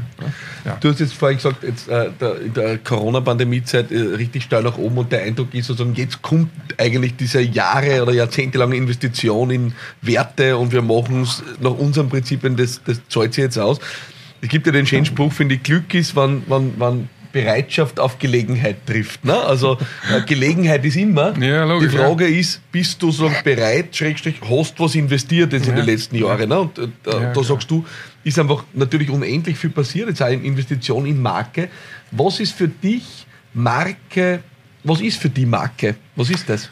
Ja. 0.64 0.76
Du 0.80 0.90
hast 0.90 1.00
jetzt 1.00 1.14
vorhin 1.14 1.38
gesagt, 1.38 1.64
jetzt, 1.64 1.88
äh, 1.88 2.10
der, 2.20 2.40
in 2.40 2.54
der 2.54 2.78
Corona-Pandemie-Zeit 2.78 3.90
äh, 3.90 3.98
richtig 3.98 4.44
steil 4.44 4.62
nach 4.62 4.78
oben 4.78 4.98
und 4.98 5.10
der 5.10 5.22
Eindruck 5.22 5.52
ist 5.54 5.66
sozusagen, 5.66 5.94
jetzt 5.96 6.22
kommt 6.22 6.50
eigentlich 6.78 7.16
diese 7.16 7.40
Jahre 7.40 8.02
oder 8.02 8.12
jahrzehntelange 8.12 8.76
Investition 8.76 9.50
in 9.50 9.72
Werte 10.02 10.56
und 10.56 10.72
wir 10.72 10.82
machen 10.82 11.22
es 11.22 11.42
nach 11.60 11.72
unserem 11.72 12.08
Prinzip 12.08 12.19
Prinzipien, 12.20 12.56
das, 12.56 12.80
das 12.85 13.00
zahlt 13.09 13.35
sich 13.35 13.42
jetzt 13.42 13.59
aus. 13.59 13.78
Es 14.40 14.48
gibt 14.48 14.66
ja 14.66 14.72
den 14.72 14.87
schönen 14.87 15.04
Spruch, 15.04 15.33
finde 15.33 15.56
ich, 15.56 15.62
Glück 15.62 15.92
ist, 15.94 16.16
wann, 16.16 16.42
wann, 16.46 16.74
wann 16.78 17.09
Bereitschaft 17.33 18.00
auf 18.00 18.18
Gelegenheit 18.18 18.87
trifft. 18.87 19.24
Ne? 19.24 19.38
Also 19.38 19.78
äh, 20.11 20.20
Gelegenheit 20.26 20.85
ist 20.85 20.96
immer. 20.96 21.35
Ja, 21.40 21.64
logisch, 21.64 21.92
die 21.92 21.96
Frage 21.96 22.28
ja. 22.28 22.38
ist, 22.38 22.61
bist 22.72 23.02
du 23.02 23.11
so 23.11 23.30
bereit, 23.44 23.94
Schrägstrich, 23.94 24.37
hast 24.48 24.78
was 24.80 24.94
investiert 24.94 25.52
jetzt 25.52 25.66
ja. 25.66 25.70
in 25.70 25.76
den 25.76 25.87
letzten 25.87 26.16
Jahren? 26.16 26.48
Ne? 26.48 26.61
Und 26.61 26.78
äh, 26.78 26.88
da, 27.02 27.33
da 27.33 27.42
sagst 27.42 27.70
du, 27.70 27.85
ist 28.24 28.38
einfach 28.38 28.64
natürlich 28.74 29.11
unendlich 29.11 29.56
viel 29.56 29.70
passiert, 29.70 30.09
jetzt 30.09 30.22
auch 30.22 30.28
in 30.28 30.44
Investition 30.44 31.06
in 31.06 31.20
Marke. 31.20 31.68
Was 32.11 32.40
ist 32.40 32.52
für 32.52 32.68
dich 32.68 33.26
Marke, 33.54 34.42
was 34.85 35.00
ist 35.00 35.18
für 35.18 35.30
die 35.30 35.46
Marke? 35.46 35.96
Was 36.16 36.30
ist 36.30 36.48
das? 36.48 36.70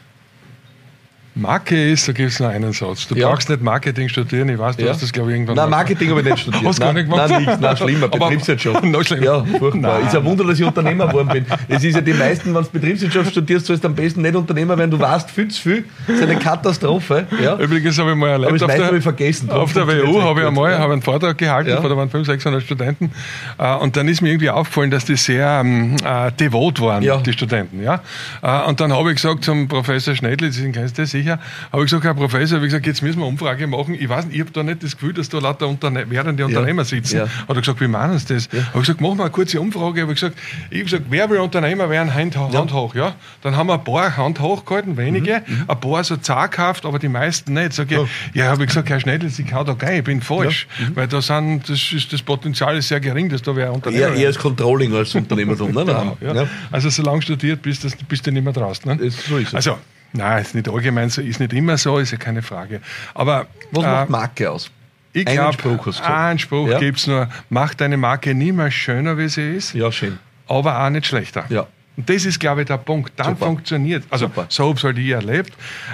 Marke 1.34 1.90
ist, 1.90 2.08
da 2.08 2.12
gibt 2.12 2.30
es 2.30 2.40
nur 2.40 2.48
einen 2.48 2.72
Satz. 2.72 3.06
Du 3.06 3.14
ja. 3.14 3.28
brauchst 3.28 3.48
nicht 3.48 3.62
Marketing 3.62 4.08
studieren, 4.08 4.48
ich 4.48 4.58
weiß, 4.58 4.76
du 4.76 4.84
ja. 4.84 4.90
hast 4.90 5.02
das, 5.02 5.12
glaube 5.12 5.30
ich, 5.30 5.36
irgendwann 5.36 5.56
Nein, 5.56 5.70
Marketing 5.70 6.10
habe 6.10 6.20
ich 6.20 6.26
nicht 6.26 6.40
studiert. 6.40 6.64
Hast 6.68 6.78
du 6.78 6.82
gar 6.82 6.92
nicht 6.92 7.08
gemacht? 7.08 7.30
Nein, 7.30 7.42
nichts, 7.42 7.60
nein, 7.60 7.76
schlimmer, 7.76 8.08
Betriebswirtschaft. 8.08 8.84
noch 8.84 9.04
schlimmer. 9.04 9.24
Ja, 9.24 9.44
furchtbar. 9.44 9.98
Nein. 9.98 10.06
Ist 10.06 10.16
ein 10.16 10.24
Wunder, 10.24 10.44
dass 10.44 10.58
ich 10.58 10.66
Unternehmer 10.66 11.06
geworden 11.06 11.28
bin. 11.28 11.46
Es 11.68 11.84
ist 11.84 11.94
ja 11.94 12.00
die 12.00 12.12
meisten, 12.12 12.54
wenn 12.54 12.62
du 12.62 12.70
Betriebswirtschaft 12.70 13.30
studierst, 13.30 13.66
sollst 13.66 13.84
du 13.84 13.88
am 13.88 13.94
besten 13.94 14.22
nicht 14.22 14.34
Unternehmer 14.34 14.76
werden, 14.76 14.90
du 14.90 14.98
weißt 14.98 15.30
viel 15.30 15.48
zu 15.48 15.62
viel. 15.62 15.84
Das 16.06 16.16
ist 16.16 16.22
eine 16.22 16.36
Katastrophe. 16.36 17.26
Ja. 17.42 17.56
Übrigens 17.56 17.98
habe 17.98 18.10
ich 18.10 18.16
mal 18.16 18.30
erlebt, 18.30 18.62
auf 18.62 18.74
der, 18.74 19.02
vergessen. 19.02 19.50
auf 19.50 19.72
der 19.72 19.86
WU 19.86 20.20
habe 20.22 20.40
ich 20.40 20.46
einmal 20.46 20.72
ja. 20.72 20.84
einen 20.84 21.02
Vortrag 21.02 21.38
gehalten, 21.38 21.70
ja. 21.70 21.76
da 21.80 21.96
waren 21.96 22.10
500, 22.10 22.26
600 22.26 22.62
Studenten 22.62 23.12
äh, 23.58 23.74
und 23.76 23.96
dann 23.96 24.08
ist 24.08 24.22
mir 24.22 24.30
irgendwie 24.30 24.50
aufgefallen, 24.50 24.90
dass 24.90 25.04
die 25.04 25.16
sehr 25.16 25.60
ähm, 25.60 25.96
äh, 26.04 26.32
devot 26.32 26.80
waren, 26.80 27.22
die 27.22 27.32
Studenten. 27.32 27.82
Ja? 27.82 28.02
Äh, 28.42 28.68
und 28.68 28.80
dann 28.80 28.92
habe 28.92 29.10
ich 29.10 29.16
gesagt 29.16 29.44
zum 29.44 29.68
Professor 29.68 30.14
Schnedli, 30.14 30.50
den 30.50 30.72
kennst 30.72 30.98
du 30.98 31.02
sicher, 31.28 31.38
habe 31.72 31.84
ich 31.84 31.90
gesagt, 31.90 32.04
Herr 32.04 32.14
Professor, 32.14 32.60
wie 32.60 32.66
gesagt, 32.66 32.86
jetzt 32.86 33.02
müssen 33.02 33.18
wir 33.18 33.24
eine 33.24 33.32
Umfrage 33.32 33.66
machen. 33.66 33.94
Ich 33.98 34.08
weiß 34.08 34.26
nicht, 34.26 34.34
ich 34.34 34.40
habe 34.40 34.50
da 34.52 34.62
nicht 34.62 34.82
das 34.82 34.92
Gefühl, 34.92 35.12
dass 35.12 35.28
da 35.28 35.38
lauter 35.38 35.68
Unterne 35.68 36.08
werdende 36.10 36.44
Unternehmer 36.44 36.84
sitzen. 36.84 37.18
Ja. 37.18 37.22
Hat 37.24 37.48
er 37.48 37.60
gesagt, 37.60 37.80
wie 37.80 37.88
meinen 37.88 38.18
Sie 38.18 38.34
das? 38.34 38.48
Ja. 38.52 38.60
Habe 38.68 38.78
ich 38.78 38.80
gesagt, 38.82 39.00
machen 39.00 39.18
wir 39.18 39.24
eine 39.24 39.32
kurze 39.32 39.60
Umfrage. 39.60 40.02
Habe 40.02 40.12
ich 40.12 40.20
gesagt, 40.20 40.38
ich 40.70 40.78
habe 40.78 40.84
gesagt, 40.84 41.04
wer 41.10 41.30
will 41.30 41.38
Unternehmer 41.38 41.90
werden, 41.90 42.14
Hand, 42.14 42.36
Hand 42.36 42.72
hoch. 42.72 42.94
Ja? 42.94 43.14
Dann 43.42 43.56
haben 43.56 43.68
wir 43.68 43.74
ein 43.74 43.84
paar 43.84 44.16
Hand 44.16 44.40
hoch 44.40 44.64
gehalten, 44.64 44.96
wenige, 44.96 45.42
mhm. 45.46 45.54
mhm. 45.54 45.64
ein 45.68 45.80
paar 45.80 46.04
so 46.04 46.16
zaghaft, 46.16 46.84
aber 46.84 46.98
die 46.98 47.08
meisten 47.08 47.52
nicht. 47.54 47.72
Sag 47.72 47.90
ich, 47.90 47.98
ja, 48.34 48.46
habe 48.46 48.62
ich 48.62 48.68
gesagt, 48.68 48.88
Herr 48.88 49.00
Schneider, 49.00 49.26
ich 49.26 49.46
kann 49.46 49.66
da 49.66 49.74
gehen, 49.74 49.98
ich 49.98 50.04
bin 50.04 50.20
falsch. 50.20 50.66
Mhm. 50.78 50.96
Weil 50.96 51.08
da 51.08 51.20
sind, 51.20 51.68
das, 51.68 51.92
ist, 51.92 52.12
das 52.12 52.22
Potenzial 52.22 52.76
ist 52.76 52.88
sehr 52.88 53.00
gering, 53.00 53.28
dass 53.28 53.42
da 53.42 53.54
wer 53.54 53.72
Unternehmer 53.72 54.08
Eher, 54.08 54.14
eher 54.14 54.26
als 54.28 54.38
Controlling 54.38 54.94
als 54.94 55.14
Unternehmertum. 55.14 55.72
ne? 55.72 55.84
genau, 55.84 56.16
ja. 56.20 56.46
Also 56.70 56.88
solange 56.90 57.22
studiert 57.22 57.62
bist, 57.62 57.86
bist 58.08 58.26
du 58.26 58.32
nicht 58.32 58.44
mehr 58.44 58.52
draußen. 58.52 58.96
Ne? 58.96 59.10
So 59.10 59.36
ist 59.36 59.48
es. 59.48 59.54
Also, 59.54 59.78
Nein, 60.12 60.42
ist 60.42 60.54
nicht 60.54 60.68
allgemein 60.68 61.10
so, 61.10 61.20
ist 61.20 61.40
nicht 61.40 61.52
immer 61.52 61.76
so, 61.76 61.98
ist 61.98 62.12
ja 62.12 62.18
keine 62.18 62.42
Frage. 62.42 62.80
Aber 63.14 63.46
was 63.70 63.84
äh, 63.84 63.86
macht 63.86 64.10
Marke 64.10 64.50
aus? 64.50 64.70
Ich 65.12 65.24
glaube, 65.24 65.54
Spruch, 65.54 66.00
einen 66.00 66.38
Spruch 66.38 66.68
ja. 66.68 66.78
gibt 66.78 66.98
es 66.98 67.06
nur, 67.06 67.28
mach 67.50 67.74
deine 67.74 67.96
Marke 67.96 68.34
niemals 68.34 68.74
schöner, 68.74 69.18
wie 69.18 69.28
sie 69.28 69.56
ist. 69.56 69.74
Ja, 69.74 69.90
schön. 69.90 70.18
Aber 70.46 70.84
auch 70.84 70.90
nicht 70.90 71.06
schlechter. 71.06 71.44
Ja. 71.48 71.66
Und 71.96 72.08
das 72.08 72.24
ist, 72.24 72.38
glaube 72.38 72.62
ich, 72.62 72.66
der 72.68 72.78
Punkt. 72.78 73.12
Dann 73.16 73.34
Super. 73.34 73.46
funktioniert. 73.46 74.04
Also 74.10 74.26
Super. 74.26 74.46
so 74.48 74.68
habe 74.68 74.78
es 74.78 74.84
halt 74.84 74.98
ich 74.98 75.10
erlebt. 75.10 75.52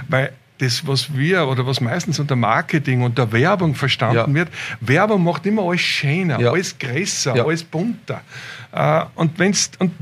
Weil 0.09 0.33
das, 0.59 0.87
was 0.87 1.17
wir 1.17 1.47
oder 1.49 1.67
was 1.67 1.81
meistens 1.81 2.19
unter 2.21 2.37
Marketing, 2.37 3.03
unter 3.03 3.33
Werbung 3.33 3.75
verstanden 3.75 4.17
ja. 4.17 4.35
wird, 4.35 4.49
Werbung 4.81 5.25
macht 5.25 5.47
immer 5.47 5.63
alles 5.63 5.81
schöner, 5.81 6.39
ja. 6.39 6.51
alles 6.51 6.79
größer, 6.79 7.35
alles 7.35 7.65
bunter. 7.65 8.21
Äh, 8.73 9.05
und 9.15 9.39
wenn's, 9.39 9.71
und 9.79 9.93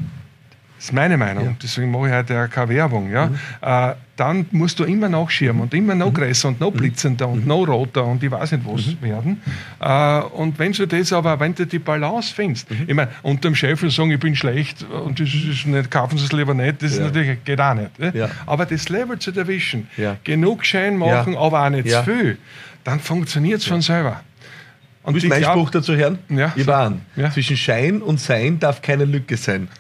Das 0.82 0.88
ist 0.88 0.94
meine 0.94 1.16
Meinung. 1.16 1.44
Ja. 1.44 1.54
Deswegen 1.62 1.92
mache 1.92 2.08
ich 2.08 2.12
heute 2.12 2.44
auch 2.44 2.50
keine 2.50 2.70
Werbung. 2.70 3.08
Ja? 3.08 3.26
Mhm. 3.26 3.36
Äh, 3.60 3.94
dann 4.16 4.46
musst 4.50 4.80
du 4.80 4.84
immer 4.84 5.08
nachschirmen 5.08 5.62
und 5.62 5.74
immer 5.74 5.94
noch 5.94 6.10
mhm. 6.10 6.14
größer 6.14 6.48
und 6.48 6.60
noch 6.60 6.72
mhm. 6.72 6.76
blitzender 6.76 7.28
und 7.28 7.42
mhm. 7.42 7.46
noch 7.46 7.68
roter 7.68 8.04
und 8.04 8.20
ich 8.20 8.28
weiß 8.28 8.50
nicht 8.50 8.64
was 8.66 8.86
mhm. 8.88 9.00
werden. 9.00 9.42
Äh, 9.78 10.22
und 10.36 10.58
wenn 10.58 10.72
du 10.72 10.84
das 10.84 11.12
aber, 11.12 11.38
wenn 11.38 11.54
du 11.54 11.68
die 11.68 11.78
Balance 11.78 12.34
findest, 12.34 12.66
ich 12.84 12.94
meine, 12.96 13.10
unter 13.22 13.48
dem 13.48 13.54
Chef 13.54 13.80
sagen, 13.92 14.10
ich 14.10 14.18
bin 14.18 14.34
schlecht 14.34 14.82
und 14.82 15.20
das 15.20 15.28
ist 15.32 15.68
nicht, 15.68 15.88
kaufen 15.88 16.18
Sie 16.18 16.24
es 16.24 16.32
lieber 16.32 16.52
nicht, 16.52 16.82
das 16.82 16.96
ja. 16.96 17.04
natürlich, 17.04 17.44
geht 17.44 17.60
auch 17.60 17.74
nicht. 17.74 17.90
Ja. 18.12 18.28
Aber 18.46 18.66
das 18.66 18.88
Level 18.88 19.16
zu 19.20 19.30
erwischen, 19.30 19.86
ja. 19.96 20.16
genug 20.24 20.64
Schein 20.64 20.96
machen, 20.96 21.36
aber 21.36 21.64
auch 21.64 21.70
nicht 21.70 21.88
zu 21.88 22.02
viel, 22.02 22.38
dann 22.82 22.98
funktioniert 22.98 23.60
es 23.60 23.66
von 23.66 23.82
selber. 23.82 24.20
Und 25.04 25.14
Willst 25.14 25.28
meinen 25.28 25.42
Spruch 25.42 25.70
dazu 25.70 25.96
hören? 25.96 26.18
Ja. 26.28 26.52
Ivan, 26.54 27.00
ja. 27.16 27.30
zwischen 27.30 27.56
Schein 27.56 28.02
und 28.02 28.20
Sein 28.20 28.60
darf 28.60 28.82
keine 28.82 29.04
Lücke 29.04 29.36
sein. 29.36 29.68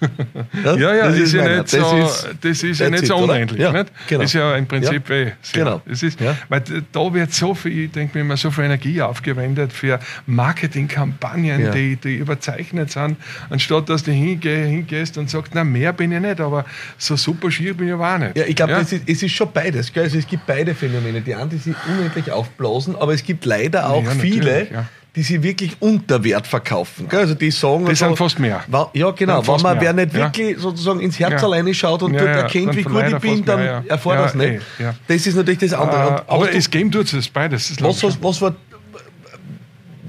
Ja, 0.64 0.76
ja, 0.76 0.94
ja 0.94 1.08
das, 1.08 1.18
ist 1.18 1.32
ja 1.32 1.56
nicht 1.56 1.68
so, 1.68 1.78
das 1.78 2.24
ist, 2.24 2.36
das 2.40 2.62
ist 2.62 2.80
ja 2.80 2.90
nicht 2.90 3.06
so 3.06 3.16
unendlich. 3.16 3.60
Ja, 3.60 3.72
nicht? 3.72 3.92
Genau. 4.06 4.22
ist 4.22 4.32
ja 4.32 4.54
im 4.56 4.66
Prinzip 4.66 5.08
ja. 5.08 5.16
eh. 5.16 5.32
Sehr. 5.42 5.64
Genau. 5.64 5.82
Es 5.86 6.02
ist, 6.02 6.20
ja. 6.20 6.36
Weil 6.48 6.62
da 6.92 7.14
wird 7.14 7.32
so 7.32 7.54
viel, 7.54 7.86
ich 7.86 7.90
denke 7.90 8.18
mir 8.18 8.22
immer, 8.22 8.36
so 8.36 8.50
viel 8.50 8.64
Energie 8.64 9.00
aufgewendet 9.02 9.72
für 9.72 9.98
Marketingkampagnen, 10.26 11.60
ja. 11.60 11.70
die, 11.70 11.96
die 11.96 12.16
überzeichnet 12.16 12.90
sind, 12.90 13.16
anstatt 13.50 13.88
dass 13.88 14.04
du 14.04 14.12
hingeh, 14.12 14.66
hingehst 14.66 15.18
und 15.18 15.30
sagst, 15.30 15.52
na, 15.54 15.64
mehr 15.64 15.92
bin 15.92 16.12
ich 16.12 16.20
nicht, 16.20 16.40
aber 16.40 16.64
so 16.98 17.16
super 17.16 17.50
schier 17.50 17.74
bin 17.74 17.88
ich 17.88 17.94
aber 17.94 18.14
auch 18.14 18.18
nicht. 18.18 18.36
Ja, 18.36 18.44
ich 18.44 18.56
glaube, 18.56 18.74
es 18.74 18.92
ist 18.92 19.30
schon 19.30 19.48
beides. 19.52 19.92
Also 19.96 20.18
es 20.18 20.26
gibt 20.26 20.46
beide 20.46 20.74
Phänomene. 20.74 21.20
Die 21.20 21.34
einen, 21.34 21.50
die 21.50 21.58
sich 21.58 21.74
unendlich 21.88 22.30
aufblasen, 22.30 22.96
aber 22.96 23.14
es 23.14 23.24
gibt 23.24 23.44
leider 23.44 23.88
auch 23.88 24.04
viele, 24.20 24.86
die 25.14 25.22
sie 25.22 25.42
wirklich 25.42 25.76
unter 25.80 26.24
Wert 26.24 26.46
verkaufen. 26.46 27.06
Gell? 27.08 27.20
Also 27.20 27.34
die 27.34 27.50
sagen. 27.50 27.84
Die 27.84 27.94
sind 27.94 28.16
fast 28.16 28.38
mehr. 28.38 28.64
ja, 28.94 29.10
genau. 29.10 29.46
Wenn 29.46 29.60
man 29.60 29.80
wer 29.80 29.92
nicht 29.92 30.14
wirklich 30.14 30.52
ja. 30.52 30.58
sozusagen 30.58 31.00
ins 31.00 31.18
Herz 31.18 31.42
ja. 31.42 31.46
alleine 31.46 31.74
schaut 31.74 32.02
und 32.02 32.14
ja, 32.14 32.20
dort 32.20 32.36
erkennt, 32.36 32.76
wie 32.76 32.82
gut 32.82 33.04
ich 33.06 33.16
bin, 33.18 33.44
dann 33.44 33.60
mehr, 33.60 33.84
erfahrt 33.88 34.20
das 34.20 34.34
nicht. 34.34 34.62
Ey, 34.78 34.86
das 35.08 35.26
ist 35.26 35.36
natürlich 35.36 35.60
das 35.60 35.74
andere. 35.74 36.22
Uh, 36.26 36.32
aber 36.32 36.54
es 36.54 36.70
Game 36.70 36.90
tut 36.90 37.12
es 37.12 37.28
beides. 37.28 37.76
Was, 37.82 38.02
was, 38.02 38.22
was 38.22 38.40
war, 38.40 38.54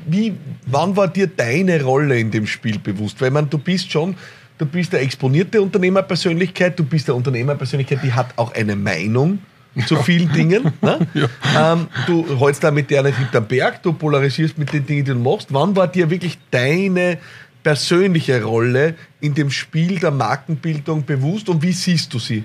wie, 0.05 0.35
wann 0.67 0.95
war 0.95 1.09
dir 1.09 1.27
deine 1.27 1.83
Rolle 1.83 2.17
in 2.17 2.31
dem 2.31 2.47
Spiel 2.47 2.79
bewusst? 2.79 3.19
Weil 3.19 3.31
man, 3.31 3.49
du 3.49 3.57
bist 3.57 3.91
schon, 3.91 4.15
du 4.57 4.65
bist 4.65 4.93
eine 4.93 5.03
exponierte 5.03 5.61
Unternehmerpersönlichkeit, 5.61 6.79
du 6.79 6.85
bist 6.85 7.09
eine 7.09 7.17
Unternehmerpersönlichkeit, 7.17 7.99
die 8.03 8.13
hat 8.13 8.27
auch 8.37 8.53
eine 8.53 8.77
Meinung 8.77 9.39
zu 9.87 9.95
vielen 9.97 10.31
Dingen. 10.31 10.71
Ne? 10.81 11.07
Ja. 11.13 11.73
Ähm, 11.73 11.87
du 12.07 12.39
holst 12.39 12.63
da 12.63 12.71
mit 12.71 12.89
der 12.89 13.03
nicht 13.03 13.17
hinterm 13.17 13.45
Berg, 13.45 13.83
du 13.83 13.93
polarisierst 13.93 14.57
mit 14.57 14.73
den 14.73 14.85
Dingen, 14.85 15.05
die 15.05 15.11
du 15.11 15.17
machst. 15.17 15.53
Wann 15.53 15.75
war 15.75 15.87
dir 15.87 16.09
wirklich 16.09 16.37
deine 16.51 17.17
persönliche 17.63 18.43
Rolle 18.43 18.95
in 19.21 19.33
dem 19.33 19.51
Spiel 19.51 19.99
der 19.99 20.11
Markenbildung 20.11 21.05
bewusst 21.05 21.49
und 21.49 21.61
wie 21.61 21.71
siehst 21.71 22.13
du 22.13 22.19
sie? 22.19 22.43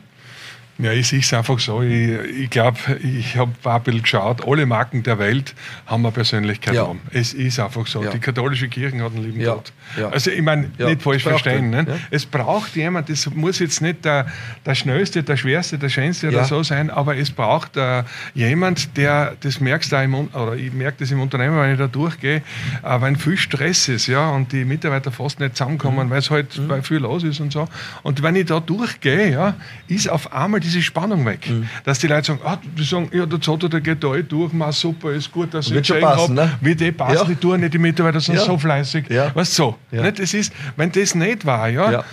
Ja, 0.79 0.93
ich 0.93 1.09
sehe 1.09 1.19
es 1.19 1.33
einfach 1.35 1.59
so. 1.59 1.83
Ich, 1.83 2.09
ich 2.43 2.51
glaube, 2.51 2.79
ich 3.03 3.37
habe 3.37 3.53
ein 3.65 3.83
bisschen 3.83 4.03
geschaut, 4.03 4.47
alle 4.47 4.65
Marken 4.65 5.03
der 5.03 5.19
Welt 5.19 5.55
haben 5.87 6.05
eine 6.05 6.13
Persönlichkeit 6.13 6.75
ja. 6.75 6.87
haben. 6.87 7.01
Es 7.11 7.35
ist 7.35 7.59
einfach 7.59 7.87
so. 7.87 8.05
Ja. 8.05 8.11
Die 8.11 8.21
katholische 8.21 8.69
Kirche 8.69 9.03
hat 9.03 9.13
einen 9.13 9.25
lieben 9.25 9.41
ja. 9.41 9.55
Gott. 9.55 9.73
Also 10.13 10.31
ich 10.31 10.43
meine, 10.43 10.71
nicht 10.79 11.03
falsch 11.03 11.25
verstehen. 11.25 11.71
Ne? 11.71 11.99
Es 12.11 12.27
braucht 12.27 12.77
jemand, 12.77 13.09
das 13.09 13.29
muss 13.31 13.59
jetzt 13.59 13.81
nicht 13.81 14.05
der, 14.05 14.27
der 14.65 14.75
Schnellste, 14.75 15.23
der 15.23 15.37
Schwerste, 15.37 15.79
der 15.79 15.89
Schönste 15.89 16.29
oder 16.29 16.45
so 16.45 16.63
sein, 16.63 16.91
aber 16.91 17.17
es 17.17 17.31
braucht 17.31 17.77
uh, 17.77 18.03
jemand, 18.35 18.97
der, 18.97 19.37
das 19.41 19.61
merkst 19.61 19.93
du 19.93 19.97
im, 19.97 20.15
oder 20.15 20.55
ich 20.55 20.73
merke 20.73 20.99
das 21.01 21.11
im 21.11 21.21
Unternehmen, 21.21 21.59
wenn 21.59 21.73
ich 21.73 21.79
da 21.79 21.87
durchgehe, 21.87 22.43
uh, 22.85 23.01
wenn 23.01 23.17
viel 23.17 23.37
Stress 23.37 23.89
ist, 23.89 24.07
ja, 24.07 24.31
und 24.31 24.53
die 24.53 24.65
Mitarbeiter 24.65 25.11
fast 25.11 25.41
nicht 25.41 25.57
zusammenkommen, 25.57 26.07
mhm. 26.07 26.11
weil 26.11 26.19
es 26.19 26.31
halt 26.31 26.57
mhm. 26.57 26.83
viel 26.83 26.99
los 26.99 27.25
ist 27.25 27.41
und 27.41 27.53
so. 27.53 27.69
Und 28.03 28.23
wenn 28.23 28.37
ich 28.37 28.47
da 28.47 28.61
durchgehe, 28.61 29.33
ja, 29.33 29.55
ist 29.89 30.09
auf 30.09 30.33
einmal 30.33 30.61
diese 30.69 30.83
Spannung 30.83 31.25
weg. 31.25 31.49
Mhm. 31.49 31.69
Dass 31.85 31.99
die 31.99 32.07
Leute 32.07 32.27
sagen, 32.27 32.41
ah, 32.45 32.59
die 32.77 32.85
sagen, 32.85 33.11
ja, 33.13 33.27
der 33.27 33.41
Zotter, 33.41 33.69
der 33.69 33.81
geht 33.81 34.03
da 34.05 34.15
eh 34.15 34.23
durch, 34.23 34.53
mal 34.53 34.73
super, 34.73 35.13
ist 35.13 35.33
gut, 35.33 35.55
dass 35.55 35.71
ich 35.71 35.87
schon 35.87 36.01
passen. 36.01 36.35
Ne? 36.35 36.53
Wie 36.61 36.75
die 36.75 36.93
passen, 36.93 37.15
ja. 37.15 37.25
die 37.25 37.37
tun 37.37 37.61
nicht, 37.61 37.75
die 37.75 37.79
Mitarbeiter 37.79 38.21
sind 38.21 38.37
ja. 38.37 38.45
so 38.45 38.59
fleißig. 38.59 39.09
Ja. 39.09 39.35
Weißt 39.35 39.55
so. 39.55 39.77
Ja. 39.91 40.03
Nicht? 40.03 40.19
Das 40.19 40.35
ist, 40.35 40.53
wenn 40.77 40.93
das 40.93 41.15
nicht 41.15 41.45
war, 41.45 41.69
ja, 41.69 41.91
ja. 41.91 42.05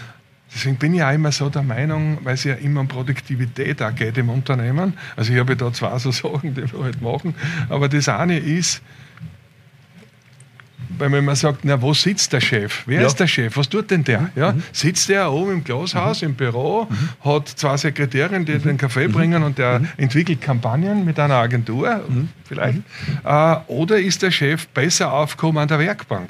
Deswegen 0.53 0.77
bin 0.77 0.93
ich 0.93 1.03
auch 1.03 1.11
immer 1.11 1.33
so 1.33 1.49
der 1.49 1.63
Meinung, 1.63 2.19
weil 2.23 2.35
es 2.35 2.45
ja 2.45 2.53
immer 2.53 2.79
um 2.79 2.87
Produktivität 2.87 3.81
auch 3.81 3.93
geht 3.93 4.17
im 4.17 4.29
Unternehmen. 4.29 4.93
Also 5.17 5.33
ich 5.33 5.39
habe 5.39 5.57
da 5.57 5.73
zwei 5.73 5.97
so 5.99 6.11
Sachen, 6.13 6.55
die 6.55 6.71
wir 6.71 6.83
halt 6.83 7.01
machen. 7.01 7.35
Aber 7.67 7.89
das 7.89 8.07
eine 8.07 8.37
ist, 8.37 8.81
weil 10.97 11.09
man 11.09 11.19
immer 11.19 11.35
sagt, 11.35 11.63
na, 11.63 11.81
wo 11.81 11.93
sitzt 11.93 12.33
der 12.33 12.41
Chef? 12.41 12.83
Wer 12.85 13.01
ja. 13.01 13.07
ist 13.07 13.19
der 13.19 13.27
Chef? 13.27 13.55
Was 13.57 13.69
tut 13.69 13.91
denn 13.91 14.03
der? 14.03 14.21
Mhm. 14.21 14.29
Ja? 14.35 14.55
Sitzt 14.71 15.09
der 15.09 15.31
oben 15.31 15.53
im 15.53 15.63
Glashaus, 15.63 16.21
mhm. 16.21 16.29
im 16.29 16.35
Büro, 16.35 16.87
mhm. 16.89 17.29
hat 17.29 17.47
zwei 17.49 17.77
Sekretärinnen, 17.77 18.45
die 18.45 18.53
mhm. 18.53 18.63
den 18.63 18.77
Kaffee 18.77 19.07
mhm. 19.07 19.11
bringen 19.11 19.43
und 19.43 19.57
der 19.57 19.79
mhm. 19.79 19.87
entwickelt 19.97 20.41
Kampagnen 20.41 21.05
mit 21.05 21.19
einer 21.19 21.35
Agentur, 21.35 22.01
vielleicht. 22.43 22.79
Äh, 23.23 23.55
oder 23.67 23.99
ist 23.99 24.21
der 24.21 24.31
Chef 24.31 24.67
besser 24.67 25.11
aufgekommen 25.11 25.57
an 25.57 25.67
der 25.67 25.79
Werkbank? 25.79 26.29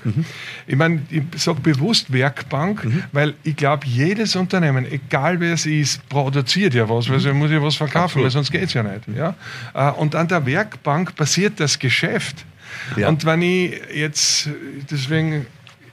Ich 0.67 0.75
meine, 0.75 1.01
ich 1.09 1.23
sage 1.35 1.59
bewusst 1.61 2.11
Werkbank, 2.11 2.87
weil 3.11 3.33
ich 3.43 3.55
glaube, 3.55 3.85
jedes 3.85 4.35
Unternehmen, 4.35 4.85
egal 4.89 5.39
wer 5.39 5.53
es 5.53 5.65
ist, 5.65 6.07
produziert 6.09 6.73
ja 6.73 6.87
was, 6.89 7.09
weil 7.09 7.19
sonst 7.19 7.35
muss 7.35 7.51
ja 7.51 7.61
was 7.61 7.75
verkaufen, 7.75 8.03
Absolut. 8.03 8.23
weil 8.25 8.31
sonst 8.31 8.51
geht 8.51 8.63
es 8.63 8.73
ja 8.73 8.83
nicht. 8.83 9.07
Ja? 9.15 9.35
Äh, 9.73 9.91
und 9.91 10.15
an 10.15 10.27
der 10.27 10.45
Werkbank 10.45 11.15
passiert 11.15 11.59
das 11.59 11.79
Geschäft. 11.79 12.45
Ja. 12.95 13.09
Und 13.09 13.25
wenn 13.25 13.41
ich 13.41 13.81
jetzt, 13.93 14.49
deswegen 14.89 15.45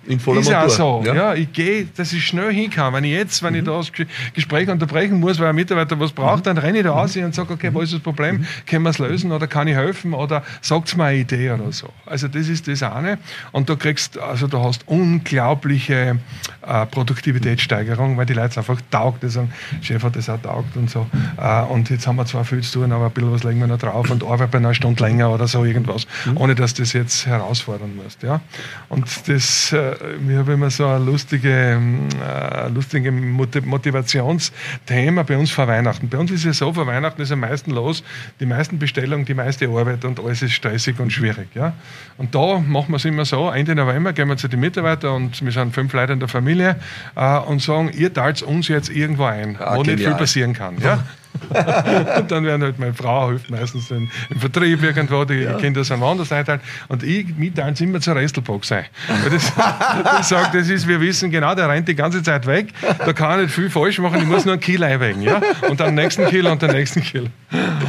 in 0.07 0.18
voller 0.18 0.40
ist 0.40 0.50
Montur. 0.50 0.64
auch 0.64 0.70
so. 0.70 1.03
Ja. 1.05 1.14
ja 1.14 1.34
ich 1.34 1.53
gehe, 1.53 1.86
dass 1.96 2.12
ich 2.12 2.24
schnell 2.24 2.53
hinkam. 2.53 2.94
Wenn 2.94 3.05
ich 3.05 3.12
jetzt, 3.12 3.42
wenn 3.42 3.53
mhm. 3.53 3.61
ich 3.61 3.64
da 3.64 3.76
das 3.76 3.92
Gespräch 4.34 4.68
unterbrechen 4.68 5.20
muss, 5.20 5.38
weil 5.38 5.48
ein 5.48 5.55
Mitarbeiter 5.55 5.98
was 6.00 6.12
braucht, 6.12 6.38
mhm. 6.38 6.42
dann 6.44 6.59
renne 6.59 6.78
ich 6.78 6.84
da 6.84 6.92
raus 6.92 7.16
und 7.16 7.34
sage, 7.34 7.53
okay, 7.53 7.70
wo 7.72 7.80
ist 7.80 7.92
das 7.92 8.00
Problem? 8.00 8.38
Mhm. 8.38 8.46
Können 8.66 8.82
wir 8.84 8.90
es 8.90 8.98
lösen 8.98 9.30
oder 9.32 9.46
kann 9.46 9.68
ich 9.68 9.74
helfen 9.74 10.14
oder 10.14 10.42
sagt 10.61 10.96
mir 10.96 11.05
eine 11.05 11.18
Idee 11.18 11.50
oder 11.50 11.70
so. 11.72 11.88
Also 12.07 12.28
das 12.28 12.48
ist 12.48 12.66
das 12.68 12.82
eine. 12.82 13.18
Und 13.53 13.68
du 13.68 13.76
kriegst, 13.76 14.18
also 14.18 14.46
du 14.46 14.59
hast 14.59 14.82
unglaubliche 14.86 16.18
äh, 16.66 16.86
Produktivitätssteigerung, 16.86 18.16
weil 18.16 18.26
die 18.26 18.34
Leute 18.34 18.59
einfach 18.59 18.80
taugt, 18.90 19.22
die 19.22 19.28
sagen, 19.28 19.53
Chef 19.80 20.03
hat 20.03 20.16
das 20.16 20.28
auch 20.28 20.40
taugt 20.40 20.76
und 20.76 20.90
so. 20.90 21.07
Äh, 21.40 21.62
und 21.62 21.90
jetzt 21.90 22.07
haben 22.07 22.16
wir 22.16 22.26
zwar 22.26 22.44
viel 22.44 22.62
zu 22.62 22.80
tun, 22.80 22.92
aber 22.92 23.07
ein 23.07 23.12
bisschen 23.12 23.32
was 23.32 23.44
legen 23.44 23.61
wir 23.61 23.66
noch 23.66 23.78
drauf 23.78 24.11
und 24.11 24.24
arbeiten 24.24 24.57
eine 24.57 24.74
Stunde 24.74 25.03
länger 25.03 25.30
oder 25.30 25.46
so 25.46 25.64
irgendwas, 25.64 26.07
mhm. 26.24 26.36
ohne 26.38 26.55
dass 26.55 26.74
das 26.74 26.92
jetzt 26.92 27.26
herausfordern 27.26 27.94
musst. 27.96 28.22
Ja? 28.22 28.40
Und 28.88 29.07
das 29.28 29.72
äh, 29.72 29.91
wir 30.20 30.38
haben 30.38 30.53
immer 30.53 30.70
so 30.70 30.86
ein 30.86 31.05
lustige, 31.05 31.78
äh, 32.22 32.68
lustige 32.68 33.12
Motivationsthema 33.12 35.22
bei 35.22 35.36
uns 35.36 35.51
vor 35.51 35.68
Weihnachten. 35.68 36.09
Bei 36.09 36.18
uns 36.18 36.30
ist 36.30 36.45
es 36.45 36.59
so, 36.59 36.72
vor 36.72 36.86
Weihnachten 36.86 37.20
ist 37.22 37.32
am 37.32 37.40
meisten 37.40 37.72
los, 37.72 38.05
die 38.40 38.47
meisten 38.47 38.78
Bestellungen, 38.78 39.24
die 39.24 39.34
meiste 39.34 39.68
Arbeit 39.68 40.05
und 40.05 40.20
alles 40.20 40.43
ist 40.43 40.53
stressig 40.53 41.01
und 41.01 41.12
schwierig. 41.12 41.49
Ja? 41.55 41.72
Und 42.18 42.34
da 42.34 42.59
machen 42.59 42.90
wir 42.90 42.97
es 42.97 43.05
immer 43.05 43.24
so, 43.24 43.51
Ende 43.51 43.74
November 43.74 44.12
gehen 44.12 44.28
wir 44.28 44.36
zu 44.36 44.49
den 44.49 44.61
Mitarbeitern 44.61 45.14
und 45.14 45.45
wir 45.45 45.53
sind 45.53 45.74
fünf 45.74 45.93
Leute 45.93 46.12
in 46.12 46.20
der 46.20 46.28
Familie 46.28 46.76
äh, 47.16 47.38
und 47.38 47.62
sagen, 47.62 47.90
ihr 47.95 48.12
teilt 48.12 48.43
uns 48.43 48.68
jetzt 48.68 48.90
irgendwo 48.90 49.24
ein, 49.24 49.57
ah, 49.59 49.76
wo 49.76 49.82
genial. 49.82 49.97
nicht 49.97 50.09
viel 50.09 50.16
passieren 50.16 50.53
kann. 50.53 50.76
Ja? 50.80 51.05
und 52.18 52.30
dann 52.30 52.45
werden 52.45 52.62
halt 52.62 52.78
meine 52.78 52.95
Frau 52.95 53.28
hilft 53.28 53.51
meistens 53.51 53.90
im, 53.90 54.11
im 54.30 54.40
Vertrieb 54.40 54.82
irgendwo, 54.82 55.24
die 55.24 55.34
ja. 55.34 55.55
Kinder 55.55 55.84
sind 55.84 56.01
woanders 56.01 56.32
einteilen. 56.32 56.61
Und 56.88 57.03
ich 57.03 57.26
mit 57.36 57.57
teilen 57.57 57.74
immer 57.80 58.01
zur 58.01 58.16
Restelbox 58.16 58.72
ein. 58.72 58.84
Weil 59.22 59.30
das, 59.30 59.53
das 60.05 60.28
sagt, 60.28 60.55
das 60.55 60.68
ist, 60.68 60.86
wir 60.86 61.01
wissen 61.01 61.30
genau, 61.30 61.55
der 61.55 61.68
rennt 61.68 61.88
die 61.88 61.95
ganze 61.95 62.22
Zeit 62.22 62.47
weg, 62.47 62.68
da 62.99 63.12
kann 63.12 63.30
er 63.32 63.36
nicht 63.43 63.55
viel 63.55 63.70
falsch 63.70 63.99
machen, 63.99 64.20
ich 64.20 64.26
muss 64.26 64.45
nur 64.45 64.55
einen 64.55 64.61
Kill 64.61 64.82
einwägen. 64.82 65.22
Ja? 65.22 65.40
Und 65.68 65.80
dann 65.80 65.88
den 65.88 65.97
nächsten 65.97 66.26
Kill 66.26 66.47
und 66.47 66.62
den 66.62 66.70
nächsten 66.70 67.03
Kill. 67.03 67.30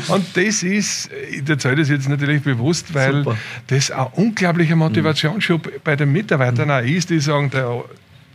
Und 0.07 0.25
das 0.35 0.63
ist, 0.63 1.09
ich 1.31 1.47
erzähle 1.47 1.77
das 1.77 1.89
jetzt 1.89 2.09
natürlich 2.09 2.41
bewusst, 2.43 2.93
weil 2.93 3.23
Super. 3.23 3.37
das 3.67 3.91
ein 3.91 4.07
unglaublicher 4.13 4.75
Motivationsschub 4.75 5.83
bei 5.83 5.95
den 5.95 6.11
Mitarbeitern 6.11 6.71
auch 6.71 6.81
ist, 6.81 7.09
die 7.09 7.19
sagen, 7.19 7.49
der 7.49 7.83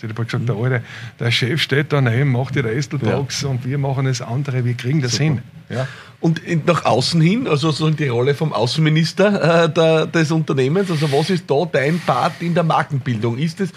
ich 0.03 0.09
habe 0.09 0.25
gesagt, 0.25 0.49
der 0.49 0.57
Alte, 0.57 0.83
der 1.19 1.31
Chef 1.31 1.61
steht 1.61 1.93
daneben, 1.93 2.33
macht 2.33 2.55
die 2.55 2.61
Restelbox 2.61 3.43
ja. 3.43 3.49
und 3.49 3.65
wir 3.65 3.79
machen 3.79 4.07
das 4.07 4.23
andere, 4.23 4.65
wir 4.65 4.75
kriegen 4.75 5.01
das 5.03 5.13
Super. 5.13 5.25
hin. 5.25 5.43
Ja. 5.71 5.87
Und 6.21 6.41
nach 6.67 6.85
außen 6.85 7.21
hin, 7.21 7.47
also 7.47 7.71
sozusagen 7.71 7.97
die 7.97 8.09
Rolle 8.09 8.35
vom 8.35 8.53
Außenminister 8.53 9.67
äh, 9.67 9.69
der, 9.69 10.07
des 10.07 10.33
Unternehmens, 10.33 10.91
also 10.91 11.13
was 11.13 11.31
ist 11.31 11.49
da 11.49 11.65
dein 11.71 12.01
Part 12.01 12.43
in 12.43 12.55
der 12.55 12.65
Markenbildung? 12.65 13.39
Ist 13.39 13.61
es, 13.61 13.71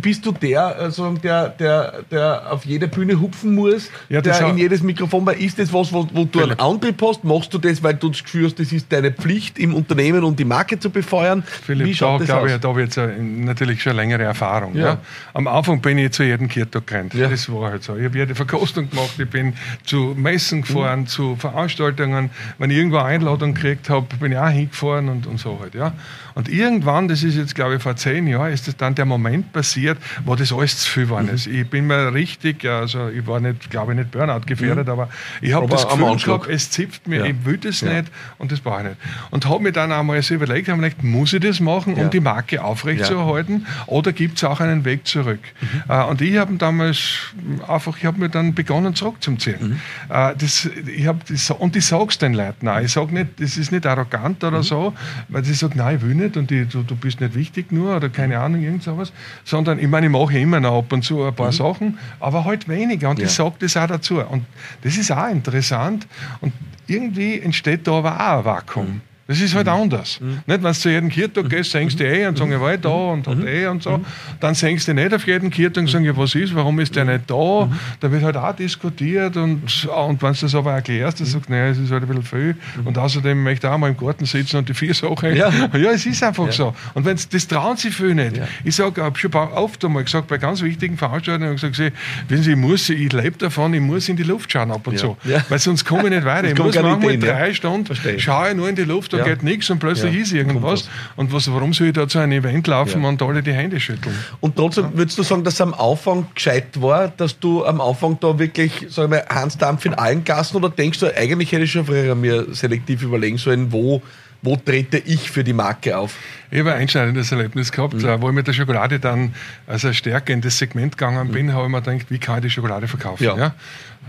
bist 0.00 0.26
du 0.26 0.32
der, 0.32 0.74
also 0.76 1.12
der, 1.12 1.50
der, 1.50 2.02
der 2.10 2.50
auf 2.50 2.64
jede 2.64 2.88
Bühne 2.88 3.20
hupfen 3.20 3.54
muss, 3.54 3.90
ja, 4.08 4.20
der 4.20 4.40
in 4.48 4.58
jedes 4.58 4.82
Mikrofon, 4.82 5.24
weil 5.24 5.40
ist 5.40 5.56
das 5.60 5.72
was, 5.72 5.92
wo, 5.92 6.04
wo 6.12 6.24
du 6.24 6.42
einen 6.42 6.58
Antrieb 6.58 7.00
hast? 7.00 7.22
Machst 7.22 7.54
du 7.54 7.58
das, 7.58 7.80
weil 7.80 7.94
du 7.94 8.08
das 8.08 8.24
hast, 8.24 8.58
das 8.58 8.72
ist 8.72 8.92
deine 8.92 9.12
Pflicht 9.12 9.60
im 9.60 9.72
Unternehmen, 9.72 10.24
um 10.24 10.34
die 10.34 10.44
Marke 10.44 10.80
zu 10.80 10.90
befeuern? 10.90 11.44
Philipp, 11.46 11.86
Wie 11.86 11.94
schaut 11.94 12.22
da, 12.22 12.26
das 12.26 12.36
aus? 12.36 12.50
Ich, 12.50 12.60
da 12.60 12.68
habe 12.70 12.82
ich 12.82 12.96
jetzt 12.96 13.00
natürlich 13.16 13.80
schon 13.80 13.94
längere 13.94 14.24
Erfahrung. 14.24 14.74
Ja. 14.74 14.84
ja. 14.84 14.98
Am 15.32 15.46
Anfang 15.46 15.63
bin 15.82 15.98
ich 15.98 16.12
zu 16.12 16.22
jedem 16.22 16.48
Kirtag 16.48 16.86
gerannt. 16.86 17.14
Ja. 17.14 17.28
Das 17.28 17.50
war 17.50 17.70
halt 17.70 17.82
so. 17.82 17.96
Ich 17.96 18.04
habe 18.04 18.18
jede 18.18 18.34
Verkostung 18.34 18.88
gemacht, 18.90 19.14
ich 19.18 19.28
bin 19.28 19.54
zu 19.84 20.14
Messen 20.16 20.62
gefahren, 20.62 21.00
mhm. 21.00 21.06
zu 21.06 21.36
Veranstaltungen. 21.36 22.30
Wenn 22.58 22.70
ich 22.70 22.76
irgendwo 22.76 22.98
eine 22.98 23.08
Einladung 23.08 23.54
gekriegt 23.54 23.90
habe, 23.90 24.06
bin 24.16 24.32
ich 24.32 24.38
auch 24.38 24.48
hingefahren 24.48 25.08
und, 25.08 25.26
und 25.26 25.38
so 25.38 25.58
halt. 25.60 25.74
Ja. 25.74 25.92
Und 26.34 26.48
irgendwann, 26.48 27.08
das 27.08 27.22
ist 27.22 27.36
jetzt 27.36 27.54
glaube 27.54 27.76
ich 27.76 27.82
vor 27.82 27.96
zehn 27.96 28.26
Jahren, 28.26 28.52
ist 28.52 28.66
das 28.66 28.76
dann 28.76 28.94
der 28.94 29.04
Moment 29.04 29.52
passiert, 29.52 29.98
wo 30.24 30.34
das 30.34 30.52
alles 30.52 30.78
zu 30.78 30.90
viel 30.90 31.08
war. 31.08 31.22
Mhm. 31.22 31.34
Ich 31.34 31.68
bin 31.68 31.86
mir 31.86 32.12
richtig, 32.12 32.64
also 32.64 33.08
ich 33.08 33.26
war 33.26 33.40
nicht, 33.40 33.70
glaube 33.70 33.92
ich, 33.92 33.98
nicht 33.98 34.10
Burnout 34.10 34.40
gefährdet, 34.46 34.86
mhm. 34.86 34.92
aber 34.92 35.08
ich 35.40 35.52
habe 35.52 35.68
das 35.68 35.88
Gefühl 35.88 36.16
gehabt, 36.16 36.48
es 36.48 36.70
zipft 36.70 37.06
mir, 37.06 37.20
ja. 37.20 37.26
ich 37.26 37.44
will 37.44 37.58
das 37.58 37.80
ja. 37.80 37.92
nicht 37.92 38.12
und 38.38 38.50
das 38.50 38.60
brauche 38.60 38.82
ich 38.82 38.88
nicht. 38.88 38.96
Und 39.30 39.48
habe 39.48 39.62
mir 39.62 39.72
dann 39.72 39.92
einmal 39.92 40.20
so 40.22 40.34
überlegt, 40.34 40.68
habe 40.68 40.82
gedacht, 40.82 41.04
muss 41.04 41.32
ich 41.32 41.40
das 41.40 41.60
machen, 41.60 41.94
um 41.94 42.10
die 42.10 42.20
Marke 42.20 42.62
aufrechtzuerhalten 42.62 43.66
oder 43.86 44.12
gibt 44.12 44.38
es 44.38 44.44
auch 44.44 44.60
einen 44.60 44.84
Weg 44.84 45.06
zurück? 45.06 45.40
Mhm. 45.60 45.82
Uh, 45.88 46.10
und 46.10 46.20
ich 46.20 46.36
habe 46.36 46.54
damals 46.56 47.32
einfach, 47.68 47.96
ich 47.96 48.04
habe 48.04 48.18
mir 48.18 48.28
dann 48.28 48.54
begonnen 48.54 48.94
zurückzuziehen. 48.94 49.68
Mhm. 49.68 49.80
Uh, 50.10 50.34
das, 50.36 50.68
ich 50.86 51.06
hab, 51.06 51.24
das, 51.26 51.50
und 51.50 51.76
ich 51.76 51.86
sage 51.86 52.06
es 52.08 52.18
den 52.18 52.34
Leuten 52.34 52.68
auch. 52.68 52.80
Ich 52.80 52.92
sage 52.92 53.14
nicht, 53.14 53.40
das 53.40 53.56
ist 53.56 53.72
nicht 53.72 53.86
arrogant 53.86 54.42
oder 54.42 54.58
mhm. 54.58 54.62
so, 54.62 54.94
weil 55.28 55.44
sie 55.44 55.54
sagen, 55.54 55.74
nein, 55.76 55.96
ich 55.96 56.02
will 56.02 56.14
nicht 56.14 56.36
und 56.36 56.50
die, 56.50 56.66
du, 56.66 56.82
du 56.82 56.96
bist 56.96 57.20
nicht 57.20 57.34
wichtig 57.34 57.72
nur 57.72 57.96
oder 57.96 58.08
keine 58.08 58.38
Ahnung, 58.38 58.62
irgend 58.62 58.82
sowas, 58.82 59.12
sondern 59.44 59.78
ich 59.78 59.88
meine, 59.88 60.06
ich 60.06 60.12
mache 60.12 60.38
immer 60.38 60.60
noch 60.60 60.78
ab 60.78 60.92
und 60.92 61.02
zu 61.02 61.22
ein 61.24 61.34
paar 61.34 61.48
mhm. 61.48 61.52
Sachen, 61.52 61.98
aber 62.20 62.44
halt 62.44 62.68
weniger 62.68 63.10
und 63.10 63.18
ja. 63.18 63.26
ich 63.26 63.32
sage 63.32 63.54
das 63.60 63.76
auch 63.76 63.86
dazu. 63.86 64.20
Und 64.20 64.44
das 64.82 64.96
ist 64.96 65.10
auch 65.10 65.28
interessant 65.28 66.06
und 66.40 66.52
irgendwie 66.86 67.40
entsteht 67.40 67.86
da 67.86 67.92
aber 67.92 68.14
auch 68.14 68.38
ein 68.38 68.44
Vakuum. 68.44 69.00
Mhm. 69.26 69.32
Das 69.32 69.40
ist 69.40 69.54
halt 69.54 69.66
mhm. 69.66 69.72
anders. 69.72 70.20
Mhm. 70.20 70.28
Nicht, 70.28 70.42
wenn 70.46 70.62
du 70.62 70.72
zu 70.72 70.90
jedem 70.90 71.08
Kirtag 71.08 71.48
gehst, 71.48 71.70
singst 71.70 71.98
du 71.98 72.04
eh 72.04 72.26
und 72.26 72.36
sagst, 72.36 72.52
ich 72.52 72.60
war 72.60 72.76
da 72.76 72.88
und 72.88 73.26
hat 73.26 73.44
eh 73.44 73.66
und 73.66 73.82
so. 73.82 74.00
Dann 74.40 74.54
singst 74.54 74.88
du 74.88 74.94
nicht 74.94 75.14
auf 75.14 75.26
jeden 75.26 75.50
Kirtag 75.50 75.82
und 75.82 75.88
sagst, 75.88 76.16
was 76.16 76.34
ist, 76.34 76.54
warum 76.54 76.78
ist 76.80 76.94
der 76.94 77.04
nicht 77.04 77.30
da? 77.30 77.70
Da 78.00 78.12
wird 78.12 78.22
halt 78.22 78.36
auch 78.36 78.54
diskutiert 78.54 79.36
und, 79.36 79.62
und 79.86 80.22
wenn 80.22 80.32
du 80.32 80.40
das 80.40 80.54
aber 80.54 80.72
erklärst, 80.72 81.20
dann 81.20 81.26
sagst 81.26 81.48
du, 81.48 81.52
naja, 81.52 81.68
es 81.68 81.78
ist 81.78 81.90
halt 81.90 82.02
ein 82.02 82.08
bisschen 82.08 82.22
viel. 82.22 82.56
Und 82.84 82.98
außerdem 82.98 83.42
möchte 83.42 83.66
ich 83.66 83.72
auch 83.72 83.78
mal 83.78 83.88
im 83.88 83.96
Garten 83.96 84.26
sitzen 84.26 84.58
und 84.58 84.68
die 84.68 84.74
vier 84.74 84.94
Sachen. 84.94 85.34
Ja, 85.34 85.50
ja 85.72 85.90
es 85.90 86.04
ist 86.06 86.22
einfach 86.22 86.46
ja. 86.46 86.52
so. 86.52 86.74
Und 86.94 87.04
wenn 87.04 87.18
das 87.30 87.48
trauen 87.48 87.76
sie 87.76 87.90
viel 87.90 88.14
nicht. 88.14 88.36
Ja. 88.36 88.46
Ich 88.62 88.76
sage, 88.76 88.92
ich 88.96 89.02
habe 89.02 89.18
schon 89.18 89.34
oft 89.34 89.84
einmal 89.84 90.04
gesagt, 90.04 90.28
bei 90.28 90.38
ganz 90.38 90.62
wichtigen 90.62 90.96
Veranstaltungen, 90.96 91.54
ich 91.54 91.60
gesagt, 91.60 91.92
wenn 92.28 92.42
sie, 92.42 92.52
ich 92.52 92.56
muss, 92.56 92.88
ich 92.90 93.12
lebe 93.12 93.38
davon, 93.38 93.72
ich 93.74 93.80
muss 93.80 94.08
in 94.08 94.16
die 94.16 94.22
Luft 94.22 94.52
schauen 94.52 94.70
ab 94.70 94.86
und 94.86 94.98
zu. 94.98 95.16
Weil 95.48 95.58
sonst 95.58 95.84
komme 95.84 96.04
ich 96.04 96.10
nicht 96.10 96.24
weiter. 96.24 96.48
ich 96.52 96.58
muss 96.58 96.74
manchmal 96.74 97.18
drei 97.18 97.54
Stunden, 97.54 97.94
schaue 98.18 98.50
ich 98.50 98.56
nur 98.56 98.68
in 98.68 98.76
die 98.76 98.84
Luft 98.84 99.13
da 99.14 99.18
ja. 99.18 99.24
geht 99.24 99.42
nichts 99.42 99.70
und 99.70 99.78
plötzlich 99.78 100.14
ja, 100.14 100.20
ist 100.22 100.32
irgendwas. 100.32 100.88
Und 101.16 101.32
was, 101.32 101.50
warum 101.52 101.72
soll 101.72 101.88
ich 101.88 101.92
da 101.92 102.08
zu 102.08 102.18
einem 102.18 102.32
Event 102.32 102.66
laufen 102.66 103.02
ja. 103.02 103.08
und 103.08 103.22
alle 103.22 103.42
die 103.42 103.52
Hände 103.52 103.80
schütteln? 103.80 104.14
Und 104.40 104.56
trotzdem 104.56 104.88
würdest 104.94 105.18
du 105.18 105.22
sagen, 105.22 105.44
dass 105.44 105.54
es 105.54 105.60
am 105.60 105.74
Anfang 105.74 106.26
gescheit 106.34 106.80
war, 106.80 107.08
dass 107.08 107.38
du 107.38 107.64
am 107.64 107.80
Anfang 107.80 108.18
da 108.20 108.38
wirklich, 108.38 108.86
sagen 108.88 109.12
wir, 109.12 109.24
Hansdampf 109.28 109.84
in 109.84 109.94
allen 109.94 110.24
Gassen 110.24 110.56
oder 110.56 110.70
denkst 110.70 111.00
du, 111.00 111.16
eigentlich 111.16 111.52
hätte 111.52 111.64
ich 111.64 111.72
schon 111.72 111.86
früher 111.86 112.14
mir 112.14 112.46
selektiv 112.52 113.02
überlegen 113.02 113.38
sollen, 113.38 113.72
wo 113.72 114.02
wo 114.44 114.56
trete 114.56 114.98
ich 114.98 115.30
für 115.30 115.42
die 115.42 115.54
Marke 115.54 115.96
auf? 115.96 116.16
Ich 116.50 116.60
habe 116.60 116.74
ein 116.74 116.82
einschneidendes 116.82 117.32
Erlebnis 117.32 117.72
gehabt, 117.72 117.94
mhm. 117.94 118.20
wo 118.20 118.28
ich 118.28 118.34
mit 118.34 118.46
der 118.46 118.52
Schokolade 118.52 119.00
dann 119.00 119.34
als 119.66 119.84
stärker 119.96 120.34
in 120.34 120.42
das 120.42 120.58
Segment 120.58 120.98
gegangen 120.98 121.32
bin, 121.32 121.46
mhm. 121.46 121.52
habe 121.54 121.64
ich 121.64 121.70
mir 121.70 121.82
gedacht, 121.82 122.10
wie 122.10 122.18
kann 122.18 122.36
ich 122.36 122.42
die 122.42 122.50
Schokolade 122.50 122.86
verkaufen? 122.86 123.24
Ja. 123.24 123.36
ja? 123.36 123.54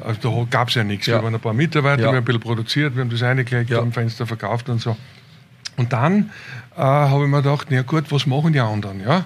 Also 0.03 0.19
da 0.29 0.47
gab 0.49 0.67
es 0.67 0.75
ja 0.75 0.83
nichts. 0.83 1.07
Ja. 1.07 1.17
Wir 1.17 1.23
waren 1.23 1.33
ein 1.33 1.39
paar 1.39 1.53
Mitarbeiter, 1.53 2.01
ja. 2.01 2.03
wir 2.03 2.07
haben 2.09 2.17
ein 2.17 2.25
bisschen 2.25 2.41
produziert, 2.41 2.95
wir 2.95 3.01
haben 3.01 3.09
das 3.09 3.21
reingelegt, 3.21 3.69
ja. 3.69 3.79
am 3.79 3.93
Fenster 3.93 4.27
verkauft 4.27 4.67
und 4.67 4.81
so. 4.81 4.97
Und 5.77 5.93
dann 5.93 6.31
äh, 6.75 6.81
habe 6.81 7.23
ich 7.23 7.29
mir 7.29 7.41
gedacht, 7.41 7.67
na 7.69 7.81
gut, 7.81 8.11
was 8.11 8.25
machen 8.25 8.53
die 8.53 8.59
anderen? 8.59 9.01
Ja? 9.01 9.25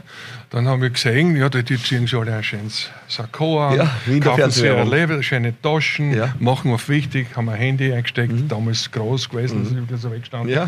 Dann 0.52 0.68
haben 0.68 0.82
wir 0.82 0.90
gesehen, 0.90 1.36
ja, 1.36 1.48
die, 1.48 1.62
die 1.62 1.78
ziehen 1.78 2.08
sich 2.08 2.16
alle 2.16 2.34
ein 2.34 2.44
schönes 2.44 2.90
Sakko 3.08 3.68
an, 3.68 3.78
ja, 3.78 3.92
kaufen 4.20 4.50
sich 4.50 4.64
ihre 4.64 4.84
Level, 4.84 5.22
schöne 5.22 5.54
Taschen, 5.62 6.12
ja. 6.12 6.34
machen 6.40 6.74
auf 6.74 6.90
wichtig, 6.90 7.28
haben 7.36 7.50
ein 7.50 7.56
Handy 7.56 7.94
eingesteckt, 7.94 8.34
mhm. 8.34 8.48
damals 8.48 8.90
groß 8.90 9.30
gewesen, 9.30 9.60
mhm. 9.60 9.88
das 9.88 9.98
ist 9.98 10.02
so 10.02 10.12
weggestanden. 10.12 10.50
Ja. 10.50 10.64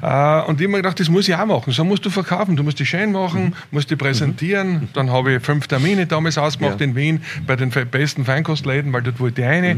Äh, 0.00 0.48
und 0.48 0.58
ich 0.60 0.64
habe 0.64 0.68
mir 0.68 0.78
gedacht, 0.78 0.98
das 0.98 1.10
muss 1.10 1.28
ich 1.28 1.34
auch 1.34 1.44
machen. 1.44 1.74
So 1.74 1.84
musst 1.84 2.06
du 2.06 2.10
verkaufen, 2.10 2.56
du 2.56 2.62
musst 2.62 2.78
die 2.78 2.86
schön 2.86 3.12
machen, 3.12 3.44
mhm. 3.44 3.52
musst 3.70 3.90
die 3.90 3.96
präsentieren. 3.96 4.72
Mhm. 4.72 4.88
Dann 4.94 5.10
habe 5.10 5.34
ich 5.34 5.42
fünf 5.42 5.66
Termine 5.66 6.06
damals 6.06 6.38
ausgemacht 6.38 6.80
in 6.80 6.96
Wien 6.96 7.22
bei 7.46 7.54
den 7.54 7.70
besten 7.70 8.24
Feinkostläden, 8.24 8.94
weil 8.94 9.02
dort 9.02 9.20
wollte 9.20 9.42
ich 9.42 9.46
eine. 9.46 9.76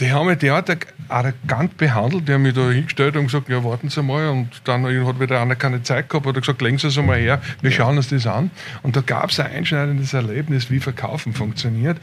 Die 0.00 0.12
haben 0.12 0.26
mich 0.26 0.38
derart 0.38 0.70
arrogant 1.08 1.76
behandelt. 1.76 2.28
Die 2.28 2.32
haben 2.32 2.42
mich 2.42 2.54
da 2.54 2.70
hingestellt 2.70 3.16
und 3.16 3.26
gesagt, 3.26 3.48
ja, 3.48 3.64
warten 3.64 3.88
Sie 3.88 4.02
mal. 4.02 4.28
Und 4.28 4.48
dann 4.64 4.84
hat 4.84 5.20
wieder 5.20 5.40
einer 5.40 5.56
keine 5.56 5.82
Zeit 5.82 6.08
gehabt, 6.08 6.26
hat 6.26 6.34
gesagt, 6.34 6.60
legen 6.60 6.78
Sie 6.78 6.88
es 6.88 6.98
einmal 6.98 7.18
her, 7.18 7.40
wir 7.62 7.70
schauen 7.70 7.96
uns 7.96 8.08
das 8.08 8.26
an. 8.26 8.50
Und 8.82 8.96
da 8.96 9.00
gab 9.00 9.30
es 9.30 9.40
ein 9.40 9.50
einschneidendes 9.50 10.12
Erlebnis, 10.12 10.70
wie 10.70 10.80
Verkaufen 10.80 11.32
funktioniert. 11.32 11.98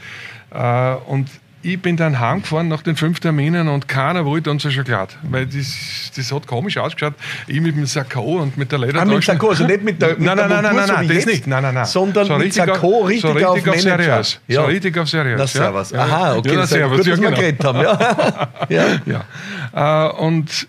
Äh, 0.50 0.94
und 1.06 1.28
ich 1.64 1.80
bin 1.80 1.96
dann 1.96 2.20
heimgefahren 2.20 2.68
nach 2.68 2.82
den 2.82 2.94
fünf 2.94 3.20
Terminen 3.20 3.68
und 3.68 3.88
keiner 3.88 4.26
wollte 4.26 4.50
uns 4.50 4.62
Schokolade. 4.70 5.14
Weil 5.22 5.46
das, 5.46 6.10
das 6.14 6.30
hat 6.30 6.46
komisch 6.46 6.76
ausgeschaut. 6.76 7.14
Ich 7.46 7.60
mit 7.60 7.74
dem 7.74 7.86
Sakko 7.86 8.42
und 8.42 8.58
mit 8.58 8.70
der 8.70 8.80
Ledertasche. 8.80 9.10
Ah, 9.10 9.14
mit 9.14 9.24
Sakko, 9.24 9.48
also 9.48 9.66
nicht 9.66 9.82
mit 9.82 10.00
der 10.00 10.10
mit 10.10 10.20
Nein, 10.20 10.36
nein, 10.36 10.48
der 10.48 10.62
nein, 10.62 10.76
nein, 10.76 10.88
nein, 10.88 11.08
das 11.08 11.26
nicht. 11.26 11.46
Nein, 11.46 11.62
nein, 11.62 11.74
nein. 11.74 11.86
Sondern 11.86 12.26
so 12.26 12.36
mit 12.36 12.52
Sakko 12.52 13.04
richtig, 13.04 13.22
so 13.22 13.32
richtig 13.32 13.68
auf, 13.68 13.68
auf 13.68 13.80
seriös. 13.80 14.40
Ja. 14.46 14.60
So 14.60 14.66
richtig 14.66 14.98
auf 14.98 15.08
seriös. 15.08 15.38
Na, 15.38 15.46
servus. 15.46 15.90
Ja. 15.90 16.00
Aha, 16.00 16.36
okay. 16.36 16.50
Ja, 16.50 16.56
das 16.56 16.70
servus. 16.70 16.98
Gut, 16.98 17.08
dass 17.08 17.20
wir 17.20 17.30
geredet 17.30 17.64
haben. 17.64 17.80
Ja. 17.80 18.48
ja. 18.68 18.84
ja. 19.06 20.10
Uh, 20.16 20.22
und 20.22 20.68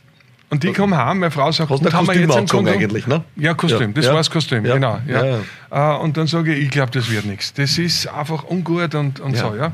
und 0.56 0.64
die 0.64 0.72
kommen 0.72 0.96
heim, 0.96 1.20
meine 1.20 1.32
Frau 1.32 1.52
sagt, 1.52 1.70
Hast 1.70 1.94
haben 1.94 2.08
wir 2.08 2.16
jetzt 2.16 2.50
Kondom? 2.50 2.74
eigentlich, 2.74 3.08
ne? 3.08 3.24
Ja, 3.36 3.54
Kostüm, 3.54 3.94
das 3.94 4.06
ja. 4.06 4.12
war 4.12 4.20
das 4.20 4.32
Kostüm, 4.32 4.66
ja. 4.66 4.76
genau. 4.76 5.00
Ja. 5.06 5.40
Ja, 5.70 5.98
uh, 5.98 6.02
und 6.02 6.16
dann 6.16 6.28
sage 6.28 6.54
ich, 6.56 6.64
ich 6.64 6.70
glaube, 6.72 6.92
das 6.92 7.10
wird 7.12 7.26
nichts. 7.26 7.54
Das 7.54 7.78
ist 7.78 8.08
einfach 8.08 8.46
ungut 8.46 8.96
und, 8.96 9.20
und 9.20 9.36
so, 9.36 9.54
ja. 9.54 9.74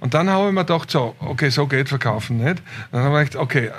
Und 0.00 0.14
dann 0.14 0.30
habe 0.30 0.48
ich 0.48 0.54
mir 0.54 0.64
gedacht, 0.64 0.90
so, 0.90 1.14
okay, 1.20 1.50
so 1.50 1.66
geht 1.66 1.90
Verkaufen 1.90 2.38
nicht. 2.38 2.62
Dann 2.90 3.02
habe 3.02 3.22
ich 3.22 3.30
gedacht, 3.30 3.44
okay, 3.44 3.70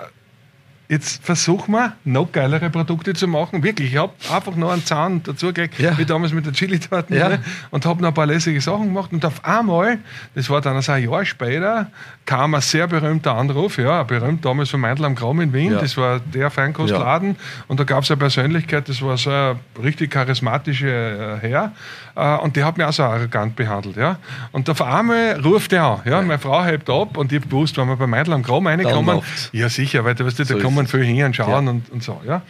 Jetzt 0.89 1.23
versuchen 1.23 1.71
wir, 1.71 1.93
noch 2.03 2.31
geilere 2.31 2.69
Produkte 2.69 3.13
zu 3.13 3.27
machen. 3.27 3.63
Wirklich, 3.63 3.93
ich 3.93 3.97
habe 3.97 4.11
einfach 4.31 4.55
noch 4.55 4.71
einen 4.71 4.85
Zahn 4.85 5.23
dazugelegt, 5.23 5.79
ja. 5.79 5.97
wie 5.97 6.05
damals 6.05 6.33
mit 6.33 6.45
der 6.45 6.51
Chili-Torten. 6.51 7.15
Ja. 7.15 7.29
Ne? 7.29 7.39
Und 7.71 7.85
habe 7.85 8.01
noch 8.01 8.09
ein 8.09 8.13
paar 8.13 8.25
lässige 8.25 8.59
Sachen 8.59 8.87
gemacht. 8.87 9.13
Und 9.13 9.23
auf 9.23 9.43
einmal, 9.45 9.99
das 10.35 10.49
war 10.49 10.59
dann 10.59 10.75
also 10.75 10.91
ein 10.91 11.09
Jahr 11.09 11.25
später, 11.25 11.89
kam 12.25 12.53
ein 12.53 12.61
sehr 12.61 12.87
berühmter 12.87 13.33
Anruf, 13.35 13.77
ja, 13.77 14.03
berühmt 14.03 14.43
damals 14.43 14.69
von 14.69 14.81
Meindl 14.81 15.05
am 15.05 15.15
Graum 15.15 15.39
in 15.39 15.53
Wien. 15.53 15.71
Ja. 15.71 15.79
Das 15.79 15.95
war 15.95 16.19
der 16.19 16.49
Feinkostladen. 16.49 17.37
Und 17.67 17.79
da 17.79 17.85
gab 17.85 18.03
es 18.03 18.11
eine 18.11 18.17
Persönlichkeit, 18.17 18.89
das 18.89 19.01
war 19.01 19.17
so 19.17 19.29
ein 19.29 19.59
richtig 19.81 20.11
charismatischer 20.11 21.37
äh, 21.37 21.39
Herr. 21.39 21.71
Äh, 22.15 22.37
und 22.37 22.55
der 22.55 22.65
hat 22.65 22.77
mich 22.77 22.85
auch 22.85 22.93
so 22.93 23.03
arrogant 23.03 23.55
behandelt. 23.55 23.97
Ja? 23.97 24.17
Und 24.51 24.69
auf 24.69 24.81
einmal 24.81 25.39
ruft 25.41 25.73
er 25.73 25.83
an. 25.83 26.01
Ja? 26.05 26.21
Meine 26.21 26.39
Frau 26.39 26.63
hebt 26.63 26.89
ab 26.89 27.17
und 27.17 27.31
ich 27.31 27.39
habe 27.39 27.49
gewusst, 27.49 27.77
wenn 27.77 27.87
wir 27.87 27.95
bei 27.95 28.07
Meindl 28.07 28.33
am 28.33 28.43
Graum 28.43 28.67
reinkommen, 28.67 29.21
ja 29.51 29.69
sicher, 29.69 30.03
weil 30.05 30.15
du, 30.15 30.25
weißt, 30.25 30.39
da 30.39 30.45
so 30.45 30.57
kommen 30.57 30.87
viel 30.87 31.03
hin 31.03 31.25
und 31.25 31.35
schauen 31.35 31.65
ja. 31.65 31.71
und, 31.71 31.89
und 31.91 32.03
so. 32.03 32.21
Ja? 32.25 32.41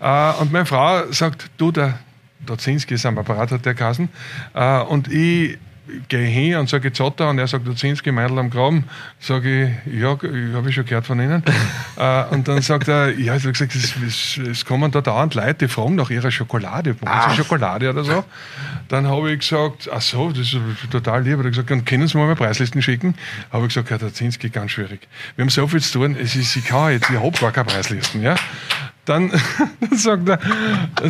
Äh, 0.00 0.40
und 0.40 0.52
meine 0.52 0.66
Frau 0.66 1.10
sagt, 1.10 1.50
du, 1.58 1.70
der 1.72 1.98
Dozinski 2.46 2.94
ist 2.94 3.06
am 3.06 3.18
Apparat, 3.18 3.50
hat 3.50 3.66
der 3.66 3.74
Kassen. 3.74 4.08
Äh, 4.54 4.80
und 4.80 5.08
ich 5.08 5.58
gehe 6.08 6.26
hin 6.26 6.56
und 6.56 6.68
sage 6.68 6.92
Zotter 6.92 7.28
und 7.28 7.38
er 7.38 7.46
sagt 7.46 7.66
Dozinski, 7.66 8.12
Meidl 8.12 8.38
am 8.38 8.50
Graben. 8.50 8.84
Sage 9.18 9.76
ich, 9.86 10.00
ja, 10.00 10.10
habe 10.10 10.68
ich 10.68 10.74
schon 10.74 10.84
gehört 10.84 11.06
von 11.06 11.20
Ihnen. 11.20 11.42
äh, 11.96 12.24
und 12.30 12.48
dann 12.48 12.62
sagt 12.62 12.88
er, 12.88 13.10
ja, 13.18 13.36
ich 13.36 13.42
habe 13.42 13.52
gesagt, 13.52 13.74
es, 13.74 13.94
es, 13.96 14.38
es, 14.38 14.64
kommen 14.64 14.90
da 14.90 15.00
dauernd 15.00 15.34
Leute, 15.34 15.66
die 15.66 15.68
fragen 15.68 15.94
nach 15.94 16.10
ihrer 16.10 16.30
Schokolade. 16.30 17.00
Wollen 17.00 17.30
Sie 17.30 17.36
Schokolade 17.36 17.90
oder 17.90 18.04
so? 18.04 18.24
Dann 18.88 19.06
habe 19.06 19.32
ich 19.32 19.40
gesagt, 19.40 19.88
ach 19.92 20.00
so, 20.00 20.30
das 20.30 20.52
ist 20.52 20.58
total 20.90 21.22
lieb. 21.22 21.38
Er 21.38 21.44
hat 21.44 21.46
gesagt, 21.46 21.86
können 21.86 22.08
Sie 22.08 22.18
mir 22.18 22.26
mal 22.26 22.36
Preislisten 22.36 22.82
schicken? 22.82 23.14
Habe 23.52 23.66
ich 23.66 23.74
gesagt, 23.74 23.90
Herr 23.90 23.98
Dozinski, 23.98 24.50
ganz 24.50 24.72
schwierig. 24.72 25.06
Wir 25.36 25.44
haben 25.44 25.50
so 25.50 25.66
viel 25.66 25.80
zu 25.80 25.98
tun, 25.98 26.16
es 26.20 26.36
ist, 26.36 26.56
ich 26.56 26.64
kann 26.64 26.92
jetzt, 26.92 27.10
ich 27.10 27.16
habe 27.16 27.38
gar 27.38 27.52
keine 27.52 27.66
Preislisten. 27.66 28.22
Ja? 28.22 28.34
Dann, 29.04 29.30
dann, 29.80 29.98
sagt 29.98 30.28
er, 30.28 30.38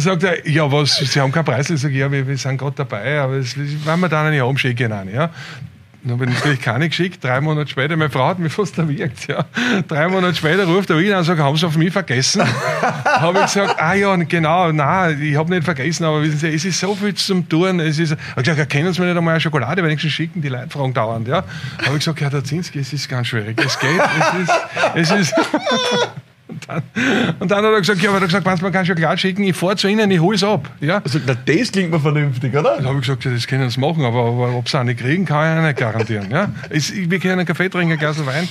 sagt 0.01 0.23
er, 0.23 0.49
ja, 0.49 0.71
was, 0.71 0.97
Sie 0.97 1.21
haben 1.21 1.33
keinen 1.33 1.45
Preis. 1.45 1.71
Ich 1.71 1.81
sage, 1.81 1.95
ja, 1.95 2.11
wir, 2.11 2.27
wir 2.27 2.37
sind 2.37 2.59
gerade 2.59 2.77
dabei, 2.77 3.21
aber 3.21 3.35
es, 3.35 3.57
wenn 3.57 4.01
wir 4.01 4.09
dann 4.09 4.31
nicht 4.31 4.43
einen. 4.83 5.13
Ja. 5.13 5.31
Dann 6.03 6.13
habe 6.13 6.25
ich 6.25 6.31
natürlich 6.31 6.61
keine 6.63 6.89
geschickt. 6.89 7.23
Drei 7.23 7.43
Monate 7.43 7.71
später, 7.71 7.95
meine 7.95 8.09
Frau 8.09 8.29
hat 8.29 8.39
mich 8.39 8.53
fast 8.53 8.79
erwirkt. 8.79 9.27
Ja. 9.29 9.45
Drei 9.87 10.09
Monate 10.09 10.35
später 10.35 10.65
ruft 10.65 10.89
er 10.89 10.99
wieder 10.99 11.19
und 11.19 11.25
sagt, 11.25 11.39
haben 11.41 11.57
Sie 11.59 11.67
auf 11.67 11.77
mich 11.77 11.93
vergessen? 11.93 12.43
habe 13.05 13.39
ich 13.41 13.45
gesagt, 13.45 13.79
ah 13.79 13.93
ja, 13.93 14.17
genau, 14.17 14.73
nein, 14.73 15.21
ich 15.21 15.37
habe 15.37 15.51
nicht 15.51 15.65
vergessen, 15.65 16.05
aber 16.05 16.23
wissen 16.23 16.39
Sie, 16.39 16.49
es 16.49 16.65
ist 16.65 16.81
so 16.81 16.95
viel 16.95 17.15
zum 17.15 17.47
Tun. 17.47 17.81
Es 17.81 17.99
ist, 17.99 18.13
ich 18.13 18.19
habe 18.31 18.43
gesagt, 18.43 18.59
erkennen 18.59 18.95
Sie 18.95 19.01
mir 19.03 19.09
nicht 19.09 19.19
einmal 19.19 19.35
eine 19.35 19.41
Schokolade, 19.43 19.85
wenigstens 19.85 20.13
schicken, 20.13 20.41
die 20.41 20.49
Leute 20.49 20.71
fragen 20.71 20.95
dauernd. 20.95 21.29
Ja. 21.29 21.45
habe 21.85 21.93
ich 21.93 21.99
gesagt, 21.99 22.21
Herr 22.23 22.31
Dazinski, 22.31 22.79
es 22.79 22.95
ist 22.95 23.07
ganz 23.07 23.27
schwierig. 23.27 23.61
Es 23.63 23.79
geht, 23.79 24.01
es 24.95 25.11
ist, 25.11 25.21
es 25.21 25.21
ist 25.21 25.35
und 26.51 26.69
dann, 26.69 26.83
und 27.39 27.51
dann 27.51 27.65
hat 27.65 27.73
er 27.73 27.79
gesagt, 27.81 28.03
ja, 28.03 28.11
aber 28.11 28.19
er 28.19 28.23
hat 28.23 28.29
gesagt, 28.29 28.47
wenn 28.47 28.59
man 28.61 28.73
kann 28.73 28.87
Schokolade 28.87 29.19
schicken, 29.19 29.45
ich 29.45 29.57
fahre 29.57 29.77
zu 29.77 29.89
Ihnen, 29.89 30.11
ich 30.11 30.21
hole 30.21 30.37
es 30.37 30.45
ab. 30.45 30.69
Ja? 30.81 31.01
Also, 31.03 31.19
na, 31.25 31.35
das 31.35 31.73
klingt 31.73 31.91
mir 31.91 32.01
vernünftig, 32.01 32.53
oder? 32.53 32.77
Dann 32.77 32.87
habe 32.87 32.97
ich 32.97 33.03
gesagt, 33.03 33.25
ja, 33.25 33.31
das 33.31 33.47
können 33.47 33.71
Sie 33.71 33.81
machen, 33.81 34.05
aber, 34.05 34.25
aber 34.25 34.55
ob 34.55 34.69
Sie 34.69 34.79
auch 34.79 34.85
nicht 34.85 35.01
kriegen, 35.01 35.25
kann 35.25 35.59
ich 35.59 35.65
nicht 35.65 35.79
garantieren. 35.79 36.31
Ja? 36.31 36.51
Ich, 36.71 37.11
wir 37.11 37.19
können 37.19 37.39
einen 37.39 37.47
Kaffee 37.47 37.69
trinken, 37.69 37.93
ein 37.93 37.99
Glas 37.99 38.25
Wein. 38.27 38.49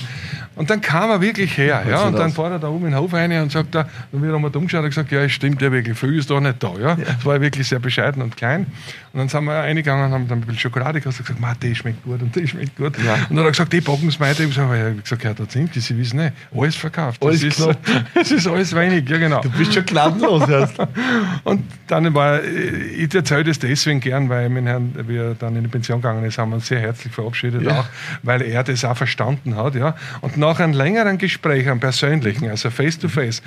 Und 0.60 0.68
dann 0.68 0.82
kam 0.82 1.08
er 1.08 1.22
wirklich 1.22 1.56
her, 1.56 1.82
ja, 1.88 2.02
und 2.02 2.18
dann 2.18 2.32
fährt 2.32 2.52
er 2.52 2.58
da 2.58 2.68
oben 2.68 2.84
in 2.84 2.92
den 2.92 3.00
Hof 3.00 3.14
rein 3.14 3.32
und 3.32 3.50
sagt 3.50 3.74
da, 3.74 3.88
und 4.12 4.22
wir 4.22 4.30
haben 4.30 4.42
wir 4.42 4.54
umgeschaut 4.54 4.82
und 4.82 4.90
gesagt, 4.90 5.10
ja, 5.10 5.22
es 5.22 5.32
stimmt 5.32 5.62
ja 5.62 5.72
wirklich, 5.72 5.98
viel 5.98 6.18
ist 6.18 6.28
da 6.28 6.38
nicht 6.38 6.62
da, 6.62 6.74
ja. 6.78 6.98
Es 7.18 7.24
war 7.24 7.40
wirklich 7.40 7.66
sehr 7.66 7.78
bescheiden 7.78 8.20
und 8.20 8.36
klein. 8.36 8.66
Und 9.14 9.20
dann 9.20 9.28
sind 9.30 9.44
wir 9.44 9.54
reingegangen 9.54 10.04
und 10.04 10.12
haben 10.12 10.28
dann 10.28 10.38
ein 10.38 10.40
bisschen 10.42 10.58
Schokolade 10.58 11.00
gekostet 11.00 11.30
und 11.30 11.36
gesagt, 11.36 11.62
die 11.62 11.74
schmeckt 11.74 12.04
gut 12.04 12.20
und 12.20 12.36
die 12.36 12.46
schmeckt 12.46 12.76
gut. 12.76 12.92
Ja. 13.02 13.14
Und 13.14 13.30
dann 13.30 13.38
hat 13.38 13.44
er 13.46 13.50
gesagt, 13.52 13.72
die 13.72 13.80
packen 13.80 14.08
es 14.08 14.20
weiter. 14.20 14.44
Ich 14.44 14.58
habe 14.58 14.96
gesagt, 15.02 15.24
ja, 15.24 15.32
da 15.32 15.44
sind 15.48 15.74
die, 15.74 15.80
sie 15.80 15.96
wissen 15.96 16.18
nicht, 16.18 16.34
alles 16.54 16.76
verkauft. 16.76 17.24
Alles 17.24 17.40
das, 17.40 17.58
ist, 17.58 17.78
das 18.14 18.30
ist 18.30 18.46
alles 18.46 18.74
wenig, 18.74 19.08
ja 19.08 19.16
genau. 19.16 19.40
Du 19.40 19.48
bist 19.48 19.72
schon 19.72 19.86
gnadenlos 19.86 20.42
und 21.44 21.64
dann 21.86 22.14
war, 22.14 22.44
ich 22.44 23.12
erzähle 23.14 23.44
das 23.44 23.58
deswegen 23.58 24.00
gern, 24.00 24.28
weil 24.28 24.50
mein 24.50 24.66
Herrn, 24.66 24.92
wie 25.08 25.16
er 25.16 25.34
dann 25.34 25.56
in 25.56 25.62
die 25.62 25.68
Pension 25.68 26.02
gegangen 26.02 26.24
ist, 26.24 26.36
haben 26.36 26.50
wir 26.50 26.56
uns 26.56 26.66
sehr 26.66 26.80
herzlich 26.80 27.12
verabschiedet, 27.12 27.62
ja. 27.62 27.80
auch, 27.80 27.86
weil 28.22 28.42
er 28.42 28.62
das 28.62 28.84
auch 28.84 28.96
verstanden 28.96 29.56
hat, 29.56 29.74
ja. 29.74 29.96
Und 30.20 30.36
nach 30.36 30.49
einem 30.58 30.72
längeren 30.72 31.18
Gespräch, 31.18 31.68
einem 31.68 31.80
persönlichen, 31.80 32.48
also 32.48 32.70
face 32.70 32.98
to 32.98 33.08
face, 33.08 33.42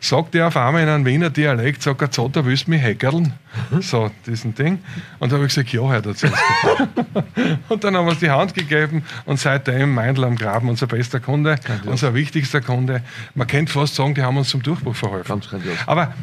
sagt 0.00 0.34
er 0.34 0.48
auf 0.48 0.56
einmal 0.56 0.82
in 0.82 0.88
einem 0.88 1.04
Wiener 1.06 1.30
Dialekt, 1.30 1.82
sagt 1.82 2.02
er, 2.02 2.08
so, 2.10 2.28
da 2.28 2.44
willst 2.44 2.66
du 2.66 2.70
mich 2.70 2.82
hackerln. 2.82 3.32
Mhm. 3.70 3.82
So, 3.82 4.10
diesen 4.26 4.54
Ding. 4.54 4.78
Und 5.18 5.32
da 5.32 5.36
habe 5.36 5.46
ich 5.46 5.54
gesagt, 5.54 5.72
ja, 5.72 5.90
Herr 5.90 6.02
Dozent. 6.02 6.34
und 7.68 7.82
dann 7.82 7.96
haben 7.96 8.06
wir 8.06 8.10
uns 8.10 8.20
die 8.20 8.30
Hand 8.30 8.54
gegeben 8.54 9.04
und 9.24 9.40
seitdem 9.40 9.94
Meindl 9.94 10.24
am 10.24 10.36
Graben, 10.36 10.68
unser 10.68 10.86
bester 10.86 11.20
Kunde, 11.20 11.56
grandios. 11.64 11.90
unser 11.90 12.14
wichtigster 12.14 12.60
Kunde. 12.60 13.02
Man 13.34 13.46
könnte 13.46 13.72
fast 13.72 13.94
sagen, 13.94 14.14
die 14.14 14.22
haben 14.22 14.36
uns 14.36 14.50
zum 14.50 14.62
Durchbruch 14.62 14.94
verholfen. 14.94 15.28
Ganz 15.28 15.48
grandios. 15.48 15.76
Aber 15.86 16.14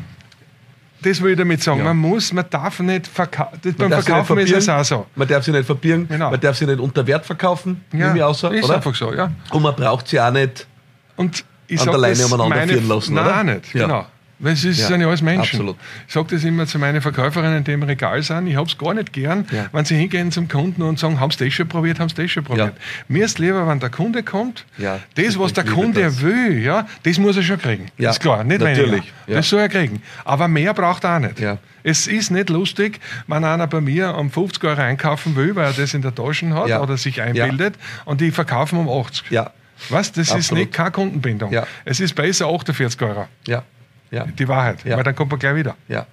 das 1.06 1.22
will 1.22 1.32
ich 1.32 1.38
damit 1.38 1.62
sagen. 1.62 1.80
Ja. 1.80 1.86
Man 1.86 1.98
muss, 1.98 2.34
man 2.34 2.46
darf 2.50 2.80
nicht 2.80 3.08
verkaufen. 3.08 3.60
Beim 3.78 3.92
Verkaufen 3.92 4.38
ist 4.40 4.52
es 4.52 4.70
auch 4.70 4.84
so. 4.84 5.06
Man 5.16 5.28
darf 5.28 5.44
sie 5.44 5.52
nicht 5.52 5.66
verbirgen, 5.66 6.08
genau. 6.08 6.32
man 6.32 6.40
darf 6.40 6.58
sie 6.58 6.66
nicht 6.66 6.80
unter 6.80 7.06
Wert 7.06 7.26
verkaufen, 7.26 7.84
ja, 7.94 8.14
ich 8.14 8.24
auch 8.24 8.34
so, 8.34 8.50
ist 8.50 8.66
oder? 8.66 8.76
einfach 8.76 8.96
so, 8.96 9.14
ja. 9.14 9.32
Und 9.52 9.62
man 9.62 9.76
braucht 9.76 10.08
sie 10.08 10.20
auch 10.20 10.32
nicht 10.32 10.68
und 11.16 11.44
ich 11.68 11.80
an 11.82 11.88
der 11.88 11.98
Leine 11.98 12.26
umeinander 12.26 12.74
führen 12.74 12.88
lassen, 12.88 13.14
nein, 13.14 13.26
oder? 13.26 13.44
Nein, 13.44 13.56
nicht, 13.58 13.74
ja. 13.74 13.86
genau. 13.86 14.06
Weil 14.40 14.54
es 14.54 14.66
ist, 14.66 14.80
ja, 14.80 14.88
sind 14.88 15.02
ja 15.02 15.08
alles 15.08 15.22
Menschen. 15.22 15.42
Absolut. 15.42 15.78
Ich 16.08 16.14
sage 16.14 16.28
das 16.32 16.44
immer 16.44 16.66
zu 16.68 16.78
meinen 16.78 17.02
Verkäuferinnen, 17.02 17.64
die 17.64 17.72
im 17.72 17.84
Regal 17.84 18.22
sind. 18.22 18.48
Ich 18.48 18.56
habe 18.56 18.68
es 18.68 18.78
gar 18.78 18.94
nicht 18.94 19.14
gern, 19.14 19.46
ja. 19.52 19.68
wenn 19.72 19.86
sie 19.86 19.96
hingehen 19.96 20.32
zum 20.32 20.48
Kunden 20.48 20.82
und 20.82 21.00
sagen, 21.00 21.20
haben 21.20 21.32
sie 21.32 21.46
das 21.46 21.54
schon 21.54 21.68
probiert, 21.68 22.00
haben 22.00 22.10
sie 22.10 22.16
das 22.16 22.32
schon 22.32 22.44
probiert. 22.44 22.74
Ja. 22.76 23.04
Mir 23.08 23.26
ist 23.26 23.40
lieber, 23.40 23.66
wenn 23.68 23.80
der 23.80 23.90
Kunde 23.90 24.24
kommt, 24.24 24.66
ja, 24.78 25.00
das, 25.16 25.40
was 25.40 25.54
der 25.54 25.64
Kunde 25.64 26.02
das. 26.02 26.22
will, 26.22 26.60
ja, 26.62 26.86
das 27.04 27.18
muss 27.18 27.38
er 27.38 27.44
schon 27.44 27.60
kriegen. 27.60 27.86
Ja. 27.98 28.10
ist 28.10 28.20
klar, 28.20 28.44
nicht 28.44 28.60
Natürlich. 28.60 28.92
weniger. 28.92 29.06
Das 29.28 29.50
soll 29.50 29.62
er 29.62 29.70
kriegen. 29.70 30.02
Aber 30.26 30.48
mehr 30.48 30.74
braucht 30.74 31.06
er 31.06 31.16
auch 31.16 31.20
nicht. 31.20 31.42
Es 31.84 32.08
ist 32.08 32.32
nicht 32.32 32.50
lustig, 32.50 33.00
wenn 33.28 33.44
einer 33.44 33.68
bei 33.68 33.80
mir 33.80 34.16
um 34.16 34.32
50 34.32 34.64
Euro 34.64 34.82
einkaufen 34.82 35.36
will, 35.36 35.56
weil 35.56 35.68
er 35.68 35.74
das 35.74 35.94
in 35.94 36.02
der 36.02 36.14
Tasche 36.14 36.50
hat 36.54 36.82
oder 36.82 36.98
sich 36.98 37.22
einbildet 37.22 37.76
und 38.06 38.22
die 38.22 38.32
verkaufen 38.32 38.80
um 38.80 38.90
80. 38.90 39.30
Ja. 39.30 39.52
Was? 39.90 40.12
Das 40.12 40.32
Absolut. 40.32 40.40
ist 40.40 40.52
nicht 40.52 40.74
keine 40.74 40.92
Kundenbindung. 40.92 41.54
Es 41.86 42.00
ist 42.00 42.16
besser 42.16 42.48
48 42.48 43.02
Euro. 43.02 43.28
Ja. 43.48 43.64
Ja. 44.12 44.26
Die 44.26 44.48
Wahrheit. 44.48 44.86
Ja. 44.86 44.98
Weil 44.98 45.04
dann 45.04 45.16
kommt 45.16 45.32
man 45.32 45.40
gleich 45.40 45.56
wieder. 45.56 45.76
Ja. 45.88 46.08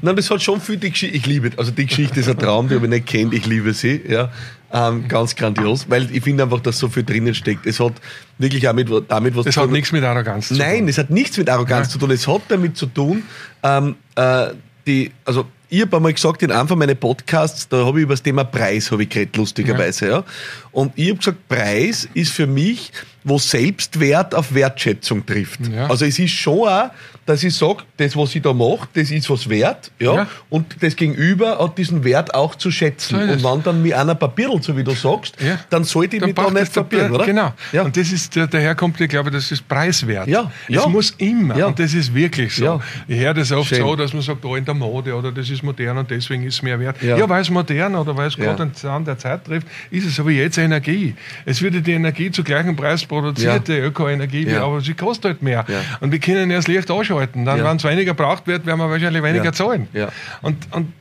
Nein, 0.00 0.16
das 0.16 0.30
hat 0.30 0.42
schon 0.42 0.60
viel 0.60 0.78
die 0.78 0.90
Geschichte. 0.90 1.16
Ich 1.16 1.26
liebe, 1.26 1.50
also 1.56 1.70
die 1.70 1.86
Geschichte 1.86 2.20
ist 2.20 2.28
ein 2.28 2.38
Traum, 2.38 2.68
die 2.68 2.76
habe 2.76 2.86
ich 2.86 2.90
nicht 2.90 3.06
kennt. 3.06 3.34
Ich 3.34 3.46
liebe 3.46 3.72
sie. 3.74 4.00
Ja, 4.08 4.30
ähm, 4.72 5.06
ganz 5.06 5.36
grandios, 5.36 5.88
weil 5.88 6.10
ich 6.14 6.24
finde 6.24 6.44
einfach, 6.44 6.60
dass 6.60 6.78
so 6.78 6.88
viel 6.88 7.04
drinnen 7.04 7.34
steckt. 7.34 7.66
Es 7.66 7.78
hat 7.78 7.92
wirklich 8.38 8.66
auch 8.68 8.72
mit, 8.72 8.88
damit 9.08 9.36
was 9.36 9.44
das 9.44 9.54
zu 9.54 9.60
tun. 9.60 9.64
Es 9.64 9.68
hat 9.68 9.72
nichts 9.72 9.92
mit 9.92 10.04
Arroganz 10.04 10.48
zu 10.48 10.54
tun. 10.54 10.64
Nein, 10.66 10.88
es 10.88 10.98
hat 10.98 11.10
nichts 11.10 11.36
mit 11.36 11.48
Arroganz 11.48 11.88
ja. 11.88 11.92
zu 11.92 11.98
tun. 11.98 12.10
Es 12.10 12.26
hat 12.26 12.42
damit 12.48 12.76
zu 12.76 12.86
tun, 12.86 13.22
ähm, 13.62 13.96
äh, 14.14 14.48
die, 14.86 15.12
also 15.24 15.46
ich 15.68 15.82
habe 15.82 15.96
einmal 15.96 16.12
gesagt, 16.12 16.42
in 16.42 16.52
einem 16.52 16.68
von 16.68 16.78
meinen 16.78 16.96
Podcasts, 16.96 17.68
da 17.68 17.84
habe 17.84 17.98
ich 17.98 18.04
über 18.04 18.14
das 18.14 18.22
Thema 18.22 18.44
Preis 18.44 18.90
habe 18.90 19.02
ich 19.02 19.08
geredet, 19.08 19.36
lustigerweise. 19.36 20.06
Ja. 20.06 20.12
ja. 20.18 20.24
Und 20.72 20.92
ich 20.96 21.08
habe 21.08 21.18
gesagt, 21.18 21.48
Preis 21.48 22.08
ist 22.14 22.32
für 22.32 22.46
mich, 22.46 22.92
wo 23.24 23.38
Selbstwert 23.38 24.34
auf 24.36 24.54
Wertschätzung 24.54 25.26
trifft. 25.26 25.60
Ja. 25.66 25.88
Also 25.88 26.04
es 26.04 26.18
ist 26.18 26.30
schon 26.30 26.68
auch, 26.68 26.90
dass 27.26 27.42
ich 27.42 27.56
sage, 27.56 27.78
das, 27.96 28.16
was 28.16 28.34
ich 28.36 28.42
da 28.42 28.52
mache, 28.52 28.86
das 28.94 29.10
ist 29.10 29.28
was 29.28 29.48
wert. 29.48 29.90
Ja? 29.98 30.14
ja. 30.14 30.26
Und 30.48 30.76
das 30.80 30.94
Gegenüber 30.94 31.58
hat 31.58 31.76
diesen 31.76 32.04
Wert 32.04 32.32
auch 32.34 32.54
zu 32.54 32.70
schätzen. 32.70 33.16
So 33.16 33.32
und 33.32 33.42
wenn 33.42 33.62
dann 33.64 33.82
mit 33.82 33.94
einer 33.94 34.14
Papierl, 34.14 34.62
so 34.62 34.76
wie 34.76 34.84
du 34.84 34.92
sagst, 34.92 35.34
ja. 35.40 35.58
dann 35.70 35.82
sollte 35.82 36.16
ich 36.16 36.20
dann 36.20 36.28
mich 36.28 36.36
da 36.36 36.50
nicht 36.50 36.72
verbieren, 36.72 37.10
oder? 37.10 37.26
Genau. 37.26 37.52
Ja. 37.72 37.82
Und 37.82 37.96
das 37.96 38.12
ist, 38.12 38.36
daher 38.36 38.76
kommt, 38.76 39.00
ich 39.00 39.08
glaube, 39.08 39.32
das 39.32 39.50
ist 39.50 39.66
preiswert. 39.66 40.28
Ja. 40.28 40.52
Es 40.68 40.86
muss 40.86 41.10
immer, 41.18 41.58
ja. 41.58 41.66
und 41.66 41.78
das 41.80 41.94
ist 41.94 42.14
wirklich 42.14 42.54
so. 42.54 42.80
Ich 43.08 43.18
höre 43.18 43.34
das 43.34 43.50
oft 43.50 43.68
Schön. 43.68 43.78
so, 43.78 43.96
dass 43.96 44.12
man 44.12 44.22
sagt, 44.22 44.44
oh, 44.44 44.54
in 44.54 44.64
der 44.64 44.74
Mode 44.74 45.14
oder 45.14 45.32
das 45.32 45.50
ist 45.50 45.55
modern 45.62 45.98
und 45.98 46.10
deswegen 46.10 46.44
ist 46.44 46.54
es 46.54 46.62
mehr 46.62 46.80
wert. 46.80 47.02
Ja, 47.02 47.16
ja 47.18 47.28
weil 47.28 47.42
es 47.42 47.50
modern 47.50 47.94
oder 47.94 48.16
weil 48.16 48.28
es 48.28 48.36
gerade 48.36 48.62
einen 48.62 48.74
Zahn 48.74 49.04
der 49.04 49.18
Zeit 49.18 49.44
trifft, 49.44 49.66
ist 49.90 50.06
es 50.06 50.18
aber 50.18 50.30
jetzt 50.30 50.58
Energie. 50.58 51.14
Es 51.44 51.60
wird 51.60 51.86
die 51.86 51.92
Energie 51.92 52.30
zu 52.30 52.42
gleichen 52.42 52.76
Preis 52.76 53.04
produziert, 53.04 53.68
die 53.68 53.72
Ökoenergie, 53.72 54.54
aber 54.54 54.80
sie 54.80 54.94
kostet 54.94 55.24
halt 55.24 55.42
mehr. 55.42 55.64
Und 56.00 56.12
wir 56.12 56.18
können 56.18 56.50
ja 56.50 56.56
das 56.56 56.66
Licht 56.66 56.90
anschauen 56.90 57.26
halten. 57.26 57.44
Dann, 57.44 57.58
ja. 57.58 57.64
wenn 57.64 57.76
es 57.76 57.84
weniger 57.84 58.14
braucht 58.14 58.46
wird, 58.46 58.66
werden 58.66 58.78
wir 58.78 58.90
wahrscheinlich 58.90 59.22
weniger 59.22 59.44
ja. 59.46 59.52
zahlen. 59.52 59.88
Ja. 59.92 60.08
Und, 60.42 60.56
und 60.72 60.92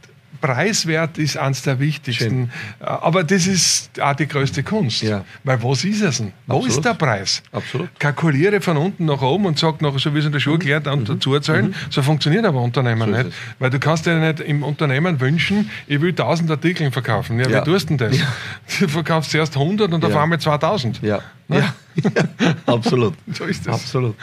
preiswert 0.41 1.17
ist 1.17 1.37
eines 1.37 1.61
der 1.61 1.79
wichtigsten. 1.79 2.51
Schön. 2.79 2.87
Aber 2.87 3.23
das 3.23 3.47
ist 3.47 3.99
auch 3.99 4.15
die 4.15 4.27
größte 4.27 4.63
Kunst. 4.63 5.01
Ja. 5.01 5.25
Weil 5.43 5.61
was 5.63 5.83
ist 5.83 6.01
es 6.01 6.17
denn? 6.17 6.33
Wo 6.47 6.55
Absolut. 6.55 6.75
ist 6.75 6.85
der 6.85 6.93
Preis? 6.93 7.43
Absolut. 7.51 7.89
Kalkuliere 7.99 8.61
von 8.61 8.77
unten 8.77 9.05
nach 9.05 9.21
oben 9.21 9.45
und 9.45 9.59
sag 9.59 9.81
noch, 9.81 9.97
so 9.99 10.13
wie 10.13 10.19
es 10.19 10.25
in 10.25 10.31
der 10.31 10.39
Schule 10.39 10.59
gelernt 10.59 10.87
und 10.87 11.01
mhm. 11.01 11.13
dazu 11.13 11.33
erzählen. 11.33 11.67
Mhm. 11.67 11.75
So 11.89 12.01
funktioniert 12.01 12.45
aber 12.45 12.61
Unternehmen 12.61 13.11
so 13.11 13.17
nicht. 13.17 13.35
Weil 13.59 13.69
du 13.69 13.79
kannst 13.79 14.05
dir 14.05 14.15
nicht 14.15 14.39
im 14.41 14.63
Unternehmen 14.63 15.19
wünschen, 15.19 15.69
ich 15.87 16.01
will 16.01 16.11
1000 16.11 16.51
Artikel 16.51 16.91
verkaufen. 16.91 17.39
Ja, 17.39 17.49
ja. 17.49 17.61
wie 17.61 17.71
tust 17.71 17.89
du 17.89 17.97
denn 17.97 18.09
das? 18.09 18.19
Ja. 18.19 18.25
Du 18.79 18.87
verkaufst 18.89 19.31
zuerst 19.31 19.55
100 19.55 19.93
und 19.93 20.03
auf 20.03 20.15
einmal 20.15 20.39
2000. 20.39 21.01
Ja. 21.01 21.21
Ja. 21.47 21.75
ja. 21.95 22.55
Absolut. 22.65 23.13
So 23.33 23.45
ist 23.45 23.65
das. 23.67 23.75
Absolut. 23.75 24.15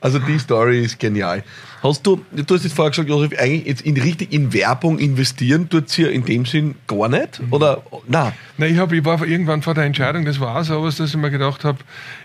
Also 0.00 0.18
die 0.18 0.38
Story 0.38 0.84
ist 0.84 0.98
genial. 0.98 1.42
Hast 1.82 2.06
du, 2.06 2.20
du 2.32 2.54
hast 2.54 2.64
jetzt 2.64 2.74
vorher 2.74 2.90
gesagt, 2.90 3.08
Josef, 3.08 3.38
eigentlich 3.38 3.66
jetzt 3.66 3.82
in 3.82 3.96
richtig 3.96 4.32
in 4.32 4.52
Werbung 4.52 4.98
investieren 4.98 5.68
tut 5.68 5.88
es 5.88 5.94
hier 5.94 6.10
in 6.10 6.24
dem 6.24 6.44
Sinn 6.46 6.74
gar 6.86 7.08
nicht? 7.08 7.40
Oder 7.50 7.82
nein? 8.06 8.32
Nein, 8.58 8.74
ich, 8.74 8.78
hab, 8.78 8.92
ich 8.92 9.04
war 9.04 9.22
irgendwann 9.24 9.62
vor 9.62 9.74
der 9.74 9.84
Entscheidung, 9.84 10.24
das 10.24 10.40
war 10.40 10.64
so 10.64 10.82
was, 10.82 10.96
dass 10.96 11.10
ich 11.10 11.16
mir 11.16 11.30
gedacht 11.30 11.64
habe, 11.64 11.78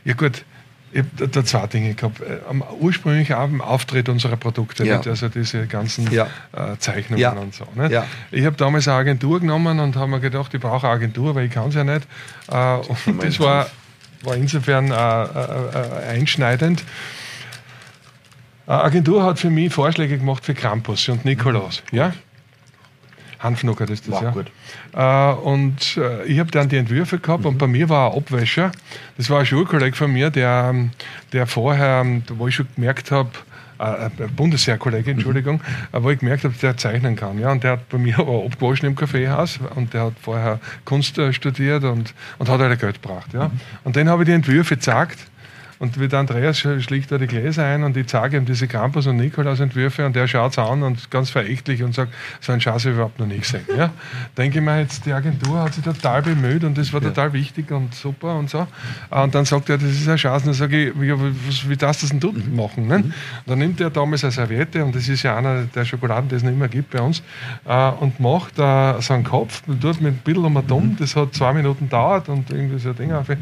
ja 0.06 0.14
gut, 0.14 0.44
ich 0.92 1.00
habe 1.00 1.28
da 1.28 1.46
zwei 1.46 1.68
Dinge 1.68 1.94
gehabt. 1.94 2.22
Äh, 2.22 2.40
am 2.50 2.64
ursprünglich 2.80 3.34
auch 3.34 3.42
am 3.42 3.62
Auftritt 3.62 4.10
unserer 4.10 4.38
Produkte, 4.38 4.86
ja. 4.86 5.00
also 5.02 5.30
diese 5.30 5.68
ganzen 5.68 6.12
ja. 6.12 6.28
äh, 6.52 6.78
Zeichnungen 6.80 7.22
ja. 7.22 7.32
und 7.32 7.54
so. 7.54 7.66
Ja. 7.90 8.06
Ich 8.32 8.46
habe 8.46 8.56
damals 8.56 8.88
eine 8.88 8.98
Agentur 8.98 9.40
genommen 9.40 9.80
und 9.80 9.96
habe 9.96 10.10
mir 10.10 10.20
gedacht, 10.20 10.54
ich 10.54 10.60
brauche 10.60 10.88
eine 10.88 10.96
Agentur, 10.96 11.36
weil 11.36 11.46
ich 11.46 11.52
kann 11.52 11.70
es 11.70 11.76
ja 11.76 11.84
nicht. 11.84 12.08
Äh, 12.50 12.76
und 13.06 13.24
das 13.24 13.40
war, 13.40 13.68
war 14.24 14.36
insofern 14.36 14.92
äh, 14.92 14.94
äh, 14.94 16.14
äh 16.14 16.20
einschneidend. 16.20 16.84
Eine 18.68 18.84
Agentur 18.84 19.24
hat 19.24 19.40
für 19.40 19.50
mich 19.50 19.74
Vorschläge 19.74 20.18
gemacht 20.18 20.46
für 20.46 20.54
Krampus 20.54 21.10
und 21.10 21.26
Nikolaus. 21.26 21.82
Ja? 21.92 22.14
Hanfnucker 23.40 23.90
ist 23.90 24.08
das, 24.08 24.16
war 24.16 24.24
ja. 24.24 24.32
Gut. 24.32 24.52
Äh, 24.94 25.48
und 25.48 25.98
äh, 25.98 26.26
ich 26.26 26.40
habe 26.40 26.52
dann 26.52 26.70
die 26.70 26.78
Entwürfe 26.78 27.20
gehabt 27.20 27.44
mhm. 27.44 27.52
und 27.52 27.58
bei 27.58 27.68
mir 27.68 27.90
war 27.90 28.12
ein 28.12 28.18
Abwäscher. 28.18 28.72
Das 29.18 29.30
war 29.30 29.40
ein 29.40 29.46
Schulkollege 29.46 29.96
von 29.96 30.12
mir, 30.12 30.30
der, 30.30 30.76
der 31.32 31.48
vorher, 31.48 32.06
wo 32.30 32.48
ich 32.48 32.56
schon 32.56 32.68
gemerkt 32.76 33.12
habe, 33.12 33.30
äh, 33.80 34.10
Bundesheerkollege, 34.36 35.12
Entschuldigung, 35.12 35.62
mhm. 35.94 36.04
wo 36.04 36.10
ich 36.10 36.20
gemerkt 36.20 36.44
habe, 36.44 36.54
der 36.62 36.78
zeichnen 36.78 37.16
kann. 37.16 37.40
Ja, 37.40 37.52
und 37.52 37.64
der 37.64 37.72
hat 37.72 37.90
bei 37.90 37.98
mir 37.98 38.20
aber 38.20 38.44
abgewaschen 38.46 38.88
im 38.88 38.96
Kaffeehaus 38.96 39.60
und 39.76 39.94
der 39.94 40.06
hat 40.06 40.14
vorher 40.22 40.60
Kunst 40.86 41.20
studiert 41.32 41.84
und, 41.84 42.14
und 42.38 42.50
hat 42.50 42.60
halt 42.60 42.80
Geld 42.80 43.02
gebracht. 43.02 43.34
Ja. 43.34 43.48
Mhm. 43.48 43.60
Und 43.84 43.96
den 43.96 44.10
habe 44.10 44.24
ich 44.24 44.28
die 44.28 44.34
Entwürfe 44.34 44.76
gezeigt 44.76 45.20
und 45.80 45.98
wie 45.98 46.10
der 46.10 46.20
Andreas 46.20 46.60
schlägt 46.60 47.10
da 47.10 47.18
die 47.18 47.28
Gläser 47.28 47.64
ein 47.66 47.84
und 47.84 47.96
ich 47.96 48.08
zeige 48.08 48.36
ihm 48.36 48.46
diese 48.46 48.68
Campus- 48.68 49.08
und 49.08 49.16
Nikolaus-Entwürfe 49.16 50.06
und 50.06 50.14
der 50.14 50.28
schaut 50.28 50.52
es 50.52 50.58
an 50.58 50.84
und 50.84 51.10
ganz 51.10 51.30
verächtlich 51.30 51.84
und 51.84 51.96
sagt, 51.96 52.14
so 52.42 52.52
einen 52.52 52.60
Schatz 52.60 52.84
überhaupt 52.84 53.18
noch 53.18 53.26
nie 53.26 53.38
gesehen. 53.38 53.62
Ja? 53.78 53.92
Denke 54.38 54.60
ich 54.60 54.66
mir 54.66 54.82
jetzt, 54.82 55.06
die 55.06 55.14
Agentur 55.14 55.62
hat 55.62 55.74
sich 55.74 55.84
total 55.84 56.22
bemüht 56.22 56.66
und 56.66 56.78
das 56.78 56.92
war 56.92 57.02
ja. 57.02 57.08
total 57.08 57.32
wichtig 57.32 57.72
und 57.72 57.96
super 57.96 58.36
und 58.36 58.50
so. 58.50 58.68
Und 59.10 59.34
dann 59.34 59.46
sagt 59.46 59.70
er, 59.70 59.78
das 59.78 59.90
ist 59.90 60.08
eine 60.08 60.18
Chance. 60.18 60.46
Und 60.46 60.48
dann 60.48 60.54
sage 60.56 60.90
ich, 60.90 61.00
wie, 61.00 61.14
wie 61.70 61.78
darfst 61.78 62.02
du 62.02 62.08
das 62.08 62.12
denn 62.12 62.20
du 62.20 62.34
mhm. 62.34 62.56
machen? 62.58 62.88
Ne? 62.88 63.00
Mhm. 63.00 63.14
Dann 63.46 63.60
nimmt 63.60 63.80
er 63.80 63.90
damals 63.90 64.26
eine 64.26 64.32
Serviette 64.32 64.84
und 64.84 64.94
das 64.94 65.08
ist 65.08 65.24
ja 65.24 65.38
einer 65.38 65.64
der 65.64 65.86
Schokoladen, 65.86 66.28
die 66.28 66.36
es 66.36 66.44
nicht 66.44 66.58
mehr 66.58 66.68
gibt 66.68 66.92
bei 66.92 67.02
uns, 67.02 67.24
äh, 67.66 67.90
und 67.92 68.20
macht 68.20 68.60
äh, 68.60 69.00
so 69.00 69.14
einen 69.14 69.24
Kopf, 69.24 69.62
tut 69.62 70.02
mit 70.02 70.14
ein 70.14 70.18
bisschen 70.26 70.44
um 70.44 70.68
dumm, 70.68 70.90
mhm. 70.90 70.98
das 70.98 71.16
hat 71.16 71.34
zwei 71.34 71.54
Minuten 71.54 71.86
gedauert 71.86 72.28
und 72.28 72.50
irgendwie 72.50 72.80
so 72.80 72.90
ein 72.90 72.96
Ding 72.96 73.14
auf, 73.14 73.30
äh, 73.30 73.38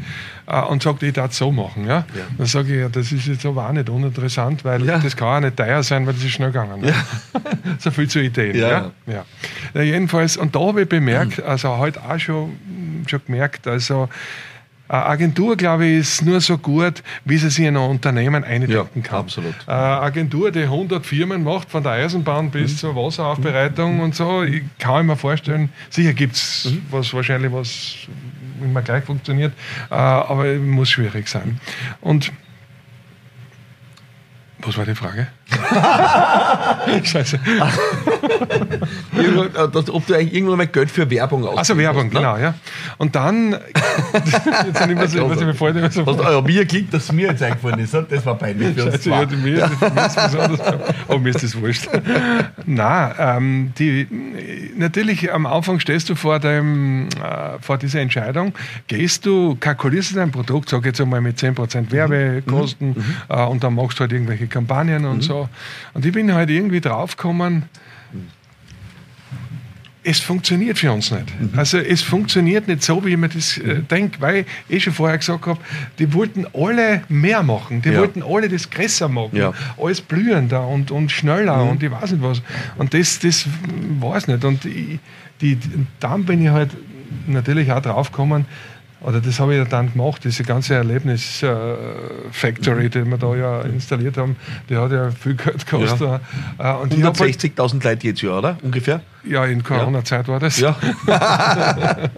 und 0.68 0.82
sagt, 0.82 1.02
ich 1.02 1.12
darf 1.12 1.32
es 1.32 1.38
so 1.38 1.50
machen. 1.50 1.84
Ja? 1.84 2.04
ja. 2.14 2.27
Dann 2.36 2.46
sage 2.46 2.74
ich, 2.74 2.80
ja, 2.80 2.88
das 2.88 3.12
ist 3.12 3.26
jetzt 3.26 3.46
aber 3.46 3.68
auch 3.68 3.72
nicht 3.72 3.88
uninteressant, 3.88 4.64
weil 4.64 4.84
ja. 4.84 4.98
das 4.98 5.16
kann 5.16 5.28
auch 5.28 5.40
nicht 5.40 5.56
teuer 5.56 5.82
sein, 5.82 6.06
weil 6.06 6.14
das 6.14 6.24
ist 6.24 6.32
schnell 6.32 6.50
gegangen. 6.50 6.80
Ne? 6.80 6.88
Ja. 6.88 7.40
so 7.78 7.90
viel 7.90 8.08
zu 8.08 8.20
Ideen. 8.20 8.56
Ja. 8.56 8.90
Ja. 9.06 9.82
jedenfalls, 9.82 10.36
und 10.36 10.54
da 10.54 10.60
habe 10.60 10.82
ich 10.82 10.88
bemerkt, 10.88 11.42
also 11.42 11.78
heute 11.78 12.02
auch 12.02 12.18
schon, 12.18 12.56
schon 13.06 13.20
gemerkt, 13.26 13.66
also 13.66 14.08
eine 14.88 15.04
Agentur, 15.04 15.56
glaube 15.56 15.86
ich, 15.86 15.98
ist 15.98 16.22
nur 16.22 16.40
so 16.40 16.56
gut, 16.56 17.02
wie 17.26 17.36
sie 17.36 17.50
sich 17.50 17.66
in 17.66 17.76
ein 17.76 17.90
Unternehmen 17.90 18.42
eindenken 18.42 19.02
kann. 19.02 19.20
Absolut. 19.20 19.54
Eine 19.66 20.00
Agentur, 20.00 20.50
die 20.50 20.62
100 20.62 21.04
Firmen 21.04 21.44
macht, 21.44 21.70
von 21.70 21.82
der 21.82 21.92
Eisenbahn 21.92 22.50
bis 22.50 22.72
mhm. 22.72 22.76
zur 22.78 22.96
Wasseraufbereitung 22.96 23.96
mhm. 23.96 24.00
und 24.00 24.14
so, 24.14 24.42
ich 24.42 24.62
kann 24.78 25.04
mir 25.06 25.16
vorstellen, 25.16 25.68
sicher 25.90 26.14
gibt 26.14 26.36
es 26.36 26.70
mhm. 26.70 26.82
was, 26.90 27.12
wahrscheinlich 27.12 27.52
was 27.52 27.96
immer 28.62 28.82
gleich 28.82 29.04
funktioniert, 29.04 29.52
äh, 29.90 29.94
aber 29.94 30.54
muss 30.56 30.90
schwierig 30.90 31.28
sein. 31.28 31.60
Und 32.00 32.32
was 34.60 34.76
war 34.76 34.84
die 34.84 34.94
Frage? 34.94 35.28
Scheiße. 37.04 37.40
Ob 39.92 40.06
du 40.06 40.14
eigentlich 40.14 40.34
irgendwann 40.34 40.58
mal 40.58 40.66
Geld 40.66 40.90
für 40.90 41.08
Werbung 41.10 41.42
ausgibst. 41.42 41.70
Also 41.70 41.78
Werbung, 41.78 42.04
hast, 42.06 42.12
ne? 42.12 42.20
genau, 42.20 42.36
ja. 42.36 42.54
Und 42.98 43.14
dann, 43.14 43.52
jetzt 44.12 44.78
sind 44.78 44.90
immer 44.90 45.08
so, 45.08 45.28
was 45.28 45.40
ich 45.40 45.46
mir 45.46 45.54
vorher 45.54 45.90
so 45.90 46.06
Was 46.06 46.18
euer 46.18 46.42
Bier 46.42 46.66
klingt, 46.66 46.92
dass 46.92 47.10
mir 47.12 47.28
jetzt 47.28 47.42
eingefallen 47.42 47.78
ist. 47.80 47.94
Das 47.94 48.26
war 48.26 48.34
peinlich 48.34 48.74
für 48.74 48.84
uns 48.84 49.04
Scheiße, 49.04 49.10
ja, 49.10 49.26
mir, 49.26 49.70
besonders, 49.80 50.60
oh, 51.08 51.18
mir 51.18 51.30
ist 51.30 51.42
das 51.42 51.58
wurscht. 51.60 51.88
Nein, 52.66 53.14
ähm, 53.18 53.72
die, 53.78 54.06
natürlich 54.76 55.32
am 55.32 55.46
Anfang 55.46 55.80
stehst 55.80 56.10
du 56.10 56.14
vor, 56.14 56.38
deinem, 56.38 57.08
äh, 57.08 57.58
vor 57.60 57.78
dieser 57.78 58.00
Entscheidung, 58.00 58.52
gehst 58.86 59.24
du, 59.24 59.56
kalkulierst 59.58 60.12
du 60.12 60.16
dein 60.16 60.30
Produkt, 60.30 60.68
sag 60.68 60.84
jetzt 60.84 61.00
einmal 61.00 61.20
mit 61.20 61.38
10% 61.38 61.90
Werbekosten 61.90 62.88
mhm. 62.88 62.94
mhm. 62.94 63.16
äh, 63.28 63.44
und 63.44 63.64
dann 63.64 63.74
machst 63.74 63.98
du 63.98 64.02
halt 64.02 64.12
irgendwelche 64.12 64.46
Kampagnen 64.46 65.06
und 65.06 65.16
mhm. 65.16 65.22
so. 65.22 65.37
Und 65.94 66.06
ich 66.06 66.12
bin 66.12 66.32
halt 66.32 66.50
irgendwie 66.50 66.80
draufgekommen, 66.80 67.64
es 70.08 70.20
funktioniert 70.20 70.78
für 70.78 70.90
uns 70.90 71.10
nicht. 71.10 71.38
Mhm. 71.38 71.58
Also 71.58 71.78
es 71.78 72.02
funktioniert 72.02 72.66
nicht 72.66 72.82
so, 72.82 73.04
wie 73.04 73.10
ich 73.10 73.16
mir 73.18 73.28
das 73.28 73.58
äh, 73.58 73.82
denke, 73.82 74.20
weil 74.20 74.46
ich 74.68 74.84
schon 74.84 74.94
vorher 74.94 75.18
gesagt 75.18 75.46
habe, 75.46 75.60
die 75.98 76.12
wollten 76.14 76.46
alle 76.54 77.02
mehr 77.08 77.42
machen, 77.42 77.82
die 77.82 77.90
ja. 77.90 77.98
wollten 77.98 78.22
alle 78.22 78.48
das 78.48 78.70
größer 78.70 79.08
machen, 79.08 79.36
ja. 79.36 79.52
alles 79.76 80.00
blühender 80.00 80.66
und, 80.66 80.90
und 80.90 81.12
schneller 81.12 81.64
mhm. 81.64 81.70
und 81.70 81.82
ich 81.82 81.90
weiß 81.90 82.12
nicht 82.12 82.22
was. 82.22 82.40
Und 82.78 82.94
das, 82.94 83.18
das 83.18 83.46
war 84.00 84.16
es 84.16 84.28
nicht. 84.28 84.44
Und 84.44 84.64
ich, 84.64 84.98
die, 85.40 85.58
dann 86.00 86.24
bin 86.24 86.42
ich 86.42 86.50
halt 86.50 86.70
natürlich 87.26 87.70
auch 87.70 87.82
draufgekommen, 87.82 88.46
oder 89.00 89.20
das 89.20 89.38
habe 89.38 89.54
ich 89.54 89.68
dann 89.68 89.92
gemacht, 89.92 90.24
diese 90.24 90.42
ganze 90.42 90.74
Erlebnis-Factory, 90.74 92.86
äh, 92.86 92.88
die 92.88 93.04
wir 93.04 93.16
da 93.16 93.36
ja 93.36 93.60
installiert 93.62 94.16
haben, 94.16 94.34
die 94.68 94.76
hat 94.76 94.90
ja 94.90 95.08
viel 95.10 95.34
Geld 95.34 95.64
gekostet. 95.66 96.20
Ja. 96.58 96.58
Äh, 96.58 96.72
und 96.82 96.92
160.000 96.92 97.84
Leute 97.84 98.08
jetzt 98.08 98.22
ja, 98.22 98.38
oder? 98.38 98.58
Ungefähr? 98.62 99.00
Ja, 99.28 99.44
in 99.44 99.62
Corona-Zeit 99.62 100.26
war 100.28 100.40
das. 100.40 100.58
Ja. 100.58 100.76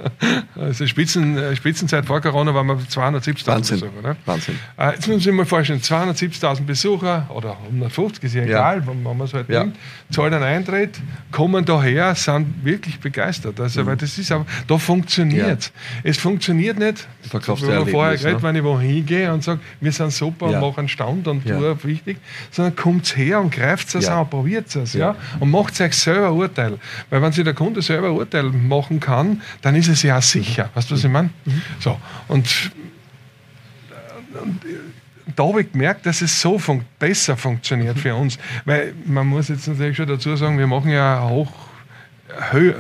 also 0.57 0.87
Spitzen, 0.87 1.37
äh, 1.37 1.57
Spitzenzeit 1.57 2.07
vor 2.07 2.21
Corona 2.21 2.55
waren 2.55 2.67
wir 2.67 2.77
270.000 2.77 3.71
Besucher. 3.71 4.03
Ne? 4.03 4.17
Wahnsinn. 4.25 4.59
Äh, 4.79 4.93
jetzt 4.93 5.09
müssen 5.09 5.21
Sie 5.21 5.33
mal 5.33 5.45
vorstellen, 5.45 5.81
270.000 5.81 6.63
Besucher 6.63 7.29
oder 7.31 7.57
150, 7.65 8.25
ist 8.25 8.35
ja 8.35 8.43
egal, 8.43 8.79
ja. 8.79 8.87
wenn 8.87 9.03
man 9.03 9.21
es 9.23 9.35
halt 9.35 9.49
ja. 9.49 9.65
nimmt, 9.65 9.77
zahlen 10.11 10.35
einen 10.35 10.45
Eintritt, 10.45 11.01
kommen 11.33 11.65
daher, 11.65 12.15
sind 12.15 12.65
wirklich 12.65 13.01
begeistert. 13.01 13.59
Also, 13.61 13.83
mhm. 13.83 13.87
weil 13.87 13.97
das 13.97 14.17
ist 14.17 14.31
auch, 14.33 14.45
da 14.67 14.79
funktioniert 14.79 15.71
ja. 15.75 16.01
es. 16.05 16.19
funktioniert 16.19 16.79
nicht, 16.79 17.09
Verkaufst 17.23 17.65
wie 17.65 17.69
wir 17.69 17.87
vorher 17.87 18.17
geredet, 18.17 18.39
ne? 18.39 18.49
wenn 18.49 18.57
ich 18.57 18.65
wohin 18.65 19.07
gehe 19.07 19.33
und 19.33 19.43
sage, 19.43 19.61
wir 19.81 19.93
sind 19.93 20.13
super, 20.13 20.51
ja. 20.51 20.61
machen 20.61 20.89
Stand 20.89 21.27
und 21.27 21.45
ja. 21.45 21.59
tue 21.59 21.85
wichtig, 21.85 22.19
sondern 22.51 22.77
kommt 22.77 23.17
her 23.17 23.41
und 23.41 23.53
greift 23.53 23.95
es 23.95 24.07
ja. 24.07 24.21
an, 24.21 24.31
probiert 24.31 24.75
es 24.75 24.95
ja. 24.95 25.17
und 25.39 25.51
macht 25.51 25.81
euch 25.81 25.95
selber 25.95 26.33
Urteil. 26.33 26.79
Weil 27.09 27.23
wenn 27.23 27.33
sich 27.33 27.45
der 27.45 27.55
Kunde 27.55 27.83
selber 27.83 28.13
Urteil 28.13 28.45
machen 28.45 29.01
kann, 29.01 29.43
dann 29.63 29.75
ist 29.75 29.89
es 29.89 30.03
ja 30.03 30.19
auch 30.19 30.23
sicher. 30.23 30.65
Mhm. 30.65 30.69
Weißt 30.75 30.91
du, 30.91 30.95
was 30.95 31.05
ich 31.05 31.11
meine? 31.11 31.31
Mhm. 31.45 31.63
So, 31.79 31.99
und, 32.29 32.71
und 34.41 34.61
da 35.37 35.45
habe 35.45 35.63
ich 35.63 35.73
gemerkt, 35.73 36.07
dass 36.07 36.23
es 36.23 36.41
so 36.41 36.59
fun 36.59 36.85
besser 36.99 37.37
funktioniert 37.37 37.99
für 37.99 38.15
uns. 38.15 38.39
Weil 38.65 38.95
man 39.07 39.27
muss 39.27 39.49
jetzt 39.49 39.69
natürlich 39.69 39.97
schon 39.97 40.09
dazu 40.09 40.35
sagen, 40.37 40.59
wir 40.59 40.67
machen 40.67 40.91
ja 40.91 41.27
hoch 41.29 41.53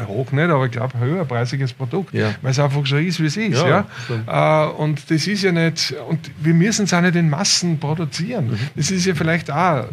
hoch 0.07 0.33
nicht, 0.33 0.51
aber 0.51 0.67
ich 0.67 0.71
glaube 0.71 0.99
höherpreisiges 0.99 1.73
Produkt, 1.73 2.15
ja. 2.15 2.35
weil 2.43 2.53
es 2.53 2.59
einfach 2.59 2.87
so 2.87 2.97
ist, 2.97 3.21
wie 3.21 3.27
es 3.27 3.37
ist. 3.37 3.59
Ja, 3.59 3.87
ja? 4.29 4.69
Äh, 4.69 4.73
und 4.73 5.11
das 5.11 5.27
ist 5.27 5.43
ja 5.43 5.53
nicht, 5.53 5.95
und 6.09 6.31
wir 6.41 6.55
müssen 6.55 6.85
es 6.85 6.95
auch 6.95 7.01
nicht 7.01 7.17
in 7.17 7.29
Massen 7.31 7.79
produzieren. 7.79 8.51
Mhm. 8.51 8.59
Das 8.77 8.91
ist 8.91 9.07
ja 9.07 9.15
vielleicht 9.15 9.51
auch 9.51 9.87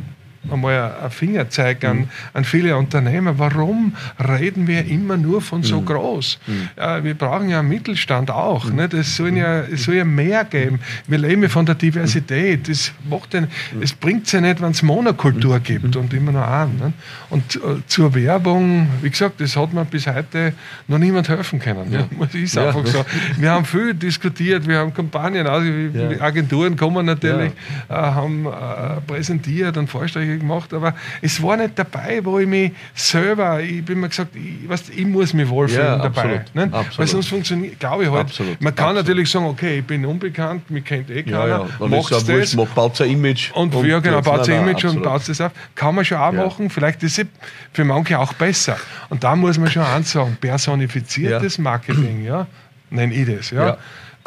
einmal 0.52 0.95
ein 1.04 1.12
Fingerzeig 1.12 1.84
an, 1.84 1.98
mhm. 1.98 2.10
an 2.34 2.43
viele 2.43 2.78
Unternehmer. 2.78 3.38
Warum 3.38 3.95
reden 4.20 4.68
wir 4.68 4.86
immer 4.86 5.18
nur 5.18 5.41
von 5.41 5.64
so 5.64 5.82
mhm. 5.82 5.86
groß? 5.86 6.39
Mhm. 6.48 6.70
Äh, 6.76 7.04
wir 7.04 7.14
brauchen 7.14 7.50
ja 7.50 7.60
einen 7.60 7.70
Mittelstand 7.70 8.32
auch. 8.32 8.72
Ne? 8.72 8.88
Das 8.89 9.16
soll 9.16 9.36
ja, 9.38 9.62
es 9.62 9.84
soll 9.84 9.95
ja 9.95 10.06
mehr 10.06 10.45
geben. 10.45 10.80
Wir 11.08 11.18
leben 11.18 11.43
ja 11.43 11.50
von 11.50 11.66
der 11.66 11.76
Diversität. 11.76 12.70
Das 12.70 12.91
macht 13.10 13.34
den, 13.34 13.48
es 13.82 13.93
bringt 13.93 14.26
es 14.26 14.32
ja 14.32 14.41
nicht, 14.41 14.62
wenn 14.62 14.72
es 14.72 14.84
Monokultur 14.84 15.60
gibt 15.60 15.95
und 15.95 16.14
immer 16.14 16.32
noch 16.32 16.48
an. 16.48 16.78
Ne? 16.78 16.93
Und 17.30 17.56
äh, 17.56 17.60
zur 17.88 18.14
Werbung, 18.14 18.88
wie 19.02 19.10
gesagt, 19.10 19.41
das 19.41 19.56
hat 19.56 19.74
mir 19.74 19.86
bis 19.86 20.08
heute 20.08 20.54
noch 20.88 20.98
niemand 20.98 21.30
helfen 21.30 21.60
können. 21.60 21.91
Ja. 21.91 22.08
Das 22.28 22.36
ist 22.36 22.56
ja. 22.56 22.68
einfach 22.68 22.86
so. 22.86 23.06
Wir 23.38 23.52
haben 23.52 23.64
viel 23.64 23.93
diskutiert, 23.93 24.68
wir 24.68 24.80
haben 24.80 24.93
Kampagnen, 24.93 25.48
also 25.48 25.70
ja. 25.70 26.20
Agenturen 26.20 26.76
kommen 26.76 27.06
natürlich, 27.06 27.54
äh, 27.89 27.93
haben 27.93 28.45
äh, 28.45 29.02
präsentiert 29.06 29.78
und 29.78 29.88
Vorschläge 29.88 30.37
gemacht, 30.38 30.74
aber 30.74 30.96
es 31.22 31.42
war 31.42 31.58
nicht 31.58 31.78
dabei, 31.78 32.24
wo 32.24 32.40
ich 32.40 32.48
mich 32.48 32.72
selber, 32.94 33.62
ich 33.62 33.84
bin 33.84 34.00
mir 34.00 34.10
gesagt, 34.10 34.36
ich, 34.36 34.68
weißt, 34.68 34.90
ich 34.90 35.06
muss 35.06 35.34
mich 35.34 35.48
wohlfühlen 35.50 35.86
ja, 35.86 35.98
dabei. 35.98 36.22
Absolut, 36.22 36.56
ne? 36.56 36.64
absolut. 36.64 37.00
Weil 37.00 37.08
sonst 37.08 37.28
funktioniert, 37.28 37.80
glaube 37.80 38.04
ich 38.04 38.12
halt. 38.12 38.28
Absolut, 38.28 38.62
man 38.62 38.76
kann 38.76 38.96
natürlich 38.96 39.30
sagen, 39.30 39.46
okay, 39.46 39.80
ich 39.80 39.86
bin 39.86 40.06
unbekannt, 40.06 40.70
mich 40.70 40.84
kennt 40.84 41.10
eh 41.10 41.24
keiner, 41.24 41.48
ja, 41.48 41.68
ja. 41.80 41.88
machst 41.88 42.12
das, 42.12 42.28
wurscht, 42.28 42.56
mach, 42.56 42.68
baut 42.68 43.00
ein 43.02 43.10
Image. 43.12 43.52
Und, 43.54 43.74
und 43.74 43.86
ja, 43.86 44.00
genau, 44.00 44.22
baut 44.22 44.48
ein 44.50 44.62
Image 44.62 44.86
und 44.86 45.04
baut 45.04 45.28
das 45.28 45.42
auf. 45.42 45.52
Kann 45.76 45.96
man 45.96 46.06
schon 46.06 46.18
auch 46.18 46.34
ja. 46.34 46.46
machen, 46.46 46.70
vielleicht 46.70 47.04
ist 47.04 47.20
es 47.20 47.26
für 47.74 47.84
manche 47.84 48.20
auch 48.20 48.34
besser. 48.34 48.78
Und 49.10 49.24
da 49.24 49.36
muss 49.36 49.58
man 49.58 49.70
schon 49.70 49.84
ansagen, 49.84 50.38
personifiziertes 50.40 51.58
Marketing, 51.58 52.24
ja, 52.24 52.48
nenne 52.90 53.14
ich 53.14 53.28
das, 53.28 53.52
ja. 53.52 53.78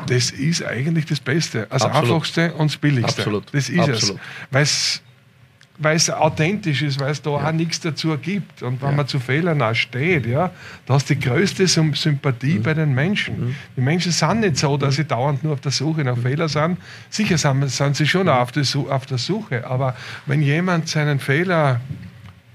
Das 0.06 0.30
ist 0.30 0.64
eigentlich 0.64 1.06
das 1.06 1.20
Beste, 1.20 1.66
das 1.70 1.82
Absolut. 1.82 2.04
Einfachste 2.04 2.54
und 2.54 2.70
das 2.70 2.78
Billigste. 2.78 3.22
Absolut. 3.22 3.44
Das 3.52 3.68
ist 3.68 3.88
Absolut. 3.88 4.20
es 4.50 5.02
weil 5.80 5.96
es 5.96 6.10
authentisch 6.10 6.82
ist, 6.82 7.00
weil 7.00 7.10
es 7.10 7.22
da 7.22 7.30
ja. 7.30 7.48
auch 7.48 7.52
nichts 7.52 7.80
dazu 7.80 8.16
gibt. 8.18 8.62
Und 8.62 8.80
wenn 8.82 8.90
ja. 8.90 8.96
man 8.96 9.08
zu 9.08 9.18
Fehlern 9.18 9.60
auch 9.62 9.74
steht, 9.74 10.26
ja, 10.26 10.50
da 10.86 10.94
hast 10.94 11.08
du 11.08 11.14
die 11.14 11.20
größte 11.20 11.66
Sympathie 11.66 12.58
mhm. 12.58 12.62
bei 12.62 12.74
den 12.74 12.94
Menschen. 12.94 13.48
Mhm. 13.48 13.56
Die 13.76 13.80
Menschen 13.80 14.12
sind 14.12 14.40
nicht 14.40 14.58
so, 14.58 14.76
dass 14.76 14.96
sie 14.96 15.04
dauernd 15.04 15.42
nur 15.42 15.54
auf 15.54 15.60
der 15.60 15.72
Suche 15.72 16.04
nach 16.04 16.16
mhm. 16.16 16.22
Fehlern 16.22 16.48
sind. 16.48 16.78
Sicher 17.08 17.38
sind, 17.38 17.68
sind 17.70 17.96
sie 17.96 18.06
schon 18.06 18.24
mhm. 18.24 18.28
auf, 18.28 18.52
der, 18.52 18.64
auf 18.90 19.06
der 19.06 19.18
Suche, 19.18 19.66
aber 19.66 19.96
wenn 20.26 20.42
jemand 20.42 20.88
seinen 20.88 21.18
Fehler 21.18 21.80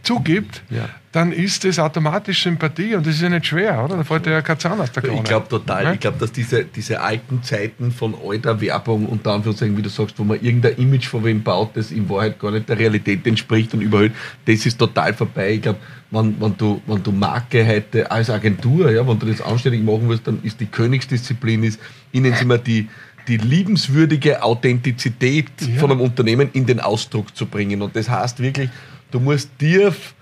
zugibt, 0.06 0.64
ja. 0.70 0.88
dann 1.12 1.32
ist 1.32 1.64
das 1.64 1.80
automatisch 1.80 2.44
Sympathie 2.44 2.96
und 2.96 3.06
das 3.06 3.16
ist 3.16 3.22
ja 3.22 3.30
nicht 3.30 3.48
schwer, 3.48 3.84
oder? 3.84 3.98
Da 3.98 4.04
fällt 4.04 4.26
ja 4.28 4.42
kein 4.42 4.60
Zahn 4.60 4.80
aus 4.80 4.92
der 4.92 5.04
Krone. 5.04 5.18
Ich 5.18 5.24
glaube 5.24 5.48
total. 5.48 5.94
Ich 5.94 6.00
glaube, 6.00 6.18
dass 6.20 6.32
diese, 6.32 6.64
diese 6.64 7.02
alten 7.02 7.44
Zeiten 7.44 7.92
von 7.92 8.16
alter 8.26 8.62
Werbung 8.62 9.08
und 9.08 9.28
Anführungszeichen, 9.28 9.76
wie 9.76 9.82
du 9.82 9.90
sagst, 9.90 10.18
wo 10.18 10.24
man 10.24 10.40
irgendein 10.42 10.76
Image 10.76 11.08
von 11.08 11.24
wem 11.24 11.44
baut, 11.44 11.72
das 11.76 11.92
in 11.92 12.08
Wahrheit 12.10 12.40
gar 12.40 12.52
nicht 12.52 12.70
der 12.70 12.80
Realität 12.80 13.26
entspricht 13.28 13.74
und 13.74 13.82
überhöht, 13.82 14.14
das 14.46 14.66
ist 14.66 14.78
total 14.78 15.14
vorbei. 15.14 15.54
Ich 15.54 15.62
glaube, 15.64 15.80
wenn, 16.12 16.40
wenn, 16.40 16.56
du, 16.58 16.82
wenn 16.86 17.04
du 17.04 17.12
Marke 17.12 17.66
heute 17.66 18.10
als 18.10 18.30
Agentur, 18.30 18.92
ja, 18.92 19.06
wenn 19.08 19.20
du 19.20 19.26
das 19.26 19.42
anständig 19.42 19.84
machen 19.84 20.08
willst, 20.08 20.28
dann 20.28 20.40
ist 20.44 20.60
die 20.60 20.68
Königsdisziplin, 20.68 21.64
ist, 21.64 21.80
ihnen 22.12 22.34
immer 22.34 22.58
die 22.58 22.88
die 23.28 23.38
liebenswürdige 23.38 24.44
Authentizität 24.44 25.50
ja. 25.60 25.80
von 25.80 25.92
einem 25.92 26.02
Unternehmen 26.02 26.50
in 26.54 26.66
den 26.66 26.80
Ausdruck 26.80 27.36
zu 27.36 27.46
bringen. 27.46 27.82
Und 27.82 27.96
das 27.96 28.10
heißt 28.10 28.40
wirklich, 28.40 28.70
Du 29.16 29.22
musst 29.22 29.50
tief, 29.58 30.14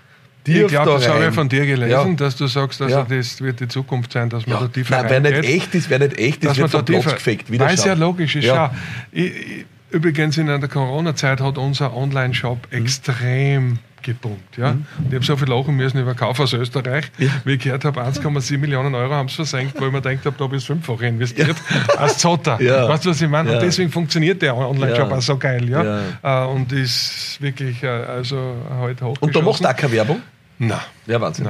tief 0.44 0.62
Ich 0.62 0.68
glaube, 0.68 0.92
das 0.92 1.08
habe 1.08 1.26
ich 1.26 1.34
von 1.34 1.48
dir 1.48 1.66
gelesen, 1.66 1.90
ja. 1.90 2.14
dass 2.14 2.36
du 2.36 2.46
sagst, 2.46 2.80
also 2.80 2.94
ja. 2.94 3.04
das 3.08 3.40
wird 3.40 3.58
die 3.58 3.66
Zukunft 3.66 4.12
sein, 4.12 4.30
dass 4.30 4.46
man 4.46 4.54
ja. 4.54 4.62
da 4.62 4.68
tiefer 4.68 5.02
Nein, 5.02 5.06
wer 5.08 5.20
nicht 5.20 5.44
echt 5.50 5.74
ist, 5.74 5.90
wer 5.90 5.98
nicht 5.98 6.16
echt 6.16 6.44
ist, 6.44 6.50
dass 6.50 6.58
wird 6.58 6.72
man 6.72 6.84
da 6.84 6.92
tiefer, 6.92 7.12
gefegt. 7.14 7.50
Weil 7.50 7.74
es 7.74 7.84
ja 7.84 7.94
logisch 7.94 8.36
ist. 8.36 8.44
Ja. 8.44 8.72
Ich, 9.10 9.24
ich, 9.24 9.66
übrigens, 9.94 10.36
in 10.36 10.46
der 10.46 10.58
Corona-Zeit 10.68 11.40
hat 11.40 11.58
unser 11.58 11.96
Online-Shop 11.96 12.68
mhm. 12.70 12.78
extrem 12.78 13.78
gepumpt. 14.02 14.58
Ja? 14.58 14.72
Mhm. 14.72 14.84
Ich 15.08 15.14
habe 15.14 15.24
so 15.24 15.36
viel 15.36 15.48
lachen 15.48 15.76
müssen 15.76 15.98
über 15.98 16.14
Kauf 16.14 16.38
aus 16.38 16.52
Österreich, 16.52 17.10
ja. 17.18 17.28
wie 17.44 17.52
ich 17.54 17.60
gehört 17.60 17.84
habe, 17.84 18.02
1,7 18.02 18.58
Millionen 18.58 18.94
Euro 18.94 19.14
haben 19.14 19.28
sie 19.28 19.36
versenkt, 19.36 19.80
weil 19.80 19.88
ich 19.88 19.92
mir 19.92 20.02
gedacht 20.02 20.26
habe, 20.26 20.36
da 20.36 20.44
habe 20.44 20.56
ich 20.56 20.64
fünffach 20.64 21.00
investiert 21.00 21.56
ja. 21.88 21.94
als 21.94 22.18
Zotter. 22.18 22.60
Ja. 22.60 22.88
Weißt 22.88 23.06
du, 23.06 23.10
was 23.10 23.20
ich 23.20 23.28
meine? 23.28 23.50
Ja. 23.50 23.56
Und 23.56 23.62
deswegen 23.64 23.90
funktioniert 23.90 24.42
der 24.42 24.56
Online-Shop 24.56 25.10
auch 25.10 25.22
so 25.22 25.38
geil. 25.38 25.68
Ja? 25.68 26.02
Äh, 26.22 26.46
und 26.48 26.72
ist 26.72 27.38
wirklich 27.40 27.82
äh, 27.82 27.88
also 27.88 28.54
heute 28.78 29.06
hoch. 29.06 29.16
Und 29.20 29.34
da 29.34 29.40
machst 29.40 29.64
du 29.64 29.68
auch 29.68 29.76
keine 29.76 29.92
Werbung? 29.92 30.20
Nein. 30.58 30.78
Ja, 31.06 31.20
Wahnsinn. 31.20 31.46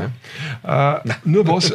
Ja. 0.65 0.97
Äh, 0.97 1.01
nur 1.25 1.47
was. 1.47 1.73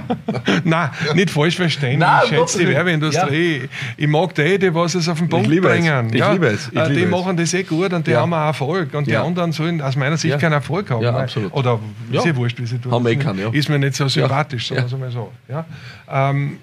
Nein, 0.64 0.90
nicht 1.14 1.30
falsch 1.30 1.56
verstehen. 1.56 1.98
Nein, 1.98 2.20
ich 2.24 2.28
schätze 2.28 2.58
die 2.58 2.68
Werbeindustrie. 2.68 3.56
Ja. 3.62 3.68
Ich 3.96 4.06
mag 4.06 4.34
die, 4.34 4.58
die 4.58 4.74
was 4.74 4.94
es 4.94 5.08
auf 5.08 5.18
den 5.18 5.28
Punkt 5.28 5.48
bringen. 5.48 6.10
Ich 6.12 6.28
liebe 6.28 6.46
es. 6.46 6.68
Ich 6.68 6.78
äh, 6.78 6.88
liebe 6.88 7.00
die 7.00 7.06
machen 7.06 7.36
das 7.36 7.54
eh 7.54 7.62
gut 7.62 7.92
und 7.92 8.06
die 8.06 8.10
ja. 8.10 8.20
haben 8.20 8.32
auch 8.34 8.46
Erfolg. 8.46 8.94
Und 8.94 9.06
die 9.06 9.16
anderen 9.16 9.52
sollen 9.52 9.80
aus 9.80 9.96
meiner 9.96 10.16
Sicht 10.16 10.38
keinen 10.38 10.52
Erfolg 10.52 10.90
haben. 10.90 11.02
Ja, 11.02 11.16
absolut. 11.16 11.52
Oder 11.54 11.80
ist 12.12 12.26
ja 12.26 12.36
wurscht, 12.36 12.60
wie 12.60 12.66
sie 12.66 12.78
tun. 12.78 12.92
Haben 12.92 13.06
eh 13.06 13.16
keinen, 13.16 13.38
ja. 13.38 13.50
Ist 13.50 13.68
mir 13.68 13.78
nicht 13.78 13.94
so 13.94 14.06
sympathisch, 14.06 14.68
sagen 14.68 14.90
wir 14.90 14.98
mal 14.98 15.10
so. 15.10 15.32
Ja? 15.48 15.64
Ähm, 16.10 16.58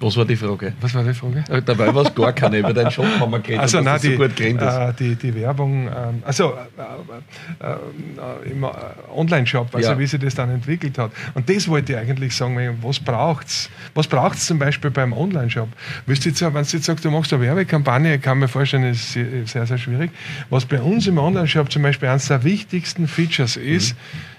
Was 0.00 0.16
war 0.16 0.24
die 0.24 0.36
Frage? 0.36 0.72
Was 0.80 0.94
war 0.94 1.02
die 1.02 1.12
Frage? 1.12 1.44
Äh, 1.48 1.60
dabei 1.62 1.92
war 1.92 2.06
es 2.06 2.14
gar 2.14 2.32
keine. 2.32 2.58
Über 2.58 2.72
deinen 2.72 2.90
Shop 2.90 3.04
haben 3.18 3.32
wir 3.32 3.40
geredet. 3.40 3.62
Also, 3.62 3.80
nein, 3.80 3.98
die, 4.00 4.16
so 4.16 4.22
äh, 4.22 4.92
die, 4.98 5.16
die, 5.16 5.34
Werbung, 5.34 5.88
ähm, 5.88 6.22
also 6.24 6.54
äh, 6.54 7.64
äh, 7.64 7.72
äh 8.46 8.50
im 8.50 8.62
äh, 8.62 8.68
Online-Shop, 9.14 9.74
also 9.74 9.90
ja. 9.90 9.98
wie 9.98 10.06
sich 10.06 10.20
das 10.20 10.36
dann 10.36 10.50
entwickelt 10.50 10.98
hat. 10.98 11.10
Und 11.34 11.48
das 11.50 11.66
wollte 11.66 11.92
ich 11.92 11.98
eigentlich 11.98 12.34
sagen, 12.36 12.78
was 12.80 13.00
braucht 13.00 13.48
es? 13.48 13.70
Was 13.94 14.06
braucht 14.06 14.38
es 14.38 14.46
zum 14.46 14.60
Beispiel 14.60 14.90
beim 14.90 15.12
Online-Shop? 15.12 15.68
Wenn 16.06 16.16
du 16.16 16.28
jetzt 16.28 16.84
sagst, 16.84 17.04
du 17.04 17.10
machst 17.10 17.32
eine 17.32 17.42
Werbekampagne, 17.42 18.20
kann 18.20 18.38
mir 18.38 18.48
vorstellen, 18.48 18.84
ist 18.84 19.12
sehr, 19.12 19.66
sehr 19.66 19.78
schwierig. 19.78 20.12
Was 20.48 20.64
bei 20.64 20.80
uns 20.80 21.08
im 21.08 21.18
Online-Shop 21.18 21.72
zum 21.72 21.82
Beispiel 21.82 22.08
eines 22.08 22.28
der 22.28 22.44
wichtigsten 22.44 23.08
Features 23.08 23.56
ist, 23.56 23.94
mhm 23.94 24.37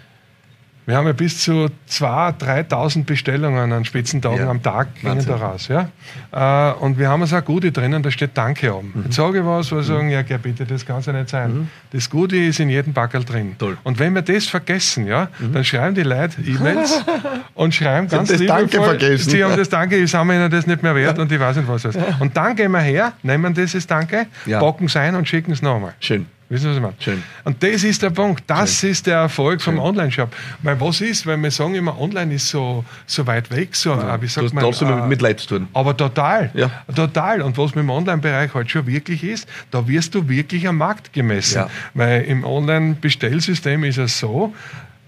wir 0.90 0.98
haben 0.98 1.06
ja 1.06 1.14
bis 1.14 1.40
zu 1.40 1.68
2.000, 1.88 2.68
3.000 2.68 3.06
Bestellungen 3.06 3.72
an 3.72 3.86
Spitzentagen 3.86 4.40
ja. 4.40 4.50
am 4.50 4.64
Tag 4.64 4.96
gingen 5.00 5.24
da 5.24 5.36
raus. 5.36 5.68
Ja? 5.68 5.90
Äh, 6.32 6.74
und 6.80 6.98
wir 6.98 7.10
haben 7.10 7.22
also 7.22 7.38
auch 7.38 7.46
Gute 7.46 7.72
drinnen, 7.72 8.02
da 8.02 8.10
steht 8.10 8.32
Danke 8.34 8.76
oben. 8.76 8.92
Mhm. 8.96 9.04
Jetzt 9.04 9.16
sage 9.16 9.40
ich 9.40 9.46
was, 9.46 9.72
wo 9.72 9.76
mhm. 9.76 9.84
sagen, 9.84 10.10
ja, 10.10 10.24
bitte, 10.24 10.66
das 10.66 10.84
kann 10.84 11.00
ja 11.04 11.14
nicht 11.14 11.30
sein. 11.30 11.54
Mhm. 11.54 11.68
Das 11.92 12.10
Gute 12.10 12.38
ist 12.38 12.60
in 12.60 12.70
jedem 12.70 12.94
Backel 12.94 13.24
drin. 13.24 13.56
Toll. 13.60 13.78
Und 13.84 14.00
wenn 14.00 14.16
wir 14.16 14.24
das 14.24 14.48
vergessen, 14.48 15.06
ja, 15.06 15.30
mhm. 15.38 15.54
dann 15.54 15.64
schreiben 15.64 15.94
die 15.94 16.02
Leute 16.02 16.42
E-Mails 16.42 17.06
und 17.54 17.76
schreiben 17.76 18.08
ganz 18.08 18.30
das 18.30 18.44
Danke 18.44 18.82
vergessen. 18.82 19.30
Sie 19.30 19.44
haben 19.44 19.56
das 19.56 19.70
Danke, 19.70 19.96
ich 19.96 20.10
sage 20.10 20.34
ihnen 20.34 20.50
das 20.50 20.66
nicht 20.66 20.82
mehr 20.82 20.96
wert 20.96 21.18
ja. 21.18 21.22
und 21.22 21.32
ich 21.32 21.40
weiß 21.40 21.58
nicht 21.58 21.68
was. 21.68 21.86
Und 22.20 22.36
dann 22.36 22.56
gehen 22.56 22.72
wir 22.72 22.80
her, 22.80 23.14
nehmen 23.22 23.54
dieses 23.54 23.86
Danke, 23.86 24.26
ja. 24.48 24.60
packen 24.60 24.86
es 24.86 24.96
ein 24.96 25.14
und 25.14 25.28
schicken 25.28 25.52
es 25.52 25.62
nochmal. 25.62 25.94
Schön. 26.00 26.26
Wissen 26.50 26.64
Sie, 26.64 26.70
was 26.70 26.76
ich 26.78 26.82
meine? 26.82 26.96
Schön. 27.00 27.24
Und 27.44 27.62
das 27.62 27.84
ist 27.84 28.02
der 28.02 28.10
Punkt. 28.10 28.44
Das 28.48 28.80
Schön. 28.80 28.90
ist 28.90 29.06
der 29.06 29.18
Erfolg 29.18 29.62
vom 29.62 29.78
Online-Shop. 29.78 30.36
Weil 30.64 30.82
was 30.82 31.00
ist, 31.00 31.28
weil 31.28 31.38
wir 31.38 31.52
sagen 31.52 31.76
immer, 31.76 32.00
online 32.00 32.34
ist 32.34 32.50
so, 32.50 32.84
so 33.06 33.28
weit 33.28 33.52
weg, 33.52 33.76
so, 33.76 33.92
ja. 33.92 34.20
wie 34.20 34.28
sagt 34.28 34.54
man, 34.54 34.64
trotzdem 34.64 34.90
äh, 34.90 35.08
mit 35.08 35.22
Leid 35.22 35.40
zu 35.40 35.48
tun. 35.48 35.68
Aber 35.74 35.96
total. 35.96 36.50
Ja. 36.56 36.72
Total. 36.96 37.44
Und 37.44 37.56
was 37.60 37.76
mit 37.76 37.84
dem 37.84 37.92
Online-Bereich 37.92 38.54
halt 38.56 38.72
schon 38.72 38.88
wirklich 38.88 39.24
ist, 39.24 39.48
da 39.70 39.88
wirst 39.88 40.16
du 40.16 40.28
wirklich 40.28 40.68
am 40.68 40.78
Markt 40.78 41.14
gemessen. 41.14 41.60
Ja. 41.60 41.70
Weil 41.94 42.24
im 42.24 42.44
Online-Bestellsystem 42.44 43.84
ist 43.84 44.00
es 44.00 44.18
so, 44.18 44.54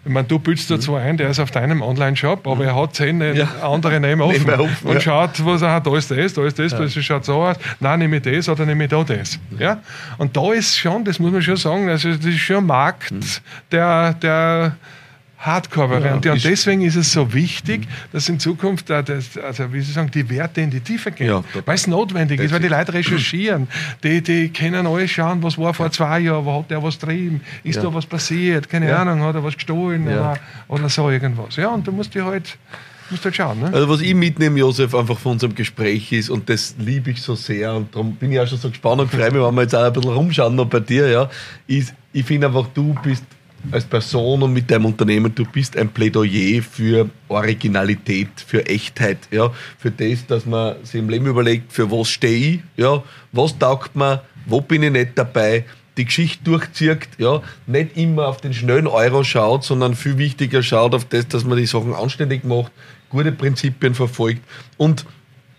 ich 0.04 0.12
meine, 0.12 0.28
du 0.28 0.40
bildest 0.40 0.72
da 0.72 0.76
mhm. 0.76 0.82
zwar 0.82 1.02
ein, 1.02 1.18
der 1.18 1.30
ist 1.30 1.40
auf 1.40 1.52
deinem 1.52 1.82
Online-Shop, 1.84 2.48
aber 2.48 2.66
er 2.66 2.76
hat 2.76 2.96
zehn 2.96 3.22
ja. 3.36 3.48
andere 3.62 4.00
Namen 4.00 4.22
offen, 4.22 4.50
offen 4.50 4.88
und 4.88 4.96
ja. 4.96 5.02
schaut, 5.02 5.46
was 5.46 5.62
er 5.62 5.74
hat, 5.74 5.86
da 5.86 5.96
ist 5.96 6.10
das, 6.10 6.34
da 6.34 6.46
ist 6.46 6.58
das, 6.58 6.72
ja. 6.72 6.80
das 6.80 6.94
schaut 6.94 7.26
so 7.26 7.44
aus, 7.44 7.58
nein, 7.80 8.00
nehme 8.00 8.18
ich 8.18 8.24
das 8.24 8.50
oder 8.50 8.66
nehme 8.66 8.86
ich 8.86 8.90
da 8.90 9.04
das. 9.04 9.40
Ja? 9.60 9.80
Und 10.18 10.36
da 10.36 10.54
ist 10.54 10.76
schon, 10.76 11.06
das 11.06 11.20
muss 11.20 11.32
man 11.32 11.42
schon 11.42 11.58
sagen, 11.58 11.88
also 11.88 12.10
das 12.10 12.26
ist 12.26 12.40
schon 12.40 12.58
ein 12.58 12.66
Markt, 12.66 13.12
mhm. 13.12 13.22
der, 13.72 14.14
der 14.16 14.76
Hardcore-Variante. 15.42 16.28
Ja, 16.28 16.34
und 16.36 16.44
deswegen 16.44 16.82
ist 16.82 16.96
es 16.96 17.12
so 17.12 17.34
wichtig, 17.34 17.88
dass 18.14 18.30
in 18.30 18.40
Zukunft, 18.40 18.90
das, 18.90 19.38
also 19.38 19.74
wie 19.74 19.82
Sie 19.82 19.92
sagen, 19.92 20.12
die 20.12 20.30
Werte 20.30 20.62
in 20.62 20.70
die 20.70 20.80
Tiefe 20.80 21.12
gehen. 21.12 21.28
Ja, 21.28 21.44
weil 21.66 21.76
es 21.76 21.88
notwendig 21.88 22.40
ist, 22.40 22.54
weil 22.54 22.60
die 22.60 22.68
Leute 22.68 22.94
recherchieren. 22.94 23.68
Die, 24.04 24.22
die 24.22 24.50
können 24.50 24.86
alles 24.86 25.12
schauen, 25.12 25.42
was 25.42 25.58
war 25.58 25.74
vor 25.74 25.92
zwei 25.92 26.20
Jahren, 26.20 26.46
wo 26.46 26.60
hat 26.60 26.70
der 26.70 26.82
was 26.84 27.00
getrieben, 27.00 27.42
ist 27.64 27.78
ja. 27.78 27.84
da 27.84 27.94
was 27.94 28.06
passiert, 28.06 28.70
keine. 28.70 28.92
Ahnung, 28.92 29.22
hat 29.24 29.36
er 29.36 29.44
was 29.44 29.56
gestohlen 29.56 30.06
oder, 30.06 30.38
oder 30.68 30.90
so 30.90 31.10
irgendwas. 31.10 31.56
Ja, 31.56 31.70
und 31.70 31.88
da 31.88 31.92
musst 31.92 32.14
du 32.14 32.24
halt 32.26 32.58
musst 33.12 33.26
halt 33.26 33.36
schauen. 33.36 33.60
Ne? 33.60 33.72
Also 33.74 33.90
was 33.90 34.02
ich 34.02 34.14
mitnehme, 34.14 34.60
Josef, 34.60 34.96
einfach 34.96 35.18
von 35.18 35.34
unserem 35.34 35.54
Gespräch 35.56 36.12
ist, 36.12 36.30
und 36.30 36.50
das 36.50 36.76
liebe 36.80 37.12
ich 37.12 37.22
so 37.22 37.36
sehr, 37.36 37.74
und 37.74 37.94
darum 37.94 38.16
bin 38.16 38.32
ich 38.32 38.40
auch 38.40 38.48
schon 38.48 38.58
so 38.58 38.70
gespannt 38.70 39.02
und 39.02 39.12
freue 39.12 39.32
mich, 39.32 39.42
wenn 39.42 39.56
wir 39.56 39.62
jetzt 39.62 39.76
auch 39.76 39.84
ein 39.84 39.94
bisschen 39.94 40.12
rumschauen 40.12 40.56
noch 40.56 40.66
bei 40.66 40.80
dir, 40.80 41.10
ja, 41.10 41.30
ist, 41.68 41.94
ich 42.14 42.26
finde 42.26 42.48
einfach, 42.48 42.68
du 42.74 42.96
bist 43.04 43.24
als 43.72 43.86
Person 43.86 44.44
und 44.44 44.54
mit 44.54 44.70
deinem 44.72 44.86
Unternehmen, 44.86 45.34
du 45.34 45.46
bist 45.46 45.78
ein 45.78 45.90
Plädoyer 45.90 46.62
für 46.62 47.10
Originalität, 47.28 48.30
für 48.46 48.66
Echtheit, 48.66 49.20
ja, 49.32 49.52
für 49.78 49.92
das, 49.92 50.26
dass 50.26 50.46
man 50.46 50.76
sich 50.84 51.00
im 51.00 51.10
Leben 51.10 51.28
überlegt, 51.28 51.72
für 51.72 51.92
was 51.92 52.10
stehe 52.10 52.56
ich, 52.56 52.60
ja, 52.78 53.04
was 53.32 53.58
taugt 53.58 53.96
mir, 53.96 54.24
wo 54.46 54.62
bin 54.62 54.84
ich 54.84 54.92
nicht 54.92 55.12
dabei, 55.16 55.66
die 55.98 56.06
Geschichte 56.06 56.44
durchzieht, 56.44 57.08
ja, 57.18 57.42
nicht 57.68 57.98
immer 57.98 58.28
auf 58.28 58.42
den 58.42 58.54
schnellen 58.54 58.88
Euro 58.88 59.24
schaut, 59.24 59.64
sondern 59.64 59.96
viel 59.96 60.18
wichtiger 60.18 60.64
schaut 60.64 60.96
auf 60.96 61.06
das, 61.06 61.28
dass 61.28 61.44
man 61.44 61.58
die 61.58 61.66
Sachen 61.66 61.94
anständig 61.94 62.44
macht, 62.44 62.72
gute 63.10 63.32
Prinzipien 63.32 63.94
verfolgt. 63.94 64.42
Und 64.78 65.06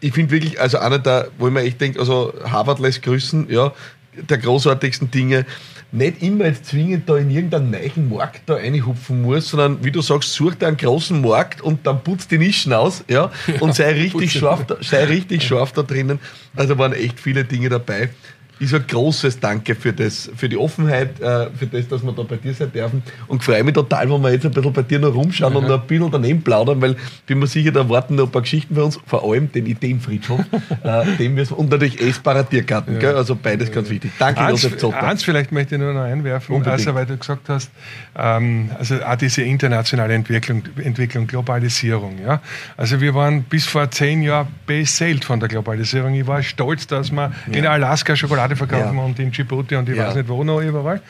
ich 0.00 0.12
finde 0.12 0.32
wirklich, 0.32 0.60
also 0.60 0.78
einer 0.78 0.98
der, 0.98 1.28
wo 1.38 1.46
ich 1.46 1.52
mir 1.52 1.62
echt 1.62 1.80
denke, 1.80 2.00
also 2.00 2.32
Harvard 2.44 2.80
lässt 2.80 3.02
grüßen, 3.02 3.48
ja, 3.50 3.72
der 4.16 4.38
großartigsten 4.38 5.10
Dinge, 5.10 5.46
nicht 5.92 6.22
immer 6.22 6.46
jetzt 6.46 6.66
zwingend 6.66 7.08
da 7.08 7.18
in 7.18 7.30
irgendeinen 7.30 7.70
neuen 7.70 8.08
Markt 8.08 8.42
da 8.46 8.54
reinhupfen 8.54 9.22
muss, 9.22 9.50
sondern 9.50 9.84
wie 9.84 9.90
du 9.90 10.00
sagst, 10.00 10.32
such 10.32 10.54
dir 10.54 10.66
einen 10.66 10.78
großen 10.78 11.20
Markt 11.20 11.60
und 11.60 11.86
dann 11.86 12.02
putzt 12.02 12.30
die 12.30 12.38
Nischen 12.38 12.72
aus, 12.72 13.04
ja, 13.08 13.30
und 13.60 13.74
sei 13.74 13.92
richtig 13.92 14.32
scharf, 14.32 14.64
da, 14.66 14.76
sei 14.80 15.04
richtig 15.04 15.42
scharf 15.46 15.72
da 15.72 15.82
drinnen. 15.82 16.18
Also 16.56 16.78
waren 16.78 16.92
echt 16.92 17.20
viele 17.20 17.44
Dinge 17.44 17.68
dabei 17.68 18.10
ist 18.58 18.74
ein 18.74 18.86
großes 18.86 19.40
Danke 19.40 19.74
für, 19.74 19.92
das, 19.92 20.30
für 20.36 20.48
die 20.48 20.56
Offenheit, 20.56 21.20
äh, 21.20 21.48
für 21.50 21.66
das, 21.66 21.88
dass 21.88 22.02
wir 22.02 22.12
da 22.12 22.22
bei 22.22 22.36
dir 22.36 22.54
sein 22.54 22.70
dürfen. 22.70 23.02
Und 23.26 23.42
freue 23.42 23.64
mich 23.64 23.74
total, 23.74 24.08
wenn 24.10 24.22
wir 24.22 24.32
jetzt 24.32 24.46
ein 24.46 24.52
bisschen 24.52 24.72
bei 24.72 24.82
dir 24.82 24.98
noch 24.98 25.14
rumschauen 25.14 25.52
mhm. 25.52 25.58
und 25.58 25.68
noch 25.68 25.80
ein 25.80 25.86
bisschen 25.86 26.10
daneben 26.10 26.42
plaudern, 26.42 26.80
weil 26.80 26.96
bin 27.26 27.40
mir 27.40 27.46
sicher, 27.46 27.72
da 27.72 27.88
warten 27.88 28.14
noch 28.14 28.26
ein 28.26 28.30
paar 28.30 28.42
Geschichten 28.42 28.74
für 28.74 28.84
uns, 28.84 29.00
vor 29.06 29.28
allem 29.28 29.50
den 29.50 29.66
Ideenfriedhof, 29.66 30.40
äh, 30.84 31.16
den 31.18 31.36
wir, 31.36 31.58
und 31.58 31.70
natürlich 31.70 32.00
essbarer 32.00 32.48
Tiergarten, 32.48 33.00
ja. 33.00 33.14
also 33.14 33.34
beides 33.34 33.68
ja. 33.68 33.74
ganz 33.74 33.90
wichtig. 33.90 34.12
Danke, 34.18 34.40
eins, 34.40 34.62
Josef 34.62 34.78
Zotter. 34.78 35.02
Eins 35.02 35.24
vielleicht 35.24 35.50
möchte 35.50 35.74
ich 35.74 35.80
nur 35.80 35.92
noch 35.92 36.02
einwerfen, 36.02 36.54
Unbedingt. 36.54 36.78
also 36.78 36.94
weil 36.94 37.06
du 37.06 37.16
gesagt 37.16 37.48
hast, 37.48 37.70
ähm, 38.16 38.70
also 38.78 39.02
auch 39.02 39.16
diese 39.16 39.42
internationale 39.42 40.14
Entwicklung, 40.14 40.62
Entwicklung, 40.76 41.26
Globalisierung. 41.26 42.18
Ja? 42.24 42.40
Also 42.76 43.00
wir 43.00 43.14
waren 43.14 43.42
bis 43.42 43.66
vor 43.66 43.90
zehn 43.90 44.22
Jahren 44.22 44.48
beseelt 44.66 45.24
von 45.24 45.40
der 45.40 45.48
Globalisierung. 45.48 46.14
Ich 46.14 46.26
war 46.26 46.42
stolz, 46.42 46.86
dass 46.86 47.10
wir 47.10 47.32
ja. 47.50 47.58
in 47.58 47.66
Alaska 47.66 48.14
Schokolade 48.14 48.41
Schokolade 48.42 48.56
verkaufen 48.56 48.96
ja. 48.96 49.04
und 49.04 49.18
in 49.18 49.30
Djibouti 49.30 49.76
und 49.76 49.88
ich 49.88 49.96
ja. 49.96 50.08
weiß 50.08 50.16
nicht 50.16 50.28
wo 50.28 50.42
noch 50.44 50.60
überall. 50.60 51.00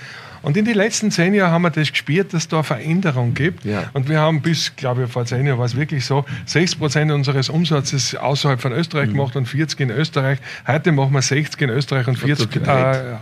Und 0.42 0.56
in 0.56 0.64
den 0.64 0.74
letzten 0.74 1.12
zehn 1.12 1.34
Jahren 1.34 1.52
haben 1.52 1.62
wir 1.62 1.70
das 1.70 1.92
gespürt, 1.92 2.34
dass 2.34 2.48
da 2.48 2.56
eine 2.56 2.64
Veränderung 2.64 3.32
gibt. 3.32 3.64
Ja. 3.64 3.84
Und 3.92 4.08
wir 4.08 4.18
haben 4.18 4.42
bis, 4.42 4.74
glaube 4.74 5.04
ich, 5.04 5.10
vor 5.10 5.24
zehn 5.24 5.46
Jahren 5.46 5.58
war 5.58 5.66
es 5.66 5.76
wirklich 5.76 6.04
so, 6.04 6.24
60 6.46 6.80
Prozent 6.80 7.12
unseres 7.12 7.48
Umsatzes 7.48 8.16
außerhalb 8.16 8.60
von 8.60 8.72
Österreich 8.72 9.08
mhm. 9.08 9.12
gemacht 9.12 9.36
und 9.36 9.46
40% 9.46 9.80
in 9.80 9.90
Österreich. 9.90 10.40
Heute 10.66 10.90
machen 10.90 11.12
wir 11.12 11.22
60 11.22 11.60
in 11.62 11.70
Österreich 11.70 12.08
und 12.08 12.18
40 12.18 12.56
äh, 12.56 12.60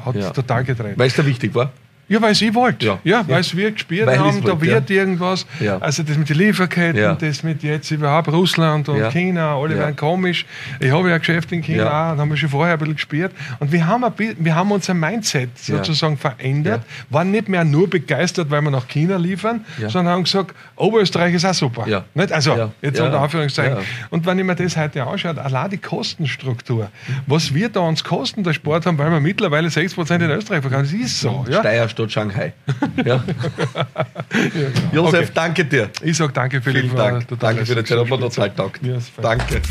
hat 0.03 0.15
ja. 0.15 0.31
total 0.31 0.65
gedreht. 0.65 0.95
Weil 0.97 1.09
es 1.09 1.15
da 1.15 1.27
wichtig 1.27 1.55
war? 1.55 1.71
Ja, 2.11 2.21
weil 2.21 2.35
sie 2.35 2.53
wollte. 2.57 2.87
Ja, 2.87 2.99
ja 3.05 3.29
weil 3.29 3.41
ja. 3.41 3.57
wir 3.57 3.71
gespürt 3.71 4.05
weil 4.09 4.19
haben, 4.19 4.43
da 4.43 4.61
wird 4.61 4.91
ja. 4.91 4.97
irgendwas. 4.97 5.47
Ja. 5.61 5.79
Also 5.79 6.03
das 6.03 6.19
mit 6.19 6.29
den 6.29 6.39
Lieferketten, 6.39 7.01
ja. 7.01 7.15
das 7.15 7.45
mit 7.45 7.63
jetzt 7.63 7.89
überhaupt 7.93 8.27
Russland 8.27 8.89
und 8.89 9.11
China, 9.11 9.55
alle 9.55 9.79
werden 9.79 9.95
komisch. 9.95 10.45
Ich 10.81 10.91
habe 10.91 11.09
ja 11.09 11.15
ein 11.15 11.21
Geschäft 11.21 11.53
in 11.53 11.63
China 11.63 12.09
auch, 12.09 12.13
und 12.13 12.19
haben 12.19 12.29
wir 12.31 12.37
schon 12.37 12.49
vorher 12.49 12.75
ein 12.75 12.79
bisschen 12.81 12.97
gespürt. 12.97 13.33
Und 13.61 13.71
wir 13.71 13.87
haben, 13.87 14.03
ein, 14.03 14.13
wir 14.17 14.57
haben 14.57 14.73
unser 14.73 14.93
Mindset 14.93 15.57
sozusagen 15.57 16.17
verändert, 16.17 16.83
waren 17.11 17.31
nicht 17.31 17.49
mehr 17.49 17.63
nur 17.63 17.89
begeistert, 17.89 18.51
weil 18.51 18.61
wir 18.63 18.73
nach 18.73 18.89
China 18.89 19.17
liefern, 19.17 19.65
sondern 19.87 20.15
haben 20.15 20.25
gesagt, 20.25 20.53
Oberösterreich 20.75 21.35
ist 21.35 21.45
auch 21.45 21.55
super. 21.55 21.87
Nicht? 22.15 22.33
Also, 22.33 22.73
jetzt 22.83 22.99
unter 22.99 23.21
Anführungszeichen. 23.21 23.79
Und 24.11 24.27
wenn 24.27 24.37
ich 24.37 24.45
mir 24.45 24.57
das 24.57 24.77
heute 24.77 25.05
anschaue, 25.07 25.41
allein 25.41 25.71
die 25.71 25.79
Kostenstruktur, 25.79 26.91
was 27.29 27.55
wir 27.55 27.69
da 27.69 27.81
uns 27.81 28.03
kosten, 28.03 28.43
der 28.43 28.53
Sport 28.53 28.87
haben, 28.87 28.99
weil 28.99 29.13
wir 29.13 29.21
mittlerweile 29.21 29.69
6% 29.69 30.15
in 30.17 30.23
Österreich 30.23 30.63
verkaufen, 30.63 30.83
das 30.83 30.93
ist 30.93 31.21
so. 31.21 31.45
Ja? 31.49 31.63
Stadt 32.09 32.13
Shanghai. 32.13 32.53
Ja. 33.05 33.23
Genau. 34.93 35.05
Josef, 35.07 35.21
okay. 35.21 35.31
danke 35.35 35.65
dir. 35.65 35.91
Ich 36.03 36.17
sage 36.17 36.33
danke 36.33 36.61
für 36.61 36.73
Vielen 36.73 36.95
Dank. 36.95 37.27
Danke 37.39 37.67
für 37.67 37.75
die 37.75 37.85
Zeit, 37.85 37.99
hat 37.99 38.09
mir 38.09 38.21
total 38.21 38.51
taugt. 38.51 38.81
danke. 39.21 39.63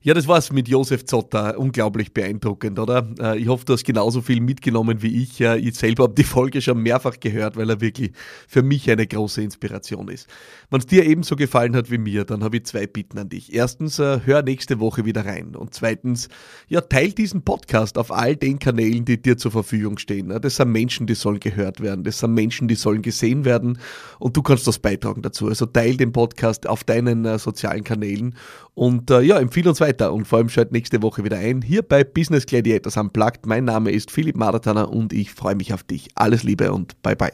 Ja, 0.00 0.14
das 0.14 0.28
war's 0.28 0.52
mit 0.52 0.68
Josef 0.68 1.04
Zotter. 1.06 1.58
Unglaublich 1.58 2.14
beeindruckend, 2.14 2.78
oder? 2.78 3.04
Äh, 3.18 3.38
ich 3.40 3.48
hoffe, 3.48 3.64
du 3.64 3.72
hast 3.72 3.82
genauso 3.82 4.20
viel 4.22 4.40
mitgenommen 4.40 5.02
wie 5.02 5.22
ich. 5.22 5.40
Ich 5.40 5.74
selber 5.74 6.04
habe 6.04 6.14
die 6.14 6.22
Folge 6.22 6.62
schon 6.62 6.80
mehrfach 6.80 7.18
gehört, 7.18 7.56
weil 7.56 7.68
er 7.68 7.80
wirklich 7.80 8.12
für 8.46 8.62
mich 8.62 8.88
eine 8.88 9.08
große 9.08 9.42
Inspiration 9.42 10.06
ist. 10.06 10.28
Wenn 10.70 10.78
es 10.78 10.86
dir 10.86 11.04
ebenso 11.04 11.34
gefallen 11.34 11.74
hat 11.74 11.90
wie 11.90 11.98
mir, 11.98 12.24
dann 12.24 12.44
habe 12.44 12.58
ich 12.58 12.66
zwei 12.66 12.86
Bitten 12.86 13.18
an 13.18 13.28
dich. 13.28 13.52
Erstens, 13.52 13.98
äh, 13.98 14.20
hör 14.24 14.42
nächste 14.42 14.78
Woche 14.78 15.04
wieder 15.04 15.26
rein. 15.26 15.56
Und 15.56 15.74
zweitens, 15.74 16.28
ja, 16.68 16.80
teil 16.80 17.10
diesen 17.10 17.42
Podcast 17.42 17.98
auf 17.98 18.12
all 18.12 18.36
den 18.36 18.60
Kanälen, 18.60 19.04
die 19.04 19.20
dir 19.20 19.36
zur 19.36 19.50
Verfügung 19.50 19.98
stehen. 19.98 20.28
Das 20.28 20.56
sind 20.56 20.70
Menschen, 20.70 21.08
die 21.08 21.14
sollen 21.14 21.40
gehört 21.40 21.80
werden. 21.80 22.04
Das 22.04 22.20
sind 22.20 22.34
Menschen, 22.34 22.68
die 22.68 22.76
sollen 22.76 23.02
gesehen 23.02 23.44
werden. 23.44 23.78
Und 24.20 24.36
du 24.36 24.42
kannst 24.42 24.64
das 24.68 24.78
beitragen 24.78 25.22
dazu. 25.22 25.48
Also 25.48 25.66
teil 25.66 25.96
den 25.96 26.12
Podcast 26.12 26.68
auf 26.68 26.84
deinen 26.84 27.24
äh, 27.24 27.40
sozialen 27.40 27.82
Kanälen 27.82 28.36
und 28.74 29.10
äh, 29.10 29.22
ja, 29.22 29.40
empfehle 29.40 29.70
uns 29.70 29.80
weiter 29.80 29.87
und 30.12 30.26
vor 30.26 30.38
allem 30.38 30.48
schalt 30.48 30.72
nächste 30.72 31.02
Woche 31.02 31.24
wieder 31.24 31.38
ein. 31.38 31.62
Hier 31.62 31.82
bei 31.82 32.04
Business 32.04 32.46
Gladiators 32.46 32.96
Unplugged. 32.96 33.46
Mein 33.46 33.64
Name 33.64 33.90
ist 33.90 34.10
Philipp 34.10 34.36
Maratana 34.36 34.84
und 34.84 35.12
ich 35.12 35.32
freue 35.32 35.54
mich 35.54 35.72
auf 35.72 35.82
dich. 35.82 36.08
Alles 36.14 36.42
Liebe 36.42 36.72
und 36.72 37.00
bye 37.02 37.16
bye. 37.16 37.32